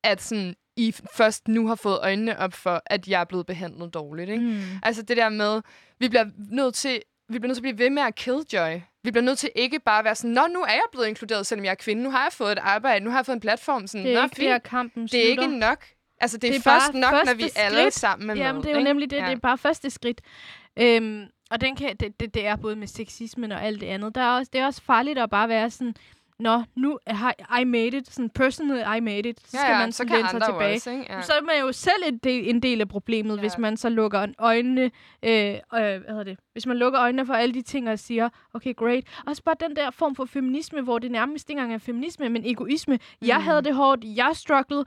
at 0.02 0.22
sådan, 0.22 0.54
I 0.76 0.94
først 1.16 1.48
nu 1.48 1.66
har 1.68 1.74
fået 1.74 1.98
øjnene 2.02 2.38
op 2.38 2.52
for, 2.52 2.82
at 2.86 3.08
jeg 3.08 3.20
er 3.20 3.24
blevet 3.24 3.46
behandlet 3.46 3.94
dårligt. 3.94 4.30
Ikke? 4.30 4.44
Mm. 4.44 4.60
Altså 4.82 5.02
det 5.02 5.16
der 5.16 5.28
med, 5.28 5.62
vi 6.00 6.08
bliver 6.08 6.24
nødt 6.50 6.74
til, 6.74 7.00
vi 7.28 7.38
bliver 7.38 7.48
nødt 7.48 7.56
til 7.56 7.60
at 7.68 7.74
blive 7.76 7.78
ved 7.78 7.90
med 7.90 8.02
at 8.02 8.14
killjoy. 8.14 8.80
Vi 9.04 9.10
bliver 9.10 9.24
nødt 9.24 9.38
til 9.38 9.50
ikke 9.56 9.78
bare 9.80 9.98
at 9.98 10.04
være 10.04 10.14
sådan, 10.14 10.30
nå, 10.30 10.46
nu 10.46 10.60
er 10.62 10.72
jeg 10.72 10.82
blevet 10.92 11.06
inkluderet, 11.08 11.46
selvom 11.46 11.64
jeg 11.64 11.70
er 11.70 11.74
kvinde. 11.74 12.02
Nu 12.02 12.10
har 12.10 12.22
jeg 12.22 12.32
fået 12.32 12.52
et 12.52 12.58
arbejde. 12.58 13.04
Nu 13.04 13.10
har 13.10 13.18
jeg 13.18 13.26
fået 13.26 13.36
en 13.36 13.40
platform. 13.40 13.86
Sådan, 13.86 14.06
Det 14.06 14.14
er 14.16 14.24
ikke 14.24 14.36
fint. 14.36 14.62
kampen 14.62 15.02
det 15.02 15.14
er 15.24 15.28
ikke 15.30 15.42
slutter. 15.42 15.58
nok. 15.68 15.86
Altså, 16.20 16.38
det 16.38 16.48
er, 16.48 16.52
Det 16.52 16.66
er 16.66 16.70
er 16.70 16.74
først 16.80 16.94
nok, 16.94 17.12
når 17.26 17.34
vi 17.34 17.50
alle 17.56 17.78
skridt. 17.78 17.94
sammen 17.94 18.30
er 18.30 18.34
med. 18.34 18.42
Jamen, 18.42 18.62
det 18.62 18.68
er 18.68 18.72
jo 18.72 18.78
ikke? 18.78 18.88
nemlig 18.90 19.10
det. 19.10 19.16
Ja. 19.16 19.24
Det 19.26 19.32
er 19.32 19.36
bare 19.38 19.58
første 19.58 19.90
skridt. 19.90 20.20
Øhm, 20.76 21.24
og 21.50 21.60
den 21.60 21.76
kan, 21.76 21.96
det, 21.96 22.20
det, 22.20 22.34
det 22.34 22.46
er 22.46 22.56
både 22.56 22.76
med 22.76 22.86
sexismen 22.86 23.52
og 23.52 23.64
alt 23.64 23.80
det 23.80 23.86
andet. 23.86 24.14
Der 24.14 24.20
er 24.20 24.36
også, 24.36 24.50
det 24.52 24.60
er 24.60 24.66
også 24.66 24.82
farligt 24.82 25.18
at 25.18 25.30
bare 25.30 25.48
være 25.48 25.70
sådan, 25.70 25.94
Nå, 26.38 26.62
nu 26.76 26.98
har 27.06 27.58
I 27.60 27.64
made 27.64 27.86
it. 27.96 28.12
Sådan 28.12 28.30
personally 28.30 28.96
I 28.96 29.00
made 29.00 29.28
it. 29.28 29.40
Så 29.40 29.46
skal 29.48 29.60
ja, 29.60 29.72
ja, 29.72 29.78
man 29.78 29.92
så 29.92 30.04
læne 30.04 30.28
sig 30.30 30.42
tilbage. 30.42 30.74
Også, 30.74 30.90
ikke? 30.90 31.06
Ja. 31.12 31.22
Så 31.22 31.32
er 31.32 31.42
man 31.42 31.54
jo 31.60 31.72
selv 31.72 32.02
en 32.06 32.18
del, 32.18 32.48
en 32.48 32.62
del 32.62 32.80
af 32.80 32.88
problemet, 32.88 33.36
ja. 33.36 33.40
hvis 33.40 33.52
Ja. 33.54 33.58
man 33.58 33.76
så 33.76 33.88
lukker 33.88 34.26
øjnene, 34.38 34.82
øh, 35.22 35.30
øh, 35.54 35.58
hvad 35.72 36.00
hedder 36.08 36.22
det? 36.24 36.38
Hvis 36.52 36.66
man 36.66 36.76
lukker 36.76 37.00
øjnene 37.00 37.26
for 37.26 37.34
alle 37.34 37.54
de 37.54 37.62
ting 37.62 37.88
og 37.90 37.98
siger, 37.98 38.28
okay, 38.54 38.74
great. 38.76 39.04
Også 39.26 39.42
bare 39.42 39.56
den 39.68 39.76
der 39.76 39.90
form 39.90 40.14
for 40.14 40.24
feminisme, 40.24 40.80
hvor 40.82 40.98
det 40.98 41.10
nærmest 41.10 41.50
ikke 41.50 41.60
engang 41.60 41.74
er 41.74 41.78
feminisme, 41.78 42.28
men 42.28 42.42
egoisme. 42.46 42.94
Mm. 42.96 43.26
Jeg 43.28 43.42
havde 43.44 43.62
det 43.62 43.74
hårdt, 43.74 44.04
jeg 44.04 44.30
struggled, 44.34 44.84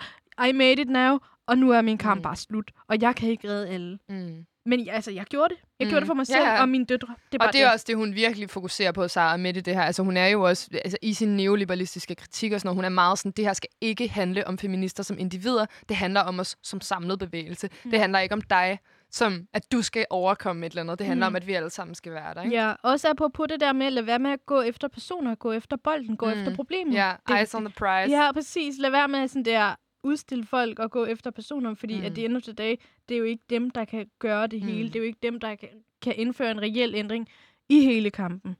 I 0.49 0.51
made 0.51 0.81
it 0.81 0.89
now, 0.89 1.17
og 1.47 1.57
nu 1.57 1.71
er 1.71 1.81
min 1.81 1.97
kamp 1.97 2.19
Mm. 2.19 2.23
bare 2.23 2.35
slut. 2.35 2.71
Og 2.87 3.01
jeg 3.01 3.15
kan 3.15 3.29
ikke 3.29 3.47
redde 3.49 3.67
alle. 3.69 3.99
Mm. 4.09 4.45
Men 4.67 4.89
altså, 4.89 5.11
jeg 5.11 5.25
gjorde 5.25 5.53
det. 5.53 5.61
Jeg 5.79 5.85
Mm. 5.85 5.89
gjorde 5.89 6.01
det 6.01 6.07
for 6.07 6.13
mig 6.13 6.29
Ja, 6.29 6.33
selv 6.33 6.45
ja. 6.45 6.61
og 6.61 6.69
mine 6.69 6.85
døtre. 6.85 7.07
Det 7.31 7.33
er 7.33 7.37
bare 7.37 7.49
Og 7.49 7.53
det 7.53 7.61
er 7.61 7.71
også 7.71 7.85
det, 7.87 7.95
hun 7.95 8.15
virkelig 8.15 8.49
fokuserer 8.49 8.91
på, 8.91 9.07
Sara, 9.07 9.37
med 9.37 9.53
det 9.53 9.75
her. 9.75 9.81
Altså, 9.83 10.03
hun 10.03 10.17
er 10.17 10.27
jo 10.27 10.41
også, 10.41 10.69
altså, 10.73 10.97
i 11.01 11.13
sin 11.13 11.37
neoliberalistiske 11.37 12.15
kritik 12.15 12.51
og 12.51 12.59
sådan 12.59 12.67
noget, 12.67 12.75
hun 12.75 12.85
er 12.85 12.89
meget 12.89 13.19
sådan, 13.19 13.31
det 13.31 13.45
her 13.45 13.53
skal 13.53 13.69
ikke 13.81 14.07
handle 14.09 14.47
om 14.47 14.57
feminister 14.57 15.03
som 15.03 15.19
individer. 15.19 15.65
Det 15.89 15.97
handler 15.97 16.21
om 16.21 16.39
os 16.39 16.55
som 16.63 16.81
samlet 16.81 17.19
bevægelse. 17.19 17.69
Mm. 17.85 17.91
Det 17.91 17.99
handler 17.99 18.19
ikke 18.19 18.33
om 18.33 18.41
dig, 18.41 18.79
som 19.11 19.47
at 19.53 19.71
du 19.71 19.81
skal 19.81 20.05
overkomme 20.09 20.65
et 20.65 20.69
eller 20.69 20.81
andet. 20.81 20.99
Det 20.99 21.07
handler 21.07 21.29
Mm. 21.29 21.31
om, 21.31 21.35
at 21.35 21.47
vi 21.47 21.53
alle 21.53 21.69
sammen 21.69 21.95
skal 21.95 22.11
være 22.11 22.33
der, 22.33 22.41
ikke? 22.43 22.55
Ja, 22.55 22.73
også 22.83 23.13
på 23.17 23.29
på 23.33 23.45
det 23.45 23.59
der 23.59 23.73
med 23.73 23.85
at 23.85 23.93
lade 23.93 24.07
være 24.07 24.19
med 24.19 24.31
at 24.31 24.45
gå 24.45 24.61
efter 24.61 24.87
personer, 24.87 25.35
gå 25.35 25.51
efter 25.51 25.77
bolden, 25.83 26.17
gå 26.17 26.25
Mm. 26.25 26.31
efter 26.31 26.55
problemet. 26.55 26.93
Ja, 26.93 27.13
Det- 27.27 27.35
eyes 27.37 27.55
on 27.55 27.65
the 27.65 27.73
prize. 27.77 28.17
Ja, 28.17 28.31
præcis. 28.31 28.75
Lad 28.79 28.89
være 28.91 29.07
med 29.07 29.27
sådan 29.27 29.45
der 29.45 29.75
udstille 30.07 30.45
folk 30.45 30.79
og 30.79 30.91
gå 30.91 31.05
efter 31.05 31.31
personer, 31.31 31.73
fordi 31.73 31.93
mm. 31.93 31.99
Mm. 31.99 32.05
at 32.05 32.15
det 32.15 32.25
ende 32.25 32.41
af 32.47 32.55
dag, 32.55 32.79
det 33.09 33.15
er 33.15 33.19
jo 33.19 33.23
ikke 33.25 33.43
dem, 33.49 33.69
der 33.69 33.85
kan 33.85 34.09
gøre 34.19 34.47
det 34.47 34.61
Mm. 34.61 34.67
hele. 34.67 34.87
Det 34.87 34.95
er 34.95 34.99
jo 34.99 35.05
ikke 35.05 35.19
dem, 35.23 35.39
der 35.39 35.55
kan, 35.55 35.69
kan 36.01 36.13
indføre 36.17 36.51
en 36.51 36.61
reel 36.61 36.95
ændring 36.95 37.27
i 37.69 37.79
hele 37.79 38.09
kampen. 38.11 38.55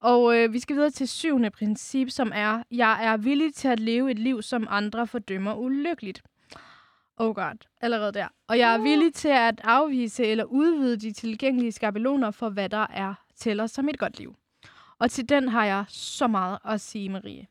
Og 0.00 0.38
øh, 0.38 0.52
vi 0.52 0.58
skal 0.58 0.76
videre 0.76 0.90
til 0.90 1.08
syvende 1.08 1.50
princip, 1.50 2.10
som 2.10 2.32
er, 2.34 2.62
jeg 2.70 3.04
er 3.06 3.16
villig 3.16 3.54
til 3.54 3.68
at 3.68 3.80
leve 3.80 4.10
et 4.10 4.18
liv, 4.18 4.42
som 4.42 4.66
andre 4.70 5.06
fordømmer 5.06 5.54
ulykkeligt. 5.54 6.22
Oh 7.16 7.34
god, 7.34 7.56
allerede 7.80 8.12
der. 8.12 8.28
Og 8.48 8.58
jeg 8.58 8.74
er 8.74 8.78
villig 8.82 9.14
til 9.14 9.28
at 9.28 9.60
afvise 9.64 10.24
eller 10.26 10.44
udvide 10.44 10.96
de 10.96 11.12
tilgængelige 11.12 11.72
skabeloner 11.72 12.30
for, 12.30 12.48
hvad 12.48 12.68
der 12.68 12.86
er 12.90 13.14
tæller 13.36 13.66
som 13.66 13.88
et 13.88 13.98
godt 13.98 14.18
liv. 14.18 14.34
Og 14.98 15.10
til 15.10 15.28
den 15.28 15.48
har 15.48 15.64
jeg 15.64 15.84
så 15.88 16.26
meget 16.26 16.58
at 16.64 16.80
sige, 16.80 17.08
Marie. 17.08 17.46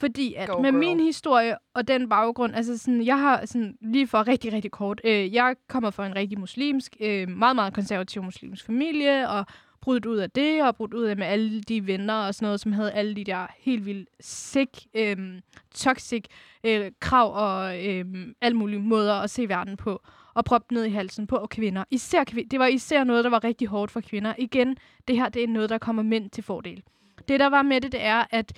Fordi 0.00 0.34
at 0.34 0.48
Go 0.48 0.62
med 0.62 0.70
girl. 0.70 0.78
min 0.78 1.00
historie 1.00 1.56
og 1.74 1.88
den 1.88 2.08
baggrund, 2.08 2.54
altså 2.54 2.78
sådan, 2.78 3.06
jeg 3.06 3.20
har 3.20 3.46
sådan, 3.46 3.76
lige 3.80 4.06
for 4.06 4.28
rigtig, 4.28 4.52
rigtig 4.52 4.70
kort, 4.70 5.00
øh, 5.04 5.34
jeg 5.34 5.56
kommer 5.68 5.90
fra 5.90 6.06
en 6.06 6.16
rigtig 6.16 6.38
muslimsk, 6.40 6.96
øh, 7.00 7.28
meget, 7.28 7.56
meget 7.56 7.74
konservativ 7.74 8.22
muslimsk 8.22 8.66
familie, 8.66 9.28
og 9.28 9.46
brudt 9.80 10.06
ud 10.06 10.16
af 10.16 10.30
det, 10.30 10.62
og 10.62 10.76
brudt 10.76 10.94
ud 10.94 11.04
af 11.04 11.16
med 11.16 11.26
alle 11.26 11.60
de 11.60 11.86
venner 11.86 12.14
og 12.14 12.34
sådan 12.34 12.46
noget, 12.46 12.60
som 12.60 12.72
havde 12.72 12.92
alle 12.92 13.16
de 13.16 13.24
der 13.24 13.46
helt 13.58 13.86
vildt 13.86 14.08
sick, 14.20 14.70
øh, 14.94 15.16
toxic 15.74 16.24
øh, 16.64 16.90
krav 17.00 17.34
og 17.34 17.86
øh, 17.86 18.04
alle 18.40 18.58
mulige 18.58 18.80
måder 18.80 19.14
at 19.14 19.30
se 19.30 19.48
verden 19.48 19.76
på, 19.76 20.02
og 20.34 20.44
proppet 20.44 20.70
ned 20.70 20.84
i 20.84 20.90
halsen 20.90 21.26
på 21.26 21.46
kvinder. 21.50 21.84
Især 21.90 22.24
kvinder. 22.24 22.48
Det 22.48 22.58
var 22.58 22.66
især 22.66 23.04
noget, 23.04 23.24
der 23.24 23.30
var 23.30 23.44
rigtig 23.44 23.68
hårdt 23.68 23.90
for 23.92 24.00
kvinder. 24.00 24.34
Igen, 24.38 24.76
det 25.08 25.16
her 25.16 25.28
det 25.28 25.42
er 25.44 25.48
noget, 25.48 25.70
der 25.70 25.78
kommer 25.78 26.02
mænd 26.02 26.30
til 26.30 26.44
fordel. 26.44 26.82
Det, 27.28 27.40
der 27.40 27.46
var 27.46 27.62
med 27.62 27.80
det, 27.80 27.92
det 27.92 28.02
er, 28.04 28.24
at 28.30 28.52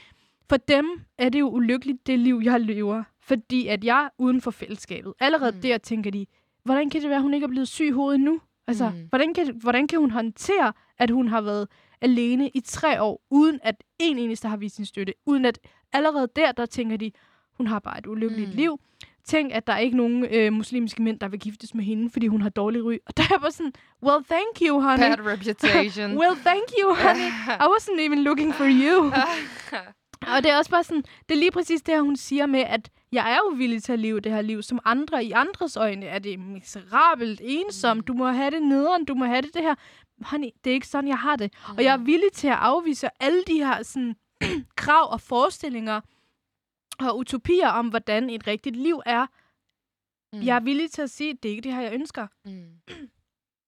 for 0.48 0.56
dem 0.56 1.00
er 1.18 1.28
det 1.28 1.40
jo 1.40 1.48
ulykkeligt, 1.48 2.06
det 2.06 2.18
liv, 2.18 2.40
jeg 2.44 2.60
lever. 2.60 3.02
Fordi 3.20 3.66
at 3.66 3.84
jeg 3.84 4.04
er 4.04 4.08
uden 4.18 4.40
for 4.40 4.50
fællesskabet. 4.50 5.14
Allerede 5.20 5.52
mm. 5.52 5.60
Der 5.60 5.78
tænker 5.78 6.10
de, 6.10 6.26
hvordan 6.64 6.90
kan 6.90 7.00
det 7.00 7.08
være, 7.08 7.16
at 7.16 7.22
hun 7.22 7.34
ikke 7.34 7.44
er 7.44 7.48
blevet 7.48 7.68
syg 7.68 7.86
i 7.86 7.90
hovedet 7.90 8.20
nu? 8.20 8.40
Altså, 8.66 8.90
mm. 8.90 9.06
Hvordan, 9.08 9.34
kan, 9.34 9.54
hvordan 9.54 9.86
kan 9.86 9.98
hun 9.98 10.10
håndtere, 10.10 10.72
at 10.98 11.10
hun 11.10 11.28
har 11.28 11.40
været 11.40 11.68
alene 12.00 12.48
i 12.48 12.60
tre 12.60 13.02
år, 13.02 13.22
uden 13.30 13.60
at 13.62 13.84
en 13.98 14.18
eneste 14.18 14.48
har 14.48 14.56
vist 14.56 14.76
sin 14.76 14.84
støtte? 14.84 15.14
Uden 15.26 15.44
at 15.44 15.58
allerede 15.92 16.28
der, 16.36 16.52
der 16.52 16.66
tænker 16.66 16.96
de, 16.96 17.12
hun 17.56 17.66
har 17.66 17.78
bare 17.78 17.98
et 17.98 18.06
ulykkeligt 18.06 18.50
mm. 18.50 18.56
Liv. 18.56 18.80
Tænk, 19.24 19.52
at 19.54 19.66
der 19.66 19.72
er 19.72 19.78
ikke 19.78 19.96
nogen 19.96 20.24
øh, 20.24 20.52
muslimske 20.52 21.02
mænd, 21.02 21.20
der 21.20 21.28
vil 21.28 21.40
giftes 21.40 21.74
med 21.74 21.84
hende, 21.84 22.10
fordi 22.10 22.26
hun 22.26 22.42
har 22.42 22.48
dårlig 22.48 22.84
ry. 22.84 22.98
Og 23.06 23.16
der 23.16 23.22
er 23.34 23.38
bare 23.38 23.50
sådan, 23.50 23.72
well, 24.02 24.24
thank 24.24 24.62
you, 24.62 24.80
honey. 24.80 25.16
Bad 25.16 25.26
reputation. 25.32 26.16
Well, 26.20 26.36
thank 26.36 26.68
you, 26.82 26.94
honey. 26.94 27.30
I 27.64 27.66
wasn't 27.74 28.00
even 28.00 28.22
looking 28.24 28.54
for 28.54 28.66
you. 28.66 29.12
Og 30.36 30.42
det 30.42 30.50
er 30.50 30.56
også 30.56 30.70
bare 30.70 30.84
sådan, 30.84 31.02
det 31.28 31.34
er 31.34 31.38
lige 31.38 31.50
præcis 31.50 31.82
det 31.82 31.94
her, 31.94 32.02
hun 32.02 32.16
siger 32.16 32.46
med, 32.46 32.60
at 32.60 32.90
jeg 33.12 33.32
er 33.32 33.36
jo 33.36 33.55
villig 33.56 33.82
til 33.82 33.92
at 33.92 33.98
leve 33.98 34.20
det 34.20 34.32
her 34.32 34.42
liv, 34.42 34.62
som 34.62 34.78
andre 34.84 35.24
i 35.24 35.32
andres 35.32 35.76
øjne 35.76 36.06
er 36.06 36.18
det 36.18 36.38
miserabelt, 36.38 37.40
ensomt, 37.44 38.09
du 38.09 38.12
må 38.12 38.26
have 38.26 38.50
det 38.50 38.62
nederen, 38.62 39.05
du 39.05 39.14
må 39.14 39.24
have 39.24 39.42
det 39.42 39.55
det 39.55 39.62
her. 39.62 39.74
Honey, 40.20 40.48
det 40.64 40.70
er 40.70 40.74
ikke 40.74 40.86
sådan, 40.86 41.09
jeg 41.09 41.18
har 41.18 41.36
det. 41.36 41.52
Mm. 41.68 41.76
Og 41.76 41.84
jeg 41.84 41.92
er 41.92 41.96
villig 41.96 42.32
til 42.32 42.48
at 42.48 42.59
afvise 42.60 43.09
alle 43.20 43.42
de 43.46 43.55
her 43.64 43.82
sådan, 43.82 44.16
krav 44.76 45.12
og 45.12 45.20
forestillinger 45.20 46.00
og 47.00 47.18
utopier 47.18 47.68
om, 47.68 47.88
hvordan 47.88 48.30
et 48.30 48.46
rigtigt 48.46 48.76
liv 48.76 49.02
er. 49.06 49.26
Mm. 50.32 50.42
Jeg 50.42 50.56
er 50.56 50.60
villig 50.60 50.90
til 50.90 51.02
at 51.02 51.10
sige, 51.10 51.30
at 51.30 51.42
det 51.42 51.48
er 51.48 51.52
ikke 51.52 51.62
det 51.62 51.74
her, 51.74 51.80
jeg 51.80 51.92
ønsker. 51.94 52.26
Mm. 52.44 52.68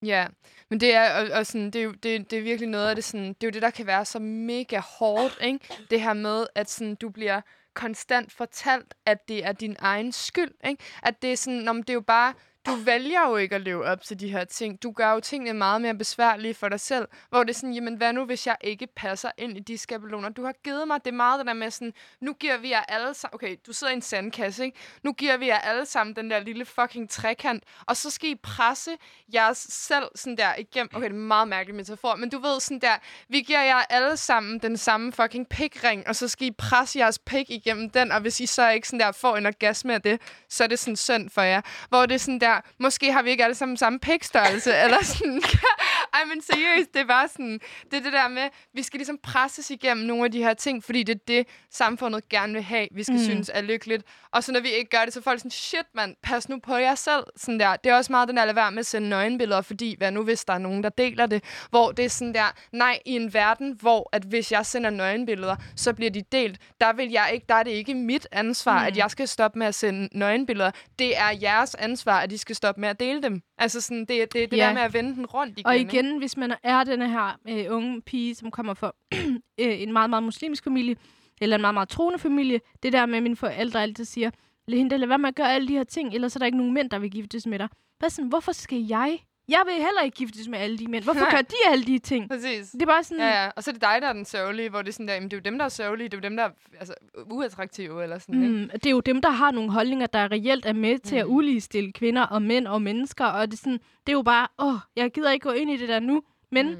Ja, 0.03 0.27
men 0.71 0.81
det 0.81 0.95
er, 0.95 1.21
og, 1.21 1.39
og 1.39 1.47
sådan, 1.47 1.71
det, 1.71 1.77
er 1.77 1.83
jo, 1.83 1.93
det, 1.93 2.31
det 2.31 2.39
er 2.39 2.43
virkelig 2.43 2.69
noget 2.69 2.89
af 2.89 2.95
det, 2.95 3.05
sådan, 3.05 3.29
det 3.29 3.43
er 3.43 3.47
jo 3.47 3.51
det, 3.51 3.63
der 3.63 3.71
kan 3.71 3.87
være 3.87 4.05
så 4.05 4.19
mega 4.19 4.79
hårdt, 4.79 5.39
ikke? 5.43 5.59
Det 5.91 6.01
her 6.01 6.13
med, 6.13 6.47
at 6.55 6.71
sådan, 6.71 6.95
du 6.95 7.09
bliver 7.09 7.41
konstant 7.75 8.33
fortalt, 8.33 8.95
at 9.07 9.29
det 9.29 9.45
er 9.45 9.53
din 9.53 9.77
egen 9.79 10.13
skyld, 10.13 10.51
ikke? 10.65 10.83
At 11.03 11.23
det 11.23 11.33
er 11.33 11.37
sådan, 11.37 11.69
om 11.69 11.83
det 11.83 11.91
er 11.91 11.95
jo 11.95 12.01
bare, 12.01 12.35
du 12.67 12.75
vælger 12.75 13.29
jo 13.29 13.37
ikke 13.37 13.55
at 13.55 13.61
leve 13.61 13.85
op 13.85 14.03
til 14.03 14.21
de 14.21 14.29
her 14.29 14.45
ting. 14.45 14.83
Du 14.83 14.93
gør 14.93 15.13
jo 15.13 15.21
tingene 15.21 15.53
meget 15.53 15.83
mere 15.83 15.95
besværlige 15.95 16.55
for 16.55 16.69
dig 16.69 16.81
selv. 16.81 17.09
Hvor 17.29 17.45
det 17.45 17.51
er 17.51 17.55
sådan, 17.55 17.73
jamen 17.73 17.95
hvad 17.95 18.13
nu, 18.13 18.25
hvis 18.25 18.47
jeg 18.47 18.57
ikke 18.61 18.87
passer 18.97 19.31
ind 19.39 19.57
i 19.57 19.61
de 19.61 19.79
skabeloner? 19.79 20.29
Du 20.29 20.45
har 20.45 20.55
givet 20.65 20.89
mig, 20.89 21.05
det 21.05 21.11
er 21.11 21.17
meget 21.17 21.39
det 21.39 21.47
der 21.47 21.53
med 21.53 21.71
sådan, 21.71 21.93
nu 22.21 22.33
giver 22.33 22.57
vi 22.57 22.71
jer 22.71 22.81
alle 22.81 23.15
sammen, 23.15 23.35
okay, 23.35 23.57
du 23.67 23.73
sidder 23.73 23.93
i 23.93 23.97
en 23.97 24.03
sandkasse, 24.03 24.65
ikke? 24.65 24.79
Nu 25.03 25.13
giver 25.13 25.37
vi 25.37 25.47
jer 25.47 25.59
alle 25.59 25.87
sammen 25.87 26.17
den 26.17 26.31
der 26.31 26.41
lille 26.41 26.65
fucking 26.65 27.11
trekant, 27.11 27.65
og 27.87 27.97
så 27.97 28.11
skal 28.11 28.31
I 28.31 28.35
presse 28.35 28.91
jeres 29.35 29.59
selv 29.59 30.09
sådan 30.15 30.37
der 30.37 30.55
igennem. 30.59 30.91
Okay, 30.95 31.05
det 31.05 31.13
er 31.13 31.17
en 31.17 31.27
meget 31.27 31.49
mærkelig 31.49 31.75
metafor, 31.75 32.17
men 32.17 32.31
du 32.31 32.39
ved 32.39 32.61
sådan 32.61 32.79
der, 32.79 32.95
vi 33.29 33.41
giver 33.41 33.63
jer 33.63 33.83
alle 33.91 34.17
sammen 34.17 34.59
den 34.59 34.77
samme 34.77 35.13
fucking 35.13 35.49
pikring, 35.49 36.09
og 36.09 36.17
så 36.17 36.29
skal 36.29 36.47
I 36.47 36.51
presse 36.51 36.99
jeres 36.99 37.19
pik 37.19 37.51
igennem 37.51 37.91
den, 37.91 38.13
og 38.13 38.21
hvis 38.21 38.41
I 38.41 38.47
så 38.47 38.71
ikke 38.71 38.89
sådan 38.89 39.01
der 39.01 39.13
får 39.13 39.37
en 39.37 39.47
orgasme 39.47 39.95
af 39.95 40.03
det, 40.03 40.21
så 40.49 40.65
er 40.65 40.69
det 40.69 40.79
sådan 40.79 40.97
synd 40.97 41.31
for 41.31 41.43
jer. 41.43 41.61
Hvor 41.89 42.07
det 42.07 42.15
er 42.15 42.19
sådan 42.19 42.41
der, 42.41 42.50
måske 42.79 43.13
har 43.13 43.23
vi 43.23 43.31
ikke 43.31 43.45
alle 43.45 43.55
sammen 43.55 43.77
samme 43.77 43.99
pikstørrelse, 43.99 44.77
eller 44.85 45.05
sådan. 45.05 45.43
Ej, 46.15 46.25
men 46.25 46.43
seriøst, 46.43 46.95
det 46.95 47.01
er 47.01 47.07
bare 47.07 47.29
sådan, 47.29 47.61
det 47.91 47.97
er 47.99 48.03
det 48.03 48.13
der 48.13 48.29
med, 48.29 48.49
vi 48.75 48.83
skal 48.83 48.99
ligesom 48.99 49.19
presses 49.23 49.71
igennem 49.71 50.07
nogle 50.07 50.25
af 50.25 50.33
de 50.33 50.39
her 50.39 50.55
ting, 50.55 50.85
fordi 50.85 51.03
det 51.03 51.15
er 51.15 51.21
det, 51.29 51.47
samfundet 51.71 52.29
gerne 52.29 52.53
vil 52.53 52.63
have, 52.63 52.89
vi 52.93 53.03
skal 53.03 53.17
mm. 53.17 53.25
synes 53.25 53.51
er 53.55 53.61
lykkeligt. 53.61 54.03
Og 54.33 54.45
så 54.45 54.53
når 54.53 54.61
vi 54.61 54.69
ikke 54.69 54.91
gør 54.91 55.05
det, 55.05 55.13
så 55.13 55.21
er 55.21 55.23
folk 55.23 55.39
sådan, 55.39 55.51
shit 55.51 55.87
mand, 55.95 56.17
pas 56.23 56.49
nu 56.49 56.59
på 56.59 56.77
jer 56.77 56.95
selv. 56.95 57.25
Sådan 57.37 57.61
der. 57.61 57.77
Det 57.77 57.91
er 57.91 57.97
også 57.97 58.13
meget 58.13 58.29
den 58.29 58.37
der, 58.37 58.45
lad 58.45 58.55
være 58.55 58.73
med 58.73 58.79
at 58.79 58.87
sende 58.87 59.09
nøgenbilleder, 59.09 59.61
fordi 59.63 59.95
hvad 59.99 60.11
nu, 60.11 60.23
hvis 60.23 60.45
der 60.45 60.53
er 60.55 60.59
nogen, 60.59 60.83
der 60.83 60.89
deler 60.89 61.27
det? 61.27 61.45
Hvor 61.71 61.93
det 61.93 62.05
er 62.05 62.09
sådan 62.09 62.35
der, 62.35 62.55
nej, 62.73 62.99
i 63.05 63.17
en 63.17 63.35
verden, 63.35 63.77
hvor 63.81 64.09
at 64.13 64.23
hvis 64.23 64.53
jeg 64.53 64.67
sender 64.67 64.91
nøgenbilleder, 64.91 65.57
så 65.77 65.93
bliver 65.93 66.11
de 66.11 66.23
delt. 66.33 66.61
Der 66.81 66.93
vil 66.93 67.11
jeg 67.11 67.31
ikke, 67.33 67.47
der 67.49 67.55
er 67.55 67.63
det 67.63 67.71
ikke 67.71 67.95
mit 67.95 68.29
ansvar, 68.33 68.81
mm. 68.81 68.87
at 68.87 68.97
jeg 68.97 69.11
skal 69.11 69.29
stoppe 69.29 69.59
med 69.59 69.67
at 69.67 69.75
sende 69.75 70.09
nøgenbilleder. 70.13 70.71
Det 70.99 71.19
er 71.19 71.31
jeres 71.43 71.75
ansvar, 71.75 72.21
at 72.21 72.31
de 72.31 72.39
skal 72.41 72.57
stoppe 72.57 72.81
med 72.81 72.89
at 72.89 73.01
dele 73.01 73.23
dem. 73.23 73.43
Altså 73.59 73.81
sådan, 73.81 74.01
det, 74.05 74.33
det, 74.33 74.51
det 74.51 74.57
Ja. 74.57 74.67
der 74.67 74.73
med 74.75 74.83
at 74.83 74.95
vende 74.95 75.15
den 75.15 75.27
rundt 75.27 75.53
igen. 75.59 75.67
Og 75.67 75.77
ikke? 75.77 75.93
igen, 75.93 76.19
hvis 76.19 76.37
man 76.37 76.55
er 76.63 76.85
denne 76.85 77.09
her 77.11 77.39
øh, 77.49 77.65
unge 77.77 78.03
pige, 78.03 78.35
som 78.35 78.51
kommer 78.51 78.75
fra 78.75 78.93
øh, 79.61 79.81
en 79.83 79.93
meget, 79.93 80.11
meget 80.11 80.23
muslimsk 80.23 80.65
familie, 80.65 80.97
eller 81.41 81.57
en 81.57 81.61
meget, 81.61 81.75
meget 81.75 81.89
troende 81.89 82.19
familie, 82.19 82.61
det 82.83 82.93
der 82.93 83.07
med, 83.07 83.17
at 83.17 83.23
mine 83.23 83.37
forældre 83.37 83.83
altid 83.83 84.05
siger, 84.05 84.31
Linda, 84.69 84.97
lad 84.97 85.09
være 85.09 85.19
med 85.19 85.29
at 85.29 85.35
gøre 85.35 85.55
alle 85.55 85.69
de 85.69 85.73
her 85.73 85.85
ting, 85.85 86.15
ellers 86.15 86.35
er 86.35 86.39
der 86.39 86.47
ikke 86.47 86.59
nogen 86.59 86.75
mænd, 86.75 86.91
der 86.91 86.99
vil 86.99 87.11
giftes 87.11 87.47
med 87.47 87.59
dig. 87.59 87.69
Hvad 87.99 88.11
sådan, 88.11 88.29
hvorfor 88.29 88.53
skal 88.53 88.79
jeg? 88.87 89.19
Jeg 89.51 89.63
vil 89.67 89.75
heller 89.75 90.03
ikke 90.05 90.17
giftes 90.17 90.49
med 90.49 90.59
alle 90.59 90.79
de 90.79 90.87
mænd. 90.89 91.05
Hvorfor 91.05 91.21
Nej. 91.21 91.31
gør 91.31 91.41
de 91.43 91.55
alle 91.71 91.85
de 91.85 91.99
ting? 91.99 92.29
Præcis. 92.29 92.71
Det 92.71 92.83
er 92.83 92.87
bare 92.87 93.05
sådan, 93.05 93.19
Ja, 93.25 93.43
ja. 93.45 93.51
Og 93.57 93.63
så 93.65 93.71
er 93.71 93.73
det 93.73 93.83
dig, 93.83 93.99
der 94.03 94.09
er 94.09 94.13
den 94.13 94.25
sørgelige, 94.25 94.69
hvor 94.71 94.83
det 94.83 94.89
er 94.89 94.93
sådan 94.93 95.09
der, 95.09 95.15
jamen, 95.15 95.31
det 95.31 95.37
er 95.37 95.39
jo 95.39 95.43
dem, 95.51 95.59
der 95.59 95.65
er 95.65 95.69
sørgelige, 95.69 96.09
det 96.09 96.15
er 96.15 96.19
jo 96.19 96.29
dem, 96.29 96.37
der 96.37 96.45
er 96.45 96.51
altså, 96.79 96.95
uattraktive, 97.31 98.03
eller 98.03 98.19
sådan, 98.19 98.43
ikke? 98.43 98.55
Mm, 98.55 98.71
det 98.71 98.87
er 98.87 98.91
jo 98.91 99.01
dem, 99.01 99.23
der 99.23 99.31
har 99.31 99.51
nogle 99.51 99.71
holdninger, 99.73 100.07
der 100.07 100.33
reelt 100.33 100.67
er 100.67 100.73
med 100.73 100.99
til 100.99 101.17
at 101.17 101.27
Mm. 101.27 101.33
uligestille 101.35 101.93
kvinder 101.93 102.23
og 102.23 102.43
mænd 102.43 102.67
og 102.67 102.83
mennesker. 102.83 103.25
Og 103.25 103.47
det 103.47 103.53
er, 103.53 103.59
sådan, 103.59 103.73
det 104.07 104.09
er 104.09 104.17
jo 104.17 104.23
bare, 104.23 104.49
åh, 104.59 104.79
jeg 104.97 105.11
gider 105.11 105.31
ikke 105.31 105.45
gå 105.49 105.53
ind 105.53 105.71
i 105.71 105.77
det 105.77 105.89
der 105.89 106.01
nu. 106.01 106.23
Men. 106.53 106.67
Mm. 106.71 106.77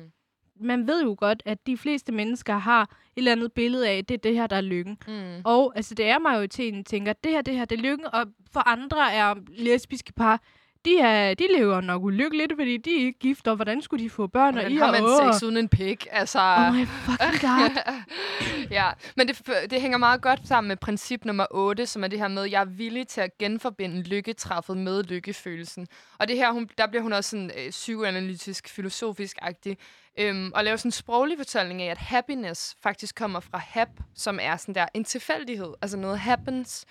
man 0.63 0.87
ved 0.87 1.03
jo 1.03 1.17
godt, 1.19 1.43
at 1.47 1.67
de 1.67 1.77
fleste 1.77 2.13
mennesker 2.13 2.59
har 2.59 2.83
et 2.83 2.89
eller 3.17 3.33
andet 3.33 3.53
billede 3.53 3.89
af, 3.89 4.05
det 4.05 4.15
er 4.15 4.19
det 4.19 4.35
her, 4.35 4.47
der 4.47 4.57
er 4.57 4.61
lykken. 4.61 4.99
Mm. 5.09 5.41
Og 5.45 5.73
altså, 5.77 5.95
det 5.95 6.07
er 6.07 6.19
majoriteten, 6.19 6.85
tænker, 6.85 7.13
det 7.13 7.33
her, 7.33 7.43
det 7.43 7.55
her, 7.57 7.65
det 7.65 7.79
er 7.79 7.83
lykken. 7.83 8.07
Og 8.13 8.27
for 8.53 8.69
andre 8.69 9.13
er 9.13 9.35
lesbiske 9.49 10.13
par, 10.13 10.41
de, 10.85 10.99
er, 10.99 11.35
de 11.35 11.47
lever 11.57 11.81
nok 11.81 12.03
ulykkeligt, 12.03 12.53
fordi 12.57 12.77
de 12.77 12.91
er 12.91 13.07
ikke 13.07 13.19
gift, 13.19 13.49
og 13.49 13.57
hvordan 13.57 13.83
skulle 13.83 14.05
de 14.05 14.11
få 14.11 14.27
børn? 14.27 14.47
Og 14.47 14.53
Hvordan 14.53 14.73
I 14.73 14.77
har 14.77 14.93
man 14.93 15.05
åh. 15.05 15.35
sex 15.35 15.43
uden 15.43 15.57
en 15.57 15.69
pik? 15.69 16.07
Altså... 16.11 16.39
Oh 16.41 16.75
my 16.75 16.87
fucking 16.87 17.41
god. 17.41 17.95
ja, 18.79 18.91
men 19.17 19.29
det, 19.29 19.51
det 19.71 19.81
hænger 19.81 19.99
meget 19.99 20.21
godt 20.21 20.49
sammen 20.49 20.69
med 20.69 20.77
princip 20.77 21.25
nummer 21.25 21.47
8, 21.51 21.87
som 21.87 22.05
er 22.05 22.09
det 22.09 22.19
her 22.19 22.29
med, 22.29 22.45
at 22.45 22.51
jeg 22.51 22.61
er 22.61 22.65
villig 22.65 23.09
til 23.09 23.21
at 23.21 23.39
genforbinde 23.39 24.03
lykketræffet 24.03 24.77
med 24.77 25.05
lykkefølelsen. 25.05 25.87
Og 26.19 26.29
det 26.29 26.37
her, 26.37 26.53
hun, 26.53 26.69
der 26.79 26.87
bliver 26.87 27.03
hun 27.03 27.13
også 27.13 27.31
sådan 27.31 27.51
øh, 27.59 27.71
psykoanalytisk, 27.71 28.69
filosofisk-agtig, 28.69 29.77
øhm, 30.19 30.53
og 30.55 30.65
laver 30.65 30.77
sådan 30.77 30.89
en 30.89 30.93
sproglig 30.93 31.39
fortælling 31.39 31.83
af, 31.83 31.91
at 31.91 31.99
happiness 31.99 32.77
faktisk 32.83 33.15
kommer 33.15 33.41
fra 33.41 33.59
hap, 33.59 33.89
som 34.15 34.39
er 34.43 34.57
sådan 34.57 34.75
der 34.75 34.87
en 34.95 35.05
tilfældighed, 35.05 35.75
altså 35.83 35.97
noget 35.97 36.19
happens. 36.19 36.85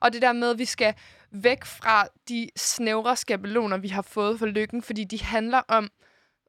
Og 0.00 0.12
det 0.12 0.22
der 0.22 0.32
med, 0.32 0.50
at 0.50 0.58
vi 0.58 0.64
skal 0.64 0.94
væk 1.30 1.64
fra 1.64 2.06
de 2.28 2.48
snævre 2.56 3.16
skabeloner, 3.16 3.76
vi 3.76 3.88
har 3.88 4.02
fået 4.02 4.38
for 4.38 4.46
lykken, 4.46 4.82
fordi 4.82 5.04
de 5.04 5.22
handler 5.22 5.62
om, 5.68 5.90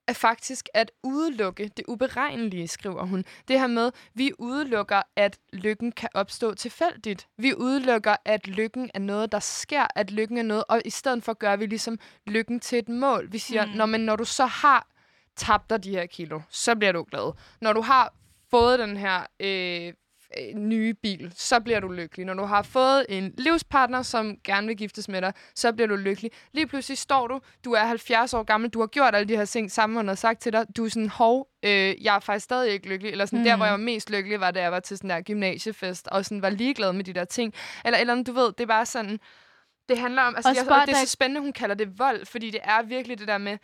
er 0.07 0.13
faktisk 0.13 0.69
at 0.73 0.91
udelukke 1.03 1.71
det 1.77 1.85
uberegnelige, 1.87 2.67
skriver 2.67 3.05
hun. 3.05 3.25
Det 3.47 3.59
her 3.59 3.67
med, 3.67 3.91
vi 4.13 4.31
udelukker, 4.39 5.01
at 5.15 5.37
lykken 5.53 5.91
kan 5.91 6.09
opstå 6.13 6.53
tilfældigt. 6.53 7.27
Vi 7.37 7.55
udelukker, 7.55 8.15
at 8.25 8.47
lykken 8.47 8.91
er 8.93 8.99
noget, 8.99 9.31
der 9.31 9.39
sker, 9.39 9.87
at 9.95 10.11
lykken 10.11 10.37
er 10.37 10.43
noget, 10.43 10.63
og 10.69 10.81
i 10.85 10.89
stedet 10.89 11.23
for 11.23 11.33
gør 11.33 11.55
vi 11.55 11.65
ligesom 11.65 11.99
lykken 12.27 12.59
til 12.59 12.79
et 12.79 12.89
mål. 12.89 13.31
Vi 13.31 13.37
siger, 13.37 13.65
mm. 13.65 13.71
når, 13.71 13.85
men 13.85 14.01
når 14.01 14.15
du 14.15 14.25
så 14.25 14.45
har 14.45 14.87
tabt 15.37 15.69
dig 15.69 15.83
de 15.83 15.89
her 15.91 16.05
kilo, 16.05 16.41
så 16.49 16.75
bliver 16.75 16.91
du 16.91 17.05
glad. 17.11 17.33
Når 17.61 17.73
du 17.73 17.81
har 17.81 18.13
fået 18.51 18.79
den 18.79 18.97
her 18.97 19.19
øh, 19.39 19.93
øh, 20.37 20.55
nye 20.55 20.93
bil, 20.93 21.31
så 21.35 21.59
bliver 21.59 21.79
du 21.79 21.87
lykkelig. 21.87 22.25
Når 22.25 22.33
du 22.33 22.43
har 22.43 22.61
fået 22.61 23.05
en 23.09 23.33
livspartner, 23.37 24.01
som 24.01 24.35
gerne 24.43 24.67
vil 24.67 24.77
giftes 24.77 25.09
med 25.09 25.21
dig, 25.21 25.33
så 25.55 25.71
bliver 25.73 25.87
du 25.87 25.95
lykkelig. 25.95 26.31
Lige 26.53 26.67
pludselig 26.67 26.97
står 26.97 27.27
du, 27.27 27.39
du 27.65 27.71
er 27.71 27.85
70 27.85 28.33
år 28.33 28.43
gammel, 28.43 28.69
du 28.69 28.79
har 28.79 28.87
gjort 28.87 29.15
alle 29.15 29.27
de 29.27 29.37
her 29.37 29.45
ting, 29.45 29.71
samfundet 29.71 30.09
har 30.09 30.15
sagt 30.15 30.41
til 30.41 30.53
dig, 30.53 30.65
du 30.77 30.85
er 30.85 30.89
sådan, 30.89 31.09
hov, 31.09 31.47
øh, 31.63 32.03
jeg 32.03 32.15
er 32.15 32.19
faktisk 32.19 32.43
stadig 32.43 32.71
ikke 32.71 32.89
lykkelig. 32.89 33.11
Eller 33.11 33.25
sådan, 33.25 33.39
mm. 33.39 33.45
der, 33.45 33.55
Mm. 33.55 33.59
hvor 33.59 33.65
jeg 33.65 33.71
var 33.71 33.77
mest 33.77 34.09
lykkelig, 34.09 34.39
var 34.39 34.51
da 34.51 34.61
jeg 34.61 34.71
var 34.71 34.79
til 34.79 34.97
sådan 34.97 35.09
der 35.09 35.21
gymnasiefest, 35.21 36.07
og 36.07 36.25
sådan 36.25 36.41
var 36.41 36.49
ligeglad 36.49 36.93
med 36.93 37.03
de 37.03 37.13
der 37.13 37.25
ting. 37.25 37.53
Eller, 37.85 37.99
eller 37.99 38.23
du 38.23 38.31
ved, 38.31 38.45
det 38.45 38.61
er 38.61 38.65
bare 38.67 38.85
sådan, 38.85 39.19
det 39.89 39.97
handler 39.97 40.21
om, 40.21 40.35
altså, 40.35 40.49
Også 40.49 40.63
jeg, 40.63 40.71
og 40.81 40.87
det 40.87 40.93
er 40.95 41.05
så 41.05 41.11
spændende, 41.11 41.41
hun 41.41 41.53
kalder 41.53 41.75
det 41.75 41.99
vold, 41.99 42.25
fordi 42.25 42.49
det 42.49 42.59
er 42.63 42.81
virkelig 42.83 43.19
det 43.19 43.27
der 43.27 43.37
med, 43.37 43.57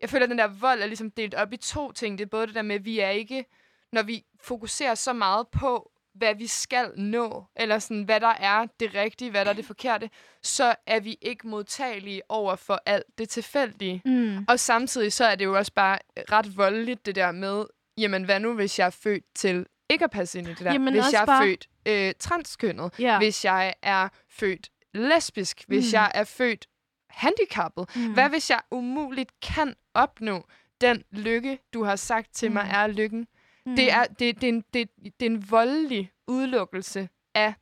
jeg 0.00 0.10
føler, 0.10 0.24
at 0.26 0.30
den 0.30 0.38
der 0.38 0.46
vold 0.46 0.82
er 0.82 0.86
ligesom 0.86 1.10
delt 1.10 1.34
op 1.34 1.52
i 1.52 1.56
to 1.56 1.92
ting. 1.92 2.18
Det 2.18 2.24
er 2.24 2.28
både 2.28 2.46
det 2.46 2.54
der 2.54 2.62
med, 2.62 2.74
at 2.76 2.84
vi 2.84 2.98
er 2.98 3.10
ikke, 3.10 3.44
når 3.92 4.02
vi 4.02 4.24
fokuserer 4.40 4.94
så 4.94 5.12
meget 5.12 5.48
på, 5.48 5.92
hvad 6.14 6.34
vi 6.34 6.46
skal 6.46 6.92
nå, 6.96 7.44
eller 7.56 7.78
sådan, 7.78 8.02
hvad 8.02 8.20
der 8.20 8.34
er 8.40 8.66
det 8.80 8.94
rigtige, 8.94 9.30
hvad 9.30 9.44
der 9.44 9.50
er 9.50 9.54
det 9.54 9.64
forkerte, 9.64 10.10
så 10.42 10.74
er 10.86 11.00
vi 11.00 11.18
ikke 11.22 11.48
modtagelige 11.48 12.22
over 12.28 12.56
for 12.56 12.82
alt 12.86 13.04
det 13.18 13.28
tilfældige. 13.28 14.02
Mm. 14.04 14.44
Og 14.48 14.60
samtidig 14.60 15.12
så 15.12 15.24
er 15.24 15.34
det 15.34 15.44
jo 15.44 15.56
også 15.58 15.72
bare 15.74 15.98
ret 16.32 16.56
voldeligt, 16.56 17.06
det 17.06 17.14
der 17.14 17.32
med, 17.32 17.64
jamen 17.98 18.24
hvad 18.24 18.40
nu, 18.40 18.54
hvis 18.54 18.78
jeg 18.78 18.86
er 18.86 18.90
født 18.90 19.24
til 19.34 19.66
ikke 19.90 20.04
at 20.04 20.10
passe 20.10 20.38
ind 20.38 20.48
i 20.48 20.50
det 20.50 20.58
der? 20.64 20.72
Jamen 20.72 20.94
hvis 20.94 21.12
jeg 21.12 21.20
er 21.22 21.26
bare- 21.26 21.42
født 21.44 21.68
øh, 21.86 22.12
transkønnet, 22.18 22.92
Ja. 22.98 23.18
hvis 23.18 23.44
jeg 23.44 23.74
er 23.82 24.08
født 24.30 24.68
lesbisk, 24.94 25.64
hvis 25.68 25.92
Mm. 25.92 25.96
jeg 25.96 26.10
er 26.14 26.24
født 26.24 26.66
handicappet, 27.10 27.96
Mm. 27.96 28.12
hvad 28.12 28.28
hvis 28.30 28.50
jeg 28.50 28.60
umuligt 28.70 29.40
kan 29.40 29.74
opnå 29.94 30.46
den 30.80 31.02
lykke, 31.10 31.58
du 31.74 31.84
har 31.84 31.96
sagt 31.96 32.34
til 32.34 32.52
mig 32.52 32.64
Mm. 32.64 32.70
er 32.74 32.86
lykken? 32.86 33.26
Mm. 33.66 33.76
Det, 33.76 33.92
er, 33.92 34.04
det, 34.04 34.40
det, 34.40 34.44
er 34.44 34.48
en, 34.52 34.64
det, 34.74 34.90
det 35.20 35.26
er 35.26 35.30
en 35.30 35.50
voldelig 35.50 36.10
udelukkelse 36.26 37.08
af 37.34 37.54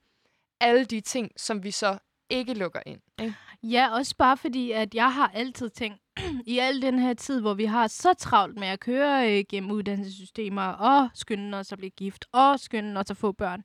alle 0.60 0.84
de 0.84 1.00
ting, 1.00 1.30
som 1.36 1.64
vi 1.64 1.70
så 1.70 1.98
ikke 2.30 2.54
lukker 2.54 2.80
ind. 2.86 3.00
Ikke? 3.20 3.34
Ja, 3.62 3.88
også 3.92 4.16
bare 4.16 4.36
fordi, 4.36 4.70
at 4.72 4.94
jeg 4.94 5.12
har 5.14 5.30
altid 5.34 5.70
tænkt, 5.70 6.00
i 6.46 6.58
al 6.58 6.82
den 6.82 6.98
her 6.98 7.14
tid, 7.14 7.40
hvor 7.40 7.54
vi 7.54 7.64
har 7.64 7.86
så 7.86 8.14
travlt 8.14 8.58
med 8.58 8.68
at 8.68 8.80
køre 8.80 9.38
øh, 9.38 9.44
gennem 9.48 9.70
uddannelsessystemer, 9.70 10.62
og 10.66 11.08
skynde 11.14 11.58
os 11.58 11.72
at 11.72 11.78
blive 11.78 11.90
gift, 11.90 12.24
og 12.32 12.60
skynde 12.60 13.00
os 13.00 13.10
at 13.10 13.16
få 13.16 13.32
børn. 13.32 13.62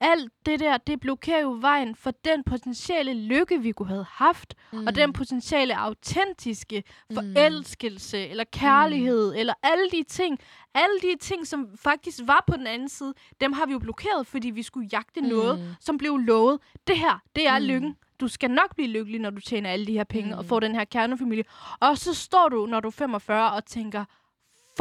Alt 0.00 0.32
det 0.46 0.60
der, 0.60 0.76
det 0.76 1.00
blokerer 1.00 1.40
jo 1.40 1.58
vejen 1.60 1.94
for 1.96 2.10
den 2.10 2.42
potentielle 2.44 3.14
lykke, 3.14 3.62
vi 3.62 3.72
kunne 3.72 3.88
have 3.88 4.06
haft, 4.10 4.54
mm. 4.72 4.86
og 4.86 4.94
den 4.94 5.12
potentielle 5.12 5.76
autentiske 5.76 6.82
forelskelse, 7.14 8.18
eller 8.28 8.44
kærlighed, 8.52 9.32
mm. 9.32 9.38
eller 9.38 9.54
alle 9.62 9.90
de 9.92 10.02
ting. 10.08 10.38
Alle 10.74 11.00
de 11.02 11.16
ting, 11.20 11.46
som 11.46 11.68
faktisk 11.76 12.18
var 12.26 12.44
på 12.46 12.56
den 12.56 12.66
anden 12.66 12.88
side, 12.88 13.14
dem 13.40 13.52
har 13.52 13.66
vi 13.66 13.72
jo 13.72 13.78
blokeret, 13.78 14.26
fordi 14.26 14.50
vi 14.50 14.62
skulle 14.62 14.88
jagte 14.92 15.20
mm. 15.20 15.26
noget, 15.26 15.76
som 15.80 15.98
blev 15.98 16.16
lovet. 16.16 16.60
Det 16.86 16.98
her, 16.98 17.18
det 17.36 17.48
er 17.48 17.58
mm. 17.58 17.64
Mm. 17.64 17.68
lykken. 17.68 17.96
Du 18.20 18.28
skal 18.28 18.50
nok 18.50 18.74
blive 18.74 18.88
lykkelig, 18.88 19.20
når 19.20 19.30
du 19.30 19.40
tjener 19.40 19.70
alle 19.70 19.86
de 19.86 19.92
her 19.92 20.04
penge 20.04 20.32
mm. 20.32 20.38
og 20.38 20.44
Mm. 20.44 20.48
får 20.48 20.60
den 20.60 20.74
her 20.74 20.84
kernefamilie. 20.84 21.44
Og 21.80 21.98
så 21.98 22.14
står 22.14 22.48
du, 22.48 22.66
når 22.66 22.80
du 22.80 22.88
er 22.88 22.92
45, 22.92 23.52
og 23.52 23.64
tænker, 23.64 24.04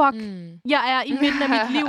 fuck, 0.01 0.15
mm. 0.23 0.59
Jeg 0.65 0.83
er 0.87 1.03
i 1.03 1.11
midten 1.11 1.41
af 1.41 1.49
mit 1.49 1.71
liv, 1.77 1.85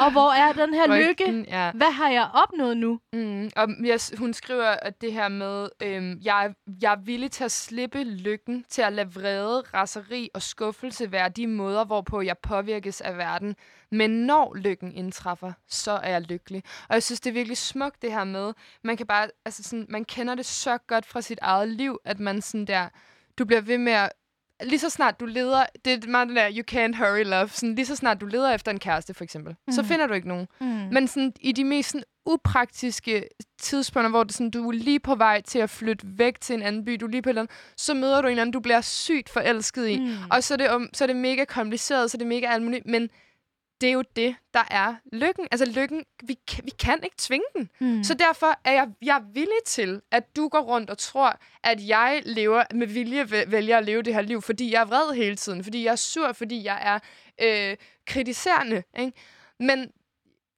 og 0.00 0.12
hvor 0.12 0.32
er 0.32 0.52
den 0.52 0.74
her 0.74 0.86
lykke? 0.86 1.24
Frygten, 1.24 1.44
Ja. 1.48 1.70
Hvad 1.74 1.92
har 1.92 2.10
jeg 2.10 2.30
opnået 2.34 2.76
nu? 2.76 3.00
Mm, 3.12 3.50
og 3.56 3.68
yes, 3.80 4.12
hun 4.18 4.34
skriver 4.34 4.66
at 4.70 5.00
det 5.00 5.12
her 5.12 5.28
med, 5.28 5.68
øhm, 5.82 6.18
jeg, 6.22 6.54
jeg 6.82 6.92
er 6.92 6.96
villig 7.04 7.30
til 7.30 7.44
at 7.44 7.52
slippe 7.52 8.04
lykken, 8.04 8.64
til 8.68 8.82
at 8.82 8.92
lade 8.92 9.14
vrede, 9.14 9.62
raseri 9.74 10.30
og 10.34 10.42
skuffelse 10.42 11.12
være 11.12 11.28
de 11.28 11.46
måder, 11.46 11.84
hvorpå 11.84 12.20
jeg 12.20 12.38
påvirkes 12.38 13.00
af 13.00 13.16
verden. 13.16 13.56
Men 13.90 14.10
når 14.10 14.54
lykken 14.54 14.92
indtræffer, 14.92 15.52
så 15.68 15.92
er 15.92 16.10
jeg 16.10 16.22
lykkelig. 16.22 16.62
Og 16.88 16.94
jeg 16.94 17.02
synes, 17.02 17.20
det 17.20 17.30
er 17.30 17.34
virkelig 17.34 17.56
smukt 17.56 18.02
det 18.02 18.12
her 18.12 18.24
med, 18.24 18.52
man 18.84 18.96
kan 18.96 19.06
bare, 19.06 19.28
altså 19.44 19.62
sådan, 19.62 19.86
man 19.88 20.04
kender 20.04 20.34
det 20.34 20.46
så 20.46 20.78
godt 20.78 21.06
fra 21.06 21.20
sit 21.20 21.38
eget 21.42 21.68
liv, 21.68 21.98
at 22.04 22.20
man 22.20 22.42
sådan 22.42 22.66
der, 22.66 22.88
du 23.38 23.44
bliver 23.44 23.60
ved 23.60 23.78
med 23.78 23.92
at 23.92 24.12
lige 24.62 24.78
så 24.78 24.90
snart 24.90 25.20
du 25.20 25.26
leder, 25.26 25.66
det 25.84 26.04
er 26.04 26.08
meget 26.08 26.28
den 26.28 26.36
der, 26.36 26.50
you 26.50 26.62
can't 26.70 26.96
hurry 26.96 27.24
love, 27.24 27.48
sådan, 27.48 27.74
lige 27.74 27.86
så 27.86 27.96
snart 27.96 28.20
du 28.20 28.26
leder 28.26 28.54
efter 28.54 28.72
en 28.72 28.78
kæreste, 28.78 29.14
for 29.14 29.24
eksempel, 29.24 29.56
mm. 29.66 29.72
så 29.72 29.82
finder 29.82 30.06
du 30.06 30.14
ikke 30.14 30.28
nogen. 30.28 30.46
Mm. 30.60 30.66
Men 30.66 31.08
sådan, 31.08 31.32
i 31.40 31.52
de 31.52 31.64
mest 31.64 31.90
sådan, 31.90 32.04
upraktiske 32.26 33.24
tidspunkter, 33.60 34.10
hvor 34.10 34.24
det 34.24 34.34
sådan, 34.34 34.50
du 34.50 34.68
er 34.68 34.72
lige 34.72 35.00
på 35.00 35.14
vej 35.14 35.40
til 35.40 35.58
at 35.58 35.70
flytte 35.70 36.06
væk 36.18 36.40
til 36.40 36.54
en 36.54 36.62
anden 36.62 36.84
by, 36.84 36.96
du 37.00 37.06
er 37.06 37.10
lige 37.10 37.22
på 37.22 37.28
et 37.28 37.30
eller 37.30 37.42
andet, 37.42 37.56
så 37.76 37.94
møder 37.94 38.22
du 38.22 38.28
en 38.28 38.38
anden, 38.38 38.52
du 38.52 38.60
bliver 38.60 38.80
sygt 38.80 39.28
forelsket 39.28 39.88
i. 39.88 39.98
Mm. 39.98 40.14
Og 40.30 40.44
så 40.44 40.54
er, 40.54 40.58
det, 40.58 40.88
så 40.92 41.04
er 41.04 41.06
det 41.06 41.16
mega 41.16 41.44
kompliceret, 41.44 42.10
så 42.10 42.16
er 42.16 42.18
det 42.18 42.26
mega 42.26 42.46
alt 42.46 42.62
muligt, 42.62 42.86
men 42.86 43.10
det 43.80 43.88
er 43.88 43.92
jo 43.92 44.02
det, 44.16 44.36
der 44.54 44.62
er 44.70 44.94
lykken. 45.12 45.48
Altså 45.50 45.66
lykken, 45.66 46.04
vi, 46.24 46.36
kan- 46.48 46.64
vi 46.64 46.70
kan 46.70 47.00
ikke 47.04 47.16
tvinge 47.18 47.44
den. 47.56 47.70
Mm. 47.80 48.04
Så 48.04 48.14
derfor 48.14 48.60
er 48.64 48.72
jeg, 48.72 48.88
jeg 49.02 49.16
er 49.16 49.32
villig 49.32 49.58
til, 49.66 50.00
at 50.10 50.36
du 50.36 50.48
går 50.48 50.60
rundt 50.60 50.90
og 50.90 50.98
tror, 50.98 51.38
at 51.64 51.88
jeg 51.88 52.22
lever 52.24 52.64
med 52.74 52.86
vilje 52.86 53.22
væ- 53.24 53.44
vælger 53.50 53.78
at 53.78 53.84
leve 53.84 54.02
det 54.02 54.14
her 54.14 54.22
liv, 54.22 54.42
fordi 54.42 54.72
jeg 54.72 54.80
er 54.80 54.84
vred 54.86 55.14
hele 55.14 55.36
tiden, 55.36 55.64
fordi 55.64 55.84
jeg 55.84 55.92
er 55.92 55.96
sur, 55.96 56.32
fordi 56.32 56.64
jeg 56.64 56.80
er 56.82 56.98
øh, 57.70 57.76
kritiserende. 58.06 58.82
Ikke? 58.98 59.12
Men, 59.60 59.90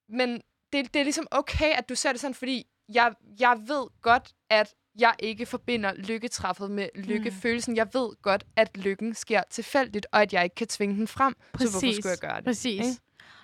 men 0.08 0.40
det, 0.72 0.94
det 0.94 1.00
er 1.00 1.04
ligesom 1.04 1.26
okay, 1.30 1.72
at 1.72 1.88
du 1.88 1.94
ser 1.94 2.12
det 2.12 2.20
sådan, 2.20 2.34
fordi 2.34 2.66
jeg, 2.88 3.12
jeg 3.40 3.58
ved 3.66 4.00
godt, 4.02 4.28
at 4.50 4.74
jeg 4.98 5.14
ikke 5.18 5.46
forbinder 5.46 5.92
lykketræffet 5.94 6.70
med 6.70 6.88
lykkefølelsen. 6.94 7.76
Jeg 7.76 7.86
ved 7.92 8.22
godt, 8.22 8.44
at 8.56 8.76
lykken 8.76 9.14
sker 9.14 9.42
tilfældigt, 9.50 10.06
og 10.12 10.22
at 10.22 10.32
jeg 10.32 10.44
ikke 10.44 10.54
kan 10.56 10.66
tvinge 10.66 10.94
den 10.96 11.08
frem. 11.08 11.34
Så 11.34 11.48
hvorfor 11.58 11.72
Præcis. 11.80 11.96
skulle 11.96 12.10
jeg 12.10 12.18
gøre 12.18 12.36
det? 12.36 12.44
Præcis. 12.44 12.86
ikke? 12.86 13.00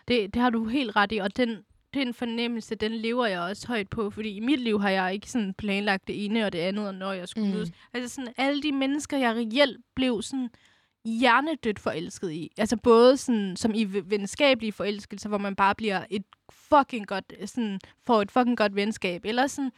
Det, 0.09 0.35
det 0.35 0.43
har 0.43 0.51
du 0.51 0.65
helt 0.69 0.97
ret 0.97 1.13
i, 1.13 1.17
og 1.19 1.37
den, 1.37 1.57
den 1.95 2.15
fornemmelse, 2.15 2.75
den 2.75 2.93
lever 2.93 3.27
jeg 3.27 3.41
også 3.41 3.67
højt 3.69 3.89
på, 3.91 4.11
fordi 4.11 4.29
i 4.31 4.41
mit 4.41 4.61
liv 4.61 4.81
har 4.81 4.91
jeg 4.91 5.15
ikke 5.15 5.31
sådan 5.31 5.55
planlagt 5.55 6.07
det 6.09 6.25
ene 6.25 6.45
og 6.47 6.53
det 6.53 6.59
andet, 6.59 6.87
og 6.89 6.95
når 6.95 7.13
jeg 7.13 7.29
skulle 7.29 7.47
Mm. 7.49 7.55
mødes. 7.55 7.71
Altså 7.95 8.15
sådan 8.15 8.33
alle 8.37 8.63
de 8.63 8.73
mennesker, 8.73 9.19
jeg 9.19 9.35
reelt 9.37 9.77
blev 9.97 10.23
sådan 10.23 10.49
hjernedødt 11.05 11.79
forelsket 11.79 12.33
i. 12.33 12.51
Altså 12.59 12.77
både 12.77 13.17
sådan, 13.17 13.57
som 13.57 13.73
i 13.75 13.85
venskabelige 13.85 14.73
forelskelser, 14.73 15.29
hvor 15.29 15.39
man 15.39 15.57
bare 15.57 15.75
bliver 15.75 16.05
et 16.11 16.25
fucking 16.51 17.07
godt, 17.07 17.33
sådan, 17.45 17.81
får 18.07 18.23
et 18.23 18.31
fucking 18.31 18.57
godt 18.57 18.75
venskab, 18.77 19.25
eller 19.25 19.47
sådan, 19.47 19.71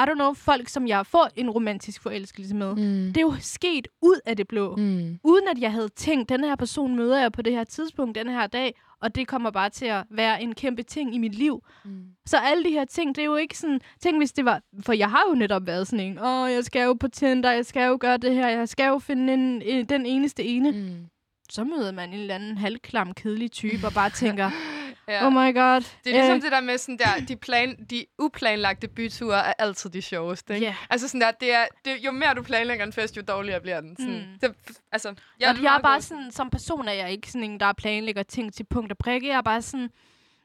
I 0.00 0.02
don't 0.02 0.14
know, 0.14 0.32
folk, 0.34 0.68
som 0.68 0.86
jeg 0.88 1.06
får 1.06 1.28
en 1.36 1.50
romantisk 1.50 2.02
forelskelse 2.02 2.54
med. 2.56 2.74
Mm. 2.74 3.06
Det 3.06 3.16
er 3.16 3.20
jo 3.20 3.34
sket 3.40 3.88
ud 4.02 4.20
af 4.26 4.36
det 4.36 4.48
blå 4.48 4.76
Mm. 4.76 5.18
uden 5.24 5.48
at 5.48 5.58
jeg 5.60 5.72
havde 5.72 5.88
tænkt, 5.88 6.28
den 6.28 6.44
her 6.44 6.56
person 6.56 6.96
møder 6.96 7.20
jeg 7.20 7.32
på 7.32 7.42
det 7.42 7.52
her 7.52 7.64
tidspunkt, 7.64 8.14
den 8.18 8.28
her 8.28 8.46
dag, 8.46 8.74
og 9.02 9.14
det 9.14 9.28
kommer 9.28 9.50
bare 9.50 9.70
til 9.70 9.86
at 9.86 10.04
være 10.10 10.42
en 10.42 10.54
kæmpe 10.54 10.82
ting 10.82 11.14
i 11.14 11.18
mit 11.18 11.34
liv. 11.34 11.64
Mm. 11.84 12.04
Så 12.26 12.36
alle 12.36 12.64
de 12.64 12.70
her 12.70 12.84
ting, 12.84 13.14
det 13.16 13.22
er 13.22 13.26
jo 13.26 13.36
ikke 13.36 13.58
sådan, 13.58 13.80
tænk 14.00 14.16
hvis 14.20 14.32
det 14.32 14.44
var, 14.44 14.60
for 14.80 14.92
jeg 14.92 15.10
har 15.10 15.22
jo 15.28 15.34
netop 15.34 15.66
været 15.66 15.86
sådan 15.86 16.06
en, 16.06 16.18
åh, 16.18 16.52
jeg 16.52 16.64
skal 16.64 16.84
jo 16.84 16.94
på 16.94 17.08
Tinder, 17.08 17.52
jeg 17.52 17.66
skal 17.66 17.86
jo 17.86 17.98
gøre 18.00 18.16
det 18.16 18.34
her, 18.34 18.48
jeg 18.48 18.68
skal 18.68 18.88
jo 18.88 18.98
finde 18.98 19.34
en, 19.34 19.62
en, 19.62 19.86
den 19.86 20.06
eneste 20.06 20.44
ene. 20.44 20.70
Mm. 20.70 20.78
Mm. 20.78 21.06
Så 21.50 21.64
møder 21.64 21.92
man 21.92 22.08
en 22.08 22.20
eller 22.20 22.34
anden 22.34 22.58
halvklam, 22.58 23.14
kedelig 23.14 23.52
type, 23.52 23.86
og 23.86 23.92
bare 23.92 24.10
tænker, 24.10 24.50
Ja. 25.08 25.26
oh 25.26 25.32
my 25.32 25.36
god. 25.54 25.80
Det 26.04 26.14
er 26.14 26.18
ligesom 26.18 26.36
øh, 26.36 26.42
det 26.42 26.52
der 26.52 26.60
med 26.60 26.78
sådan 26.78 26.98
der, 26.98 27.26
de, 27.28 27.36
plan, 27.36 27.84
de 27.90 28.04
uplanlagte 28.18 28.88
byture 28.88 29.36
er 29.46 29.52
altid 29.58 29.90
de 29.90 30.02
sjoveste, 30.02 30.54
ikke? 30.54 30.66
Ja. 30.66 30.74
Altså 30.90 31.08
sådan 31.08 31.20
der, 31.20 31.30
det 31.30 31.54
er, 31.54 31.64
det, 31.84 31.96
jo 32.04 32.10
mere 32.10 32.34
du 32.34 32.42
planlægger 32.42 32.84
en 32.86 32.92
fest, 32.92 33.16
jo 33.16 33.22
dårligere 33.28 33.60
bliver 33.60 33.80
den. 33.80 33.96
Sådan, 33.98 34.14
Mm. 34.32 34.38
det, 34.40 34.54
altså, 34.92 35.14
Jeg, 35.40 35.54
det 35.54 35.62
jeg 35.62 35.74
er 35.76 35.78
bare 35.82 35.92
godt. 35.92 36.04
sådan, 36.04 36.30
som 36.32 36.50
person 36.50 36.88
er 36.88 36.92
jeg 36.92 37.10
ikke 37.12 37.30
sådan 37.32 37.50
en, 37.50 37.60
der 37.60 37.72
planlægger 37.72 38.22
ting 38.22 38.54
til 38.54 38.64
punkt 38.64 38.92
og 38.92 38.98
prikke. 38.98 39.28
Jeg 39.28 39.36
er 39.36 39.42
bare 39.42 39.62
sådan, 39.62 39.90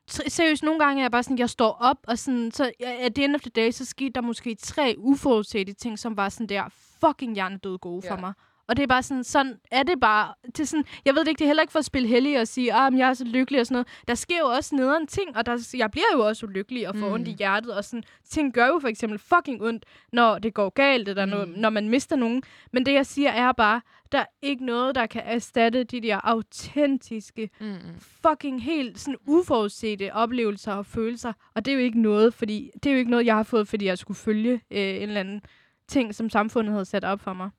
seriøst, 0.08 0.64
nogle 0.64 0.80
gange 0.86 1.02
er 1.02 1.04
jeg 1.04 1.12
bare 1.12 1.24
sådan, 1.24 1.38
jeg 1.40 1.50
står 1.50 1.72
op, 1.82 1.98
og 2.08 2.20
sådan, 2.20 2.52
så 2.52 2.72
at 2.80 3.16
the 3.16 3.24
end 3.26 3.36
of 3.36 3.42
the 3.42 3.50
day, 3.56 3.72
så 3.72 3.86
skete 3.86 4.10
der 4.16 4.22
måske 4.22 4.56
tre 4.56 4.96
uforudsete 4.98 5.74
ting, 5.74 6.00
som 6.00 6.18
var 6.18 6.30
sådan 6.30 6.48
der 6.48 6.64
fucking 7.06 7.34
hjernedød 7.34 7.78
gode 7.78 8.02
for 8.08 8.14
Ja. 8.16 8.20
mig. 8.22 8.34
Og 8.68 8.78
det 8.78 8.84
er 8.84 8.88
bare 8.88 9.04
sådan, 9.04 9.24
sådan 9.24 9.60
er 9.72 9.84
det 9.84 10.00
bare. 10.00 10.34
Det 10.46 10.60
er 10.60 10.66
sådan, 10.66 10.86
jeg 11.06 11.14
ved 11.16 11.22
det 11.22 11.28
ikke, 11.28 11.40
det 11.40 11.46
er 11.46 11.50
heller 11.50 11.62
ikke 11.64 11.72
for 11.72 11.80
at 11.80 11.86
spille 11.86 12.08
heldig 12.08 12.40
og 12.40 12.48
sige, 12.48 12.74
ah, 12.74 12.92
men 12.94 13.00
jeg 13.00 13.10
er 13.10 13.14
så 13.14 13.24
lykkelig 13.26 13.60
og 13.60 13.66
sådan 13.68 13.74
noget. 13.76 13.88
Der 14.08 14.16
sker 14.16 14.40
jo 14.40 14.46
også 14.46 14.76
nederen 14.76 15.08
ting, 15.08 15.38
og 15.38 15.46
der, 15.46 15.68
jeg 15.78 15.92
bliver 15.92 16.06
jo 16.14 16.20
også 16.28 16.46
ulykkelig 16.46 16.88
og 16.88 16.96
får 16.96 17.08
Mm. 17.08 17.14
ondt 17.14 17.28
i 17.28 17.32
hjertet. 17.32 17.74
Og 17.76 17.84
sådan, 17.84 18.04
ting 18.30 18.54
gør 18.54 18.68
jo 18.68 18.80
for 18.80 18.88
eksempel 18.88 19.20
fucking 19.20 19.62
ondt, 19.64 19.86
når 20.14 20.40
det 20.40 20.54
går 20.54 20.70
galt, 20.70 21.10
eller 21.10 21.26
når, 21.26 21.46
Mm. 21.46 21.52
når 21.52 21.70
man 21.70 21.90
mister 21.90 22.16
nogen. 22.16 22.44
Men 22.74 22.86
det, 22.86 22.94
jeg 22.94 23.06
siger, 23.06 23.30
er 23.30 23.52
bare, 23.52 23.82
der 24.12 24.20
er 24.20 24.26
ikke 24.42 24.66
noget, 24.66 24.96
der 24.96 25.06
kan 25.06 25.22
erstatte 25.26 25.84
de 25.84 26.02
der 26.02 26.20
autentiske, 26.24 27.50
Mm. 27.62 27.76
fucking 28.00 28.64
helt 28.64 29.00
sådan 29.00 29.18
uforudsete 29.28 30.14
oplevelser 30.14 30.74
og 30.74 30.86
følelser. 30.86 31.34
Og 31.56 31.66
det 31.66 31.72
er 31.72 31.76
jo 31.76 31.82
ikke 31.84 32.02
noget, 32.02 32.34
fordi 32.34 32.72
det 32.74 32.86
er 32.86 32.94
jo 32.94 33.00
ikke 33.00 33.12
noget, 33.12 33.26
jeg 33.26 33.36
har 33.36 33.44
fået, 33.44 33.68
fordi 33.68 33.86
jeg 33.86 33.98
skulle 33.98 34.18
følge 34.18 34.52
øh, 34.54 34.80
en 34.80 35.02
eller 35.02 35.20
anden 35.20 35.42
ting, 35.88 36.16
som 36.16 36.30
samfundet 36.30 36.72
havde 36.74 36.86
sat 36.86 37.04
op 37.04 37.20
for 37.22 37.34
mig. 37.34 37.50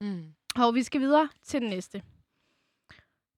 Mm. 0.00 0.22
Og 0.56 0.74
vi 0.74 0.82
skal 0.82 1.00
videre 1.00 1.28
til 1.44 1.60
den 1.60 1.70
næste. 1.70 2.02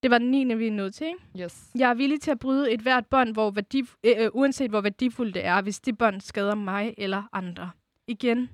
Det 0.02 0.10
var 0.10 0.18
den 0.18 0.30
9. 0.30 0.54
vi 0.54 0.66
er 0.66 0.70
nået 0.70 0.94
til, 0.94 1.06
ikke? 1.06 1.44
Yes. 1.44 1.70
Jeg 1.74 1.90
er 1.90 1.94
villig 1.94 2.20
til 2.20 2.30
at 2.30 2.38
bryde 2.38 2.72
et 2.72 2.80
hvert 2.80 3.06
bånd, 3.06 3.32
hvor 3.32 3.50
værdi, 3.50 3.82
øh, 4.04 4.12
øh, 4.18 4.30
uanset 4.34 4.70
hvor 4.70 4.80
værdifuldt 4.80 5.34
det 5.34 5.44
er, 5.44 5.62
hvis 5.62 5.80
det 5.80 5.98
bånd 5.98 6.20
skader 6.20 6.54
mig 6.54 6.94
eller 6.98 7.22
andre. 7.32 7.70
Igen, 8.06 8.50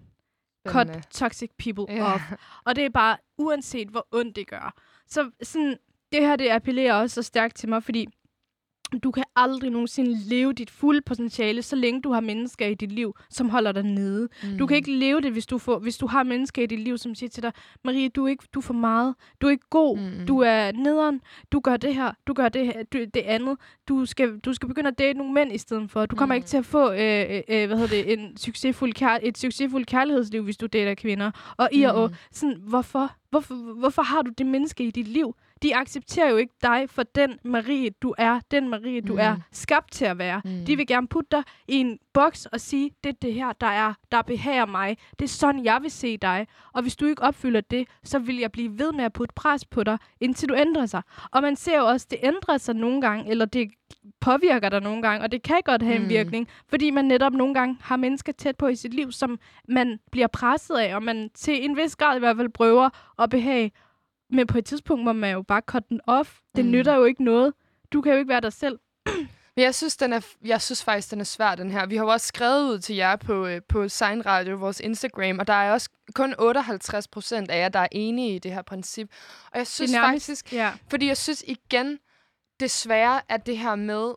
cut 0.69 0.87
Spændende. 0.87 1.03
toxic 1.11 1.51
people 1.59 1.95
Ja. 1.95 2.15
off. 2.15 2.23
Og 2.65 2.77
det 2.77 2.85
er 2.85 2.91
bare, 2.91 3.17
uanset 3.39 3.89
hvor 3.89 4.07
ondt 4.13 4.37
det 4.37 4.47
gør. 4.47 4.75
Så 5.07 5.31
sådan, 5.43 5.77
det 6.13 6.21
her, 6.21 6.37
det 6.37 6.49
appellerer 6.51 6.95
også 6.95 7.15
så 7.15 7.23
stærkt 7.23 7.57
til 7.57 7.69
mig, 7.69 7.83
fordi 7.83 8.07
du 8.99 9.11
kan 9.11 9.25
aldrig 9.37 9.71
nogensinde 9.71 10.17
leve 10.29 10.53
dit 10.53 10.71
fulde 10.71 11.01
potentiale, 11.01 11.63
så 11.63 11.77
længe 11.77 12.03
du 12.03 12.13
har 12.13 12.21
mennesker 12.21 12.67
i 12.67 12.75
dit 12.75 12.93
liv, 12.93 13.15
som 13.31 13.49
holder 13.49 13.73
dig 13.73 13.83
nede. 13.83 14.29
Mm. 14.43 14.59
Du 14.59 14.67
kan 14.67 14.77
ikke 14.77 14.93
leve 14.93 15.21
det, 15.21 15.33
hvis 15.33 15.47
du, 15.47 15.59
får, 15.59 15.79
hvis 15.79 15.97
du 15.97 16.07
har 16.07 16.23
mennesker 16.23 16.63
i 16.63 16.67
dit 16.67 16.81
liv, 16.81 16.99
som 16.99 17.15
siger 17.15 17.31
til 17.31 17.43
dig, 17.43 17.53
Marie, 17.85 18.09
du 18.09 18.25
er, 18.25 18.29
ikke, 18.29 18.45
du 18.55 18.59
er 18.59 18.63
for 18.63 18.75
meget, 18.75 19.15
du 19.41 19.47
er 19.47 19.51
ikke 19.51 19.69
god, 19.71 19.99
Mm. 19.99 20.27
du 20.27 20.39
er 20.39 20.73
nederen, 20.73 21.21
du 21.53 21.61
gør 21.61 21.77
det 21.77 21.95
her, 21.95 22.13
du 22.27 22.33
gør 22.33 22.49
det, 22.49 22.67
her, 22.67 22.83
du, 22.93 22.99
det 23.15 23.21
andet. 23.21 23.57
Du 23.89 24.07
skal, 24.07 24.39
du 24.39 24.53
skal 24.53 24.69
begynde 24.69 24.89
at 24.89 24.99
date 24.99 25.19
nogle 25.19 25.33
mænd 25.33 25.53
i 25.53 25.59
stedet 25.59 25.91
for. 25.91 26.07
Du 26.07 26.17
kommer 26.17 26.35
Mm. 26.35 26.37
ikke 26.37 26.49
til 26.49 26.57
at 26.57 26.65
få 26.67 26.93
øh, 26.93 26.99
øh, 27.31 27.41
øh, 27.49 27.67
hvad 27.67 27.79
hedder 27.79 27.87
det, 28.05 28.13
en 28.13 28.37
succesfuld 28.37 28.93
kær, 28.93 29.19
et 29.23 29.39
succesfuldt 29.39 29.87
kærlighedsliv, 29.87 30.43
hvis 30.43 30.57
du 30.57 30.67
dater 30.67 30.95
kvinder. 30.95 31.31
Og 31.57 31.69
i 31.73 31.83
og 31.83 32.09
Mm. 32.09 32.15
sådan, 32.33 32.57
hvorfor? 32.61 33.13
hvorfor? 33.31 33.55
Hvorfor 33.55 34.03
har 34.03 34.23
du 34.23 34.31
det 34.39 34.47
menneske 34.47 34.85
i 34.85 34.91
dit 34.91 35.09
liv? 35.09 35.35
De 35.63 35.77
accepterer 35.77 36.31
jo 36.31 36.37
ikke 36.37 36.55
dig 36.63 36.85
for 36.91 37.03
den 37.03 37.39
Marie, 37.45 37.91
du 37.91 38.15
er. 38.19 38.41
Den 38.51 38.69
Marie, 38.69 39.01
du 39.01 39.13
Mm. 39.13 39.19
er 39.19 39.37
skabt 39.53 39.93
til 39.93 40.05
at 40.05 40.19
være. 40.19 40.43
Mm. 40.45 40.65
De 40.67 40.77
vil 40.77 40.87
gerne 40.87 41.09
putte 41.09 41.29
dig 41.37 41.43
i 41.69 41.75
en 41.77 41.99
boks 42.13 42.47
og 42.47 42.61
sige, 42.61 42.91
det 43.05 43.11
er 43.11 43.17
det 43.23 43.35
her, 43.35 43.53
der 43.53 43.67
er, 43.67 43.95
der 44.13 44.23
behager 44.23 44.67
mig. 44.67 44.97
Det 45.19 45.25
er 45.25 45.29
sådan, 45.29 45.65
jeg 45.65 45.79
vil 45.83 45.91
se 45.91 46.17
dig. 46.17 46.47
Og 46.73 46.83
hvis 46.83 46.97
du 46.97 47.07
ikke 47.07 47.23
opfylder 47.23 47.61
det, 47.61 47.89
så 48.05 48.19
vil 48.19 48.37
jeg 48.39 48.53
blive 48.53 48.79
ved 48.79 48.93
med 48.93 49.05
at 49.05 49.13
putte 49.13 49.33
pres 49.37 49.65
på 49.65 49.83
dig, 49.85 49.99
indtil 50.21 50.49
du 50.49 50.55
ændrer 50.55 50.87
sig. 50.87 51.03
Og 51.31 51.43
man 51.43 51.57
ser 51.57 51.79
jo 51.79 51.85
også, 51.87 52.07
det 52.11 52.19
ændrer 52.23 52.59
sig 52.59 52.75
nogle 52.77 53.01
gange, 53.01 53.31
eller 53.31 53.45
det 53.45 53.71
påvirker 54.21 54.69
dig 54.69 54.81
nogle 54.81 55.03
gange, 55.03 55.25
og 55.25 55.33
det 55.33 55.43
kan 55.43 55.61
godt 55.65 55.83
have 55.83 55.99
mm. 55.99 56.05
En 56.05 56.11
virkning, 56.11 56.49
fordi 56.69 56.91
man 56.91 57.05
netop 57.05 57.33
nogle 57.33 57.55
gange 57.55 57.77
har 57.81 57.97
mennesker 57.97 58.33
tæt 58.33 58.57
på 58.57 58.67
i 58.67 58.77
sit 58.77 58.95
liv, 58.95 59.13
som 59.13 59.39
man 59.69 59.99
bliver 60.13 60.27
presset 60.27 60.75
af, 60.77 60.95
og 60.95 61.03
man 61.03 61.31
til 61.35 61.65
en 61.65 61.77
vis 61.77 61.97
grad 61.97 62.17
i 62.17 62.19
hvert 62.19 62.37
fald 62.37 62.49
prøver 62.49 62.89
at 63.23 63.31
behage. 63.31 63.73
Men 64.33 64.47
på 64.47 64.59
et 64.59 64.65
tidspunkt 64.65 65.05
må 65.05 65.13
man 65.13 65.33
jo 65.33 65.43
bare 65.43 65.63
cut 65.67 65.89
den 65.89 66.01
off. 66.07 66.39
Det 66.57 66.65
Mm. 66.65 66.71
nytter 66.71 66.95
jo 66.95 67.05
ikke 67.05 67.25
noget. 67.25 67.55
Du 67.93 68.03
kan 68.03 68.13
jo 68.13 68.19
ikke 68.19 68.29
være 68.29 68.41
dig 68.41 68.53
selv. 68.53 68.79
Men 69.57 69.63
jeg 69.65 69.75
synes, 69.75 69.97
den 69.97 70.13
er, 70.13 70.21
jeg 70.45 70.63
synes 70.63 70.85
faktisk, 70.85 71.11
den 71.11 71.21
er 71.21 71.25
svær, 71.25 71.55
den 71.55 71.71
her. 71.71 71.87
Vi 71.87 71.97
har 71.97 72.05
jo 72.05 72.11
også 72.11 72.27
skrevet 72.27 72.69
ud 72.73 72.79
til 72.79 72.97
jer 72.97 73.17
på, 73.17 73.47
øh, 73.47 73.61
på 73.69 73.89
Sign 73.89 74.27
Radio, 74.27 74.57
vores 74.57 74.81
Instagram, 74.81 75.39
og 75.39 75.47
der 75.47 75.53
er 75.53 75.73
også 75.73 75.89
kun 76.15 76.35
58 76.39 77.09
procent 77.09 77.51
af 77.51 77.59
jer, 77.61 77.69
der 77.69 77.79
er 77.79 77.89
enige 77.93 78.35
i 78.35 78.39
det 78.39 78.53
her 78.53 78.63
princip. 78.63 79.11
Og 79.53 79.59
jeg 79.59 79.67
synes 79.67 79.93
nærmest- 79.93 80.27
faktisk, 80.27 80.53
Ja. 80.53 80.73
fordi 80.91 81.07
jeg 81.07 81.17
synes 81.17 81.45
igen, 81.47 81.99
desværre 82.61 83.21
er 83.29 83.37
det 83.37 83.59
her 83.59 83.75
med, 83.75 84.15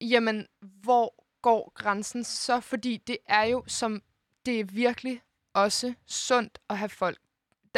jamen, 0.00 0.46
hvor 0.82 1.14
går 1.42 1.72
grænsen 1.74 2.24
så? 2.24 2.60
Fordi 2.60 2.96
det 3.06 3.16
er 3.28 3.42
jo 3.42 3.64
som, 3.66 4.02
det 4.46 4.60
er 4.60 4.64
virkelig 4.64 5.20
også 5.54 5.94
sundt 6.06 6.58
at 6.70 6.78
have 6.78 6.88
folk, 6.88 7.18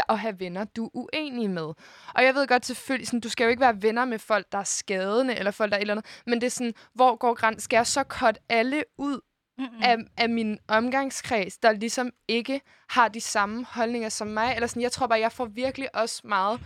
at 0.08 0.18
have 0.18 0.40
venner, 0.40 0.64
du 0.64 0.84
er 0.84 0.90
uenig 0.94 1.50
med. 1.50 1.72
Og 2.14 2.24
jeg 2.24 2.34
ved 2.34 2.46
godt 2.46 2.66
selvfølgelig, 2.66 3.06
sådan, 3.06 3.20
du 3.20 3.28
skal 3.28 3.44
jo 3.44 3.50
ikke 3.50 3.60
være 3.60 3.82
venner 3.82 4.04
med 4.04 4.18
folk, 4.18 4.52
der 4.52 4.58
er 4.58 4.64
skadende, 4.64 5.34
eller 5.34 5.50
folk, 5.50 5.70
der 5.70 5.76
er 5.76 5.80
et 5.80 5.82
eller 5.82 5.94
andet, 5.94 6.22
men 6.26 6.40
det 6.40 6.46
er 6.46 6.50
sådan, 6.50 6.74
hvor 6.94 7.16
går 7.16 7.34
grænsen? 7.34 7.60
Skal 7.60 7.76
jeg 7.76 7.86
så 7.86 8.02
cut 8.02 8.38
alle 8.48 8.84
ud 8.98 9.20
af, 9.82 9.96
af 10.16 10.28
min 10.28 10.58
omgangskreds, 10.68 11.58
der 11.58 11.72
ligesom 11.72 12.10
ikke 12.28 12.60
har 12.88 13.08
de 13.08 13.20
samme 13.20 13.64
holdninger 13.64 14.08
som 14.08 14.26
mig. 14.26 14.54
Eller 14.54 14.66
sådan, 14.66 14.82
jeg 14.82 14.92
tror 14.92 15.06
bare, 15.06 15.20
jeg 15.20 15.32
får 15.32 15.44
virkelig 15.44 15.96
også 15.96 16.22
meget 16.24 16.60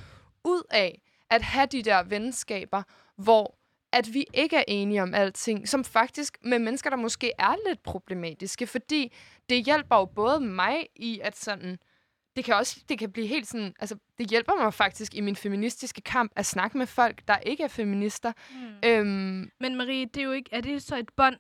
ud 0.44 0.62
af 0.70 1.02
at 1.30 1.42
have 1.42 1.66
de 1.66 1.82
der 1.82 2.02
venskaber, 2.02 2.82
hvor 3.16 3.56
at 3.92 4.14
vi 4.14 4.24
ikke 4.34 4.56
er 4.56 4.64
enige 4.68 5.02
om 5.02 5.14
alting, 5.14 5.68
som 5.68 5.84
faktisk 5.84 6.38
med 6.44 6.58
mennesker, 6.58 6.90
der 6.90 6.96
måske 6.96 7.32
er 7.38 7.54
lidt 7.68 7.82
problematiske, 7.82 8.66
fordi 8.66 9.12
det 9.48 9.64
hjælper 9.64 9.96
jo 9.96 10.04
både 10.04 10.40
mig 10.40 10.86
i 10.96 11.20
at 11.22 11.36
sådan, 11.36 11.78
det 12.36 12.44
kan 12.44 12.54
også 12.54 12.80
det 12.88 12.98
kan 12.98 13.12
blive 13.12 13.26
helt 13.26 13.46
sådan, 13.46 13.74
altså 13.78 13.96
det 14.18 14.30
hjælper 14.30 14.52
mig 14.62 14.74
faktisk 14.74 15.14
i 15.14 15.20
min 15.20 15.36
feministiske 15.36 16.00
kamp 16.00 16.32
at 16.36 16.46
snakke 16.46 16.78
med 16.78 16.86
folk, 16.86 17.22
der 17.28 17.36
ikke 17.38 17.62
er 17.62 17.68
feminister. 17.68 18.32
Mm. 18.52 18.88
Øhm, 18.88 19.50
Men 19.60 19.76
Marie, 19.76 20.04
det 20.06 20.16
er 20.16 20.24
jo 20.24 20.32
ikke, 20.32 20.50
er 20.52 20.60
det 20.60 20.82
så 20.82 20.96
et 20.96 21.08
bånd? 21.16 21.36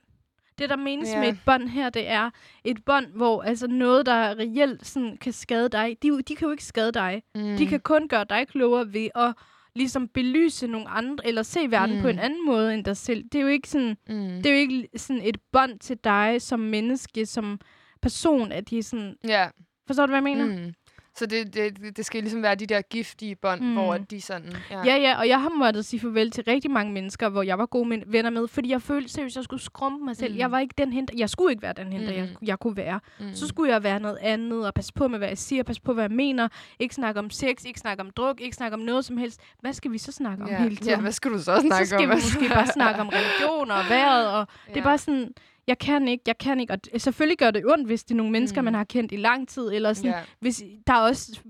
Det, 0.58 0.68
der 0.70 0.76
menes 0.76 1.08
yeah. 1.10 1.20
med 1.20 1.28
et 1.28 1.38
bånd 1.46 1.68
her, 1.68 1.90
det 1.90 2.08
er 2.08 2.30
et 2.64 2.84
bånd, 2.84 3.06
hvor 3.06 3.42
altså 3.42 3.66
noget, 3.66 4.06
der 4.06 4.38
reelt 4.38 4.86
sådan, 4.86 5.16
kan 5.16 5.32
skade 5.32 5.68
dig, 5.68 5.96
de, 6.02 6.22
de 6.22 6.36
kan 6.36 6.46
jo 6.46 6.50
ikke 6.52 6.64
skade 6.64 6.92
dig. 6.92 7.22
mm, 7.34 7.56
De 7.56 7.66
kan 7.66 7.80
kun 7.80 8.08
gøre 8.08 8.24
dig 8.30 8.48
klogere 8.48 8.92
ved 8.92 9.08
at 9.14 9.34
ligesom 9.74 10.08
belyse 10.08 10.66
nogle 10.66 10.88
andre, 10.88 11.26
eller 11.26 11.42
se 11.42 11.60
verden 11.70 11.94
mm. 11.96 12.00
på 12.02 12.06
Mm. 12.06 12.10
en 12.10 12.18
anden 12.18 12.46
måde 12.46 12.74
end 12.74 12.84
dig 12.84 12.96
selv. 12.96 13.24
Det 13.32 13.34
er 13.34 13.42
jo 13.42 13.48
ikke 13.48 13.68
sådan, 13.68 13.96
Mm. 14.08 14.14
det 14.42 14.46
er 14.46 14.50
jo 14.50 14.56
ikke 14.58 14.88
sådan 14.96 15.22
et 15.24 15.36
bånd 15.52 15.78
til 15.78 15.98
dig 16.04 16.42
som 16.42 16.60
menneske, 16.60 17.26
som 17.26 17.60
person, 18.02 18.52
at 18.52 18.70
de 18.70 18.82
sådan, 18.82 19.16
Ja. 19.24 19.48
forstår 19.86 20.06
du, 20.06 20.10
hvad 20.10 20.16
jeg 20.32 20.36
mener? 20.36 20.44
Mm. 20.66 20.74
Så 21.18 21.26
det, 21.26 21.54
det, 21.54 21.96
det 21.96 22.06
skal 22.06 22.22
ligesom 22.22 22.42
være 22.42 22.54
de 22.54 22.66
der 22.66 22.80
giftige 22.82 23.34
bånd, 23.36 23.60
mm. 23.60 23.72
Hvor 23.72 23.98
de 23.98 24.20
sådan... 24.20 24.56
Ja. 24.70 24.84
Ja, 24.84 24.96
ja, 24.96 25.18
og 25.18 25.28
jeg 25.28 25.42
har 25.42 25.48
måttet 25.48 25.84
sige 25.84 26.00
farvel 26.00 26.30
til 26.30 26.44
rigtig 26.44 26.70
mange 26.70 26.92
mennesker, 26.92 27.28
hvor 27.28 27.42
jeg 27.42 27.58
var 27.58 27.66
gode 27.66 27.88
men- 27.88 28.02
venner 28.06 28.30
med, 28.30 28.48
fordi 28.48 28.70
jeg 28.70 28.82
følte 28.82 29.08
seriøst, 29.08 29.32
at 29.32 29.36
jeg 29.36 29.44
skulle 29.44 29.62
skrumpe 29.62 30.04
mig 30.04 30.16
selv. 30.16 30.32
Mm. 30.32 30.38
Jeg 30.38 30.50
var 30.50 30.58
ikke 30.58 30.74
den 30.78 30.92
henter, 30.92 31.14
jeg 31.18 31.30
skulle 31.30 31.52
ikke 31.52 31.62
være 31.62 31.72
den 31.72 31.92
henter, 31.92 32.12
mm. 32.12 32.18
jeg, 32.18 32.28
jeg 32.42 32.58
kunne 32.58 32.76
være. 32.76 33.00
Mm. 33.20 33.34
Så 33.34 33.46
skulle 33.46 33.72
jeg 33.72 33.82
være 33.82 34.00
noget 34.00 34.18
andet, 34.20 34.66
og 34.66 34.74
passe 34.74 34.92
på 34.92 35.08
med, 35.08 35.18
hvad 35.18 35.28
jeg 35.28 35.38
siger, 35.38 35.62
passe 35.62 35.82
på, 35.82 35.92
hvad 35.92 36.04
jeg 36.04 36.10
mener. 36.10 36.48
Ikke 36.78 36.94
snakke 36.94 37.20
om 37.20 37.30
sex, 37.30 37.64
ikke 37.64 37.80
snakke 37.80 38.00
om 38.00 38.10
druk, 38.10 38.40
ikke 38.40 38.56
snakke 38.56 38.74
om 38.74 38.80
noget 38.80 39.04
som 39.04 39.16
helst. 39.16 39.40
Hvad 39.60 39.72
skal 39.72 39.92
vi 39.92 39.98
så 39.98 40.12
snakke 40.12 40.44
om 40.44 40.50
ja. 40.50 40.62
hele 40.62 40.76
tiden? 40.76 40.90
Ja, 40.90 41.00
hvad 41.00 41.12
skal 41.12 41.30
du 41.30 41.38
så 41.38 41.44
snakke 41.60 41.86
så 41.86 41.90
skal 41.90 42.10
om? 42.10 42.10
vi 42.10 42.14
måske 42.14 42.48
bare 42.54 42.66
snakke 42.66 43.00
om 43.00 43.08
religion 43.18 43.70
og 43.70 43.84
vejret, 43.88 44.28
og 44.30 44.46
ja. 44.68 44.72
det 44.72 44.80
er 44.80 44.84
bare 44.84 44.98
sådan, 44.98 45.32
jeg 45.66 45.78
kan 45.78 46.08
ikke, 46.08 46.22
jeg 46.26 46.38
kan 46.38 46.60
ikke. 46.60 46.72
Og 46.72 47.00
selvfølgelig 47.00 47.38
gør 47.38 47.50
det 47.50 47.66
ondt, 47.66 47.86
hvis 47.86 48.04
det 48.04 48.10
er 48.10 48.16
nogle 48.16 48.32
mennesker, 48.32 48.60
Mm. 48.60 48.64
man 48.64 48.74
har 48.74 48.84
kendt 48.84 49.12
i 49.12 49.16
lang 49.16 49.48
tid, 49.48 49.68
eller 49.72 49.92
sådan, 49.92 50.10
Ja. 50.10 50.20
hvis 50.40 50.62
der 50.86 50.92
er 50.92 51.00
også, 51.00 51.40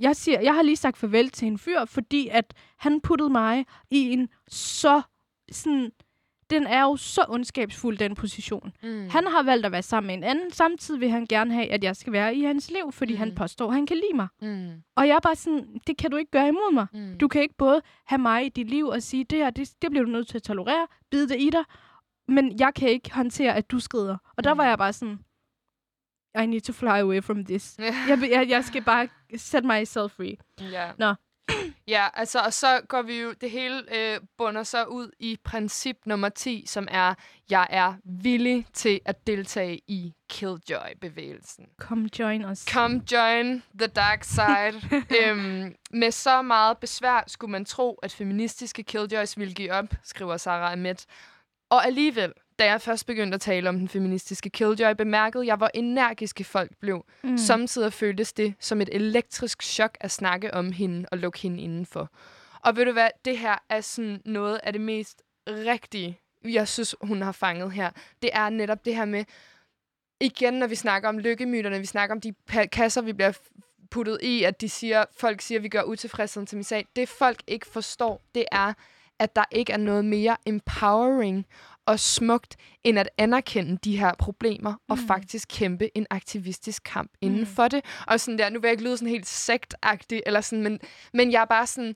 jeg, 0.00 0.16
siger, 0.16 0.40
jeg 0.40 0.54
har 0.54 0.62
lige 0.62 0.76
sagt 0.76 0.96
farvel 0.96 1.30
til 1.30 1.48
en 1.48 1.58
fyr, 1.58 1.84
fordi 1.84 2.28
at 2.32 2.54
han 2.78 3.00
puttede 3.00 3.30
mig 3.30 3.66
i 3.90 3.98
en 4.12 4.28
så, 4.48 5.02
sådan, 5.52 5.90
den 6.50 6.66
er 6.66 6.82
jo 6.82 6.96
så 6.96 7.24
ondskabsfuld, 7.28 7.98
den 7.98 8.14
position. 8.14 8.72
Mm. 8.82 9.08
Han 9.10 9.26
har 9.26 9.42
valgt 9.42 9.66
at 9.66 9.72
være 9.72 9.82
sammen 9.82 10.06
med 10.06 10.14
en 10.14 10.24
anden, 10.24 10.50
samtidig 10.50 11.00
vil 11.00 11.10
han 11.10 11.26
gerne 11.26 11.54
have, 11.54 11.66
at 11.72 11.84
jeg 11.84 11.96
skal 11.96 12.12
være 12.12 12.34
i 12.34 12.42
hans 12.42 12.70
liv, 12.70 12.92
fordi 12.92 13.12
mm. 13.12 13.18
han 13.18 13.34
påstår, 13.34 13.68
at 13.68 13.74
han 13.74 13.86
kan 13.86 13.96
lide 13.96 14.14
mig. 14.16 14.28
Mm. 14.42 14.68
Og 14.96 15.08
jeg 15.08 15.14
er 15.16 15.20
bare 15.20 15.36
sådan, 15.36 15.66
det 15.86 15.96
kan 15.96 16.10
du 16.10 16.16
ikke 16.16 16.30
gøre 16.30 16.48
imod 16.48 16.74
mig. 16.74 16.86
Mm. 16.94 17.18
Du 17.18 17.28
kan 17.28 17.42
ikke 17.42 17.54
både 17.58 17.82
have 18.06 18.18
mig 18.18 18.46
i 18.46 18.48
dit 18.48 18.68
liv 18.70 18.86
og 18.86 19.02
sige, 19.02 19.24
det 19.24 19.38
her, 19.38 19.50
det, 19.50 19.70
det 19.82 19.90
bliver 19.90 20.04
du 20.04 20.10
nødt 20.10 20.28
til 20.28 20.36
at 20.36 20.42
tolerere, 20.42 20.86
bide 21.10 21.28
det 21.28 21.36
i 21.40 21.50
dig, 21.50 21.64
men 22.28 22.60
jeg 22.60 22.74
kan 22.74 22.88
ikke 22.88 23.14
håndtere, 23.14 23.54
at 23.54 23.70
du 23.70 23.80
skrider. 23.80 24.16
Og 24.36 24.44
der 24.44 24.54
Mm. 24.54 24.58
var 24.58 24.64
jeg 24.66 24.78
bare 24.78 24.92
sådan, 24.92 25.18
I 26.42 26.46
need 26.46 26.60
to 26.60 26.72
fly 26.72 26.86
away 27.00 27.22
from 27.22 27.44
this. 27.44 27.76
Jeg, 28.08 28.18
jeg, 28.30 28.46
jeg 28.48 28.64
skal 28.64 28.82
bare 28.84 29.08
set 29.36 29.64
myself 29.64 30.12
free. 30.12 30.36
Ja. 30.60 30.90
Nå. 30.98 31.14
Ja, 31.88 32.06
altså, 32.14 32.38
og 32.40 32.52
så 32.52 32.80
går 32.88 33.02
vi 33.02 33.20
jo, 33.20 33.32
det 33.40 33.50
hele 33.50 33.82
øh, 33.96 34.20
bunder 34.38 34.62
så 34.62 34.84
ud 34.84 35.10
i 35.18 35.38
princip 35.44 35.96
nummer 36.06 36.28
10, 36.28 36.64
som 36.66 36.88
er, 36.90 37.14
jeg 37.50 37.66
er 37.70 37.94
villig 38.04 38.66
til 38.72 39.00
at 39.04 39.26
deltage 39.26 39.80
i 39.86 40.14
Killjoy-bevægelsen. 40.30 41.66
Come 41.80 42.08
join 42.18 42.44
us. 42.44 42.58
Come 42.58 43.02
join 43.12 43.62
the 43.78 43.86
dark 43.86 44.24
side. 44.36 45.02
øhm, 45.20 45.74
med 45.90 46.10
så 46.10 46.42
meget 46.42 46.78
besvær 46.78 47.24
skulle 47.26 47.50
man 47.52 47.64
tro, 47.64 47.94
at 48.02 48.12
feministiske 48.12 48.82
killjoys 48.82 49.38
ville 49.38 49.54
give 49.54 49.72
op, 49.72 49.86
skriver 50.02 50.36
Sarah 50.36 50.72
Ahmed. 50.72 50.96
Og 51.70 51.86
alligevel, 51.86 52.32
da 52.58 52.64
jeg 52.64 52.80
først 52.80 53.06
begyndte 53.06 53.34
at 53.34 53.40
tale 53.40 53.68
om 53.68 53.78
den 53.78 53.88
feministiske 53.88 54.50
killjoy, 54.50 54.92
bemærkede 54.92 55.46
jeg, 55.46 55.56
hvor 55.56 55.70
energiske 55.74 56.44
folk 56.44 56.70
blev. 56.80 57.04
Mm. 57.22 57.38
Samtidig 57.38 57.92
føltes 57.92 58.32
det 58.32 58.54
som 58.60 58.80
et 58.80 58.88
elektrisk 58.92 59.62
chok 59.62 59.96
at 60.00 60.10
snakke 60.10 60.54
om 60.54 60.72
hende 60.72 61.08
og 61.12 61.18
lukke 61.18 61.38
hende 61.38 61.62
indenfor. 61.62 62.10
Og 62.60 62.76
ved 62.76 62.84
du 62.84 62.92
hvad, 62.92 63.08
det 63.24 63.38
her 63.38 63.58
er 63.68 63.80
sådan 63.80 64.22
noget 64.24 64.60
af 64.62 64.72
det 64.72 64.82
mest 64.82 65.22
rigtige, 65.48 66.20
jeg 66.44 66.68
synes, 66.68 66.94
hun 67.00 67.22
har 67.22 67.32
fanget 67.32 67.72
her. 67.72 67.90
Det 68.22 68.30
er 68.32 68.48
netop 68.48 68.84
det 68.84 68.96
her 68.96 69.04
med, 69.04 69.24
igen, 70.20 70.54
når 70.54 70.66
vi 70.66 70.74
snakker 70.74 71.08
om 71.08 71.18
lykkemyterne, 71.18 71.78
vi 71.78 71.86
snakker 71.86 72.14
om 72.14 72.20
de 72.20 72.34
kasser, 72.72 73.02
vi 73.02 73.12
bliver 73.12 73.32
puttet 73.90 74.18
i, 74.22 74.42
at 74.42 74.60
de 74.60 74.68
siger, 74.68 75.04
folk 75.16 75.40
siger, 75.40 75.58
at 75.58 75.62
vi 75.62 75.68
gør 75.68 75.82
utilfredsheden 75.82 76.46
til 76.46 76.56
min 76.56 76.64
sag. 76.64 76.86
Det 76.96 77.08
folk 77.08 77.42
ikke 77.46 77.66
forstår, 77.66 78.22
det 78.34 78.44
er, 78.52 78.72
at 79.18 79.36
der 79.36 79.44
ikke 79.52 79.72
er 79.72 79.76
noget 79.76 80.04
mere 80.04 80.36
empowering 80.46 81.46
og 81.86 82.00
smukt, 82.00 82.56
end 82.84 82.98
at 82.98 83.08
anerkende 83.18 83.78
de 83.84 83.96
her 83.98 84.12
problemer 84.18 84.70
mm. 84.70 84.76
og 84.88 84.98
Mm. 84.98 85.06
faktisk 85.06 85.48
kæmpe 85.48 85.96
en 85.96 86.06
aktivistisk 86.10 86.82
kamp 86.84 87.10
Mm. 87.10 87.18
inden 87.28 87.46
for 87.46 87.68
det. 87.68 87.84
Og 88.06 88.20
sådan 88.20 88.38
der, 88.38 88.50
nu 88.50 88.60
vil 88.60 88.68
jeg 88.68 88.72
ikke 88.72 88.84
lyde 88.84 88.96
sådan 88.96 89.08
helt 89.10 89.26
sektagtig, 89.26 90.22
eller 90.26 90.40
sådan, 90.40 90.62
men, 90.62 90.80
men 91.12 91.32
jeg 91.32 91.40
er 91.40 91.44
bare 91.44 91.66
sådan, 91.66 91.94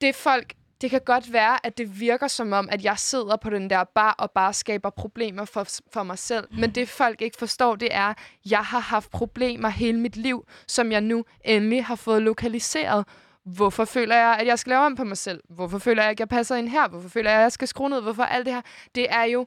det 0.00 0.14
folk, 0.14 0.52
det 0.80 0.90
kan 0.90 1.00
godt 1.06 1.32
være, 1.32 1.66
at 1.66 1.78
det 1.78 2.00
virker 2.00 2.28
som 2.28 2.52
om, 2.52 2.68
at 2.72 2.84
jeg 2.84 2.98
sidder 2.98 3.36
på 3.36 3.50
den 3.50 3.70
der 3.70 3.84
bar 3.84 4.12
og 4.18 4.30
bare 4.30 4.52
skaber 4.54 4.90
problemer 4.90 5.44
for, 5.44 5.66
for 5.92 6.02
mig 6.02 6.18
selv. 6.18 6.46
Men 6.58 6.70
det 6.70 6.88
folk 6.88 7.22
ikke 7.22 7.36
forstår, 7.38 7.76
det 7.76 7.88
er, 7.94 8.06
at 8.06 8.18
jeg 8.50 8.58
har 8.64 8.78
haft 8.80 9.10
problemer 9.10 9.68
hele 9.68 10.00
mit 10.00 10.16
liv, 10.16 10.46
som 10.66 10.92
jeg 10.92 11.00
nu 11.00 11.24
endelig 11.44 11.84
har 11.84 11.94
fået 11.94 12.22
lokaliseret. 12.22 13.06
Hvorfor 13.44 13.84
føler 13.84 14.16
jeg, 14.16 14.36
at 14.40 14.46
jeg 14.46 14.58
skal 14.58 14.70
lave 14.70 14.86
om 14.86 14.96
på 14.96 15.04
mig 15.04 15.16
selv? 15.16 15.40
Hvorfor 15.48 15.78
føler 15.78 16.02
jeg, 16.02 16.10
at 16.10 16.20
jeg 16.20 16.28
passer 16.28 16.56
ind 16.56 16.68
her? 16.68 16.88
Hvorfor 16.88 17.08
føler 17.08 17.30
jeg, 17.30 17.38
at 17.38 17.42
jeg 17.42 17.52
skal 17.52 17.68
skrue 17.68 17.90
ned? 17.90 18.00
Hvorfor 18.00 18.22
alt 18.22 18.46
det 18.46 18.54
her? 18.54 18.62
Det 18.94 19.06
er 19.10 19.24
jo 19.24 19.46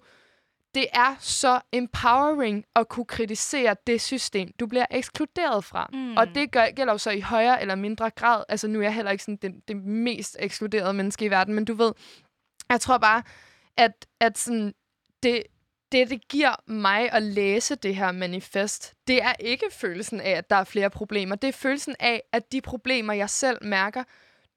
det 0.76 0.88
er 0.94 1.15
så 1.20 1.60
empowering 1.72 2.65
at 2.76 2.90
kunne 2.90 3.06
kritisere 3.06 3.76
det 3.88 4.02
system, 4.02 4.52
du 4.60 4.68
bliver 4.68 4.86
ekskluderet 4.91 5.64
fra. 5.64 5.90
Mm. 5.94 5.99
Mm. 5.99 6.18
Og 6.18 6.28
det 6.36 6.52
gør, 6.52 6.70
gælder 6.76 6.94
jo 6.94 6.98
så 6.98 7.11
i 7.11 7.20
højere 7.20 7.61
eller 7.61 7.76
mindre 7.76 8.10
grad. 8.10 8.44
Altså 8.49 8.68
nu 8.68 8.80
er 8.80 8.84
jeg 8.84 8.94
heller 8.94 9.11
ikke 9.11 9.24
sådan 9.24 9.40
det, 9.41 9.68
det 9.68 9.78
mest 9.78 10.38
ekskluderede 10.40 10.94
menneske 10.94 11.26
i 11.26 11.30
verden, 11.30 11.53
men 11.53 11.65
du 11.65 11.74
ved, 11.74 11.94
jeg 12.70 12.82
tror 12.82 12.98
bare, 12.98 13.24
at, 13.78 14.06
at 14.20 14.38
sådan, 14.38 14.74
det, 15.24 15.44
det, 15.94 16.10
det 16.10 16.28
giver 16.28 16.72
mig 16.72 17.11
at 17.11 17.24
læse 17.24 17.76
det 17.76 17.95
her 17.95 18.11
manifest, 18.11 18.94
det 19.07 19.24
er 19.24 19.34
ikke 19.40 19.65
følelsen 19.72 20.22
af, 20.22 20.32
at 20.32 20.49
der 20.49 20.56
er 20.56 20.64
flere 20.64 20.90
problemer. 20.90 21.36
Det 21.36 21.48
er 21.48 21.52
følelsen 21.52 21.95
af, 21.99 22.24
at 22.32 22.52
de 22.52 22.61
problemer, 22.61 23.14
jeg 23.14 23.30
selv 23.30 23.57
mærker, 23.61 24.03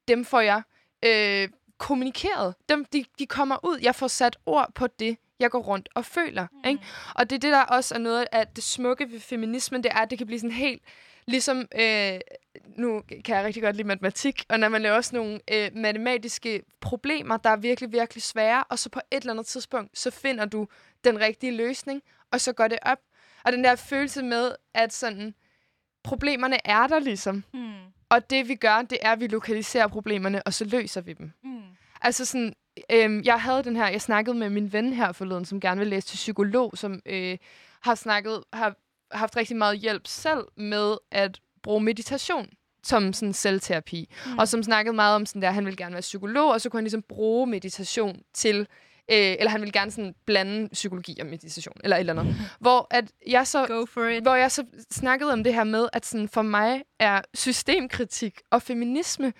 dem 0.07 0.25
får 0.25 0.39
jeg 0.39 0.61
øh, 1.05 1.49
kommunikeret. 1.77 2.55
Dem, 2.69 2.85
de, 2.85 3.05
de 3.19 3.25
kommer 3.25 3.65
ud. 3.65 3.79
Jeg 3.81 3.95
får 3.95 4.07
sat 4.07 4.37
ord 4.45 4.71
på 4.75 4.87
det, 4.87 5.17
jeg 5.39 5.51
går 5.51 5.59
rundt 5.59 5.89
og 5.95 6.05
føler. 6.05 6.47
Mm. 6.51 6.69
Ikke? 6.69 6.83
Og 7.15 7.29
det 7.29 7.35
er 7.35 7.39
det, 7.39 7.51
der 7.51 7.61
også 7.61 7.95
er 7.95 7.99
noget 7.99 8.27
af 8.31 8.47
det 8.47 8.63
smukke 8.63 9.11
ved 9.11 9.19
feminismen, 9.19 9.83
det 9.83 9.91
er, 9.91 9.99
at 9.99 10.09
det 10.09 10.17
kan 10.17 10.27
blive 10.27 10.39
sådan 10.39 10.51
helt... 10.51 10.83
Ligesom, 11.29 11.67
øh, 11.79 12.19
nu 12.77 13.01
kan 13.25 13.35
jeg 13.35 13.45
rigtig 13.45 13.63
godt 13.63 13.75
lide 13.75 13.87
matematik, 13.87 14.45
og 14.49 14.59
når 14.59 14.69
man 14.69 14.81
laver 14.81 15.01
sådan 15.01 15.19
nogle 15.19 15.39
øh, 15.51 15.71
matematiske 15.75 16.61
problemer, 16.81 17.37
der 17.37 17.49
er 17.49 17.55
virkelig, 17.55 17.91
virkelig 17.91 18.23
svære, 18.23 18.63
og 18.69 18.79
så 18.79 18.89
på 18.89 18.99
et 19.11 19.21
eller 19.21 19.33
andet 19.33 19.45
tidspunkt, 19.45 19.99
så 19.99 20.11
finder 20.11 20.45
du 20.45 20.67
den 21.03 21.19
rigtige 21.19 21.57
løsning, 21.57 22.01
og 22.31 22.41
så 22.41 22.53
går 22.53 22.67
det 22.67 22.79
op. 22.81 22.99
Og 23.43 23.51
den 23.51 23.63
der 23.63 23.75
følelse 23.75 24.23
med, 24.23 24.51
at 24.73 24.93
sådan, 24.93 25.35
problemerne 26.03 26.67
er 26.67 26.87
der 26.87 26.99
ligesom. 26.99 27.43
Mm. 27.53 27.73
Og 28.09 28.29
det 28.29 28.47
vi 28.47 28.55
gør, 28.55 28.81
det 28.81 28.97
er, 29.01 29.11
at 29.11 29.19
vi 29.19 29.27
lokaliserer 29.27 29.87
problemerne, 29.87 30.43
og 30.43 30.53
så 30.53 30.65
løser 30.65 31.01
vi 31.01 31.13
dem. 31.13 31.31
Mm. 31.43 31.61
Altså 32.01 32.25
sådan, 32.25 32.53
øhm, 32.91 33.21
jeg 33.23 33.41
havde 33.41 33.63
den 33.63 33.75
her, 33.75 33.87
jeg 33.87 34.01
snakkede 34.01 34.35
med 34.37 34.49
min 34.49 34.73
ven 34.73 34.93
her 34.93 35.11
forleden, 35.11 35.45
som 35.45 35.59
gerne 35.59 35.79
vil 35.79 35.87
læse 35.87 36.07
til 36.07 36.15
psykolog, 36.15 36.77
som 36.77 37.01
øh, 37.05 37.37
har 37.81 37.95
snakket, 37.95 38.43
har 38.53 38.75
haft 39.11 39.37
rigtig 39.37 39.57
meget 39.57 39.79
hjælp 39.79 40.07
selv 40.07 40.45
med 40.55 40.97
at 41.11 41.39
bruge 41.63 41.81
meditation 41.81 42.49
som 42.83 43.13
sådan 43.13 43.33
selvterapi. 43.33 44.09
Mm. 44.25 44.37
Og 44.37 44.47
som 44.47 44.63
snakkede 44.63 44.95
meget 44.95 45.15
om 45.15 45.25
sådan 45.25 45.41
der, 45.41 45.51
han 45.51 45.65
ville 45.65 45.77
gerne 45.77 45.93
være 45.93 46.01
psykolog, 46.01 46.51
og 46.51 46.61
så 46.61 46.69
kunne 46.69 46.77
han 46.77 46.83
ligesom 46.83 47.01
bruge 47.01 47.47
meditation 47.47 48.21
til, 48.33 48.67
øh, 49.11 49.17
eller 49.39 49.49
han 49.49 49.61
ville 49.61 49.71
gerne 49.71 49.91
sådan 49.91 50.13
blande 50.25 50.69
psykologi 50.69 51.17
og 51.19 51.25
meditation, 51.25 51.73
eller 51.83 51.95
et 51.95 51.99
eller 51.99 52.19
andet. 52.19 52.35
Hvor 52.59 52.87
at 52.91 53.11
jeg 53.27 53.47
så 53.47 53.65
Go 53.67 53.85
for 53.85 54.05
it. 54.05 54.23
hvor 54.23 54.35
jeg 54.35 54.51
så 54.51 54.63
snakkede 54.91 55.33
om 55.33 55.43
det 55.43 55.53
her 55.53 55.63
med, 55.63 55.87
at 55.93 56.05
sådan 56.05 56.29
for 56.29 56.41
mig 56.41 56.83
er 56.99 57.21
systemkritik 57.33 58.41
og 58.51 58.61
feminisme 58.61 59.33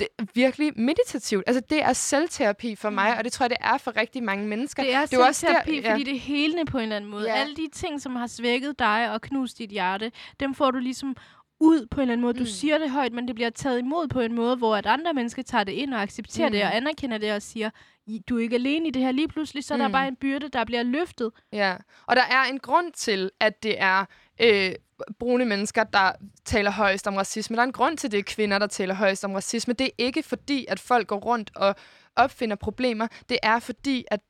det 0.00 0.08
er 0.18 0.24
virkelig 0.34 0.72
meditativt. 0.80 1.44
Altså, 1.46 1.62
det 1.70 1.82
er 1.82 1.92
selvterapi 1.92 2.74
for 2.76 2.90
mig, 2.90 3.18
og 3.18 3.24
det 3.24 3.32
tror 3.32 3.44
jeg, 3.44 3.50
det 3.50 3.56
er 3.60 3.78
for 3.78 3.96
rigtig 3.96 4.22
mange 4.22 4.46
mennesker. 4.46 4.82
Det 4.82 4.94
er, 4.94 5.06
det 5.06 5.12
er 5.18 5.24
også 5.26 5.46
der- 5.46 5.72
ja. 5.74 5.92
fordi 5.92 6.04
det 6.04 6.14
er 6.14 6.18
helende 6.20 6.64
på 6.64 6.78
en 6.78 6.82
eller 6.82 6.96
anden 6.96 7.10
måde. 7.10 7.26
Ja. 7.32 7.40
Alle 7.40 7.56
de 7.56 7.68
ting, 7.72 8.00
som 8.02 8.16
har 8.16 8.26
svækket 8.26 8.78
dig 8.78 9.10
og 9.12 9.20
knust 9.20 9.58
dit 9.58 9.70
hjerte, 9.70 10.12
dem 10.40 10.54
får 10.54 10.70
du 10.70 10.78
ligesom 10.78 11.16
ud 11.60 11.86
på 11.86 12.00
en 12.00 12.02
eller 12.02 12.12
anden 12.12 12.22
måde. 12.22 12.34
Du 12.34 12.40
Mm. 12.40 12.46
siger 12.46 12.78
det 12.78 12.90
højt, 12.90 13.12
men 13.12 13.26
det 13.28 13.34
bliver 13.34 13.50
taget 13.50 13.78
imod 13.78 14.08
på 14.08 14.20
en 14.20 14.34
måde, 14.34 14.56
hvor 14.56 14.76
at 14.76 14.86
andre 14.86 15.14
mennesker 15.14 15.42
tager 15.42 15.64
det 15.64 15.72
ind 15.72 15.94
og 15.94 16.02
accepterer 16.02 16.48
Mm. 16.48 16.52
det 16.52 16.62
og 16.62 16.76
anerkender 16.76 17.18
det 17.18 17.32
og 17.32 17.42
siger, 17.42 17.70
"I- 18.06 18.22
du 18.28 18.36
er 18.38 18.42
ikke 18.42 18.54
alene 18.56 18.88
i 18.88 18.90
det 18.90 19.02
her. 19.02 19.12
Lige 19.12 19.28
pludselig 19.28 19.64
så 19.64 19.74
er 19.74 19.78
der 19.78 19.88
Mm. 19.88 19.92
bare 19.92 20.08
en 20.08 20.16
byrde, 20.16 20.48
der 20.48 20.64
bliver 20.64 20.82
løftet. 20.82 21.30
Ja, 21.52 21.76
og 22.06 22.16
der 22.16 22.22
er 22.22 22.42
en 22.44 22.58
grund 22.58 22.92
til, 22.92 23.30
at 23.40 23.62
det 23.62 23.80
er 23.82 24.04
øh, 24.42 24.72
brune 25.18 25.44
mennesker, 25.44 25.84
der 25.84 26.12
taler 26.44 26.70
højst 26.70 27.06
om 27.06 27.16
racisme. 27.16 27.56
Der 27.56 27.62
er 27.62 27.66
en 27.66 27.72
grund 27.72 27.96
til, 27.98 28.08
at 28.08 28.12
det 28.12 28.18
er 28.18 28.22
kvinder, 28.22 28.58
der 28.58 28.66
taler 28.66 28.94
højst 28.94 29.24
om 29.24 29.34
racisme. 29.34 29.74
Det 29.74 29.86
er 29.86 29.90
ikke 29.98 30.22
fordi, 30.22 30.66
at 30.68 30.80
folk 30.80 31.06
går 31.06 31.18
rundt 31.18 31.50
og 31.56 31.74
opfinder 32.16 32.56
problemer. 32.56 33.06
Det 33.28 33.38
er 33.42 33.58
fordi, 33.58 34.04
at 34.10 34.20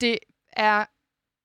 det 0.00 0.18
er 0.52 0.84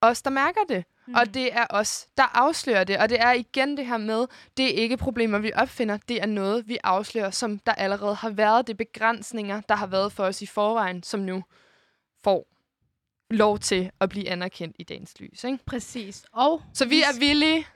os, 0.02 0.22
der 0.22 0.30
mærker 0.30 0.62
det. 0.70 0.84
Mm. 1.08 1.14
Og 1.14 1.34
det 1.34 1.54
er 1.54 1.66
os, 1.70 2.08
der 2.18 2.38
afslører 2.38 2.84
det. 2.84 2.98
Og 2.98 3.10
det 3.10 3.22
er 3.22 3.32
igen 3.32 3.78
det 3.78 3.86
her 3.86 3.98
med, 3.98 4.26
det 4.58 4.66
er 4.66 4.82
ikke 4.82 4.98
problemer, 4.98 5.40
vi 5.40 5.52
opfinder. 5.56 5.98
Det 6.08 6.22
er 6.22 6.26
noget, 6.26 6.68
vi 6.68 6.78
afslører, 6.84 7.32
som 7.32 7.60
der 7.60 7.72
allerede 7.74 8.16
har 8.16 8.30
været. 8.30 8.68
Det 8.68 8.74
er 8.74 8.78
begrænsninger, 8.78 9.62
der 9.62 9.76
har 9.76 9.88
været 9.88 10.12
for 10.12 10.24
os 10.24 10.42
i 10.42 10.46
forvejen, 10.46 11.04
som 11.04 11.20
nu 11.20 11.44
får 12.24 12.48
lov 13.30 13.60
til 13.60 13.92
at 14.00 14.10
blive 14.10 14.30
anerkendt 14.30 14.76
i 14.80 14.84
dagens 14.84 15.20
lys. 15.20 15.44
Ikke? 15.44 15.60
Præcis. 15.66 16.26
Og 16.32 16.62
Så 16.74 16.86
vi 16.86 17.02
er 17.02 17.20
villige 17.20 17.68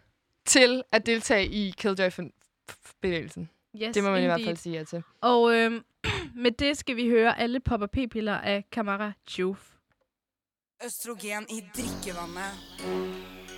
til 0.45 0.83
at 0.91 1.05
deltage 1.05 1.45
i 1.47 1.73
Killjoy-bevægelsen. 1.77 3.49
yes, 3.75 3.93
Det 3.93 4.03
må 4.03 4.09
man 4.11 4.23
i 4.23 4.25
hvert 4.25 4.39
indeed. 4.39 4.45
fald 4.47 4.57
sige 4.57 4.77
ja 4.77 4.83
til. 4.83 5.03
Og 5.21 5.53
øhm, 5.55 5.83
med 6.43 6.51
det 6.51 6.77
skal 6.77 6.95
vi 6.95 7.09
høre 7.09 7.39
alle 7.39 7.59
popper 7.59 7.87
p-piller 7.87 8.35
af 8.35 8.63
Kamara 8.71 9.11
Juf. 9.39 9.65
Østrogen 10.85 11.45
i 11.49 11.59
drikkevannet. 11.75 12.51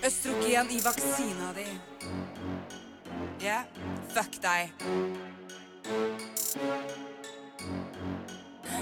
Østrogen 0.06 0.70
i 0.70 0.80
vaksina 0.82 1.52
di. 1.54 1.66
Ja, 3.44 3.60
fuck 4.10 4.40
deg. 4.42 4.72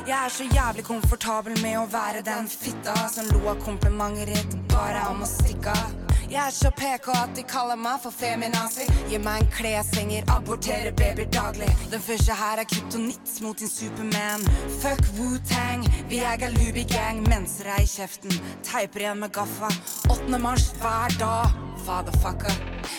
Jeg 0.06 0.16
er 0.16 0.32
så 0.32 0.48
jævlig 0.48 0.86
komfortabel 0.88 1.60
med 1.60 1.82
å 1.82 1.86
være 1.92 2.24
den 2.24 2.48
fitta 2.48 2.96
som 3.12 3.28
lo 3.28 3.44
av 3.52 3.60
komplimenter 3.60 4.32
rett 4.32 4.56
bare 4.72 5.04
om 5.12 5.20
å 5.20 5.28
stikke 5.28 5.76
av. 5.76 5.99
Jeg 6.30 6.46
er 6.46 6.50
så 6.50 6.70
PK 6.70 7.08
at 7.10 7.30
de 7.36 7.42
kalder 7.42 7.74
mig 7.76 7.98
for 8.02 8.10
feminazi. 8.10 8.84
Giv 9.08 9.20
mig 9.20 9.40
en 9.40 9.48
kleshenger, 9.50 10.22
aborterer 10.36 10.92
baby 10.92 11.26
daglig. 11.32 11.76
Den 11.90 12.00
første 12.00 12.32
her 12.32 12.56
er 12.62 12.64
kryptonit 12.64 13.42
mot 13.42 13.58
din 13.58 13.68
Superman. 13.68 14.40
Fuck 14.82 15.02
Wu-Tang, 15.18 15.82
vi 16.08 16.18
er 16.18 16.36
Galubi 16.36 16.84
gang. 16.94 17.28
Mensere 17.28 17.82
i 17.82 17.86
kjeften, 17.86 18.30
teiper 18.62 19.00
igjen 19.00 19.18
med 19.18 19.32
gaffa. 19.34 19.72
8. 20.10 20.38
mars 20.38 20.70
hver 20.78 21.18
dag, 21.18 21.50
fatherfucker. 21.86 22.54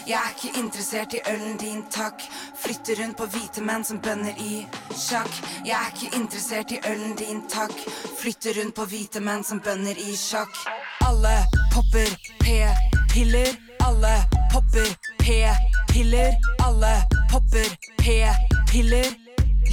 Jeg 0.08 0.20
er 0.20 0.36
ikke 0.36 0.60
interessert 0.60 1.14
i 1.14 1.24
ølen 1.32 1.58
din, 1.58 1.84
takk. 1.92 2.28
Flytter 2.60 3.00
rundt 3.00 3.18
på 3.18 3.32
hvite 3.32 3.64
menn 3.64 3.88
som 3.88 4.04
bønder 4.04 4.36
i 4.44 4.66
sjakk. 5.08 5.32
Jeg 5.64 5.78
er 5.80 5.92
ikke 5.96 6.16
interessert 6.20 6.76
i 6.76 6.84
ølen 6.84 7.16
din, 7.16 7.46
takk. 7.48 7.80
Flytter 8.20 8.60
rundt 8.60 8.76
på 8.76 8.92
hvite 8.92 9.24
menn 9.24 9.48
som 9.48 9.64
bønder 9.64 9.96
i 9.96 10.16
sjakk. 10.20 10.66
Alle 11.08 11.38
popper 11.72 12.18
P 12.44 12.91
piller, 13.12 13.48
Alle 13.80 14.26
popper 14.52 14.88
p-piller. 15.20 16.34
Alle 16.66 17.04
popper 17.32 17.68
p-piller. 17.98 19.06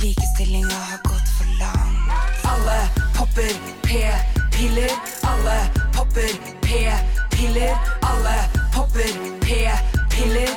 Likestillinga 0.03 0.75
har 0.91 0.99
gått 1.05 1.29
for 1.37 1.49
langt. 1.61 2.11
Alle 2.45 2.79
popper 3.17 3.53
p-piller. 3.83 4.91
Alle 5.23 5.59
popper 5.93 6.33
p-piller. 6.63 7.77
Alle 8.03 8.37
popper 8.75 9.11
p-piller. 9.41 10.51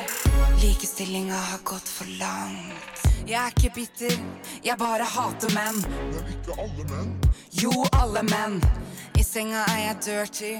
Likestillinga 0.62 1.34
har 1.34 1.58
gått 1.64 1.88
for 1.88 2.06
langt. 2.18 3.00
Jeg 3.26 3.34
er 3.34 3.50
ikke 3.50 3.70
bitter, 3.74 4.12
jeg 4.62 4.78
bare 4.78 5.06
hater 5.10 5.50
menn. 5.56 5.80
Men 6.12 6.28
ikke 6.30 6.54
alle 6.54 6.84
menn. 6.86 7.08
Jo, 7.58 7.72
alle 7.98 8.22
menn. 8.28 8.60
I 9.18 9.24
senga 9.26 9.64
er 9.72 9.80
jeg 9.80 9.98
dirty, 10.06 10.52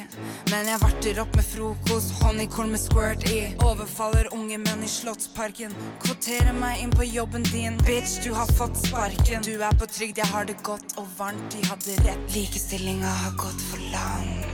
men 0.51 0.71
jeg 0.73 0.83
varter 0.83 1.21
opp 1.23 1.39
med 1.39 1.47
frokost, 1.47 2.17
honningkorn 2.19 2.75
med 2.75 2.83
squirt 2.83 3.29
i. 3.31 3.39
Overfaller 3.63 4.27
unge 4.35 4.59
menn 4.65 4.83
i 4.83 4.91
Slottsparken. 4.91 5.75
Kvoterer 6.03 6.51
meg 6.59 6.83
inn 6.83 6.91
på 6.91 7.07
jobben 7.07 7.47
din, 7.53 7.79
bitch, 7.87 8.19
du 8.27 8.33
har 8.35 8.51
fått 8.59 8.83
sparken. 8.83 9.47
Du 9.47 9.55
er 9.55 9.79
på 9.79 9.87
trygd, 9.87 10.19
jeg 10.19 10.35
har 10.35 10.51
det 10.51 10.59
godt 10.67 10.99
og 10.99 11.07
varmt, 11.19 11.47
de 11.55 11.63
hadde 11.71 12.01
rett. 12.09 12.27
Likestillinga 12.35 13.15
har 13.23 13.39
gått 13.39 13.67
for 13.71 13.91
langt. 13.95 14.53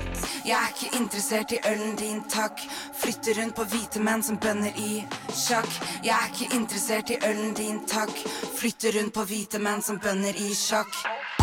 Jeg 0.48 0.56
er 0.56 0.70
ikke 0.72 0.96
interessert 0.96 1.52
i 1.52 1.58
ølen 1.68 1.96
din, 2.00 2.22
takk. 2.32 2.62
Flytter 2.96 3.36
rundt 3.40 3.56
på 3.58 3.66
hvite 3.68 4.00
menn 4.00 4.22
som 4.24 4.38
bønder 4.40 4.72
i 4.80 5.02
sjakk. 5.38 5.70
Jeg 6.04 6.14
er 6.14 6.26
ikke 6.32 6.56
interessert 6.56 7.10
i 7.10 7.16
ølen 7.28 7.54
din, 7.54 7.80
takk. 7.86 8.10
Flytter 8.58 8.98
rundt 8.98 9.14
på 9.14 9.24
hvite 9.30 9.58
menn 9.62 9.82
som 9.82 9.98
bønder 10.02 10.34
i 10.36 10.50
sjakk. 10.54 10.90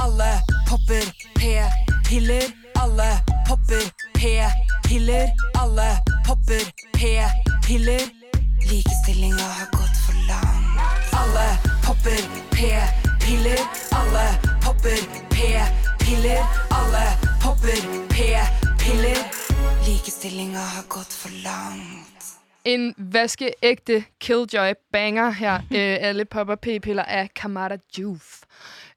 Alle 0.03 0.31
popper 0.69 1.07
p-piller. 1.39 2.51
Alle 2.81 3.09
popper 3.47 3.85
p-piller. 4.17 5.31
Alle 5.61 5.89
popper 6.27 6.63
p-piller. 6.97 8.07
Likestillinga 8.65 9.47
har 9.59 9.69
gått 9.77 9.97
for 10.05 10.17
langt. 10.29 10.81
Alle 11.21 11.47
popper 11.85 12.21
p-piller. 12.55 13.61
Alle 13.99 14.25
popper 14.65 14.99
p-piller. 15.35 16.43
Alle 16.79 17.05
popper 17.43 17.79
p-piller. 18.09 19.23
Likestillinga 19.87 20.67
har 20.75 20.83
gått 20.89 21.13
for 21.13 21.31
langt. 21.45 22.04
En 22.65 22.93
vaskeægte 22.97 24.05
killjoy 24.19 24.73
banger 24.91 25.29
her. 25.29 25.53
øh, 25.75 25.97
alle 25.99 26.25
popper 26.25 26.55
p-piller 26.55 27.03
af 27.03 27.29
Kamada 27.35 27.77
Juf. 27.97 28.39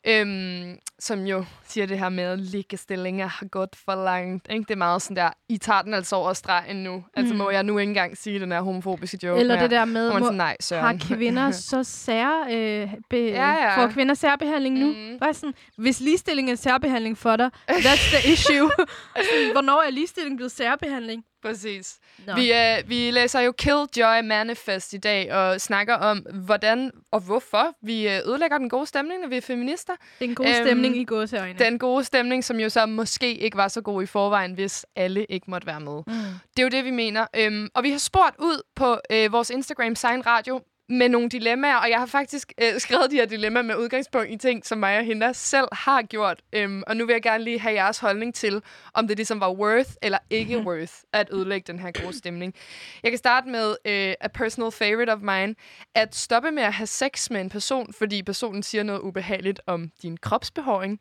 Øhm, 0.07 0.78
som 1.01 1.27
jo 1.27 1.45
siger 1.69 1.87
det 1.87 1.99
her 1.99 2.09
med, 2.09 2.25
at 2.25 2.39
ligestillinger 2.39 3.27
har 3.27 3.47
gået 3.47 3.69
for 3.85 4.05
langt. 4.05 4.47
Ikke? 4.51 4.62
Det 4.65 4.70
er 4.70 4.77
meget 4.77 5.03
sådan 5.03 5.16
der, 5.16 5.31
I 5.49 5.59
tager 5.59 5.83
den 5.83 5.95
altså 5.95 6.16
over 6.16 6.33
stregen 6.33 6.77
nu. 6.77 7.05
Altså 7.15 7.35
må 7.35 7.51
jeg 7.51 7.62
nu 7.62 7.79
ikke 7.79 7.91
engang 7.91 8.16
sige 8.19 8.41
den 8.41 8.53
her 8.53 8.61
homofobiske 8.61 9.19
joke 9.23 9.41
Eller 9.41 9.61
det 9.61 9.70
der 9.70 9.85
med, 9.85 10.11
hvor 10.11 10.19
sådan, 10.20 10.35
nej, 10.37 10.57
Søren. 10.61 10.85
har 10.85 11.15
kvinder 11.16 11.51
så 11.70 11.85
sær, 11.85 12.47
øh, 12.51 12.89
be, 13.11 13.16
Ja, 13.16 13.51
ja. 13.53 13.77
får 13.85 13.91
kvinder 13.93 14.15
særbehandling 14.15 14.79
nu? 14.79 14.87
Mm. 14.87 15.19
Bare 15.19 15.35
sådan, 15.35 15.55
hvis 15.77 16.01
ligestilling 16.01 16.51
er 16.51 16.55
særbehandling 16.55 17.19
for 17.19 17.37
dig, 17.37 17.51
that's 17.70 18.16
the 18.16 18.33
issue. 18.33 18.70
sådan, 19.31 19.53
hvornår 19.53 19.83
er 19.87 19.91
ligestilling 19.91 20.37
blevet 20.37 20.53
særbehandling? 20.53 21.25
Præcis. 21.43 21.97
Nå. 22.27 22.35
Vi, 22.35 22.53
øh, 22.53 22.89
vi 22.89 23.11
læser 23.11 23.41
jo 23.41 23.53
Killjoy 23.53 24.20
Manifest 24.25 24.93
i 24.93 24.97
dag 24.99 25.33
og 25.33 25.61
snakker 25.61 25.95
om, 25.95 26.19
hvordan 26.19 26.91
og 27.12 27.20
hvorfor 27.20 27.77
vi 27.87 28.09
øh, 28.09 28.19
ødelægger 28.27 28.59
den 28.59 28.69
gode 28.69 28.87
stemning, 28.87 29.20
når 29.23 29.29
vi 29.29 29.37
er 29.37 29.41
feminister. 29.41 29.93
Det 30.19 30.25
er 30.25 30.29
en 30.29 30.35
god 30.35 30.47
Øhm, 30.47 30.55
stemning 30.66 30.88
i 30.94 31.05
gåseøjne. 31.05 31.59
Den 31.59 31.78
gode 31.78 32.05
stemning, 32.05 32.44
som 32.44 32.60
jo 32.60 32.69
så 32.69 32.86
måske 32.86 33.35
ikke 33.35 33.56
var 33.56 33.69
så 33.69 33.81
god 33.81 34.02
i 34.02 34.06
forvejen, 34.06 34.52
hvis 34.52 34.86
alle 34.97 35.24
ikke 35.24 35.51
måtte 35.51 35.66
være 35.66 35.81
med. 35.81 36.02
Mm. 36.06 36.12
Det 36.56 36.59
er 36.59 36.62
jo 36.62 36.69
det, 36.69 36.85
vi 36.85 36.90
mener. 36.90 37.27
Øhm, 37.36 37.69
og 37.74 37.82
vi 37.82 37.90
har 37.90 37.98
spurgt 37.98 38.36
ud 38.39 38.62
på 38.77 38.98
øh, 39.10 39.32
vores 39.32 39.51
Instagram, 39.51 39.94
Sign 39.94 40.27
Radio, 40.27 40.60
med 40.89 41.09
nogle 41.09 41.28
dilemmaer, 41.28 41.77
og 41.77 41.90
jeg 41.90 41.98
har 41.98 42.06
faktisk 42.06 42.52
øh, 42.62 42.81
skrevet 42.85 43.10
de 43.10 43.16
her 43.16 43.27
dilemmaer 43.27 43.62
med 43.62 43.77
udgangspunkt 43.77 44.31
i 44.31 44.36
ting, 44.36 44.66
som 44.66 44.78
mig 44.78 44.98
og 44.98 45.05
hende 45.05 45.35
selv 45.35 45.69
har 45.73 46.02
gjort. 46.02 46.43
Øhm, 46.52 46.82
og 46.86 46.97
nu 46.97 47.06
vil 47.06 47.12
jeg 47.12 47.23
gerne 47.23 47.44
lige 47.44 47.60
have 47.60 47.74
jeres 47.74 47.98
holdning 47.98 48.35
til, 48.35 48.62
om 48.94 49.09
det 49.09 49.16
ligesom 49.16 49.40
var 49.40 49.52
worth 49.52 49.90
eller 50.02 50.19
ikke 50.31 50.59
worth 50.59 50.93
at 51.12 51.28
ødelægge 51.32 51.73
den 51.73 51.81
her 51.81 52.02
gode 52.02 52.19
stemning. 52.19 52.55
Jeg 53.02 53.10
kan 53.10 53.19
starte 53.19 53.48
med 53.48 53.77
øh, 53.85 54.15
a 54.20 54.28
personal 54.28 54.73
favorite 54.73 55.12
of 55.12 55.20
mine, 55.20 55.55
at 55.94 56.16
stoppe 56.16 56.51
med 56.51 56.62
at 56.62 56.73
have 56.73 56.86
sex 56.86 57.31
med 57.31 57.40
en 57.40 57.48
person, 57.48 57.93
fordi 57.93 58.23
personen 58.23 58.62
siger 58.62 58.82
noget 58.82 59.01
ubehageligt 59.01 59.60
om 59.66 59.90
din 60.02 60.16
kropsbehåring. 60.16 61.01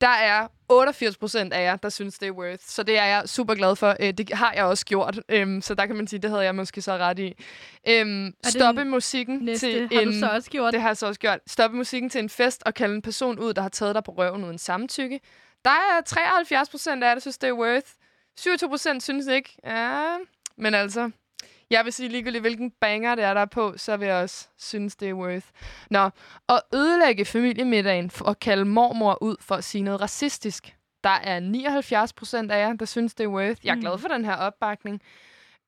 Der 0.00 0.08
er 0.08 0.48
88 0.68 1.16
procent 1.16 1.52
af 1.52 1.64
jer, 1.64 1.76
der 1.76 1.88
synes, 1.88 2.18
det 2.18 2.28
er 2.28 2.32
worth. 2.32 2.62
Så 2.66 2.82
det 2.82 2.98
er 2.98 3.04
jeg 3.04 3.28
super 3.28 3.54
glad 3.54 3.76
for. 3.76 3.96
Øh, 4.00 4.12
det 4.12 4.32
har 4.32 4.52
jeg 4.52 4.64
også 4.64 4.86
gjort. 4.86 5.20
Øhm, 5.28 5.60
så 5.60 5.74
der 5.74 5.86
kan 5.86 5.96
man 5.96 6.06
sige, 6.06 6.20
det 6.20 6.30
havde 6.30 6.42
jeg 6.42 6.54
måske 6.54 6.82
så 6.82 6.92
ret 6.96 7.18
i. 7.18 7.34
Øhm, 7.88 8.34
stoppe 8.46 8.84
musikken 8.84 9.38
Næste 9.38 9.66
til 9.66 9.88
har 9.92 10.00
en... 10.00 10.08
du 10.08 10.18
så 10.18 10.26
også 10.26 10.50
gjort. 10.50 10.72
Det 10.72 10.80
har 10.80 10.88
jeg 10.88 10.96
så 10.96 11.06
også 11.06 11.20
gjort. 11.20 11.38
Stoppe 11.46 11.76
musikken 11.76 12.10
til 12.10 12.18
en 12.18 12.28
fest 12.28 12.62
og 12.66 12.74
kalde 12.74 12.94
en 12.94 13.02
person 13.02 13.38
ud, 13.38 13.54
der 13.54 13.62
har 13.62 13.68
taget 13.68 13.94
dig 13.94 14.04
på 14.04 14.12
røven 14.12 14.44
uden 14.44 14.58
samtykke. 14.58 15.20
Der 15.64 15.70
er 15.70 16.00
73 16.06 16.68
procent 16.68 17.04
af 17.04 17.08
jer, 17.08 17.14
der 17.14 17.20
synes, 17.20 17.38
det 17.38 17.48
er 17.48 17.52
worth. 17.52 17.86
27 18.38 18.70
procent 18.70 19.02
synes 19.02 19.26
ikke. 19.26 19.56
Ja, 19.64 20.16
men 20.56 20.74
altså... 20.74 21.10
Jeg 21.70 21.84
vil 21.84 21.92
sige 21.92 22.08
ligegyldigt, 22.08 22.42
hvilken 22.42 22.70
banger 22.70 23.14
det 23.14 23.24
er, 23.24 23.34
der 23.34 23.40
er 23.40 23.44
på, 23.46 23.74
så 23.76 23.96
vil 23.96 24.08
jeg 24.08 24.16
også 24.22 24.48
synes, 24.58 24.96
det 24.96 25.08
er 25.08 25.14
worth. 25.14 25.46
Nå, 25.90 26.10
at 26.48 26.60
ødelægge 26.74 27.24
familiemiddagen 27.24 28.10
for 28.10 28.24
at 28.24 28.40
kalde 28.40 28.64
mormor 28.64 29.22
ud 29.22 29.36
for 29.40 29.54
at 29.54 29.64
sige 29.64 29.82
noget 29.82 30.00
racistisk. 30.00 30.76
Der 31.04 31.10
er 31.10 31.40
79 31.40 32.12
procent 32.12 32.50
af 32.52 32.58
jer, 32.58 32.72
der 32.72 32.84
synes, 32.84 33.14
det 33.14 33.24
er 33.24 33.28
worth. 33.28 33.60
Jeg 33.66 33.70
er 33.70 33.74
Mm. 33.74 33.80
glad 33.80 33.98
for 33.98 34.08
den 34.08 34.24
her 34.24 34.34
opbakning. 34.36 35.02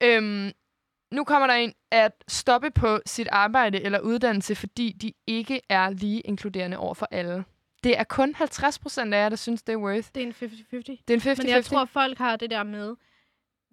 Øhm, 0.03 0.51
nu 1.13 1.25
kommer 1.25 1.47
der 1.47 1.55
en 1.55 1.73
at 1.91 2.13
stoppe 2.29 2.71
på 2.71 2.99
sit 3.07 3.29
arbejde 3.33 3.81
eller 3.81 4.01
uddannelse, 4.01 4.55
fordi 4.55 4.93
de 4.93 5.13
ikke 5.27 5.61
er 5.69 5.91
lige 5.91 6.21
inkluderende 6.21 6.77
over 6.79 6.95
for 6.95 7.09
alle. 7.11 7.45
Det 7.85 7.99
er 7.99 8.05
kun 8.05 8.35
50 8.35 8.79
procent 8.79 9.15
af 9.15 9.19
jer, 9.23 9.29
der 9.29 9.37
synes, 9.37 9.63
det 9.63 9.73
er 9.73 9.77
worth. 9.77 10.09
Det 10.15 10.23
er 10.23 10.27
en 10.27 10.33
50-50. 10.33 11.03
Det 11.09 11.15
er 11.15 11.15
en 11.15 11.21
50-50. 11.21 11.43
Men 11.43 11.49
jeg 11.49 11.65
tror, 11.65 11.85
folk 11.85 12.19
har 12.19 12.37
det 12.37 12.51
der 12.51 12.63
med, 12.63 12.95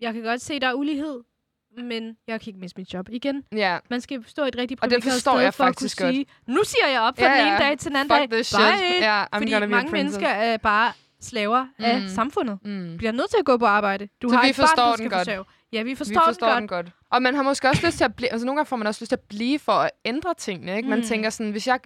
jeg 0.02 0.14
kan 0.14 0.24
godt 0.24 0.42
se, 0.42 0.60
der 0.60 0.68
er 0.68 0.74
ulighed, 0.74 1.24
men 1.84 2.18
jeg 2.28 2.42
kan 2.42 2.50
ikke 2.50 2.60
miste 2.60 2.80
mit 2.82 2.94
job 2.94 3.10
igen. 3.12 3.44
Ja, 3.56 3.78
Man 3.90 4.02
skal 4.02 4.24
stå 4.28 4.44
et 4.44 4.56
rigtig 4.58 4.78
Og 4.82 4.90
det 4.90 5.00
privilegeret 5.00 5.14
forstår 5.14 5.32
sted 5.32 5.44
jeg 5.44 5.54
for 5.54 5.64
at 5.64 5.68
faktisk 5.68 5.98
kunne 5.98 6.06
godt. 6.08 6.16
sige, 6.16 6.26
nu 6.48 6.64
siger 6.64 6.88
jeg 6.92 7.02
op 7.02 7.18
fra 7.20 7.26
Ja, 7.26 7.40
den 7.40 7.48
ene 7.48 7.58
dag 7.58 7.78
til 7.80 7.90
den 7.90 7.96
anden 7.98 8.18
fuck 8.18 8.32
dag. 8.32 8.38
this 8.38 8.48
shit. 8.48 8.60
Bye. 8.60 9.08
I'm 9.08 9.28
Fordi 9.38 9.52
gonna 9.52 9.66
be 9.66 9.72
mange 9.72 9.92
mennesker 9.92 10.28
er 10.28 10.58
bare 10.58 10.92
slaver 11.22 11.64
mm. 11.80 11.86
af 11.86 12.02
samfundet. 12.10 12.60
Mm. 12.66 12.98
Bliver 12.98 13.12
nødt 13.12 13.30
til 13.30 13.38
at 13.40 13.46
gå 13.46 13.58
på 13.58 13.66
arbejde. 13.66 14.08
Du 14.22 14.30
Så 14.30 14.36
har 14.36 14.44
vi 14.44 14.50
et 14.50 14.56
barn, 14.58 14.68
forstår 14.68 14.86
du 14.86 14.90
den 14.92 14.98
skal 14.98 15.10
godt. 15.10 15.20
forsørge. 15.28 15.46
Ja, 15.74 15.82
vi 15.84 15.96
forstår, 15.96 16.14
Vi 16.14 16.26
forstår 16.26 16.48
den 16.48 16.58
den 16.58 16.68
godt. 16.68 16.86
godt. 16.86 16.96
Og 17.10 17.22
man 17.22 17.36
har 17.36 17.44
måske 17.44 17.70
også 17.70 17.86
lyst 17.86 17.98
til 17.98 18.04
at 18.04 18.16
blive... 18.16 18.32
Altså 18.32 18.46
nogle 18.46 18.58
gange 18.58 18.68
får 18.68 18.76
man 18.76 18.88
også 18.88 19.02
lyst 19.04 19.10
til 19.10 19.16
at 19.16 19.22
blive 19.22 19.60
for 19.60 19.72
at 19.72 19.92
ændre 20.06 20.34
tingene, 20.34 20.78
ikke? 20.78 20.90
Man 20.90 21.00
Mm. 21.00 21.06
tænker 21.06 21.30
sådan, 21.30 21.52
hvis 21.52 21.68
jeg, 21.68 21.80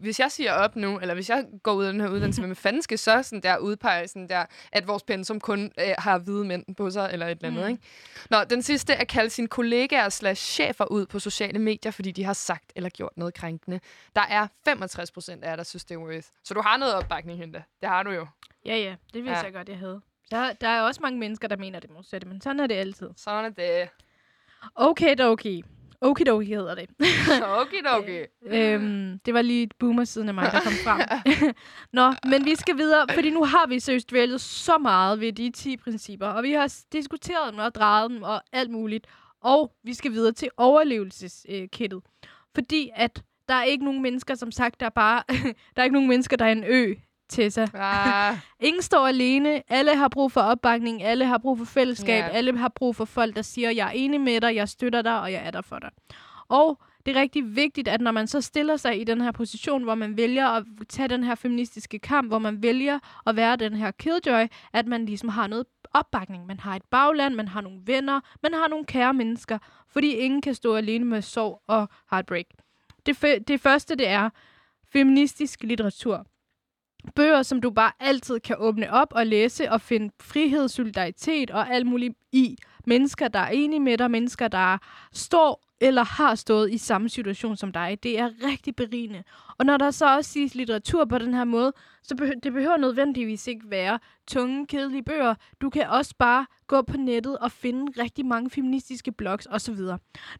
hvis 0.00 0.20
jeg 0.20 0.30
siger 0.32 0.52
op 0.52 0.76
nu, 0.76 0.98
eller 0.98 1.14
hvis 1.14 1.30
jeg 1.30 1.44
går 1.62 1.72
ud 1.72 1.84
af 1.84 1.92
den 1.92 2.00
her 2.00 2.08
uddannelse, 2.08 2.40
hvem 2.40 2.56
fanden 2.56 2.82
skal 2.82 2.98
så 2.98 3.22
sådan 3.22 3.40
der 3.42 3.56
udpege 3.58 4.08
sådan 4.08 4.28
der, 4.28 4.44
at 4.72 4.88
vores 4.88 5.02
pensum 5.02 5.40
kun 5.40 5.72
øh, 5.80 5.94
har 5.98 6.18
hvide 6.18 6.44
mænd 6.44 6.74
på 6.76 6.90
sig, 6.90 7.08
eller 7.12 7.26
et 7.26 7.30
eller 7.30 7.48
andet, 7.48 7.64
Mm. 7.64 7.70
ikke? 7.70 7.82
Nå, 8.30 8.44
den 8.44 8.62
sidste 8.62 8.92
er 8.92 8.98
at 9.00 9.08
kalde 9.08 9.30
sine 9.30 9.48
kollegaer 9.48 10.08
slash 10.08 10.42
chefer 10.52 10.84
ud 10.84 11.06
på 11.06 11.18
sociale 11.18 11.58
medier, 11.58 11.92
fordi 11.92 12.10
de 12.10 12.24
har 12.24 12.32
sagt 12.32 12.72
eller 12.76 12.90
gjort 12.90 13.12
noget 13.16 13.34
krænkende. 13.34 13.80
Der 14.16 14.22
er 14.28 14.46
65 14.64 15.10
procent 15.10 15.44
af 15.44 15.48
jer, 15.50 15.56
der 15.56 15.62
synes, 15.62 15.84
det 15.84 15.94
er 15.94 15.98
worth. 15.98 16.26
Så 16.44 16.54
du 16.54 16.60
har 16.62 16.76
noget 16.76 16.94
opbakning, 16.94 17.38
Hente. 17.38 17.64
Det 17.80 17.88
har 17.88 18.02
du 18.02 18.10
jo. 18.10 18.26
Ja, 18.66 18.76
ja. 18.76 18.94
Det 19.14 19.24
vidste 19.24 19.30
Ja. 19.38 19.44
jeg 19.44 19.52
godt, 19.52 19.68
jeg 19.68 19.78
havde. 19.78 20.00
Der, 20.30 20.52
der 20.52 20.68
er 20.68 20.82
også 20.82 21.00
mange 21.02 21.18
mennesker, 21.18 21.48
der 21.48 21.56
mener 21.56 21.80
det 21.80 21.90
modsatte, 21.90 22.28
men 22.28 22.40
sådan 22.40 22.60
er 22.60 22.66
det 22.66 22.74
altid. 22.74 23.10
Sådan 23.16 23.44
er 23.44 23.48
det. 23.48 23.88
Okay, 24.74 25.20
okay. 25.20 25.62
Okidoki 26.00 26.54
hedder 26.54 26.74
det. 26.74 26.90
Okay, 27.60 27.82
okay. 27.86 28.26
øhm, 28.42 29.18
det 29.18 29.34
var 29.34 29.42
lige 29.42 29.68
boomer-siden 29.78 30.28
af 30.28 30.34
mig, 30.34 30.52
der 30.52 30.60
kom 30.60 30.72
frem. 30.84 31.00
Nå, 31.92 32.12
men 32.30 32.44
vi 32.44 32.54
skal 32.54 32.76
videre, 32.76 33.06
fordi 33.14 33.30
nu 33.30 33.44
har 33.44 33.66
vi 33.66 33.80
seriøst 33.80 34.10
dvælet 34.10 34.40
så 34.40 34.78
meget 34.78 35.20
ved 35.20 35.32
de 35.32 35.50
10 35.50 35.76
principper, 35.76 36.26
og 36.26 36.42
vi 36.42 36.52
har 36.52 36.74
diskuteret 36.92 37.52
dem 37.52 37.58
og 37.58 37.74
drejet 37.74 38.10
dem 38.10 38.22
og 38.22 38.42
alt 38.52 38.70
muligt. 38.70 39.06
Og 39.40 39.72
vi 39.82 39.94
skal 39.94 40.12
videre 40.12 40.32
til 40.32 40.48
overlevelseskittet. 40.56 42.02
Fordi 42.54 42.90
at 42.94 43.22
der 43.48 43.54
er 43.54 43.64
ikke 43.64 43.84
nogen 43.84 44.02
mennesker, 44.02 44.34
som 44.34 44.52
sagt, 44.52 44.80
der 44.80 44.86
er 44.86 44.90
bare... 44.90 45.22
der 45.76 45.82
er 45.82 45.84
ikke 45.84 45.94
nogen 45.94 46.08
mennesker, 46.08 46.36
der 46.36 46.44
er 46.44 46.52
en 46.52 46.64
ø, 46.66 46.94
Tessa. 47.28 47.66
Ah, 47.74 48.36
Ingen 48.68 48.82
står 48.82 49.06
alene. 49.06 49.62
Alle 49.68 49.96
har 49.96 50.08
brug 50.08 50.32
for 50.32 50.40
opbakning. 50.40 51.02
Alle 51.02 51.24
har 51.24 51.38
brug 51.38 51.58
for 51.58 51.64
fællesskab. 51.64 52.24
Ja. 52.24 52.28
Alle 52.28 52.58
har 52.58 52.68
brug 52.68 52.96
for 52.96 53.04
folk, 53.04 53.36
der 53.36 53.42
siger, 53.42 53.70
jeg 53.70 53.86
er 53.86 53.90
enig 53.90 54.20
med 54.20 54.40
dig, 54.40 54.54
jeg 54.54 54.68
støtter 54.68 55.02
dig, 55.02 55.20
og 55.20 55.32
jeg 55.32 55.42
er 55.46 55.50
der 55.50 55.62
for 55.62 55.78
dig. 55.78 55.90
Og 56.48 56.78
det 57.06 57.16
er 57.16 57.20
rigtig 57.20 57.56
vigtigt, 57.56 57.88
at 57.88 58.00
når 58.00 58.10
man 58.10 58.26
så 58.26 58.40
stiller 58.40 58.76
sig 58.76 59.00
i 59.00 59.04
den 59.04 59.20
her 59.20 59.32
position, 59.32 59.82
hvor 59.82 59.94
man 59.94 60.16
vælger 60.16 60.48
at 60.48 60.64
tage 60.88 61.08
den 61.08 61.24
her 61.24 61.34
feministiske 61.34 61.98
kamp, 61.98 62.28
hvor 62.28 62.38
man 62.38 62.62
vælger 62.62 62.98
at 63.26 63.36
være 63.36 63.56
den 63.56 63.74
her 63.74 63.90
killjoy, 63.90 64.46
at 64.72 64.86
man 64.86 65.06
ligesom 65.06 65.28
har 65.28 65.46
noget 65.46 65.66
opbakning. 65.94 66.46
Man 66.46 66.60
har 66.60 66.76
et 66.76 66.82
bagland, 66.90 67.34
man 67.34 67.48
har 67.48 67.60
nogle 67.60 67.80
venner, 67.86 68.20
man 68.42 68.54
har 68.54 68.68
nogle 68.68 68.84
kære 68.84 69.14
mennesker, 69.14 69.58
fordi 69.88 70.12
ingen 70.12 70.40
kan 70.42 70.54
stå 70.54 70.74
alene 70.74 71.04
med 71.04 71.22
sorg 71.22 71.62
og 71.66 71.88
heartbreak. 72.10 72.46
Det, 73.06 73.48
det 73.48 73.60
første, 73.60 73.94
det 73.94 74.08
er 74.08 74.30
feministisk 74.92 75.62
litteratur. 75.62 76.26
Bøger, 77.14 77.42
som 77.42 77.60
du 77.60 77.70
bare 77.70 77.92
altid 78.00 78.40
kan 78.40 78.56
åbne 78.58 78.92
op 78.92 79.08
og 79.10 79.26
læse 79.26 79.70
og 79.70 79.80
finde 79.80 80.14
frihed, 80.20 80.68
solidaritet 80.68 81.50
og 81.50 81.70
alt 81.70 81.86
muligt 81.86 82.14
i. 82.32 82.56
Mennesker, 82.86 83.28
der 83.28 83.38
er 83.38 83.50
enige 83.50 83.80
med 83.80 83.98
dig, 83.98 84.10
mennesker, 84.10 84.48
der 84.48 84.78
står 85.12 85.64
eller 85.80 86.04
har 86.04 86.34
stået 86.34 86.72
i 86.72 86.78
samme 86.78 87.08
situation 87.08 87.56
som 87.56 87.72
dig. 87.72 87.98
Det 88.02 88.18
er 88.18 88.30
rigtig 88.50 88.76
berigende. 88.76 89.22
Og 89.58 89.66
når 89.66 89.76
der 89.76 89.90
så 89.90 90.16
også 90.16 90.30
siges 90.30 90.54
litteratur 90.54 91.04
på 91.04 91.18
den 91.18 91.34
her 91.34 91.44
måde, 91.44 91.72
så 92.02 92.16
behøver 92.16 92.40
det 92.40 92.52
behøver 92.52 92.76
nødvendigvis 92.76 93.46
ikke 93.46 93.70
være 93.70 93.98
tunge, 94.26 94.66
kedelige 94.66 95.02
bøger. 95.02 95.34
Du 95.60 95.70
kan 95.70 95.88
også 95.88 96.14
bare 96.18 96.46
gå 96.66 96.82
på 96.82 96.96
nettet 96.96 97.38
og 97.38 97.52
finde 97.52 98.02
rigtig 98.02 98.26
mange 98.26 98.50
feministiske 98.50 99.12
blogs 99.12 99.46
osv. 99.50 99.78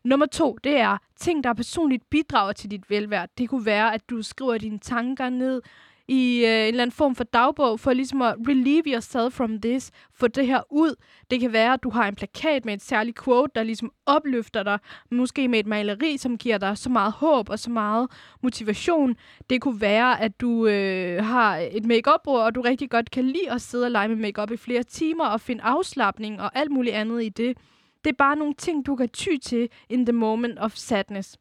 Nummer 0.04 0.26
to, 0.26 0.58
det 0.64 0.76
er 0.76 0.98
ting, 1.16 1.44
der 1.44 1.52
personligt 1.52 2.10
bidrager 2.10 2.52
til 2.52 2.70
dit 2.70 2.90
velvære. 2.90 3.26
Det 3.38 3.48
kunne 3.48 3.66
være, 3.66 3.94
at 3.94 4.10
du 4.10 4.22
skriver 4.22 4.58
dine 4.58 4.78
tanker 4.78 5.28
ned 5.28 5.62
i 6.08 6.44
øh, 6.44 6.50
en 6.50 6.50
eller 6.50 6.82
anden 6.82 6.92
form 6.92 7.14
for 7.14 7.24
dagbog, 7.24 7.80
for 7.80 7.92
ligesom 7.92 8.22
at 8.22 8.36
relieve 8.48 8.82
yourself 8.86 9.34
from 9.34 9.60
this, 9.60 9.90
få 10.14 10.28
det 10.28 10.46
her 10.46 10.62
ud. 10.70 10.94
Det 11.30 11.40
kan 11.40 11.52
være, 11.52 11.72
at 11.72 11.82
du 11.82 11.90
har 11.90 12.08
en 12.08 12.14
plakat 12.14 12.64
med 12.64 12.74
et 12.74 12.82
særligt 12.82 13.24
quote, 13.24 13.52
der 13.54 13.62
ligesom 13.62 13.92
opløfter 14.06 14.62
dig, 14.62 14.78
måske 15.10 15.48
med 15.48 15.58
et 15.58 15.66
maleri, 15.66 16.16
som 16.16 16.38
giver 16.38 16.58
dig 16.58 16.78
så 16.78 16.90
meget 16.90 17.12
håb 17.12 17.48
og 17.48 17.58
så 17.58 17.70
meget 17.70 18.10
motivation. 18.42 19.16
Det 19.50 19.60
kunne 19.60 19.80
være, 19.80 20.20
at 20.20 20.40
du 20.40 20.66
øh, 20.66 21.24
har 21.24 21.56
et 21.56 21.84
makeup 21.84 22.20
bord 22.24 22.42
og 22.42 22.54
du 22.54 22.60
rigtig 22.60 22.90
godt 22.90 23.10
kan 23.10 23.24
lide 23.24 23.50
at 23.50 23.60
sidde 23.60 23.84
og 23.84 23.90
lege 23.90 24.08
med 24.08 24.16
makeup 24.16 24.50
i 24.50 24.56
flere 24.56 24.82
timer 24.82 25.24
og 25.24 25.40
finde 25.40 25.62
afslappning 25.62 26.40
og 26.40 26.50
alt 26.58 26.70
muligt 26.70 26.96
andet 26.96 27.22
i 27.22 27.28
det. 27.28 27.58
Det 28.04 28.10
er 28.10 28.16
bare 28.18 28.36
nogle 28.36 28.54
ting, 28.54 28.86
du 28.86 28.96
kan 28.96 29.08
ty 29.08 29.36
til 29.42 29.68
in 29.88 30.06
the 30.06 30.12
moment 30.12 30.58
of 30.58 30.74
sadness. 30.74 31.38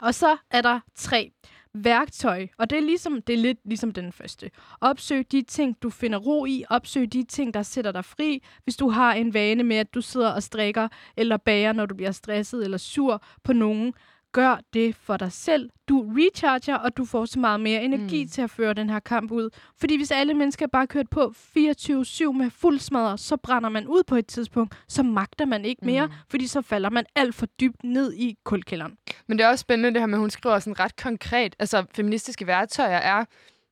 Og 0.00 0.14
så 0.14 0.36
er 0.50 0.62
der 0.62 0.80
tre 0.94 1.30
værktøj, 1.74 2.46
og 2.58 2.70
det 2.70 2.78
er, 2.78 2.82
ligesom, 2.82 3.22
det 3.22 3.32
er 3.32 3.38
lidt 3.38 3.58
ligesom 3.64 3.92
den 3.92 4.12
første. 4.12 4.50
Opsøg 4.80 5.32
de 5.32 5.42
ting, 5.42 5.76
du 5.82 5.90
finder 5.90 6.18
ro 6.18 6.46
i. 6.46 6.64
Opsøg 6.70 7.12
de 7.12 7.22
ting, 7.22 7.54
der 7.54 7.62
sætter 7.62 7.92
dig 7.92 8.04
fri. 8.04 8.42
Hvis 8.64 8.76
du 8.76 8.88
har 8.90 9.12
en 9.14 9.34
vane 9.34 9.62
med, 9.62 9.76
at 9.76 9.94
du 9.94 10.00
sidder 10.00 10.30
og 10.30 10.42
strikker 10.42 10.88
eller 11.16 11.36
bager, 11.36 11.72
når 11.72 11.86
du 11.86 11.94
bliver 11.94 12.12
stresset 12.12 12.64
eller 12.64 12.78
sur 12.78 13.22
på 13.44 13.52
nogen, 13.52 13.94
gør 14.32 14.60
det 14.72 14.96
for 14.96 15.16
dig 15.16 15.32
selv. 15.32 15.70
Du 15.88 16.12
recharger, 16.16 16.74
og 16.74 16.96
du 16.96 17.04
får 17.04 17.24
så 17.24 17.38
meget 17.38 17.60
mere 17.60 17.82
energi 17.82 18.24
mm. 18.24 18.30
til 18.30 18.42
at 18.42 18.50
føre 18.50 18.74
den 18.74 18.90
her 18.90 18.98
kamp 18.98 19.30
ud. 19.30 19.50
Fordi 19.80 19.96
hvis 19.96 20.10
alle 20.10 20.34
mennesker 20.34 20.66
bare 20.66 20.86
kørt 20.86 21.10
på 21.10 21.32
24-7 21.36 22.32
med 22.32 22.50
fuld 22.50 22.78
smadre, 22.78 23.18
så 23.18 23.36
brænder 23.36 23.68
man 23.68 23.86
ud 23.86 24.02
på 24.06 24.16
et 24.16 24.26
tidspunkt, 24.26 24.74
så 24.88 25.02
magter 25.02 25.44
man 25.44 25.64
ikke 25.64 25.86
mere, 25.86 26.06
mm. 26.06 26.12
fordi 26.30 26.46
så 26.46 26.62
falder 26.62 26.90
man 26.90 27.04
alt 27.14 27.34
for 27.34 27.46
dybt 27.46 27.84
ned 27.84 28.12
i 28.12 28.36
kulkælderen. 28.44 28.98
Men 29.26 29.38
det 29.38 29.44
er 29.44 29.48
også 29.48 29.62
spændende 29.62 29.94
det 29.94 30.00
her 30.00 30.06
med, 30.06 30.14
at 30.14 30.20
hun 30.20 30.30
skriver 30.30 30.58
sådan 30.58 30.80
ret 30.80 30.96
konkret. 30.96 31.56
Altså, 31.58 31.84
feministiske 31.94 32.46
værktøjer 32.46 32.98
er, 32.98 33.24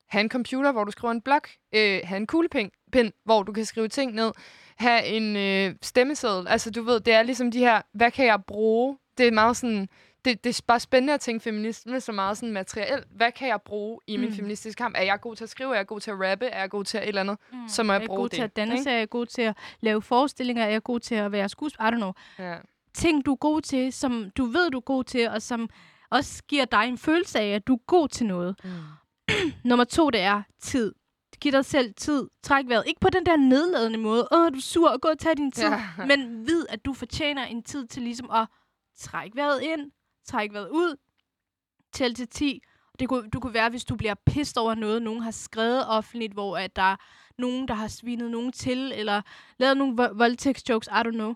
have 0.08 0.20
en 0.20 0.30
computer, 0.30 0.72
hvor 0.72 0.84
du 0.84 0.90
skriver 0.90 1.12
en 1.12 1.22
blog, 1.22 1.40
øh, 1.74 2.00
have 2.04 2.16
en 2.16 2.26
kuglepen, 2.26 2.70
pen, 2.92 3.12
hvor 3.24 3.42
du 3.42 3.52
kan 3.52 3.64
skrive 3.64 3.88
ting 3.88 4.14
ned, 4.14 4.32
have 4.76 5.04
en 5.06 5.36
øh, 5.36 5.74
stemmeseddel. 5.82 6.48
Altså, 6.48 6.70
du 6.70 6.82
ved, 6.82 7.00
det 7.00 7.14
er 7.14 7.22
ligesom 7.22 7.50
de 7.50 7.58
her, 7.58 7.82
hvad 7.92 8.10
kan 8.10 8.26
jeg 8.26 8.44
bruge? 8.44 8.98
Det 9.18 9.26
er 9.26 9.32
meget 9.32 9.56
sådan, 9.56 9.88
det, 10.26 10.44
det 10.44 10.58
er 10.58 10.62
bare 10.66 10.80
spændende 10.80 11.14
at 11.14 11.20
tænke 11.20 11.42
feminisme 11.42 12.00
så 12.00 12.12
meget 12.12 12.36
sådan 12.36 12.52
materielt. 12.52 13.06
Hvad 13.10 13.32
kan 13.32 13.48
jeg 13.48 13.62
bruge 13.62 14.00
i 14.06 14.16
min 14.16 14.28
Mm. 14.28 14.34
feministiske 14.34 14.78
kamp? 14.78 14.94
Er 14.98 15.02
jeg 15.02 15.20
god 15.20 15.36
til 15.36 15.44
at 15.44 15.50
skrive? 15.50 15.72
Er 15.72 15.76
jeg 15.76 15.86
god 15.86 16.00
til 16.00 16.10
at 16.10 16.16
rappe? 16.30 16.46
Er 16.46 16.60
jeg 16.60 16.70
god 16.70 16.84
til 16.84 16.98
at 16.98 17.04
et 17.04 17.08
eller 17.08 17.20
andet? 17.20 17.38
Mm. 17.52 17.68
Så 17.68 17.82
må 17.82 17.92
jeg 17.92 17.98
er 17.98 18.02
jeg 18.02 18.06
bruge 18.06 18.18
god 18.20 18.28
det. 18.28 18.36
til 18.36 18.42
at 18.42 18.56
danse? 18.56 18.78
ikke? 18.78 18.90
Er 18.90 18.98
jeg 18.98 19.10
god 19.10 19.26
til 19.26 19.42
at 19.42 19.56
lave 19.80 20.02
forestillinger? 20.02 20.64
Er 20.64 20.70
jeg 20.70 20.82
god 20.82 21.00
til 21.00 21.14
at 21.14 21.32
være 21.32 21.48
skuespiller? 21.48 21.88
I 21.90 21.92
don't 21.92 21.96
know. 21.96 22.12
Ja. 22.38 22.56
ting, 22.94 23.26
du 23.26 23.32
er 23.32 23.36
god 23.36 23.60
til, 23.62 23.92
som 23.92 24.30
du 24.36 24.44
ved, 24.44 24.70
du 24.70 24.76
er 24.78 24.80
god 24.82 25.04
til, 25.04 25.28
og 25.28 25.42
som 25.42 25.68
også 26.10 26.42
giver 26.48 26.64
dig 26.64 26.84
en 26.88 26.98
følelse 26.98 27.40
af, 27.40 27.48
at 27.54 27.66
du 27.66 27.74
er 27.74 27.78
god 27.86 28.08
til 28.08 28.26
noget. 28.26 28.60
Mm. 28.64 28.70
Nummer 29.70 29.84
to, 29.84 30.10
det 30.10 30.20
er 30.20 30.42
tid. 30.60 30.94
Giv 31.40 31.52
dig 31.52 31.64
selv 31.64 31.94
tid. 31.94 32.28
Træk 32.42 32.64
vejret. 32.68 32.84
Ikke 32.86 33.00
på 33.00 33.10
den 33.10 33.26
der 33.26 33.36
nedladende 33.36 33.98
måde. 33.98 34.28
Åh, 34.32 34.48
du 34.52 34.56
er 34.56 34.60
sur. 34.60 34.98
Gå 34.98 35.08
og 35.08 35.18
tag 35.18 35.36
din 35.36 35.52
tid. 35.52 35.64
Ja. 35.68 36.06
Men 36.06 36.46
vid, 36.46 36.66
at 36.68 36.84
du 36.84 36.92
fortjener 36.92 37.44
en 37.44 37.62
tid 37.62 37.86
til 37.86 38.02
ligesom 38.02 38.30
at 38.30 38.46
trække 38.98 39.36
vejret 39.36 39.62
ind, 39.62 39.90
trække 40.26 40.52
vejret 40.54 40.68
ud, 40.68 40.96
tæl 41.92 42.14
til 42.14 42.28
10. 42.28 42.60
Det 42.98 43.08
kunne, 43.08 43.30
du 43.30 43.40
kunne 43.40 43.54
være, 43.54 43.70
hvis 43.70 43.84
du 43.84 43.96
bliver 43.96 44.14
pissed 44.26 44.58
over 44.58 44.74
noget, 44.74 45.02
nogen 45.02 45.22
har 45.22 45.30
skrevet 45.30 45.88
offentligt, 45.88 46.32
hvor 46.32 46.58
at 46.58 46.76
der 46.76 46.82
er 46.82 46.96
nogen, 47.38 47.68
der 47.68 47.74
har 47.74 47.88
svinet 47.88 48.30
nogen 48.30 48.52
til, 48.52 48.92
eller 48.94 49.22
lavet 49.58 49.76
nogle 49.76 50.04
vo- 50.04 50.12
voldtægtsjokes, 50.16 50.88
I 50.88 50.90
don't 50.90 51.10
know. 51.10 51.34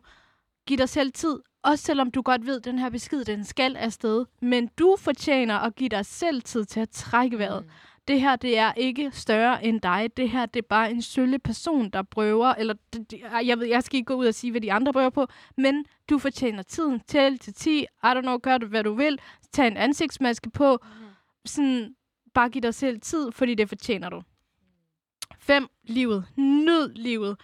Giv 0.66 0.78
dig 0.78 0.88
selv 0.88 1.12
tid, 1.12 1.38
også 1.62 1.84
selvom 1.84 2.10
du 2.10 2.22
godt 2.22 2.46
ved, 2.46 2.56
at 2.56 2.64
den 2.64 2.78
her 2.78 2.90
besked, 2.90 3.24
den 3.24 3.44
skal 3.44 3.76
afsted. 3.76 4.26
Men 4.42 4.66
du 4.78 4.96
fortjener 4.98 5.58
at 5.58 5.74
give 5.76 5.88
dig 5.88 6.06
selv 6.06 6.42
tid 6.42 6.64
til 6.64 6.80
at 6.80 6.90
trække 6.90 7.38
vejret. 7.38 7.64
Mm. 7.64 7.70
Det 8.10 8.20
her, 8.20 8.36
det 8.36 8.58
er 8.58 8.72
ikke 8.72 9.10
større 9.12 9.64
end 9.64 9.80
dig. 9.80 10.10
Det 10.16 10.30
her, 10.30 10.46
det 10.46 10.62
er 10.62 10.66
bare 10.68 10.90
en 10.90 11.02
sølle 11.02 11.38
person, 11.38 11.90
der 11.90 12.02
prøver, 12.02 12.54
eller 12.54 12.74
det, 12.92 13.10
det, 13.10 13.20
jeg 13.44 13.58
ved, 13.58 13.66
jeg 13.66 13.82
skal 13.82 13.96
ikke 13.96 14.06
gå 14.06 14.14
ud 14.14 14.26
og 14.26 14.34
sige, 14.34 14.50
hvad 14.50 14.60
de 14.60 14.72
andre 14.72 14.92
prøver 14.92 15.10
på, 15.10 15.26
men 15.56 15.84
du 16.10 16.18
fortjener 16.18 16.62
tiden. 16.62 17.00
Tæl 17.00 17.38
til 17.38 17.54
10, 17.54 17.80
I 17.80 17.86
don't 18.04 18.20
know, 18.20 18.38
gør 18.38 18.58
du, 18.58 18.66
hvad 18.66 18.84
du 18.84 18.94
vil. 18.94 19.18
Tag 19.52 19.66
en 19.66 19.76
ansigtsmaske 19.76 20.50
på. 20.50 20.78
Sådan, 21.44 21.94
bare 22.34 22.48
giv 22.48 22.62
dig 22.62 22.74
selv 22.74 23.00
tid, 23.00 23.32
fordi 23.32 23.54
det 23.54 23.68
fortjener 23.68 24.08
du. 24.08 24.22
5. 25.38 25.66
Livet. 25.84 26.24
Nyd 26.36 26.88
livet. 26.94 27.36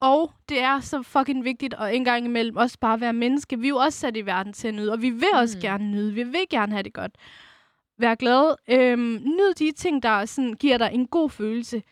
Og 0.00 0.32
det 0.48 0.60
er 0.62 0.80
så 0.80 1.02
fucking 1.02 1.44
vigtigt 1.44 1.74
at 1.74 1.94
en 1.94 2.04
gang 2.04 2.24
imellem 2.24 2.56
også 2.56 2.78
bare 2.80 3.00
være 3.00 3.12
menneske. 3.12 3.58
Vi 3.58 3.66
er 3.66 3.68
jo 3.68 3.76
også 3.76 3.98
sat 3.98 4.16
i 4.16 4.26
verden 4.26 4.52
til 4.52 4.68
at 4.68 4.74
nyde, 4.74 4.92
og 4.92 5.02
vi 5.02 5.10
vil 5.10 5.28
også 5.34 5.56
Mm. 5.58 5.62
gerne 5.62 5.90
nyde. 5.90 6.14
Vi 6.14 6.22
vil 6.22 6.44
gerne 6.50 6.72
have 6.72 6.82
det 6.82 6.92
godt. 6.94 7.12
Vær 8.00 8.14
glad. 8.14 8.54
Øhm, 8.68 9.22
nyd 9.24 9.54
de 9.58 9.72
ting, 9.72 10.02
der 10.02 10.24
sådan, 10.24 10.52
giver 10.52 10.78
dig 10.78 10.90
en 10.92 11.06
god 11.06 11.30
følelse. 11.30 11.82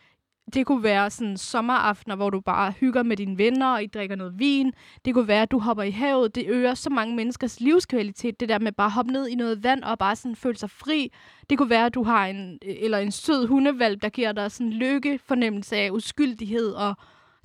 Det 0.53 0.65
kunne 0.65 0.83
være 0.83 1.09
sådan 1.09 1.37
sommeraftener, 1.37 2.15
hvor 2.15 2.29
du 2.29 2.39
bare 2.41 2.71
hygger 2.71 3.03
med 3.03 3.17
dine 3.17 3.37
venner, 3.37 3.67
og 3.67 3.83
I 3.83 3.87
drikker 3.87 4.15
noget 4.15 4.39
vin. 4.39 4.73
Det 5.05 5.13
kunne 5.13 5.27
være, 5.27 5.41
at 5.41 5.51
du 5.51 5.59
hopper 5.59 5.83
i 5.83 5.91
havet. 5.91 6.35
Det 6.35 6.45
øger 6.47 6.73
så 6.73 6.89
mange 6.89 7.15
menneskers 7.15 7.59
livskvalitet, 7.59 8.39
det 8.39 8.49
der 8.49 8.59
med 8.59 8.71
bare 8.71 8.85
at 8.85 8.91
hoppe 8.91 9.11
ned 9.11 9.27
i 9.27 9.35
noget 9.35 9.63
vand 9.63 9.83
og 9.83 9.97
bare 9.97 10.15
sådan 10.15 10.35
føle 10.35 10.57
sig 10.57 10.69
fri. 10.69 11.11
Det 11.49 11.57
kunne 11.57 11.69
være, 11.69 11.85
at 11.85 11.93
du 11.93 12.03
har 12.03 12.27
en, 12.27 12.59
eller 12.61 12.97
en 12.97 13.11
sød 13.11 13.47
hundevalg, 13.47 14.01
der 14.01 14.09
giver 14.09 14.31
dig 14.31 14.51
sådan 14.51 14.73
lykke, 14.73 15.19
fornemmelse 15.25 15.75
af 15.75 15.89
uskyldighed 15.91 16.71
og 16.71 16.95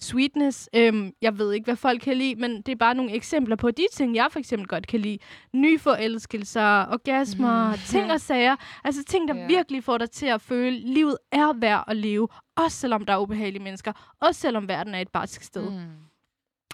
sweetness. 0.00 0.68
Øhm, 0.76 1.10
jeg 1.22 1.38
ved 1.38 1.52
ikke, 1.52 1.64
hvad 1.64 1.76
folk 1.76 2.00
kan 2.00 2.16
lide, 2.16 2.34
men 2.34 2.56
det 2.62 2.68
er 2.72 2.76
bare 2.76 2.94
nogle 2.94 3.12
eksempler 3.12 3.56
på 3.56 3.70
de 3.70 3.86
ting, 3.92 4.14
jeg 4.14 4.26
for 4.30 4.38
eksempel 4.38 4.68
godt 4.68 4.86
kan 4.86 5.00
lide. 5.00 5.18
Nyforelskelser, 5.54 6.86
orgasmer, 6.92 7.68
Mhm. 7.68 7.78
ting 7.92 8.12
og 8.12 8.20
sager. 8.20 8.56
Altså 8.84 9.04
ting, 9.04 9.28
der 9.28 9.36
Ja. 9.36 9.46
virkelig 9.46 9.84
får 9.84 9.98
dig 9.98 10.10
til 10.10 10.26
at 10.26 10.40
føle, 10.42 10.76
at 10.76 10.82
livet 10.82 11.16
er 11.32 11.52
værd 11.52 11.84
at 11.88 11.96
leve. 11.96 12.28
Også 12.56 12.76
selvom 12.78 13.04
der 13.06 13.12
er 13.12 13.18
ubehagelige 13.18 13.62
mennesker. 13.62 13.92
Også 14.20 14.40
selvom 14.40 14.68
verden 14.68 14.94
er 14.94 15.00
et 15.00 15.08
barsk 15.08 15.42
sted. 15.42 15.70
Mm. 15.70 15.78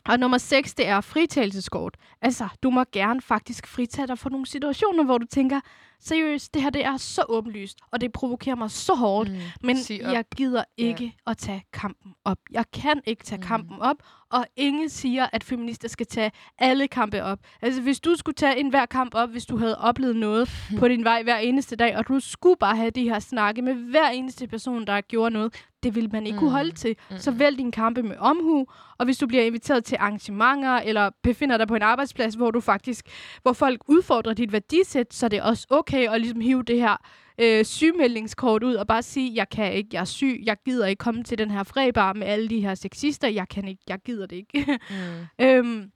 Og 0.09 0.19
nummer 0.19 0.39
6, 0.39 0.75
det 0.75 0.87
er 0.87 1.01
fritagelseskort. 1.01 1.97
Altså, 2.23 2.49
du 2.63 2.71
må 2.71 2.85
gerne 2.93 3.21
faktisk 3.21 3.67
fritage 3.67 4.07
dig 4.07 4.19
for 4.19 4.31
nogle 4.31 4.47
situationer, 4.47 5.05
hvor 5.05 5.19
du 5.19 5.27
tænker, 5.27 5.61
seriøst, 6.01 6.55
det 6.55 6.63
her 6.63 6.71
det 6.71 6.85
er 6.85 6.97
så 6.97 7.25
åbenlyst, 7.29 7.79
og 7.93 8.01
det 8.01 8.13
provokerer 8.13 8.57
mig 8.57 8.71
så 8.71 8.95
hårdt, 8.95 9.31
Mm. 9.31 9.37
men 9.63 9.77
jeg 10.13 10.25
gider 10.37 10.65
ikke 10.77 11.15
at 11.27 11.39
tage 11.39 11.65
kampen 11.73 12.13
op. 12.25 12.39
Jeg 12.51 12.65
kan 12.73 13.01
ikke 13.07 13.25
tage 13.25 13.41
Mm. 13.41 13.47
kampen 13.47 13.81
op, 13.81 13.97
og 14.31 14.47
ingen 14.57 14.89
siger, 14.89 15.27
at 15.33 15.45
feminister 15.45 15.89
skal 15.89 16.07
tage 16.07 16.31
alle 16.59 16.89
kampe 16.89 17.23
op. 17.23 17.39
Altså, 17.63 17.83
hvis 17.83 18.01
du 18.01 18.15
skulle 18.17 18.35
tage 18.35 18.61
en 18.61 18.69
hver 18.69 18.87
kamp 18.87 19.15
op, 19.15 19.29
hvis 19.31 19.47
du 19.47 19.57
havde 19.57 19.79
oplevet 19.79 20.17
noget 20.17 20.49
på 20.79 20.89
din 20.89 21.05
vej 21.05 21.23
hver 21.23 21.37
eneste 21.39 21.77
dag, 21.77 21.97
og 21.97 22.09
du 22.09 22.21
skulle 22.21 22.57
bare 22.61 22.77
have 22.77 22.91
de 22.91 23.03
her 23.05 23.19
snakke 23.19 23.63
med 23.63 23.75
hver 23.75 24.09
eneste 24.09 24.47
person, 24.47 24.87
der 24.87 25.01
gjorde 25.01 25.31
noget, 25.33 25.55
det 25.83 25.95
vil 25.95 26.13
man 26.13 26.27
ikke 26.27 26.39
kunne 26.39 26.51
Mm. 26.51 26.55
holde 26.55 26.73
til. 26.73 26.97
Så 27.19 27.31
vælg 27.31 27.59
din 27.59 27.73
kampe 27.73 28.03
med 28.03 28.17
omhu, 28.19 28.67
og 28.99 29.05
hvis 29.05 29.19
du 29.19 29.27
bliver 29.27 29.43
inviteret 29.43 29.85
til 29.85 29.97
arrangementer, 30.01 30.77
eller 30.77 31.11
befinder 31.23 31.57
dig 31.57 31.69
på 31.69 31.75
en 31.75 31.83
arbejdsplads, 31.83 32.35
hvor 32.35 32.51
du 32.51 32.61
faktisk, 32.61 33.07
hvor 33.43 33.53
folk 33.53 33.81
udfordrer 33.89 34.35
dit 34.35 34.53
værdisæt, 34.53 35.15
så 35.15 35.27
er 35.27 35.29
det 35.29 35.43
også 35.43 35.67
okay 35.71 35.90
at 35.99 36.21
ligesom 36.21 36.41
hive 36.41 36.63
det 36.63 36.81
her 36.81 36.97
øh, 37.39 37.65
sygemeldingskort 37.65 38.63
ud 38.63 38.75
og 38.75 38.87
bare 38.87 39.03
sige, 39.03 39.35
jeg 39.35 39.49
kan 39.49 39.73
ikke, 39.73 39.89
jeg 39.93 40.01
er 40.01 40.05
syg, 40.05 40.41
jeg 40.45 40.57
gider 40.65 40.87
ikke 40.87 41.01
komme 41.01 41.25
til 41.25 41.39
den 41.39 41.51
her 41.51 41.63
frebar 41.63 42.13
med 42.13 42.27
alle 42.27 42.49
de 42.49 42.61
her 42.61 42.75
sexister, 42.75 43.29
jeg 43.29 43.49
kan 43.49 43.69
ikke, 43.69 43.83
jeg 43.89 43.99
gider 44.05 44.27
det 44.27 44.37
ikke. 44.37 44.79
Mm. 44.91 45.45
øhm, 45.47 45.91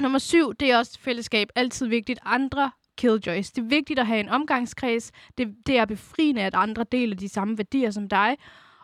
nummer 0.00 0.18
syv, 0.18 0.54
det 0.54 0.70
er 0.70 0.78
også 0.78 0.98
fællesskab, 1.00 1.48
altid 1.54 1.86
vigtigt. 1.86 2.18
Andre 2.24 2.70
killjoys. 2.96 3.52
Det 3.52 3.62
er 3.62 3.66
vigtigt 3.66 3.98
at 3.98 4.06
have 4.06 4.20
en 4.20 4.28
omgangskreds. 4.28 5.12
Det, 5.38 5.54
det 5.66 5.78
er 5.78 5.84
befriende, 5.84 6.42
at 6.42 6.54
andre 6.54 6.84
deler 6.92 7.16
de 7.16 7.28
samme 7.28 7.58
værdier 7.58 7.90
som 7.90 8.08
dig. 8.08 8.36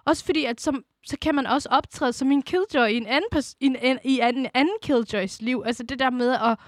Også 0.05 0.25
fordi, 0.25 0.45
at 0.45 0.61
som, 0.61 0.85
så 1.07 1.17
kan 1.23 1.35
man 1.35 1.47
også 1.47 1.69
optræde 1.73 2.13
som 2.13 2.33
en 2.33 2.43
killjoy 2.43 2.89
i 2.89 2.97
en 2.97 3.07
anden, 3.07 3.43
i 3.61 3.67
en, 3.67 3.77
en, 3.83 3.99
i 4.05 4.21
en 4.21 4.49
anden 4.55 4.77
killjoys 4.83 5.43
liv. 5.43 5.63
Altså 5.67 5.83
det 5.83 5.99
der 5.99 6.11
med 6.11 6.31
at 6.31 6.59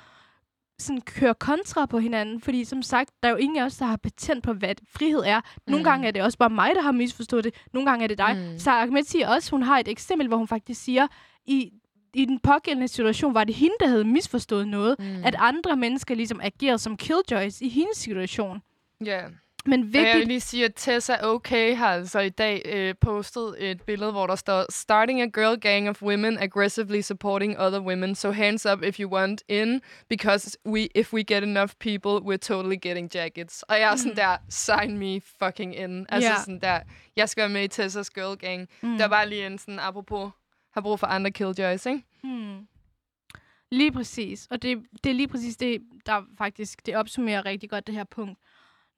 sådan 0.84 1.00
køre 1.00 1.34
kontra 1.34 1.86
på 1.86 1.98
hinanden. 1.98 2.40
Fordi 2.40 2.64
som 2.64 2.82
sagt, 2.82 3.10
der 3.22 3.28
er 3.28 3.32
jo 3.32 3.38
ingen 3.38 3.58
af 3.58 3.64
os, 3.64 3.76
der 3.76 3.84
har 3.84 3.96
patent 3.96 4.44
på, 4.44 4.52
hvad 4.52 4.74
frihed 4.88 5.22
er. 5.26 5.40
Nogle 5.66 5.82
Mm. 5.82 5.84
gange 5.84 6.06
er 6.08 6.10
det 6.10 6.22
også 6.22 6.38
bare 6.38 6.50
mig, 6.50 6.70
der 6.74 6.82
har 6.82 6.92
misforstået 6.92 7.44
det. 7.44 7.54
Nogle 7.72 7.90
gange 7.90 8.02
er 8.04 8.08
det 8.08 8.18
dig. 8.18 8.36
Mm. 8.52 8.58
Så 8.58 8.70
Ahmed 8.70 9.02
siger 9.04 9.28
også, 9.28 9.50
hun 9.50 9.62
har 9.62 9.78
et 9.78 9.88
eksempel, 9.88 10.28
hvor 10.28 10.36
hun 10.36 10.48
faktisk 10.48 10.84
siger, 10.84 11.06
i, 11.46 11.70
i 12.14 12.24
den 12.24 12.38
pågældende 12.38 12.88
situation 12.88 13.34
var 13.34 13.44
det 13.44 13.54
hende, 13.54 13.74
der 13.80 13.86
havde 13.88 14.04
misforstået 14.04 14.68
noget. 14.68 14.96
Mm. 14.98 15.24
At 15.24 15.34
andre 15.38 15.76
mennesker 15.76 16.14
ligesom 16.14 16.40
agerede 16.42 16.78
som 16.78 16.96
killjoys 16.96 17.60
i 17.60 17.68
hendes 17.68 17.96
situation. 17.98 18.62
Ja. 19.04 19.20
Men 19.66 19.80
Og 19.80 19.86
jeg 19.86 20.02
vil 20.02 20.04
vigtigt... 20.04 20.28
lige 20.28 20.40
sige, 20.40 20.64
at 20.64 20.72
Tessa 20.76 21.16
OK 21.22 21.48
har 21.48 21.86
altså 21.88 22.20
i 22.20 22.28
dag 22.28 22.62
øh, 22.64 22.94
postet 23.00 23.70
et 23.70 23.82
billede, 23.82 24.12
hvor 24.12 24.26
der 24.26 24.34
står 24.36 24.72
Starting 24.72 25.22
a 25.22 25.26
girl 25.26 25.60
gang 25.60 25.88
of 25.88 26.02
women 26.02 26.38
aggressively 26.38 27.00
supporting 27.00 27.58
other 27.60 27.80
women, 27.80 28.14
so 28.14 28.30
hands 28.30 28.66
up 28.66 28.82
if 28.82 29.00
you 29.00 29.10
want 29.10 29.42
in, 29.48 29.80
because 30.08 30.58
we, 30.66 30.88
if 30.94 31.12
we 31.12 31.22
get 31.24 31.42
enough 31.42 31.70
people, 31.80 32.10
we're 32.26 32.36
totally 32.36 32.76
getting 32.82 33.10
jackets. 33.14 33.62
Og 33.62 33.80
jeg 33.80 33.92
er 33.92 33.96
sådan 33.96 34.16
der, 34.16 34.36
sign 34.48 34.98
me 34.98 35.20
fucking 35.44 35.76
in. 35.76 36.06
Altså 36.08 36.30
Ja. 36.30 36.36
sådan 36.40 36.60
der, 36.60 36.80
jeg 37.16 37.28
skal 37.28 37.40
være 37.42 37.48
med 37.52 37.64
i 37.64 37.68
Tessas 37.68 38.10
girl 38.10 38.36
gang. 38.36 38.68
Mm. 38.82 38.98
Der 38.98 39.08
var 39.08 39.24
lige 39.24 39.46
en 39.46 39.58
sådan, 39.58 39.78
apropos, 39.78 40.30
har 40.74 40.80
brug 40.80 41.00
for 41.00 41.06
andre 41.06 41.30
killjoys, 41.30 41.86
ikke? 41.86 42.02
Hmm. 42.22 42.66
Lige 43.70 43.92
præcis. 43.92 44.46
Og 44.50 44.62
det, 44.62 44.82
det 45.04 45.10
er 45.10 45.14
lige 45.14 45.28
præcis 45.28 45.56
det, 45.56 45.82
der 46.06 46.22
faktisk 46.38 46.86
det 46.86 46.96
opsummerer 46.96 47.44
rigtig 47.44 47.70
godt 47.70 47.86
det 47.86 47.94
her 47.94 48.04
punkt. 48.04 48.38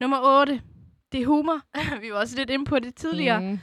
Nummer 0.01 0.17
8. 0.41 0.61
Det 1.11 1.21
er 1.21 1.25
humor. 1.25 1.61
Vi 2.01 2.11
var 2.11 2.19
også 2.19 2.35
lidt 2.37 2.49
inde 2.49 2.65
på 2.65 2.79
det 2.79 2.95
tidligere. 2.95 3.39
Mm. 3.41 3.45
Mm. 3.47 3.59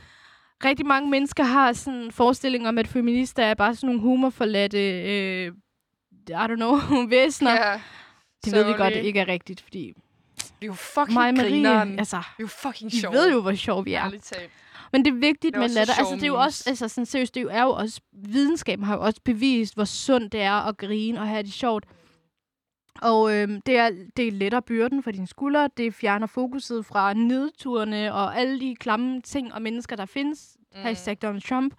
Rigtig 0.64 0.86
mange 0.86 1.10
mennesker 1.10 1.44
har 1.44 1.72
sådan 1.72 2.00
en 2.00 2.12
forestilling 2.12 2.68
om, 2.68 2.78
at 2.78 2.88
feminister 2.88 3.42
er 3.44 3.54
bare 3.54 3.74
sådan 3.74 3.86
nogle 3.86 4.00
humorforladte, 4.00 4.78
øh, 5.02 5.52
I 6.28 6.32
don't 6.32 6.54
know, 6.54 6.76
væsener. 7.08 7.52
Ja. 7.52 7.80
Det 8.44 8.52
ved 8.52 8.64
vi 8.64 8.70
Sorry. 8.70 8.78
godt 8.78 8.94
ikke 8.94 9.20
er 9.20 9.28
rigtigt, 9.28 9.60
fordi 9.60 9.92
Det 10.38 10.44
er 10.62 10.66
jo 10.66 10.72
fucking 10.72 11.18
og 11.18 11.34
Marie, 11.34 11.36
grineren. 11.50 11.98
altså, 11.98 12.16
Det 12.16 12.22
er 12.22 12.34
jo 12.40 12.46
fucking 12.46 12.94
I 12.94 13.00
sjovt. 13.00 13.14
ved 13.14 13.30
jo, 13.32 13.40
hvor 13.40 13.54
sjov 13.54 13.84
vi 13.84 13.94
er. 13.94 14.10
Men 14.92 15.04
det 15.04 15.10
er 15.10 15.14
vigtigt 15.14 15.54
Det 15.54 15.60
med 15.60 15.68
latter. 15.68 15.94
Altså, 15.94 16.04
sjove 16.04 16.16
det 16.16 16.22
er 16.22 16.26
jo 16.26 16.40
også, 16.40 16.64
altså 16.70 16.88
sådan 16.88 17.06
seriøst, 17.06 17.34
det 17.34 17.46
er 17.50 17.62
jo 17.62 17.70
også, 17.70 18.00
videnskaben 18.12 18.84
har 18.84 18.94
jo 18.96 19.02
også 19.02 19.20
bevist, 19.24 19.74
hvor 19.74 19.84
sundt 19.84 20.32
det 20.32 20.40
er 20.40 20.52
at 20.52 20.76
grine 20.76 21.20
og 21.20 21.28
have 21.28 21.42
det 21.42 21.52
sjovt. 21.52 21.84
Og 23.00 23.34
øhm, 23.34 23.60
det, 23.60 23.76
er, 23.76 23.90
det 24.16 24.32
letter 24.32 24.60
byrden 24.60 25.02
for 25.02 25.10
dine 25.10 25.26
skuldre, 25.26 25.70
det 25.76 25.94
fjerner 25.94 26.26
fokuset 26.26 26.86
fra 26.86 27.14
nedturene 27.14 28.14
og 28.14 28.38
alle 28.38 28.60
de 28.60 28.76
klamme 28.76 29.20
ting 29.20 29.54
og 29.54 29.62
mennesker, 29.62 29.96
der 29.96 30.06
findes. 30.06 30.56
Mm. 30.74 30.80
Hashtag 30.80 31.18
Donald 31.22 31.42
Trump. 31.42 31.74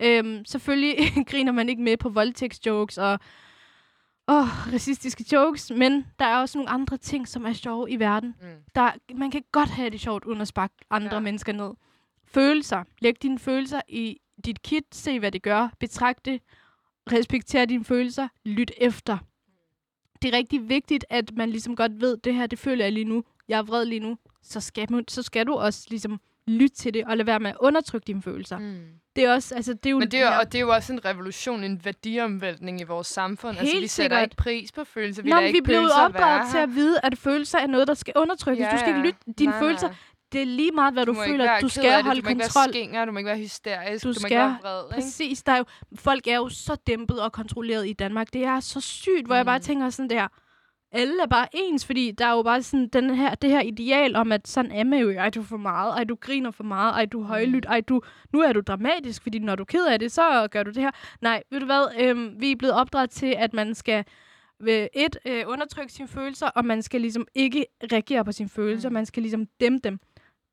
Øhm, 0.00 0.44
selvfølgelig 0.44 0.96
griner 1.30 1.52
man 1.52 1.68
ikke 1.68 1.82
med 1.82 1.96
på 1.96 2.08
voldtægtsjokes 2.08 2.98
og 2.98 3.18
åh, 4.28 4.72
racistiske 4.72 5.24
jokes, 5.32 5.70
men 5.70 6.06
der 6.18 6.24
er 6.24 6.36
også 6.36 6.58
nogle 6.58 6.70
andre 6.70 6.96
ting, 6.96 7.28
som 7.28 7.46
er 7.46 7.52
sjove 7.52 7.90
i 7.90 7.98
verden. 7.98 8.34
Mm. 8.40 8.48
Der, 8.74 8.90
man 9.14 9.30
kan 9.30 9.42
godt 9.52 9.68
have 9.68 9.90
det 9.90 10.00
sjovt 10.00 10.24
uden 10.24 10.40
at 10.40 10.48
sparke 10.48 10.74
andre 10.90 11.14
ja. 11.14 11.20
mennesker 11.20 11.52
ned. 11.52 11.70
Følelser. 12.26 12.84
Læg 12.98 13.22
dine 13.22 13.38
følelser 13.38 13.80
i 13.88 14.20
dit 14.44 14.62
kit. 14.62 14.84
Se, 14.92 15.18
hvad 15.18 15.32
det 15.32 15.42
gør. 15.42 15.68
Betragt 15.80 16.24
det. 16.24 16.40
Respekter 17.12 17.64
dine 17.64 17.84
følelser. 17.84 18.28
Lyt 18.44 18.70
efter. 18.76 19.18
Det 20.22 20.34
er 20.34 20.36
rigtig 20.38 20.68
vigtigt, 20.68 21.04
at 21.10 21.30
man 21.36 21.50
ligesom 21.50 21.76
godt 21.76 22.00
ved, 22.00 22.16
det 22.16 22.34
her, 22.34 22.46
det 22.46 22.58
føler 22.58 22.84
jeg 22.84 22.92
lige 22.92 23.04
nu. 23.04 23.24
Jeg 23.48 23.58
er 23.58 23.62
vred 23.62 23.84
lige 23.84 24.00
nu. 24.00 24.16
Så 24.42 24.60
skal, 24.60 24.92
man, 24.92 25.04
så 25.08 25.22
skal 25.22 25.46
du 25.46 25.54
også 25.54 25.86
ligesom 25.90 26.20
lytte 26.46 26.76
til 26.76 26.94
det, 26.94 27.04
og 27.04 27.16
lade 27.16 27.26
være 27.26 27.40
med 27.40 27.50
at 27.50 27.56
undertrykke 27.60 28.04
dine 28.06 28.22
følelser. 28.22 28.58
Mm. 28.58 28.78
Det 29.16 29.24
er 29.24 29.32
også, 29.34 29.54
altså, 29.54 29.74
det 29.74 29.86
er 29.86 29.90
jo... 29.90 29.98
Men 29.98 30.10
det 30.10 30.20
er, 30.20 30.34
jo- 30.34 30.38
og 30.40 30.52
det 30.52 30.58
er 30.58 30.62
jo 30.62 30.68
også 30.74 30.92
en 30.92 31.04
revolution, 31.04 31.64
en 31.64 31.80
værdiomvæltning 31.84 32.80
i 32.80 32.84
vores 32.84 33.06
samfund. 33.06 33.58
altså, 33.58 33.72
Helt 33.72 33.82
vi 33.82 33.86
sætter 33.88 34.16
sikkert. 34.16 34.22
ikke 34.32 34.36
pris 34.36 34.72
på 34.72 34.84
følelser. 34.84 35.22
Vi 35.22 35.30
Nå, 35.30 35.40
men 35.40 35.52
vi 35.52 35.60
blev 35.60 35.80
opdraget 36.06 36.50
til 36.50 36.58
at 36.58 36.74
vide, 36.74 37.00
at 37.02 37.18
følelser 37.18 37.58
er 37.58 37.66
noget, 37.66 37.88
der 37.88 37.94
skal 37.94 38.12
undertrykkes. 38.16 38.64
Ja, 38.64 38.70
du 38.72 38.78
skal 38.78 38.88
ikke 38.88 39.00
lytte 39.06 39.18
dine 39.38 39.50
Nej, 39.50 39.60
følelser. 39.60 39.86
nej. 39.88 39.96
Det 40.32 40.40
er 40.42 40.46
lige 40.46 40.72
meget, 40.72 40.94
hvad 40.94 41.06
du, 41.06 41.12
Du 41.12 41.16
må 41.16 41.24
føler. 41.24 41.60
Du 41.60 41.68
skal 41.68 41.84
det, 41.84 42.04
holde 42.04 42.20
du 42.20 42.24
må 42.24 42.28
ikke 42.30 42.42
kontrol. 42.42 42.62
være 42.62 42.72
skinger, 42.72 43.04
du 43.04 43.12
må 43.12 43.18
ikke 43.18 43.28
være 43.28 43.38
hysterisk, 43.38 44.04
Du 44.04 44.08
du, 44.08 44.12
må 44.12 44.14
skal- 44.14 44.24
ikke 44.30 44.36
være 44.38 44.58
vred. 44.62 44.82
Ikke? 44.84 44.94
Præcis. 44.94 45.42
Der 45.42 45.52
er 45.52 45.58
jo, 45.58 45.64
folk 45.96 46.26
er 46.26 46.36
jo 46.36 46.48
så 46.48 46.76
dæmpet 46.86 47.20
og 47.22 47.32
kontrolleret 47.32 47.88
i 47.88 47.92
Danmark. 47.92 48.32
Det 48.32 48.44
er 48.44 48.60
så 48.60 48.80
sygt, 48.80 49.26
hvor 49.26 49.34
mm. 49.34 49.36
jeg 49.36 49.46
bare 49.46 49.58
Mm. 49.58 49.62
tænker 49.62 49.90
sådan 49.90 50.10
der, 50.10 50.28
alle 50.92 51.22
er 51.22 51.26
bare 51.26 51.46
ens, 51.52 51.86
fordi 51.86 52.10
der 52.10 52.26
er 52.26 52.32
jo 52.32 52.42
bare 52.42 52.62
sådan 52.62 52.88
den 52.88 53.14
her, 53.14 53.34
det 53.34 53.50
her 53.50 53.60
ideal 53.60 54.16
om, 54.16 54.32
at 54.32 54.48
sådan 54.48 54.72
er 54.72 54.84
man 54.84 54.98
jo, 55.00 55.10
ej, 55.10 55.30
du 55.30 55.40
er 55.40 55.44
for 55.44 55.56
meget, 55.56 55.92
ej, 55.96 56.04
du 56.04 56.14
griner 56.20 56.50
for 56.50 56.64
meget, 56.64 56.92
ej, 56.94 57.04
du 57.04 57.22
er 57.22 57.26
højlydt, 57.26 57.66
ej, 57.66 57.80
du, 57.80 58.00
nu 58.32 58.40
er 58.40 58.52
du 58.52 58.60
dramatisk, 58.60 59.22
fordi 59.22 59.38
når 59.38 59.56
du 59.56 59.62
er 59.62 59.66
ked 59.66 59.86
af 59.86 59.98
det, 59.98 60.12
så 60.12 60.48
gør 60.50 60.62
du 60.62 60.70
det 60.70 60.82
her. 60.82 60.90
Nej, 61.20 61.42
ved 61.50 61.60
du 61.60 61.66
hvad, 61.66 61.86
øhm, 62.00 62.34
vi 62.38 62.52
er 62.52 62.56
blevet 62.56 62.74
opdraget 62.74 63.10
til, 63.10 63.34
at 63.38 63.52
man 63.54 63.74
skal 63.74 64.04
ved 64.60 64.88
et, 64.94 65.16
øh, 65.26 65.44
undertrykke 65.46 65.92
sine 65.92 66.08
følelser, 66.08 66.46
og 66.46 66.64
man 66.64 66.82
skal 66.82 67.00
ligesom 67.00 67.26
ikke 67.34 67.66
reagere 67.92 68.24
på 68.24 68.32
sine 68.32 68.48
følelser, 68.48 68.88
Mm. 68.88 68.92
man 68.94 69.06
skal 69.06 69.22
ligesom 69.22 69.46
dæmpe 69.60 69.88
dem. 69.88 69.98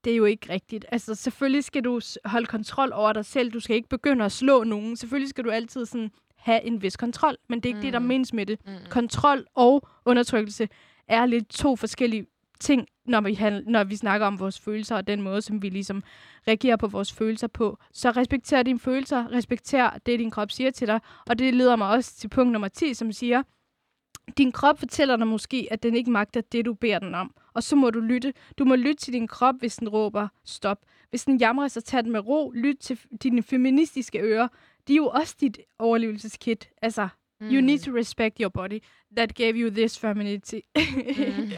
Det 0.04 0.14
er 0.14 0.18
jo 0.18 0.26
ikke 0.26 0.54
rigtigt. 0.54 0.86
Altså, 0.92 1.16
selvfølgelig 1.16 1.64
skal 1.64 1.84
du 1.84 2.00
holde 2.26 2.46
kontrol 2.48 2.92
over 2.94 3.14
dig 3.14 3.26
selv. 3.26 3.52
Du 3.52 3.60
skal 3.60 3.76
ikke 3.76 3.90
begynde 3.90 4.26
at 4.26 4.32
slå 4.32 4.64
nogen. 4.64 4.96
Selvfølgelig 4.96 5.30
skal 5.30 5.44
du 5.44 5.50
altid 5.50 5.86
sådan 5.86 6.12
have 6.38 6.64
en 6.64 6.82
vis 6.82 6.98
kontrol, 6.98 7.36
men 7.50 7.60
det 7.60 7.66
er 7.66 7.70
ikke 7.70 7.78
mm. 7.78 7.82
det, 7.82 7.94
der 7.94 8.00
Mm. 8.00 8.06
menes 8.06 8.34
med 8.34 8.46
det. 8.46 8.60
Mm. 8.66 8.72
Kontrol 8.90 9.46
og 9.56 9.88
undertrykkelse 10.06 10.70
er 11.08 11.26
lidt 11.26 11.50
to 11.50 11.76
forskellige 11.76 12.26
ting, 12.60 12.88
når 13.06 13.22
vi, 13.22 13.34
handl- 13.34 13.64
når 13.70 13.84
vi 13.84 13.96
snakker 13.96 14.28
om 14.28 14.40
vores 14.40 14.60
følelser 14.60 14.96
og 14.96 15.08
den 15.08 15.22
måde, 15.22 15.42
som 15.42 15.62
vi 15.62 15.70
ligesom 15.70 16.04
reagerer 16.48 16.76
på 16.76 16.88
vores 16.88 17.14
følelser 17.14 17.48
på. 17.48 17.78
Så 17.94 18.12
respekter 18.12 18.64
dine 18.64 18.80
følelser, 18.80 19.32
respekter 19.32 19.90
det, 20.06 20.20
din 20.20 20.32
krop 20.32 20.52
siger 20.52 20.72
til 20.72 20.88
dig. 20.88 21.00
Og 21.30 21.40
det 21.40 21.54
leder 21.54 21.76
mig 21.76 21.90
også 21.90 22.16
til 22.16 22.28
punkt 22.28 22.52
nummer 22.52 22.68
10, 22.68 22.94
som 22.94 23.12
siger, 23.12 23.44
din 24.38 24.52
krop 24.52 24.80
fortæller 24.80 25.16
dig 25.16 25.28
måske, 25.28 25.68
at 25.72 25.84
den 25.84 25.96
ikke 25.96 26.12
magter 26.12 26.42
det, 26.42 26.66
du 26.66 26.74
beder 26.74 27.00
den 27.00 27.16
om. 27.16 27.36
Og 27.54 27.64
så 27.64 27.76
må 27.76 27.90
du 27.90 28.00
lytte. 28.00 28.34
Du 28.58 28.66
må 28.66 28.76
lytte 28.76 29.04
til 29.04 29.14
din 29.14 29.28
krop, 29.28 29.56
hvis 29.60 29.76
den 29.76 29.90
råber 29.90 30.28
stop. 30.46 30.78
Hvis 31.10 31.26
den 31.26 31.38
jamrer, 31.38 31.68
så 31.68 31.82
tag 31.82 32.04
den 32.04 32.12
med 32.12 32.28
ro. 32.28 32.52
Lyt 32.52 32.78
til 32.78 33.00
dine 33.24 33.44
feministiske 33.44 34.20
ører. 34.20 34.48
De 34.88 34.94
er 34.94 34.98
jo 34.98 35.08
også 35.08 35.36
dit 35.42 35.60
overlevelseskit. 35.80 36.70
Altså, 36.82 37.08
mm. 37.42 37.48
you 37.48 37.62
need 37.62 37.80
to 37.80 37.92
respect 37.92 38.38
your 38.40 38.50
body. 38.50 38.80
That 39.16 39.36
gave 39.36 39.54
you 39.56 39.70
this 39.70 40.00
femininity. 40.00 40.60
Mm. 40.76 41.52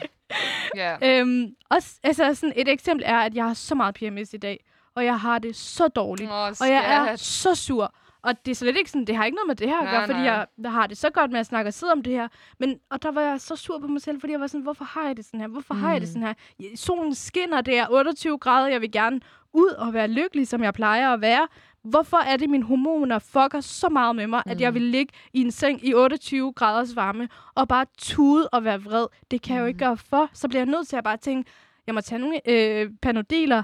Ja. 0.75 0.97
øhm, 1.19 1.55
også, 1.69 1.99
altså, 2.03 2.33
sådan 2.33 2.53
et 2.55 2.67
eksempel 2.67 3.03
er, 3.07 3.17
at 3.17 3.35
jeg 3.35 3.43
har 3.45 3.53
så 3.53 3.75
meget 3.75 3.95
PMS 3.95 4.33
i 4.33 4.37
dag, 4.37 4.65
og 4.95 5.05
jeg 5.05 5.19
har 5.19 5.39
det 5.39 5.55
så 5.55 5.87
dårligt. 5.87 6.31
Åh, 6.31 6.47
Og 6.61 6.67
jeg 6.67 7.07
er 7.11 7.15
så 7.15 7.55
sur. 7.55 7.93
Og 8.23 8.45
det 8.45 8.51
er 8.51 8.55
slet 8.55 8.77
ikke 8.77 8.89
sådan, 8.91 9.05
det 9.05 9.15
har 9.15 9.25
ikke 9.25 9.35
noget 9.35 9.47
med 9.47 9.55
det 9.55 9.67
her 9.69 9.77
at 9.77 9.83
Nej, 9.83 9.93
gøre, 9.93 10.05
fordi 10.05 10.19
nej. 10.19 10.25
jeg, 10.27 10.45
jeg 10.63 10.71
har 10.71 10.87
det 10.87 10.97
så 10.97 11.09
godt 11.09 11.31
med 11.31 11.39
at 11.39 11.45
snakke 11.45 11.69
og 11.69 11.73
sidde 11.73 11.91
om 11.91 12.01
det 12.03 12.13
her. 12.13 12.27
Men, 12.59 12.79
og 12.89 13.03
der 13.03 13.11
var 13.11 13.21
jeg 13.21 13.41
så 13.41 13.55
sur 13.55 13.79
på 13.79 13.87
mig 13.87 14.01
selv, 14.01 14.19
fordi 14.19 14.33
jeg 14.33 14.39
var 14.39 14.47
sådan, 14.47 14.61
hvorfor 14.63 14.85
har 14.85 15.05
jeg 15.07 15.17
det 15.17 15.25
sådan 15.25 15.39
her? 15.39 15.47
Hvorfor 15.47 15.73
mm. 15.73 15.79
har 15.79 15.91
jeg 15.91 16.01
det 16.01 16.09
Mm. 16.15 16.21
sådan 16.21 16.35
her? 16.59 16.75
Solen 16.75 17.15
skinner, 17.15 17.61
det 17.61 17.77
er 17.77 17.85
28 17.89 18.37
grader, 18.37 18.67
jeg 18.67 18.81
vil 18.81 18.91
gerne 18.91 19.19
ud 19.53 19.69
og 19.69 19.93
være 19.93 20.07
lykkelig, 20.07 20.47
som 20.47 20.63
jeg 20.63 20.73
plejer 20.73 21.09
at 21.13 21.21
være. 21.21 21.47
Hvorfor 21.83 22.17
er 22.17 22.37
det, 22.37 22.49
mine 22.49 22.63
hormoner 22.63 23.19
fucker 23.19 23.61
så 23.61 23.89
meget 23.89 24.15
med 24.15 24.27
mig, 24.27 24.43
mm. 24.45 24.51
at 24.51 24.61
jeg 24.61 24.69
Mm. 24.71 24.73
vil 24.73 24.81
ligge 24.83 25.13
i 25.33 25.41
en 25.41 25.51
seng 25.51 25.85
i 25.87 25.93
28 25.93 26.53
graders 26.53 26.95
varme 26.95 27.29
og 27.55 27.67
bare 27.67 27.85
tude 27.97 28.49
og 28.49 28.63
være 28.63 28.83
vred? 28.83 29.05
Det 29.31 29.41
kan 29.41 29.55
jeg 29.55 29.61
jo 29.61 29.65
ikke 29.67 29.77
Mm. 29.77 29.87
gøre 29.87 29.97
for. 29.97 30.29
Så 30.33 30.47
bliver 30.47 30.59
jeg 30.59 30.65
nødt 30.71 30.87
til 30.87 30.95
at 30.95 31.03
bare 31.03 31.17
tænke, 31.17 31.51
jeg 31.87 31.95
må 31.95 32.01
tage 32.01 32.19
nogle 32.19 32.39
øh, 32.49 32.89
panodiler, 33.01 33.63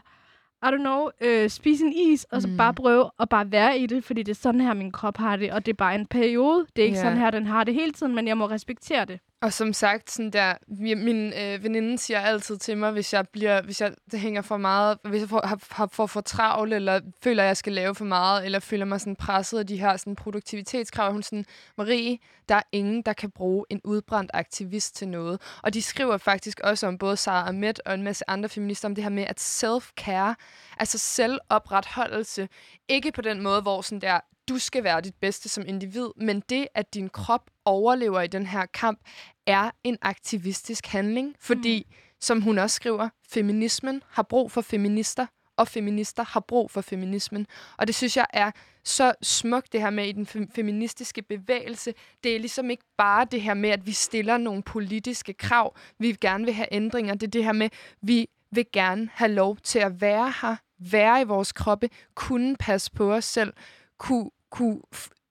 I 0.70 0.72
don't 0.74 0.78
know, 0.80 1.10
øh, 1.22 1.50
spise 1.50 1.86
en 1.86 1.94
is, 1.94 2.24
og 2.24 2.42
så 2.42 2.48
Mm. 2.48 2.58
bare 2.58 2.74
prøve 2.74 3.10
at 3.20 3.30
bare 3.30 3.52
være 3.52 3.80
i 3.80 3.86
det, 3.86 4.04
fordi 4.04 4.24
det 4.24 4.32
er 4.32 4.36
sådan 4.36 4.62
her, 4.62 4.74
min 4.74 4.92
krop 4.92 5.18
har 5.18 5.36
det, 5.36 5.52
og 5.52 5.66
det 5.66 5.72
er 5.72 5.76
bare 5.76 5.96
en 5.96 6.06
periode. 6.06 6.66
Det 6.76 6.82
er 6.82 6.86
ikke 6.86 6.98
Ja. 6.98 7.04
sådan 7.04 7.18
her, 7.18 7.32
den 7.32 7.46
har 7.48 7.64
det 7.64 7.74
hele 7.74 7.92
tiden, 7.92 8.16
men 8.16 8.28
jeg 8.28 8.38
må 8.38 8.46
respektere 8.46 9.06
det. 9.06 9.20
Og 9.46 9.54
som 9.54 9.74
sagt, 9.74 10.12
sådan 10.12 10.32
der, 10.32 10.56
min 10.96 11.34
øh, 11.34 11.64
veninde 11.64 11.98
siger 11.98 12.20
altid 12.20 12.58
til 12.58 12.78
mig, 12.78 12.92
hvis 12.92 13.14
jeg 13.14 13.28
bliver, 13.28 13.62
hvis 13.62 13.82
jeg 13.82 13.94
det 14.12 14.20
hænger 14.20 14.42
for 14.42 14.58
meget, 14.58 14.98
hvis 15.04 15.22
jeg 15.22 15.30
får, 15.30 15.42
har, 15.48 15.60
har, 15.72 15.90
får 15.92 16.06
for 16.06 16.22
travlt, 16.22 16.74
eller 16.74 17.02
føler, 17.24 17.44
at 17.44 17.48
jeg 17.48 17.58
skal 17.58 17.74
lave 17.74 17.96
for 17.96 18.06
meget, 18.06 18.46
eller 18.46 18.60
føler 18.60 18.86
mig 18.86 19.00
sådan 19.00 19.16
presset 19.16 19.60
af 19.60 19.68
de 19.68 19.78
her 19.78 19.98
sådan 19.98 20.16
produktivitetskrav, 20.16 21.12
hun 21.12 21.24
sådan, 21.24 21.46
Marie, 21.78 22.18
der 22.50 22.56
er 22.56 22.62
ingen, 22.72 23.02
der 23.02 23.14
kan 23.14 23.32
bruge 23.32 23.66
en 23.70 23.82
udbrændt 23.84 24.32
aktivist 24.34 24.96
til 24.96 25.08
noget. 25.08 25.42
Og 25.64 25.74
de 25.74 25.82
skriver 25.82 26.18
faktisk 26.18 26.60
også 26.60 26.88
om 26.88 26.98
både 26.98 27.18
Sara 27.18 27.48
Ahmed 27.48 27.74
og 27.86 27.94
en 27.94 28.04
masse 28.04 28.30
andre 28.30 28.50
feminister 28.50 28.88
om 28.88 28.96
det 28.96 29.04
her 29.04 29.12
med, 29.12 29.24
at 29.24 29.42
self-care, 29.42 30.36
altså 30.80 30.98
selvopretholdelse, 30.98 32.50
ikke 32.88 33.12
på 33.12 33.22
den 33.22 33.42
måde, 33.42 33.62
hvor 33.62 33.82
sådan 33.82 34.02
der, 34.02 34.20
du 34.50 34.58
skal 34.58 34.84
være 34.84 35.02
dit 35.02 35.16
bedste 35.22 35.50
som 35.50 35.64
individ, 35.68 36.08
men 36.18 36.40
det, 36.50 36.68
at 36.76 36.94
din 36.94 37.10
krop 37.10 37.50
overlever 37.66 38.22
i 38.22 38.28
den 38.28 38.46
her 38.46 38.66
kamp, 38.66 39.00
er 39.48 39.72
en 39.84 39.98
aktivistisk 40.02 40.88
handling, 40.88 41.36
fordi, 41.40 41.86
mm. 41.88 41.96
som 42.22 42.42
hun 42.42 42.58
også 42.58 42.76
skriver, 42.76 43.10
feminismen 43.30 44.04
har 44.10 44.24
brug 44.24 44.52
for 44.52 44.62
feminister, 44.62 45.26
og 45.58 45.68
feminister 45.68 46.24
har 46.24 46.40
brug 46.40 46.72
for 46.72 46.82
feminismen. 46.82 47.48
Og 47.78 47.88
det 47.88 47.96
synes 47.96 48.18
jeg 48.18 48.26
er 48.34 48.52
så 48.84 49.14
smukt, 49.22 49.74
det 49.74 49.82
her 49.82 49.90
med 49.90 50.08
i 50.08 50.12
den 50.12 50.26
fem- 50.26 50.52
feministiske 50.52 51.22
bevægelse. 51.22 51.94
Det 52.24 52.36
er 52.36 52.40
ligesom 52.40 52.70
ikke 52.70 52.84
bare 52.98 53.28
det 53.32 53.42
her 53.42 53.54
med, 53.54 53.70
at 53.70 53.86
vi 53.86 53.92
stiller 53.92 54.38
nogle 54.38 54.64
politiske 54.64 55.34
krav. 55.34 55.76
Vi 56.00 56.18
gerne 56.22 56.46
vil 56.46 56.54
have 56.54 56.68
ændringer. 56.72 57.14
Det 57.14 57.28
er 57.28 57.32
det 57.32 57.44
her 57.44 57.54
med, 57.54 57.70
vi 58.02 58.28
vil 58.52 58.66
gerne 58.74 59.10
have 59.14 59.32
lov 59.32 59.58
til 59.58 59.80
at 59.80 60.02
være 60.02 60.34
her, 60.42 60.56
være 60.92 61.22
i 61.22 61.24
vores 61.24 61.52
kroppe, 61.52 61.90
kunne 62.16 62.56
passe 62.56 62.92
på 62.92 63.14
os 63.14 63.26
selv, 63.26 63.54
kunne, 64.00 64.30
kunne 64.52 64.82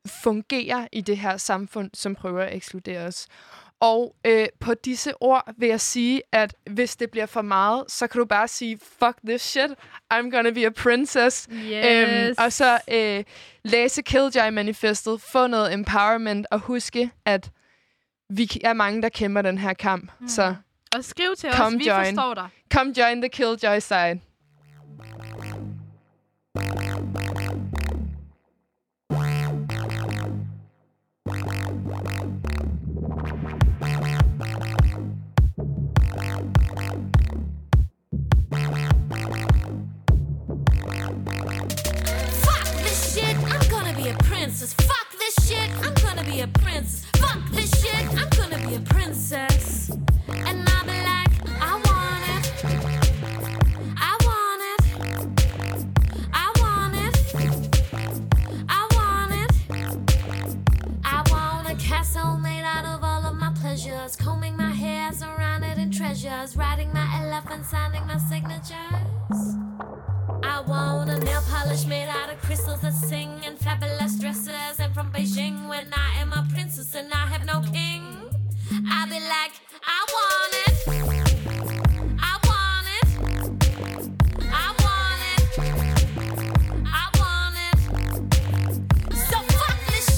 f- 0.08 0.20
fungere 0.22 0.88
i 0.92 1.00
det 1.00 1.18
her 1.18 1.36
samfund, 1.36 1.90
som 1.94 2.14
prøver 2.14 2.42
at 2.42 2.56
ekskludere 2.56 3.06
os. 3.06 3.26
Og 3.80 4.14
øh, 4.26 4.46
på 4.60 4.74
disse 4.74 5.12
ord 5.22 5.54
vil 5.58 5.68
jeg 5.68 5.80
sige, 5.80 6.22
at 6.32 6.54
hvis 6.70 6.96
det 6.96 7.10
bliver 7.10 7.26
for 7.26 7.42
meget, 7.42 7.84
så 7.88 8.06
kan 8.06 8.18
du 8.18 8.24
bare 8.24 8.48
sige, 8.48 8.78
fuck 8.98 9.18
this 9.28 9.42
shit, 9.42 9.70
I'm 10.14 10.30
gonna 10.30 10.50
be 10.50 10.66
a 10.66 10.70
princess. 10.70 11.48
Yes. 11.52 11.86
Øhm, 11.86 12.34
og 12.38 12.52
så 12.52 12.78
øh, 12.92 13.24
læse 13.64 14.02
Killjoy-manifestet, 14.02 15.20
få 15.20 15.46
noget 15.46 15.72
empowerment, 15.72 16.46
og 16.50 16.58
huske, 16.58 17.10
at 17.24 17.50
vi 18.30 18.50
er 18.64 18.72
mange, 18.72 19.02
der 19.02 19.08
kæmper 19.08 19.42
den 19.42 19.58
her 19.58 19.72
kamp. 19.72 20.10
Mm. 20.20 20.28
Så 20.28 20.54
Og 20.96 21.04
skriv 21.04 21.36
til 21.38 21.48
os, 21.48 21.72
vi 21.78 21.88
join. 21.88 22.04
forstår 22.06 22.34
dig. 22.34 22.48
come 22.74 22.94
join 22.98 23.20
the 23.22 23.28
Killjoy 23.28 23.78
side. 23.78 24.20
prince. 46.74 47.04
Fuck 47.16 47.38
this 47.52 47.70
shit, 47.82 48.08
I'm 48.18 48.28
gonna 48.30 48.68
be 48.68 48.74
a 48.74 48.80
princess. 48.80 49.90
And 50.28 50.68
I'll 50.68 50.84
be 50.84 50.98
like, 51.12 51.32
I 51.60 51.72
want 51.86 52.24
it. 52.34 52.44
I 53.96 54.16
want 54.26 54.62
it. 54.72 54.80
I 56.32 56.52
want 56.60 56.94
it. 56.96 57.14
I 58.68 58.88
want 58.96 59.32
it. 59.40 59.50
I 61.04 61.22
want 61.30 61.70
a 61.70 61.76
castle 61.76 62.38
made 62.38 62.64
out 62.64 62.84
of 62.84 63.04
all 63.04 63.24
of 63.24 63.36
my 63.36 63.52
pleasures. 63.60 64.16
Combing 64.16 64.56
my 64.56 64.70
hair, 64.70 65.12
surrounded 65.12 65.78
in 65.78 65.90
treasures. 65.90 66.56
Riding 66.56 66.92
my 66.92 67.06
elephant, 67.22 67.66
signing 67.66 68.06
my 68.06 68.18
signatures 68.18 69.63
want 70.66 71.10
a 71.10 71.18
nail 71.18 71.42
polish 71.50 71.84
made 71.86 72.08
out 72.08 72.30
of 72.32 72.40
crystals 72.40 72.80
that 72.80 72.94
sing 72.94 73.40
and 73.44 73.58
fabulous 73.58 74.18
dresses. 74.18 74.78
And 74.78 74.94
from 74.94 75.12
Beijing, 75.12 75.68
when 75.68 75.86
I 75.92 76.20
am 76.20 76.32
a 76.32 76.46
princess 76.52 76.94
and 76.94 77.12
I 77.12 77.26
have 77.26 77.44
no 77.44 77.60
king, 77.72 78.02
I'll 78.90 79.08
be 79.08 79.20
like, 79.20 79.52
I 79.84 80.06
want 80.08 80.68
it. 80.68 80.73